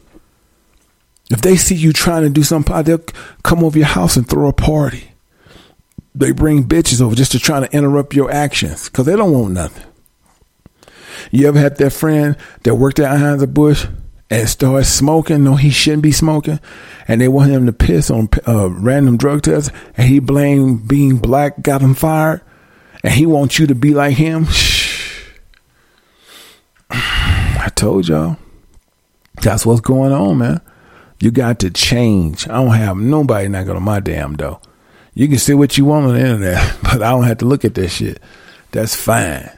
If 1.31 1.41
they 1.41 1.57
see 1.57 1.75
you 1.75 1.95
trying 1.95 2.25
to 2.25 2.29
do 2.29 2.43
something, 2.43 2.83
they'll 2.83 2.99
come 3.43 3.65
over 3.65 3.79
your 3.79 3.87
house 3.87 4.17
and 4.19 4.29
throw 4.29 4.49
a 4.49 4.53
party 4.53 5.14
they 6.15 6.33
bring 6.33 6.65
bitches 6.65 7.01
over 7.01 7.15
just 7.15 7.33
to 7.33 7.39
try 7.39 7.61
to 7.61 7.77
interrupt 7.77 8.15
your 8.15 8.31
actions 8.31 8.89
because 8.89 9.07
they 9.07 9.17
don't 9.17 9.33
want 9.33 9.53
nothing. 9.53 9.85
You 11.31 11.49
ever 11.49 11.59
had 11.59 11.77
that 11.79 11.91
friend 11.91 12.37
that 12.63 12.77
worked 12.77 13.01
at 13.01 13.39
the 13.39 13.47
bush 13.47 13.87
and 14.31 14.49
started 14.49 14.85
smoking? 14.85 15.45
No, 15.45 15.57
he 15.57 15.71
shouldn't 15.71 16.03
be 16.03 16.13
smoking, 16.13 16.61
and 17.09 17.21
they 17.21 17.29
want 17.29 17.51
him 17.51 17.67
to 17.67 17.73
piss 17.73 18.11
on 18.11 18.29
uh, 18.47 18.71
random 18.71 19.17
drug 19.17 19.43
tests, 19.43 19.71
and 19.97 20.09
he 20.09 20.21
blamed 20.21 20.87
being 20.87 21.19
black 21.19 21.63
got 21.63 21.81
him 21.81 21.95
fired, 21.95 22.43
and 23.03 23.13
he 23.13 23.27
wants 23.27 23.59
you 23.59 23.67
to 23.67 23.75
be 23.75 23.95
like 23.95 24.17
him. 24.17 24.47
I 26.91 27.71
told 27.75 28.09
y'all, 28.09 28.37
that's 29.43 29.67
what's 29.67 29.81
going 29.81 30.13
on, 30.13 30.39
man. 30.39 30.61
You 31.21 31.31
got 31.31 31.61
to 31.61 31.71
change. 31.71 32.49
I 32.49 32.55
don't 32.55 32.75
have 32.75 32.97
nobody 32.97 33.49
knocking 33.49 33.77
on 33.77 33.83
my 33.83 34.01
damn 34.01 34.37
door. 34.37 34.61
You 35.15 35.29
can 35.29 35.39
see 35.39 35.55
what 35.55 35.79
you 35.79 35.85
want 35.85 36.07
on 36.07 36.15
the 36.15 36.21
internet, 36.21 36.77
but 36.83 37.03
I 37.03 37.11
don't 37.11 37.25
have 37.25 37.39
to 37.39 37.45
look 37.45 37.65
at 37.65 37.75
that 37.75 37.89
shit. 37.89 38.21
That's 38.73 38.97
fine, 38.97 39.51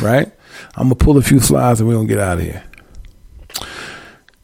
right? 0.00 0.32
I'm 0.76 0.84
gonna 0.84 0.96
pull 0.96 1.16
a 1.16 1.22
few 1.22 1.40
slides 1.40 1.80
and 1.80 1.88
we're 1.88 1.94
gonna 1.94 2.08
get 2.08 2.18
out 2.18 2.38
of 2.38 2.44
here. 2.44 2.64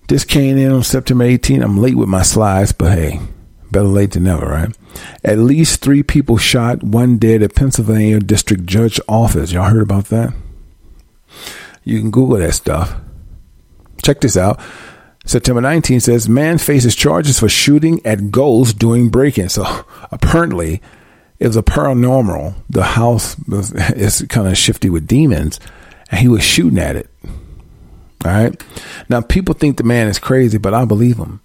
This 0.09 0.25
came 0.25 0.57
in 0.57 0.73
on 0.73 0.83
September 0.83 1.25
18. 1.25 1.63
I'm 1.63 1.79
late 1.79 1.97
with 1.97 2.09
my 2.09 2.23
slides, 2.23 2.73
but 2.73 2.93
hey, 2.93 3.21
better 3.71 3.87
late 3.87 4.13
than 4.13 4.25
never, 4.25 4.47
right? 4.47 4.77
At 5.25 5.39
least 5.39 5.81
three 5.81 6.03
people 6.03 6.37
shot, 6.37 6.83
one 6.83 7.19
dead 7.19 7.43
at 7.43 7.55
Pennsylvania 7.55 8.19
District 8.19 8.67
Judge 8.67 9.01
office. 9.09 9.53
Y'all 9.53 9.71
heard 9.71 9.83
about 9.83 10.07
that? 10.07 10.33
You 11.85 12.01
can 12.01 12.11
Google 12.11 12.39
that 12.39 12.55
stuff. 12.55 12.97
Check 14.03 14.21
this 14.21 14.37
out. 14.37 14.61
September 15.25 15.61
19 15.61 16.01
says 16.01 16.29
man 16.29 16.59
faces 16.59 16.95
charges 16.95 17.39
for 17.39 17.49
shooting 17.49 18.05
at 18.05 18.31
ghosts 18.31 18.75
during 18.75 19.11
break-in. 19.11 19.49
So 19.49 19.85
apparently, 20.11 20.81
it 21.39 21.47
was 21.47 21.57
a 21.57 21.63
paranormal. 21.63 22.55
The 22.69 22.83
house 22.83 23.37
was, 23.47 23.73
is 23.93 24.25
kind 24.29 24.49
of 24.49 24.57
shifty 24.57 24.91
with 24.91 25.07
demons, 25.07 25.61
and 26.11 26.21
he 26.21 26.29
was 26.29 26.43
shooting 26.43 26.79
at 26.79 26.97
it. 26.97 27.11
All 28.25 28.33
right. 28.33 28.63
Now 29.09 29.23
people 29.23 29.55
think 29.55 29.77
the 29.77 29.85
man 29.85 30.09
is 30.09 30.19
crazy, 30.19 30.59
but 30.59 30.75
I 30.75 30.85
believe 30.85 31.17
him 31.17 31.41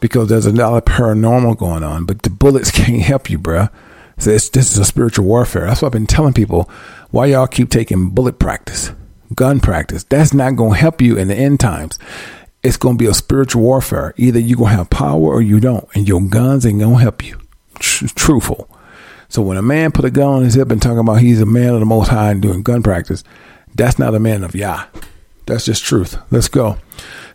because 0.00 0.28
there's 0.28 0.46
a 0.46 0.52
lot 0.52 0.76
of 0.76 0.84
paranormal 0.84 1.56
going 1.56 1.82
on. 1.82 2.04
But 2.04 2.22
the 2.22 2.30
bullets 2.30 2.70
can't 2.70 3.02
help 3.02 3.30
you, 3.30 3.38
bruh. 3.38 3.70
So 4.18 4.30
this 4.30 4.50
is 4.54 4.76
a 4.76 4.84
spiritual 4.84 5.24
warfare. 5.24 5.66
That's 5.66 5.80
what 5.80 5.88
I've 5.88 5.92
been 5.92 6.06
telling 6.06 6.34
people. 6.34 6.68
Why 7.10 7.26
y'all 7.26 7.46
keep 7.46 7.70
taking 7.70 8.10
bullet 8.10 8.38
practice, 8.38 8.92
gun 9.34 9.60
practice? 9.60 10.04
That's 10.04 10.34
not 10.34 10.56
going 10.56 10.72
to 10.74 10.78
help 10.78 11.00
you 11.00 11.16
in 11.16 11.28
the 11.28 11.34
end 11.34 11.58
times 11.58 11.98
it's 12.62 12.76
going 12.76 12.96
to 12.98 13.02
be 13.02 13.08
a 13.08 13.14
spiritual 13.14 13.62
warfare. 13.62 14.14
Either 14.16 14.38
you're 14.38 14.58
going 14.58 14.70
to 14.70 14.76
have 14.76 14.90
power 14.90 15.20
or 15.20 15.40
you 15.40 15.60
don't, 15.60 15.88
and 15.94 16.06
your 16.06 16.20
guns 16.20 16.66
ain't 16.66 16.80
going 16.80 16.96
to 16.96 17.02
help 17.02 17.24
you. 17.24 17.40
Tr- 17.78 18.06
truthful. 18.08 18.68
So 19.28 19.42
when 19.42 19.56
a 19.56 19.62
man 19.62 19.92
put 19.92 20.04
a 20.04 20.10
gun 20.10 20.28
on 20.28 20.42
his 20.42 20.54
hip 20.54 20.70
and 20.70 20.82
talking 20.82 20.98
about 20.98 21.20
he's 21.20 21.40
a 21.40 21.46
man 21.46 21.74
of 21.74 21.80
the 21.80 21.86
Most 21.86 22.08
High 22.08 22.32
and 22.32 22.42
doing 22.42 22.62
gun 22.62 22.82
practice, 22.82 23.22
that's 23.74 23.98
not 23.98 24.14
a 24.14 24.20
man 24.20 24.42
of 24.42 24.54
Yah. 24.54 24.86
That's 25.46 25.64
just 25.64 25.84
truth. 25.84 26.18
Let's 26.30 26.48
go. 26.48 26.78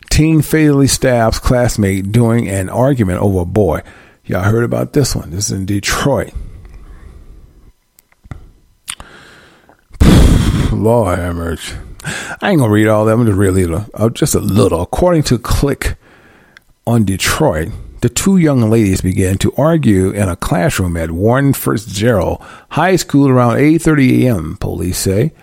Teen 0.10 0.42
fatally 0.42 0.88
stabs 0.88 1.40
classmate 1.40 2.12
during 2.12 2.48
an 2.50 2.70
argument 2.70 3.22
over 3.22 3.40
a 3.40 3.46
boy. 3.46 3.82
Y'all 4.26 4.44
heard 4.44 4.64
about 4.64 4.94
this 4.94 5.16
one. 5.16 5.32
This 5.32 5.46
is 5.46 5.52
in 5.52 5.66
Detroit. 5.66 6.34
Lord 10.72 11.18
have. 11.18 11.95
I 12.42 12.52
ain't 12.52 12.60
gonna 12.60 12.72
read 12.72 12.88
all 12.88 13.06
that. 13.06 13.14
I'm 13.14 13.26
just 13.26 13.38
read 13.38 13.50
a 13.50 13.52
little, 13.52 13.86
uh, 13.94 14.10
just 14.10 14.36
a 14.36 14.40
little. 14.40 14.82
According 14.82 15.24
to 15.24 15.40
Click 15.40 15.96
on 16.86 17.04
Detroit, 17.04 17.70
the 18.02 18.10
two 18.10 18.38
young 18.38 18.70
ladies 18.70 19.02
began 19.02 19.38
to 19.40 19.54
argue 19.58 20.12
in 20.12 20.30
a 20.30 20.36
classroom 20.36 20.96
at 20.98 21.12
Warren 21.12 21.54
Fitzgerald 21.54 22.44
High 22.70 22.98
School 22.98 23.30
around 23.30 23.58
8:30 23.58 24.26
a.m. 24.26 24.58
Police 24.58 25.00
say 25.00 25.34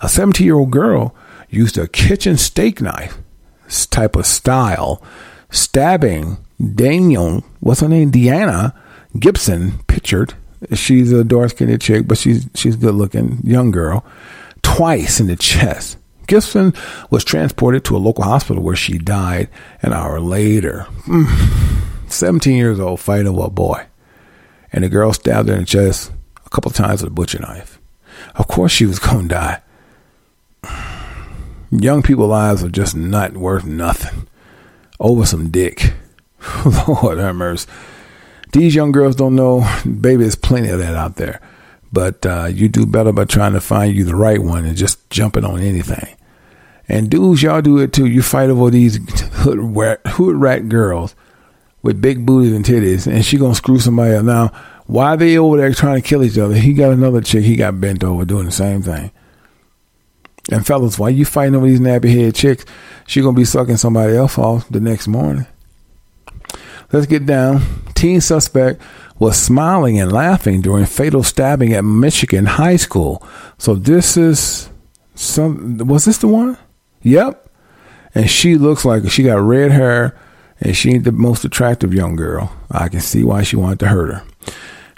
a 0.00 0.06
17-year-old 0.06 0.70
girl 0.70 1.14
used 1.48 1.78
a 1.78 1.88
kitchen 1.88 2.36
steak 2.36 2.80
knife 2.80 3.18
type 3.90 4.16
of 4.16 4.26
style, 4.26 5.02
stabbing 5.50 6.38
Daniel. 6.74 7.44
What's 7.60 7.80
her 7.80 7.88
name? 7.88 8.10
Deanna 8.10 8.74
Gibson. 9.18 9.78
Pictured. 9.86 10.34
She's 10.74 11.10
a 11.12 11.24
dark-skinned 11.24 11.80
chick, 11.80 12.06
but 12.06 12.18
she's 12.18 12.48
she's 12.54 12.76
good 12.76 12.94
looking, 12.94 13.40
young 13.44 13.70
girl. 13.70 14.04
Twice 14.62 15.20
in 15.20 15.26
the 15.26 15.36
chest. 15.36 15.96
Gibson 16.30 16.72
was 17.10 17.24
transported 17.24 17.84
to 17.84 17.96
a 17.96 17.98
local 17.98 18.22
hospital 18.22 18.62
where 18.62 18.76
she 18.76 18.98
died 18.98 19.48
an 19.82 19.92
hour 19.92 20.20
later. 20.20 20.86
17 22.06 22.56
years 22.56 22.78
old, 22.78 23.00
fighting 23.00 23.26
over 23.26 23.46
a 23.46 23.50
boy. 23.50 23.84
And 24.72 24.84
the 24.84 24.88
girl 24.88 25.12
stabbed 25.12 25.48
her 25.48 25.56
in 25.56 25.62
the 25.62 25.66
chest 25.66 26.12
a 26.46 26.50
couple 26.50 26.70
times 26.70 27.02
with 27.02 27.10
a 27.10 27.14
butcher 27.14 27.40
knife. 27.40 27.80
Of 28.36 28.46
course, 28.46 28.70
she 28.70 28.86
was 28.86 28.98
going 29.00 29.28
to 29.28 29.34
die. 29.34 29.62
Young 31.72 32.00
people's 32.00 32.30
lives 32.30 32.62
are 32.62 32.68
just 32.68 32.94
not 32.94 33.32
worth 33.36 33.64
nothing 33.64 34.28
over 35.00 35.26
some 35.26 35.50
dick. 35.50 35.94
Lord 36.86 37.18
have 37.18 37.34
mercy. 37.34 37.68
These 38.52 38.76
young 38.76 38.92
girls 38.92 39.16
don't 39.16 39.34
know, 39.34 39.68
baby, 39.84 40.22
there's 40.22 40.36
plenty 40.36 40.68
of 40.68 40.78
that 40.78 40.94
out 40.94 41.16
there. 41.16 41.40
But 41.92 42.24
uh, 42.24 42.44
you 42.52 42.68
do 42.68 42.86
better 42.86 43.10
by 43.10 43.24
trying 43.24 43.54
to 43.54 43.60
find 43.60 43.96
you 43.96 44.04
the 44.04 44.14
right 44.14 44.40
one 44.40 44.64
and 44.64 44.76
just 44.76 45.10
jumping 45.10 45.44
on 45.44 45.58
anything. 45.58 46.14
And 46.90 47.08
dudes, 47.08 47.40
y'all 47.40 47.62
do 47.62 47.78
it 47.78 47.92
too. 47.92 48.06
You 48.06 48.20
fight 48.20 48.50
over 48.50 48.68
these 48.68 48.98
hood 49.34 49.58
rat, 49.60 50.00
hood 50.04 50.34
rat 50.34 50.68
girls 50.68 51.14
with 51.82 52.02
big 52.02 52.26
booties 52.26 52.52
and 52.52 52.64
titties, 52.64 53.06
and 53.06 53.24
she 53.24 53.38
gonna 53.38 53.54
screw 53.54 53.78
somebody 53.78 54.14
else. 54.14 54.24
Now, 54.24 54.48
why 54.86 55.14
they 55.14 55.38
over 55.38 55.56
there 55.56 55.72
trying 55.72 56.02
to 56.02 56.06
kill 56.06 56.24
each 56.24 56.36
other? 56.36 56.54
He 56.54 56.72
got 56.72 56.90
another 56.92 57.20
chick. 57.20 57.44
He 57.44 57.54
got 57.54 57.80
bent 57.80 58.02
over 58.02 58.24
doing 58.24 58.46
the 58.46 58.50
same 58.50 58.82
thing. 58.82 59.12
And 60.50 60.66
fellas, 60.66 60.98
why 60.98 61.10
you 61.10 61.24
fighting 61.24 61.54
over 61.54 61.64
these 61.64 61.78
nappy 61.78 62.12
head 62.12 62.34
chicks? 62.34 62.64
She 63.06 63.22
gonna 63.22 63.36
be 63.36 63.44
sucking 63.44 63.76
somebody 63.76 64.16
else 64.16 64.36
off 64.36 64.68
the 64.68 64.80
next 64.80 65.06
morning. 65.06 65.46
Let's 66.92 67.06
get 67.06 67.24
down. 67.24 67.62
Teen 67.94 68.20
suspect 68.20 68.82
was 69.20 69.40
smiling 69.40 70.00
and 70.00 70.10
laughing 70.10 70.60
during 70.60 70.86
fatal 70.86 71.22
stabbing 71.22 71.72
at 71.72 71.84
Michigan 71.84 72.46
High 72.46 72.76
School. 72.76 73.22
So 73.58 73.76
this 73.76 74.16
is 74.16 74.70
some. 75.14 75.78
Was 75.86 76.04
this 76.04 76.18
the 76.18 76.26
one? 76.26 76.58
Yep. 77.02 77.48
And 78.14 78.28
she 78.28 78.56
looks 78.56 78.84
like 78.84 79.08
she 79.10 79.22
got 79.22 79.40
red 79.40 79.70
hair, 79.70 80.18
and 80.60 80.76
she 80.76 80.90
ain't 80.90 81.04
the 81.04 81.12
most 81.12 81.44
attractive 81.44 81.94
young 81.94 82.16
girl. 82.16 82.54
I 82.70 82.88
can 82.88 83.00
see 83.00 83.24
why 83.24 83.42
she 83.42 83.56
wanted 83.56 83.78
to 83.80 83.88
hurt 83.88 84.12
her. 84.12 84.22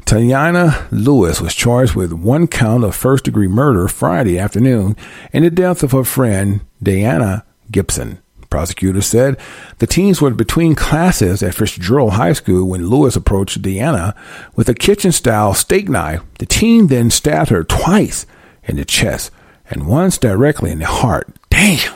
Tayana 0.04 0.86
Lewis 0.90 1.40
was 1.40 1.54
charged 1.54 1.94
with 1.94 2.12
one 2.12 2.46
count 2.46 2.84
of 2.84 2.94
first 2.94 3.24
degree 3.24 3.48
murder 3.48 3.86
Friday 3.88 4.38
afternoon 4.38 4.96
in 5.32 5.42
the 5.42 5.50
death 5.50 5.82
of 5.82 5.92
her 5.92 6.04
friend 6.04 6.60
Diana 6.82 7.44
Gibson. 7.70 8.18
Prosecutors 8.50 9.06
said 9.06 9.38
the 9.78 9.86
teens 9.86 10.20
were 10.20 10.30
between 10.30 10.74
classes 10.74 11.42
at 11.42 11.54
Fitzgerald 11.54 12.14
High 12.14 12.34
School 12.34 12.68
when 12.68 12.88
Lewis 12.88 13.16
approached 13.16 13.62
Diana 13.62 14.14
with 14.54 14.68
a 14.68 14.74
kitchen 14.74 15.12
style 15.12 15.54
steak 15.54 15.88
knife. 15.88 16.20
The 16.38 16.44
teen 16.44 16.88
then 16.88 17.10
stabbed 17.10 17.48
her 17.48 17.64
twice 17.64 18.26
in 18.64 18.76
the 18.76 18.84
chest 18.84 19.30
and 19.72 19.86
once 19.86 20.18
directly 20.18 20.70
in 20.70 20.78
the 20.78 20.86
heart. 20.86 21.28
Damn. 21.50 21.94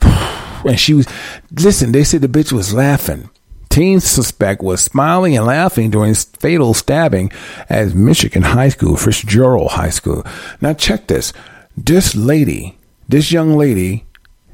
And 0.64 0.78
she 0.78 0.94
was, 0.94 1.08
listen, 1.50 1.90
they 1.90 2.04
said 2.04 2.20
the 2.20 2.28
bitch 2.28 2.52
was 2.52 2.72
laughing. 2.72 3.28
Teen 3.68 3.98
suspect 3.98 4.62
was 4.62 4.80
smiling 4.80 5.36
and 5.36 5.44
laughing 5.44 5.90
during 5.90 6.14
fatal 6.14 6.72
stabbing 6.72 7.32
at 7.68 7.96
Michigan 7.96 8.42
High 8.42 8.68
School, 8.68 8.96
Fitzgerald 8.96 9.72
High 9.72 9.90
School. 9.90 10.24
Now 10.60 10.74
check 10.74 11.08
this. 11.08 11.32
This 11.76 12.14
lady, 12.14 12.78
this 13.08 13.32
young 13.32 13.56
lady, 13.56 14.04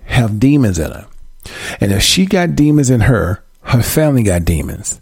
have 0.05 0.41
demons 0.41 0.79
in 0.79 0.93
her. 0.93 1.07
And 1.79 1.93
if 1.93 2.03
she 2.03 2.25
got 2.25 2.57
demons 2.57 2.89
in 2.89 3.01
her, 3.01 3.45
her 3.63 3.83
family 3.83 4.23
got 4.23 4.47
demons. 4.47 5.01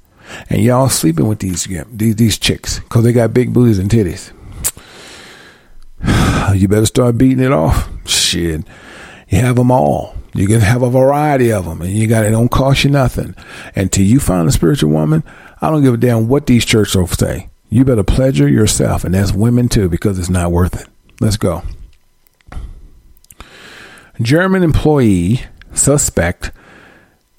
And 0.50 0.60
y'all 0.60 0.88
sleeping 0.88 1.28
with 1.28 1.38
these 1.38 1.68
these, 1.92 2.16
these 2.16 2.38
chicks 2.38 2.80
because 2.80 3.04
they 3.04 3.12
got 3.12 3.32
big 3.32 3.52
booties 3.52 3.78
and 3.78 3.88
titties. 3.88 4.32
You 6.54 6.68
better 6.68 6.86
start 6.86 7.18
beating 7.18 7.44
it 7.44 7.52
off. 7.52 7.88
Shit. 8.06 8.64
You 9.28 9.38
have 9.38 9.56
them 9.56 9.70
all. 9.70 10.14
You 10.34 10.46
can 10.46 10.60
have 10.60 10.82
a 10.82 10.90
variety 10.90 11.50
of 11.50 11.64
them, 11.64 11.80
and 11.80 11.90
you 11.90 12.06
got 12.06 12.24
it. 12.24 12.30
Don't 12.30 12.50
cost 12.50 12.84
you 12.84 12.90
nothing. 12.90 13.34
Until 13.74 14.04
you 14.04 14.20
find 14.20 14.48
a 14.48 14.52
spiritual 14.52 14.90
woman, 14.90 15.24
I 15.62 15.70
don't 15.70 15.82
give 15.82 15.94
a 15.94 15.96
damn 15.96 16.28
what 16.28 16.46
these 16.46 16.64
church 16.64 16.92
folks 16.92 17.16
say. 17.16 17.48
You 17.70 17.84
better 17.84 18.04
pleasure 18.04 18.48
yourself, 18.48 19.02
and 19.04 19.14
that's 19.14 19.32
women 19.32 19.68
too, 19.68 19.88
because 19.88 20.18
it's 20.18 20.28
not 20.28 20.52
worth 20.52 20.80
it. 20.80 20.88
Let's 21.20 21.38
go. 21.38 21.62
German 24.20 24.62
employee 24.62 25.42
suspect 25.72 26.52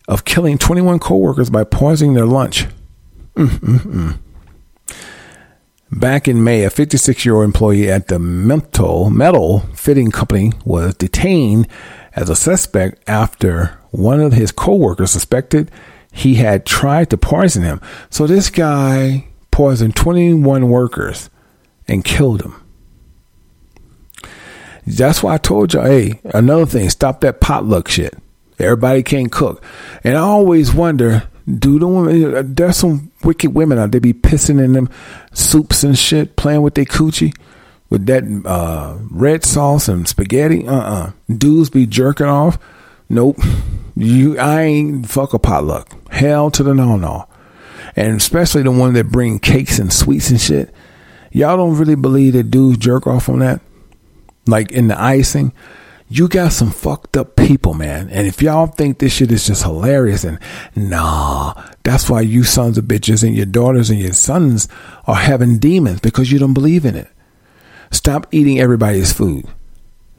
of 0.07 0.25
killing 0.25 0.57
21 0.57 0.99
coworkers 0.99 1.49
by 1.49 1.63
poisoning 1.63 2.13
their 2.13 2.25
lunch. 2.25 2.65
Mm-mm-mm. 3.35 4.17
Back 5.91 6.27
in 6.27 6.43
May, 6.43 6.63
a 6.63 6.69
56 6.69 7.25
year 7.25 7.35
old 7.35 7.45
employee 7.45 7.89
at 7.89 8.07
the 8.07 8.19
metal, 8.19 9.09
metal 9.09 9.61
fitting 9.73 10.11
company 10.11 10.51
was 10.65 10.93
detained 10.95 11.67
as 12.13 12.29
a 12.29 12.35
suspect 12.35 13.01
after 13.07 13.79
one 13.91 14.19
of 14.19 14.33
his 14.33 14.51
coworkers 14.51 15.11
suspected 15.11 15.71
he 16.11 16.35
had 16.35 16.65
tried 16.65 17.09
to 17.11 17.17
poison 17.17 17.63
him. 17.63 17.79
So 18.09 18.27
this 18.27 18.49
guy 18.49 19.27
poisoned 19.51 19.95
21 19.95 20.67
workers 20.67 21.29
and 21.87 22.03
killed 22.03 22.41
them. 22.41 22.63
That's 24.85 25.21
why 25.21 25.35
I 25.35 25.37
told 25.37 25.73
you, 25.73 25.81
hey, 25.81 26.21
another 26.25 26.65
thing, 26.65 26.89
stop 26.89 27.21
that 27.21 27.39
potluck 27.39 27.87
shit. 27.87 28.17
Everybody 28.59 29.03
can't 29.03 29.31
cook. 29.31 29.63
And 30.03 30.17
I 30.17 30.21
always 30.21 30.73
wonder, 30.73 31.27
do 31.47 31.79
the 31.79 31.87
women, 31.87 32.55
there's 32.55 32.77
some 32.77 33.11
wicked 33.23 33.53
women 33.53 33.77
out 33.77 33.91
there 33.91 34.01
be 34.01 34.13
pissing 34.13 34.63
in 34.63 34.73
them 34.73 34.89
soups 35.33 35.83
and 35.83 35.97
shit, 35.97 36.35
playing 36.35 36.61
with 36.61 36.75
their 36.75 36.85
coochie 36.85 37.33
with 37.89 38.05
that 38.07 38.23
uh, 38.45 38.97
red 39.09 39.43
sauce 39.43 39.87
and 39.87 40.07
spaghetti. 40.07 40.67
Uh 40.67 40.75
uh 40.75 41.11
Dudes 41.29 41.69
be 41.69 41.85
jerking 41.85 42.27
off. 42.27 42.57
Nope. 43.09 43.37
You, 43.95 44.37
I 44.37 44.61
ain't 44.61 45.09
fuck 45.09 45.33
a 45.33 45.39
potluck. 45.39 45.91
Hell 46.11 46.51
to 46.51 46.63
the 46.63 46.73
no 46.73 46.97
no. 46.97 47.27
And 47.95 48.17
especially 48.17 48.63
the 48.63 48.71
one 48.71 48.93
that 48.93 49.11
bring 49.11 49.39
cakes 49.39 49.79
and 49.79 49.91
sweets 49.91 50.29
and 50.29 50.39
shit. 50.39 50.73
Y'all 51.31 51.57
don't 51.57 51.77
really 51.77 51.95
believe 51.95 52.33
that 52.33 52.51
dudes 52.51 52.77
jerk 52.77 53.07
off 53.07 53.29
on 53.29 53.39
that? 53.39 53.61
Like 54.45 54.71
in 54.71 54.87
the 54.87 55.01
icing? 55.01 55.51
You 56.09 56.29
got 56.29 56.53
some 56.53 56.71
fucked 56.71 57.17
up 57.17 57.35
people, 57.35 57.73
man. 57.73 58.09
And 58.09 58.27
if 58.27 58.41
y'all 58.41 58.67
think 58.67 58.99
this 58.99 59.13
shit 59.13 59.31
is 59.31 59.47
just 59.47 59.63
hilarious 59.63 60.23
and 60.23 60.39
nah, 60.73 61.53
that's 61.83 62.09
why 62.09 62.21
you 62.21 62.43
sons 62.43 62.77
of 62.77 62.85
bitches 62.85 63.23
and 63.23 63.35
your 63.35 63.45
daughters 63.45 63.89
and 63.89 63.99
your 63.99 64.13
sons 64.13 64.69
are 65.05 65.15
having 65.15 65.59
demons 65.59 65.99
because 65.99 66.31
you 66.31 66.39
don't 66.39 66.53
believe 66.53 66.85
in 66.85 66.95
it. 66.95 67.09
Stop 67.91 68.27
eating 68.31 68.59
everybody's 68.59 69.11
food. 69.11 69.45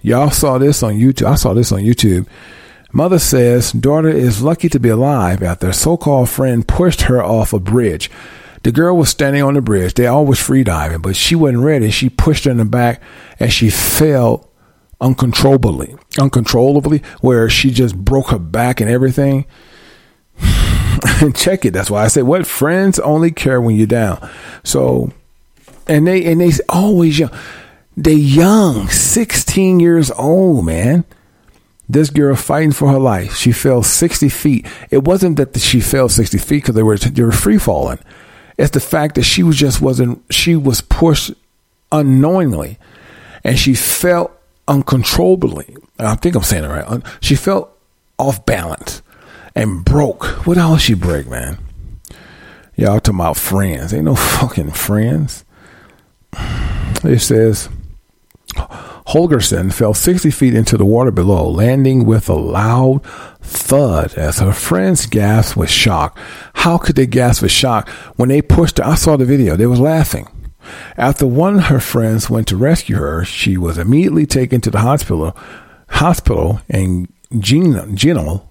Y'all 0.02 0.31
saw 0.31 0.59
this 0.59 0.82
on 0.82 0.94
YouTube. 0.94 1.27
I 1.27 1.35
saw 1.36 1.55
this 1.55 1.73
on 1.73 1.81
YouTube. 1.81 2.27
Mother 2.93 3.19
says 3.19 3.73
daughter 3.73 4.09
is 4.09 4.43
lucky 4.43 4.69
to 4.69 4.81
be 4.81 4.89
alive 4.90 5.43
after 5.43 5.69
a 5.69 5.74
so-called 5.74 6.28
friend 6.28 6.66
pushed 6.66 7.02
her 7.02 7.23
off 7.23 7.52
a 7.52 7.60
bridge. 7.60 8.10
The 8.62 8.73
girl 8.73 8.97
was 8.97 9.09
standing 9.09 9.43
on 9.43 9.55
the 9.55 9.60
bridge. 9.60 9.94
They 9.94 10.06
all 10.06 10.27
was 10.27 10.40
free 10.40 10.65
diving, 10.65 11.01
but 11.01 11.16
she 11.16 11.35
wasn't 11.35 11.62
ready. 11.62 11.90
She 11.90 12.10
pushed 12.10 12.44
her 12.44 12.51
in 12.51 12.56
the 12.56 12.65
back 12.65 13.02
and 13.39 13.52
she 13.52 13.70
fell 13.70 14.48
uncontrollably, 15.01 15.97
uncontrollably, 16.19 17.03
where 17.20 17.49
she 17.49 17.70
just 17.70 17.97
broke 17.97 18.31
her 18.31 18.39
back 18.39 18.81
and 18.81 18.91
everything. 18.91 19.47
and 21.20 21.35
check 21.37 21.65
it. 21.65 21.73
That's 21.73 21.91
why 21.91 22.05
I 22.05 22.09
said, 22.09 22.25
what 22.25 22.47
friends 22.47 22.99
only 22.99 23.31
care 23.31 23.61
when 23.61 23.77
you're 23.77 23.87
down. 23.87 24.29
So, 24.65 25.12
and 25.87 26.07
they, 26.07 26.25
and 26.25 26.41
they 26.41 26.53
always 26.69 27.19
young. 27.19 27.31
They 27.97 28.15
young, 28.15 28.89
16 28.89 29.81
years 29.81 30.11
old, 30.12 30.65
man. 30.65 31.05
This 31.89 32.11
girl 32.11 32.37
fighting 32.37 32.70
for 32.70 32.89
her 32.93 32.99
life. 32.99 33.35
She 33.35 33.51
fell 33.51 33.83
60 33.83 34.29
feet. 34.29 34.66
It 34.91 35.05
wasn't 35.05 35.37
that 35.39 35.59
she 35.59 35.81
fell 35.81 36.09
60 36.09 36.39
feet 36.39 36.62
because 36.62 36.75
they 36.75 36.83
were, 36.83 36.97
they 36.97 37.23
were 37.23 37.33
free 37.33 37.59
falling. 37.59 37.99
It's 38.57 38.70
the 38.70 38.81
fact 38.81 39.15
that 39.15 39.23
she 39.25 39.43
was 39.43 39.57
just 39.57 39.81
wasn't, 39.81 40.23
she 40.33 40.55
was 40.55 40.81
pushed 40.81 41.33
unknowingly 41.91 42.79
and 43.43 43.59
she 43.59 43.75
felt 43.75 44.38
uncontrollably. 44.69 45.77
I 45.99 46.15
think 46.15 46.36
I'm 46.36 46.43
saying 46.43 46.65
it 46.65 46.69
right. 46.69 47.03
She 47.20 47.35
felt 47.35 47.77
off 48.19 48.45
balance 48.47 49.03
and 49.55 49.85
broke. 49.85 50.24
What 50.47 50.59
else 50.59 50.82
she 50.82 50.95
break, 50.95 51.27
man? 51.27 51.59
Y'all 52.77 53.01
talking 53.01 53.19
about 53.19 53.36
friends. 53.36 53.93
Ain't 53.93 54.05
no 54.05 54.15
fucking 54.15 54.73
friends. 54.73 55.45
It 57.05 57.20
says 57.20 57.69
Holgerson 59.09 59.73
fell 59.73 59.95
60 59.95 60.31
feet 60.31 60.55
into 60.55 60.77
the 60.77 60.85
water 60.85 61.11
below, 61.11 61.49
landing 61.49 62.05
with 62.05 62.28
a 62.28 62.35
loud 62.35 63.05
thud 63.40 64.15
as 64.15 64.40
her 64.40 64.53
friends 64.53 65.07
gasped 65.07 65.57
with 65.57 65.70
shock. 65.70 66.19
How 66.55 66.77
could 66.77 66.97
they 66.97 67.07
gasp 67.07 67.43
with 67.43 67.53
shock 67.53 67.89
when 68.16 68.28
they 68.28 68.43
pushed 68.43 68.78
her? 68.78 68.85
I 68.85 68.97
saw 68.97 69.16
the 69.16 69.24
video. 69.24 69.57
They 69.57 69.66
was 69.66 69.81
laughing. 69.81 70.28
After 70.97 71.27
one 71.27 71.57
of 71.57 71.65
her 71.65 71.81
friends 71.81 72.31
went 72.31 72.49
to 72.49 72.57
rescue 72.57 72.97
her, 72.97 73.24
she 73.24 73.57
was 73.57 73.78
immediately 73.78 74.27
taken 74.27 74.61
to 74.62 74.70
the 74.70 74.81
hospital. 74.81 75.36
Hospital 75.89 76.61
and 76.69 77.12
Gino, 77.39 77.86
Gino 77.95 78.49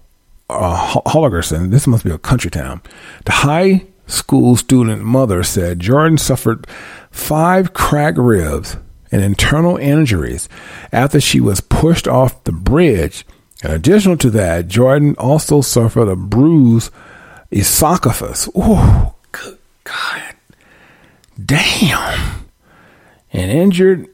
uh, 0.50 1.00
Holgerson, 1.06 1.70
this 1.70 1.86
must 1.86 2.04
be 2.04 2.10
a 2.10 2.18
country 2.18 2.50
town. 2.50 2.80
The 3.24 3.32
high 3.32 3.86
school 4.06 4.56
student 4.56 5.02
mother 5.02 5.42
said 5.42 5.80
Jordan 5.80 6.18
suffered 6.18 6.66
five 7.10 7.74
cracked 7.74 8.18
ribs 8.18 8.76
and 9.10 9.22
internal 9.22 9.76
injuries 9.76 10.48
after 10.92 11.20
she 11.20 11.40
was 11.40 11.60
pushed 11.60 12.08
off 12.08 12.44
the 12.44 12.52
bridge. 12.52 13.26
In 13.62 13.70
addition 13.70 14.16
to 14.18 14.30
that, 14.30 14.68
Jordan 14.68 15.14
also 15.18 15.60
suffered 15.60 16.08
a 16.08 16.16
bruised 16.16 16.92
esophagus. 17.50 18.48
Oh, 18.54 19.14
good 19.32 19.58
God. 19.84 20.27
Damn. 21.42 22.48
And 23.32 23.50
injured, 23.50 24.08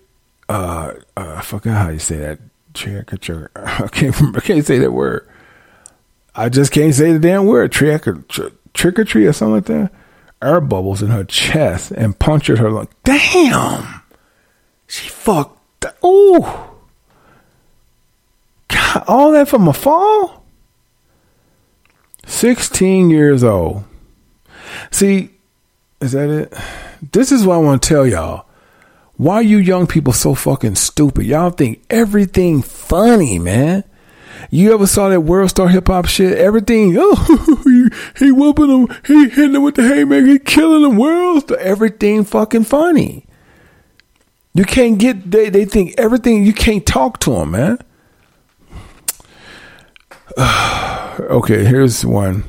uh, 0.49 0.95
uh, 1.17 1.35
I 1.39 1.41
forgot 1.43 1.83
how 1.83 1.91
you 1.91 1.99
say 1.99 2.19
that. 2.19 2.39
Caricature. 2.73 3.51
I 3.57 3.89
can't, 3.89 4.37
I 4.37 4.41
can't 4.41 4.67
say 4.67 4.79
that 4.79 4.93
word. 4.93 5.29
I 6.35 6.49
just 6.49 6.73
can't 6.73 6.95
say 6.95 7.13
the 7.13 7.19
damn 7.19 7.47
word. 7.47 7.73
Trick 7.73 8.09
or, 8.09 8.25
trick 8.75 8.99
or 8.99 9.05
treat 9.05 9.27
or 9.27 9.33
something 9.33 9.55
like 9.55 9.67
that. 9.67 9.93
Air 10.43 10.61
bubbles 10.61 11.01
in 11.01 11.09
her 11.09 11.25
chest 11.25 11.93
and 11.93 12.19
punctured 12.19 12.59
her 12.59 12.71
lung. 12.71 12.89
Damn. 13.05 14.03
She 14.87 15.09
fucked. 15.09 15.61
Ooh. 16.05 16.45
all 19.07 19.33
that 19.33 19.49
from 19.49 19.69
a 19.69 19.73
fall? 19.73 20.45
16 22.27 23.11
years 23.11 23.45
old. 23.45 23.85
See, 24.91 25.31
is 26.01 26.13
that 26.13 26.29
it? 26.29 26.53
This 27.13 27.33
is 27.33 27.45
what 27.45 27.55
I 27.55 27.59
want 27.59 27.83
to 27.83 27.89
tell 27.89 28.07
y'all. 28.07 28.47
Why 29.17 29.41
you 29.41 29.59
young 29.59 29.87
people 29.87 30.13
so 30.13 30.35
fucking 30.35 30.75
stupid? 30.77 31.27
Y'all 31.27 31.51
think 31.51 31.85
everything 31.89 32.63
funny, 32.63 33.39
man. 33.39 33.85
You 34.51 34.75
ever 34.75 34.87
saw 34.87 35.09
that 35.09 35.21
World 35.21 35.51
Star 35.51 35.69
Hip 35.69 35.87
Hop 35.87 36.07
shit? 36.07 36.37
Everything, 36.37 36.97
oh, 36.99 37.63
he, 37.65 38.25
he 38.25 38.33
whooping 38.33 38.71
him, 38.71 38.97
he 39.07 39.29
hitting 39.29 39.55
him 39.55 39.63
with 39.63 39.77
the 39.77 39.83
haymaker, 39.83 40.27
he 40.27 40.39
killing 40.39 40.83
them. 40.83 40.97
World 40.97 41.43
Star. 41.43 41.59
Everything 41.59 42.25
fucking 42.25 42.65
funny. 42.65 43.27
You 44.55 44.65
can't 44.65 44.99
get, 44.99 45.31
they, 45.31 45.51
they 45.51 45.65
think 45.65 45.95
everything, 45.99 46.45
you 46.45 46.53
can't 46.53 46.87
talk 46.87 47.21
to 47.21 47.31
them, 47.31 47.53
man. 47.53 47.79
okay, 51.21 51.65
here's 51.65 52.05
one. 52.05 52.45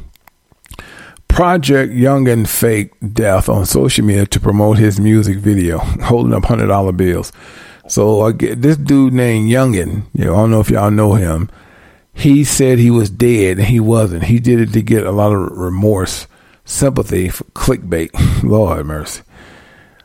Project 1.36 1.92
Youngin 1.92 2.48
fake 2.48 2.94
death 3.12 3.50
on 3.50 3.66
social 3.66 4.06
media 4.06 4.26
to 4.26 4.40
promote 4.40 4.78
his 4.78 5.02
music 5.02 5.40
video, 5.40 5.80
holding 5.80 6.34
up 6.34 6.46
hundred 6.46 6.68
dollar 6.68 6.94
bills. 6.94 7.34
So 7.90 8.32
this 8.32 8.78
dude 8.78 9.12
named 9.12 9.52
Youngin. 9.52 10.06
You 10.14 10.26
know, 10.26 10.34
I 10.34 10.38
don't 10.38 10.52
know 10.52 10.62
if 10.62 10.70
y'all 10.70 10.92
know 10.92 11.16
him. 11.16 11.50
He 12.14 12.46
said 12.46 12.80
he 12.80 12.90
was 12.90 13.10
dead, 13.10 13.58
and 13.58 13.68
he 13.68 13.82
wasn't. 13.82 14.24
He 14.24 14.40
did 14.40 14.62
it 14.62 14.72
to 14.72 14.82
get 14.82 15.06
a 15.06 15.12
lot 15.12 15.34
of 15.34 15.52
remorse, 15.52 16.28
sympathy 16.64 17.28
for 17.28 17.44
clickbait. 17.44 18.12
Lord 18.44 18.86
mercy. 18.86 19.22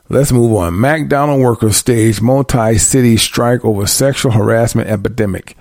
Let's 0.08 0.32
move 0.32 0.52
on. 0.56 0.80
McDonald 0.80 1.40
workers 1.40 1.76
stage 1.76 2.20
multi-city 2.20 3.16
strike 3.18 3.64
over 3.64 3.86
sexual 3.86 4.32
harassment 4.32 4.88
epidemic. 4.88 5.56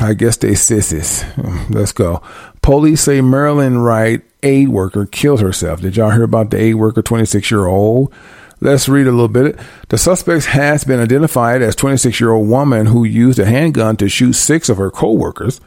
I 0.00 0.14
guess 0.16 0.36
they 0.36 0.54
sissies. 0.54 1.24
Let's 1.70 1.92
go. 1.92 2.22
Police 2.62 3.02
say 3.02 3.20
Maryland 3.20 3.84
Rite 3.84 4.22
Aid 4.42 4.68
worker, 4.68 5.06
killed 5.06 5.40
herself. 5.40 5.80
Did 5.80 5.96
y'all 5.96 6.10
hear 6.10 6.22
about 6.22 6.50
the 6.50 6.60
aid 6.60 6.74
worker, 6.76 7.02
26 7.02 7.50
year 7.50 7.66
old? 7.66 8.12
Let's 8.60 8.88
read 8.88 9.06
a 9.06 9.10
little 9.10 9.28
bit. 9.28 9.58
The 9.88 9.98
suspect 9.98 10.46
has 10.46 10.84
been 10.84 11.00
identified 11.00 11.62
as 11.62 11.74
26 11.76 12.20
year 12.20 12.32
old 12.32 12.48
woman 12.48 12.86
who 12.86 13.04
used 13.04 13.38
a 13.38 13.44
handgun 13.44 13.96
to 13.96 14.08
shoot 14.08 14.34
six 14.34 14.68
of 14.68 14.76
her 14.76 14.90
co-workers. 14.90 15.60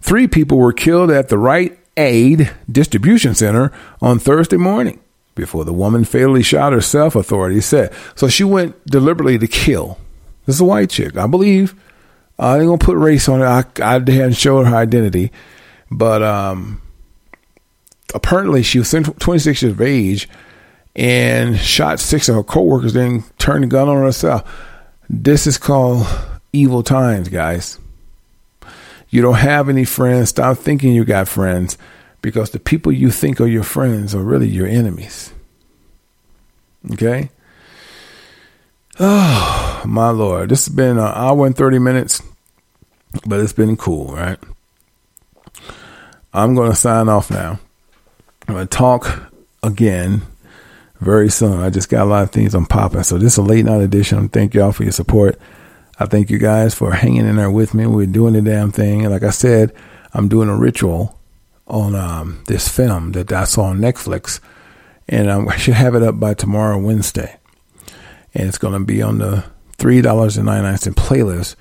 Three 0.00 0.26
people 0.26 0.58
were 0.58 0.72
killed 0.72 1.10
at 1.10 1.28
the 1.28 1.38
Rite 1.38 1.78
Aid 1.96 2.52
Distribution 2.70 3.34
Center 3.34 3.72
on 4.02 4.18
Thursday 4.18 4.56
morning 4.56 5.00
before 5.34 5.64
the 5.64 5.72
woman 5.72 6.04
fatally 6.04 6.42
shot 6.42 6.72
herself, 6.72 7.14
authorities 7.14 7.66
said. 7.66 7.92
So 8.14 8.28
she 8.28 8.44
went 8.44 8.84
deliberately 8.86 9.38
to 9.38 9.46
kill. 9.46 9.98
This 10.46 10.56
is 10.56 10.60
a 10.60 10.64
white 10.64 10.90
chick, 10.90 11.16
I 11.16 11.26
believe. 11.26 11.74
Uh, 12.38 12.42
I 12.42 12.56
ain't 12.58 12.66
gonna 12.66 12.78
put 12.78 12.96
race 12.96 13.28
on 13.28 13.40
it. 13.40 13.44
I, 13.44 13.64
I 13.82 13.92
hadn't 13.94 14.34
showed 14.34 14.66
her 14.66 14.76
identity, 14.76 15.32
but 15.90 16.22
um, 16.22 16.82
apparently 18.14 18.62
she 18.62 18.78
was 18.78 18.90
26 18.90 19.62
years 19.62 19.72
of 19.72 19.80
age 19.80 20.28
and 20.94 21.58
shot 21.58 22.00
six 22.00 22.28
of 22.28 22.34
her 22.34 22.42
coworkers, 22.42 22.94
then 22.94 23.24
turned 23.38 23.64
the 23.64 23.68
gun 23.68 23.88
on 23.88 23.96
herself. 23.96 24.42
This 25.08 25.46
is 25.46 25.58
called 25.58 26.06
evil 26.52 26.82
times, 26.82 27.28
guys. 27.28 27.78
You 29.08 29.22
don't 29.22 29.34
have 29.34 29.68
any 29.68 29.84
friends. 29.84 30.30
Stop 30.30 30.58
thinking 30.58 30.94
you 30.94 31.04
got 31.04 31.28
friends 31.28 31.78
because 32.22 32.50
the 32.50 32.58
people 32.58 32.90
you 32.92 33.10
think 33.10 33.40
are 33.40 33.46
your 33.46 33.62
friends 33.62 34.14
are 34.14 34.22
really 34.22 34.48
your 34.48 34.66
enemies. 34.66 35.32
Okay? 36.92 37.30
Oh, 38.98 39.65
my 39.84 40.10
Lord. 40.10 40.50
This 40.50 40.66
has 40.66 40.74
been 40.74 40.98
an 40.98 41.12
hour 41.14 41.46
and 41.46 41.56
30 41.56 41.78
minutes, 41.78 42.22
but 43.26 43.40
it's 43.40 43.52
been 43.52 43.76
cool, 43.76 44.14
right? 44.14 44.38
I'm 46.32 46.54
going 46.54 46.70
to 46.70 46.76
sign 46.76 47.08
off 47.08 47.30
now. 47.30 47.58
I'm 48.46 48.54
going 48.54 48.68
to 48.68 48.76
talk 48.76 49.32
again 49.62 50.22
very 51.00 51.30
soon. 51.30 51.60
I 51.60 51.70
just 51.70 51.88
got 51.88 52.02
a 52.02 52.10
lot 52.10 52.22
of 52.22 52.30
things 52.30 52.54
I'm 52.54 52.66
popping. 52.66 53.02
So 53.02 53.18
this 53.18 53.32
is 53.32 53.38
a 53.38 53.42
late 53.42 53.64
night 53.64 53.80
edition. 53.80 54.28
Thank 54.28 54.54
y'all 54.54 54.72
for 54.72 54.82
your 54.82 54.92
support. 54.92 55.38
I 55.98 56.06
thank 56.06 56.30
you 56.30 56.38
guys 56.38 56.74
for 56.74 56.92
hanging 56.92 57.26
in 57.26 57.36
there 57.36 57.50
with 57.50 57.74
me. 57.74 57.86
We're 57.86 58.06
doing 58.06 58.34
the 58.34 58.42
damn 58.42 58.70
thing. 58.70 59.02
And 59.02 59.12
like 59.12 59.22
I 59.22 59.30
said, 59.30 59.72
I'm 60.12 60.28
doing 60.28 60.48
a 60.48 60.56
ritual 60.56 61.18
on 61.66 61.94
um, 61.94 62.42
this 62.46 62.68
film 62.68 63.12
that 63.12 63.32
I 63.32 63.44
saw 63.44 63.64
on 63.64 63.78
Netflix. 63.78 64.40
And 65.08 65.30
um, 65.30 65.48
I 65.50 65.56
should 65.56 65.74
have 65.74 65.94
it 65.94 66.02
up 66.02 66.20
by 66.20 66.34
tomorrow, 66.34 66.78
Wednesday. 66.78 67.36
And 68.34 68.48
it's 68.48 68.58
going 68.58 68.74
to 68.74 68.84
be 68.84 69.00
on 69.00 69.18
the 69.18 69.44
$3.99 69.78 70.94
playlist. 70.94 71.56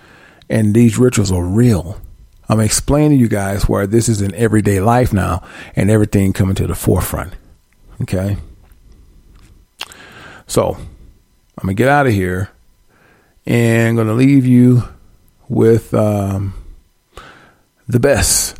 And 0.50 0.74
these 0.74 0.98
rituals 0.98 1.32
are 1.32 1.44
real. 1.44 2.00
I'm 2.48 2.60
explaining 2.60 3.12
to 3.12 3.16
you 3.18 3.28
guys 3.28 3.68
where 3.68 3.88
this 3.88 4.08
is 4.08 4.22
in 4.22 4.34
everyday 4.36 4.80
life 4.80 5.12
now 5.12 5.44
and 5.76 5.90
everything 5.90 6.34
coming 6.34 6.56
to 6.56 6.68
the 6.68 6.76
forefront. 6.76 7.34
Okay. 8.04 8.38
So 10.48 10.76
I'm 10.76 11.64
going 11.64 11.76
to 11.76 11.82
get 11.82 11.90
out 11.90 12.06
of 12.06 12.14
here 12.14 12.52
and 13.46 13.90
I'm 13.90 13.96
going 13.96 14.08
to 14.08 14.14
leave 14.14 14.46
you 14.46 14.84
with 15.50 15.94
um, 15.94 16.54
the 17.88 18.00
best. 18.00 18.60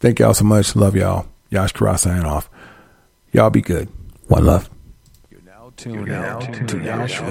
Thank 0.00 0.18
y'all 0.18 0.34
so 0.34 0.44
much. 0.44 0.74
Love 0.74 0.96
y'all. 0.96 1.26
Yash 1.50 1.72
Kara 1.72 1.98
signing 1.98 2.24
off. 2.24 2.48
Y'all 3.32 3.50
be 3.50 3.60
good. 3.60 3.88
One 4.28 4.46
love. 4.46 4.70
You're 5.86 6.04
now 6.04 6.38
tuned 6.40 6.60
out 6.60 6.68
to 6.68 6.78
Yash 6.78 7.22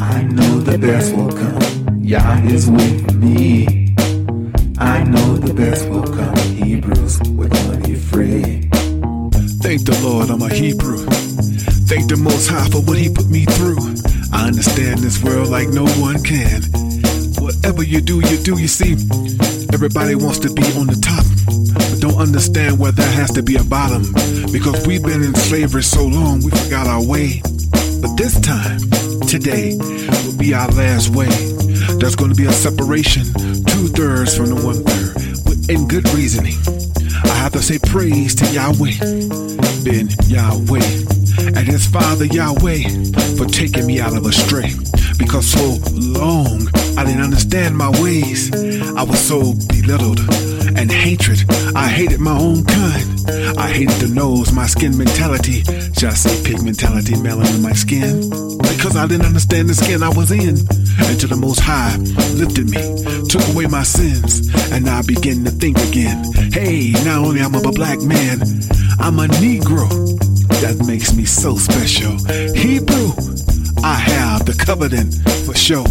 I 0.00 0.22
know 0.22 0.60
the 0.60 0.78
best 0.80 1.14
will 1.14 1.30
come. 1.30 2.00
Yah 2.02 2.40
is 2.44 2.70
with 2.70 3.14
me. 3.16 3.94
I 4.78 5.02
know 5.04 5.36
the 5.36 5.52
best 5.52 5.86
will 5.90 6.04
come. 6.04 6.34
Hebrews 6.38 7.20
with 7.36 7.52
money 7.68 7.94
free. 7.96 8.70
Thank 9.60 9.84
the 9.84 10.00
Lord, 10.02 10.30
I'm 10.30 10.40
a 10.40 10.48
Hebrew. 10.48 11.04
Thank 11.88 12.08
the 12.08 12.16
Most 12.16 12.48
High 12.48 12.70
for 12.70 12.80
what 12.80 12.96
He 12.96 13.12
put 13.12 13.28
me 13.28 13.44
through. 13.44 13.76
I 14.32 14.46
understand 14.46 15.00
this 15.00 15.22
world 15.22 15.48
like 15.48 15.68
no 15.68 15.84
one 16.00 16.22
can. 16.22 16.87
Whatever 17.48 17.82
you 17.82 18.02
do, 18.02 18.20
you 18.20 18.36
do. 18.36 18.60
You 18.60 18.68
see, 18.68 18.92
everybody 19.72 20.14
wants 20.14 20.38
to 20.40 20.52
be 20.52 20.64
on 20.76 20.86
the 20.86 21.00
top, 21.00 21.24
but 21.72 21.98
don't 21.98 22.20
understand 22.20 22.78
where 22.78 22.92
there 22.92 23.10
has 23.12 23.32
to 23.32 23.42
be 23.42 23.56
a 23.56 23.64
bottom. 23.64 24.02
Because 24.52 24.86
we've 24.86 25.02
been 25.02 25.24
in 25.24 25.34
slavery 25.34 25.82
so 25.82 26.04
long, 26.04 26.44
we 26.44 26.50
forgot 26.50 26.86
our 26.86 27.02
way. 27.02 27.40
But 28.04 28.20
this 28.20 28.38
time, 28.40 28.84
today, 29.24 29.78
will 29.80 30.36
be 30.36 30.52
our 30.52 30.68
last 30.76 31.08
way. 31.16 31.32
There's 31.96 32.16
going 32.16 32.28
to 32.28 32.36
be 32.36 32.44
a 32.44 32.52
separation, 32.52 33.24
two 33.64 33.88
thirds 33.96 34.36
from 34.36 34.52
the 34.52 34.60
one 34.60 34.84
third, 34.84 35.16
but 35.48 35.56
in 35.72 35.88
good 35.88 36.06
reasoning. 36.12 36.60
I 37.24 37.34
have 37.40 37.52
to 37.52 37.62
say 37.62 37.78
praise 37.78 38.34
to 38.44 38.46
Yahweh, 38.52 38.92
Ben 39.88 40.12
Yahweh 40.28 41.08
and 41.56 41.66
his 41.66 41.86
father 41.86 42.26
Yahweh 42.26 43.08
for 43.40 43.46
taking 43.46 43.86
me 43.86 44.00
out 44.00 44.14
of 44.14 44.26
a 44.26 44.32
stray. 44.32 44.68
Because 45.18 45.46
so 45.46 45.78
long 45.92 46.68
I 46.96 47.04
didn't 47.04 47.22
understand 47.22 47.76
my 47.76 47.90
ways. 48.00 48.50
I 48.96 49.02
was 49.02 49.20
so 49.20 49.54
belittled 49.68 50.20
and 50.78 50.90
hatred. 50.90 51.44
I 51.74 51.88
hated 51.88 52.20
my 52.20 52.38
own 52.38 52.64
kind. 52.64 53.04
I 53.58 53.70
hated 53.72 53.98
the 54.00 54.10
nose, 54.14 54.52
my 54.52 54.66
skin 54.66 54.96
mentality. 54.96 55.62
Just 55.92 56.22
say 56.22 56.42
pig 56.44 56.62
mentality, 56.62 57.16
my 57.16 57.72
skin. 57.72 58.30
Because 58.58 58.96
I 58.96 59.06
didn't 59.06 59.26
understand 59.26 59.68
the 59.68 59.74
skin 59.74 60.02
I 60.02 60.08
was 60.08 60.30
in. 60.30 60.56
Until 61.10 61.28
the 61.28 61.36
Most 61.36 61.60
High 61.60 61.96
lifted 62.34 62.70
me, 62.70 62.80
took 63.28 63.42
away 63.54 63.66
my 63.66 63.82
sins, 63.82 64.48
and 64.72 64.88
I 64.88 65.02
begin 65.02 65.44
to 65.44 65.50
think 65.50 65.78
again. 65.78 66.24
Hey, 66.52 66.92
not 67.04 67.18
only 67.18 67.40
I'm 67.40 67.54
I 67.54 67.58
a 67.58 67.72
black 67.72 68.00
man, 68.00 68.40
I'm 68.98 69.18
a 69.18 69.26
Negro. 69.42 69.88
That 70.62 70.84
makes 70.86 71.14
me 71.14 71.24
so 71.24 71.56
special. 71.56 72.12
Hebrew, 72.54 73.14
I 73.88 73.94
have 73.94 74.44
the 74.44 74.52
covenant 74.52 75.14
for 75.46 75.54
sure. 75.54 75.88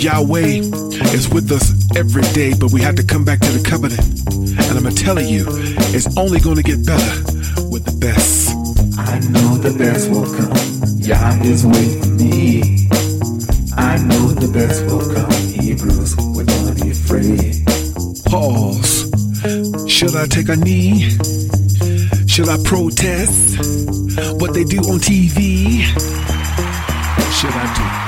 Yahweh 0.00 0.64
is 1.12 1.28
with 1.28 1.52
us 1.52 1.76
every 1.94 2.22
day, 2.32 2.54
but 2.58 2.72
we 2.72 2.80
have 2.80 2.94
to 2.94 3.04
come 3.04 3.22
back 3.22 3.40
to 3.40 3.52
the 3.52 3.62
covenant. 3.68 4.00
And 4.32 4.72
I'm 4.78 4.82
going 4.82 4.94
to 4.94 5.04
tell 5.04 5.20
you, 5.20 5.44
it's 5.92 6.08
only 6.16 6.40
going 6.40 6.56
to 6.56 6.62
get 6.62 6.86
better 6.86 7.12
with 7.68 7.84
the 7.84 7.92
best. 8.00 8.48
I 8.96 9.20
know 9.28 9.58
the 9.60 9.76
best 9.76 10.08
will 10.08 10.24
come. 10.24 10.56
Yah 11.04 11.36
is 11.44 11.66
with 11.66 12.08
me. 12.18 12.88
I 13.76 13.98
know 14.08 14.32
the 14.32 14.48
best 14.48 14.86
will 14.86 15.04
come. 15.12 15.30
Hebrews, 15.60 16.16
we're 16.32 16.48
gonna 16.48 16.74
be 16.80 16.94
free. 16.94 17.62
Pause. 18.24 19.04
Should 19.86 20.16
I 20.16 20.26
take 20.26 20.48
a 20.48 20.56
knee? 20.56 21.10
Should 22.26 22.48
I 22.48 22.56
protest 22.64 23.58
what 24.40 24.54
they 24.54 24.64
do 24.64 24.78
on 24.78 24.98
TV? 24.98 26.17
Should 27.38 27.52
I 27.52 27.72
do? 28.02 28.07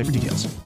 for 0.05 0.11
details. 0.11 0.61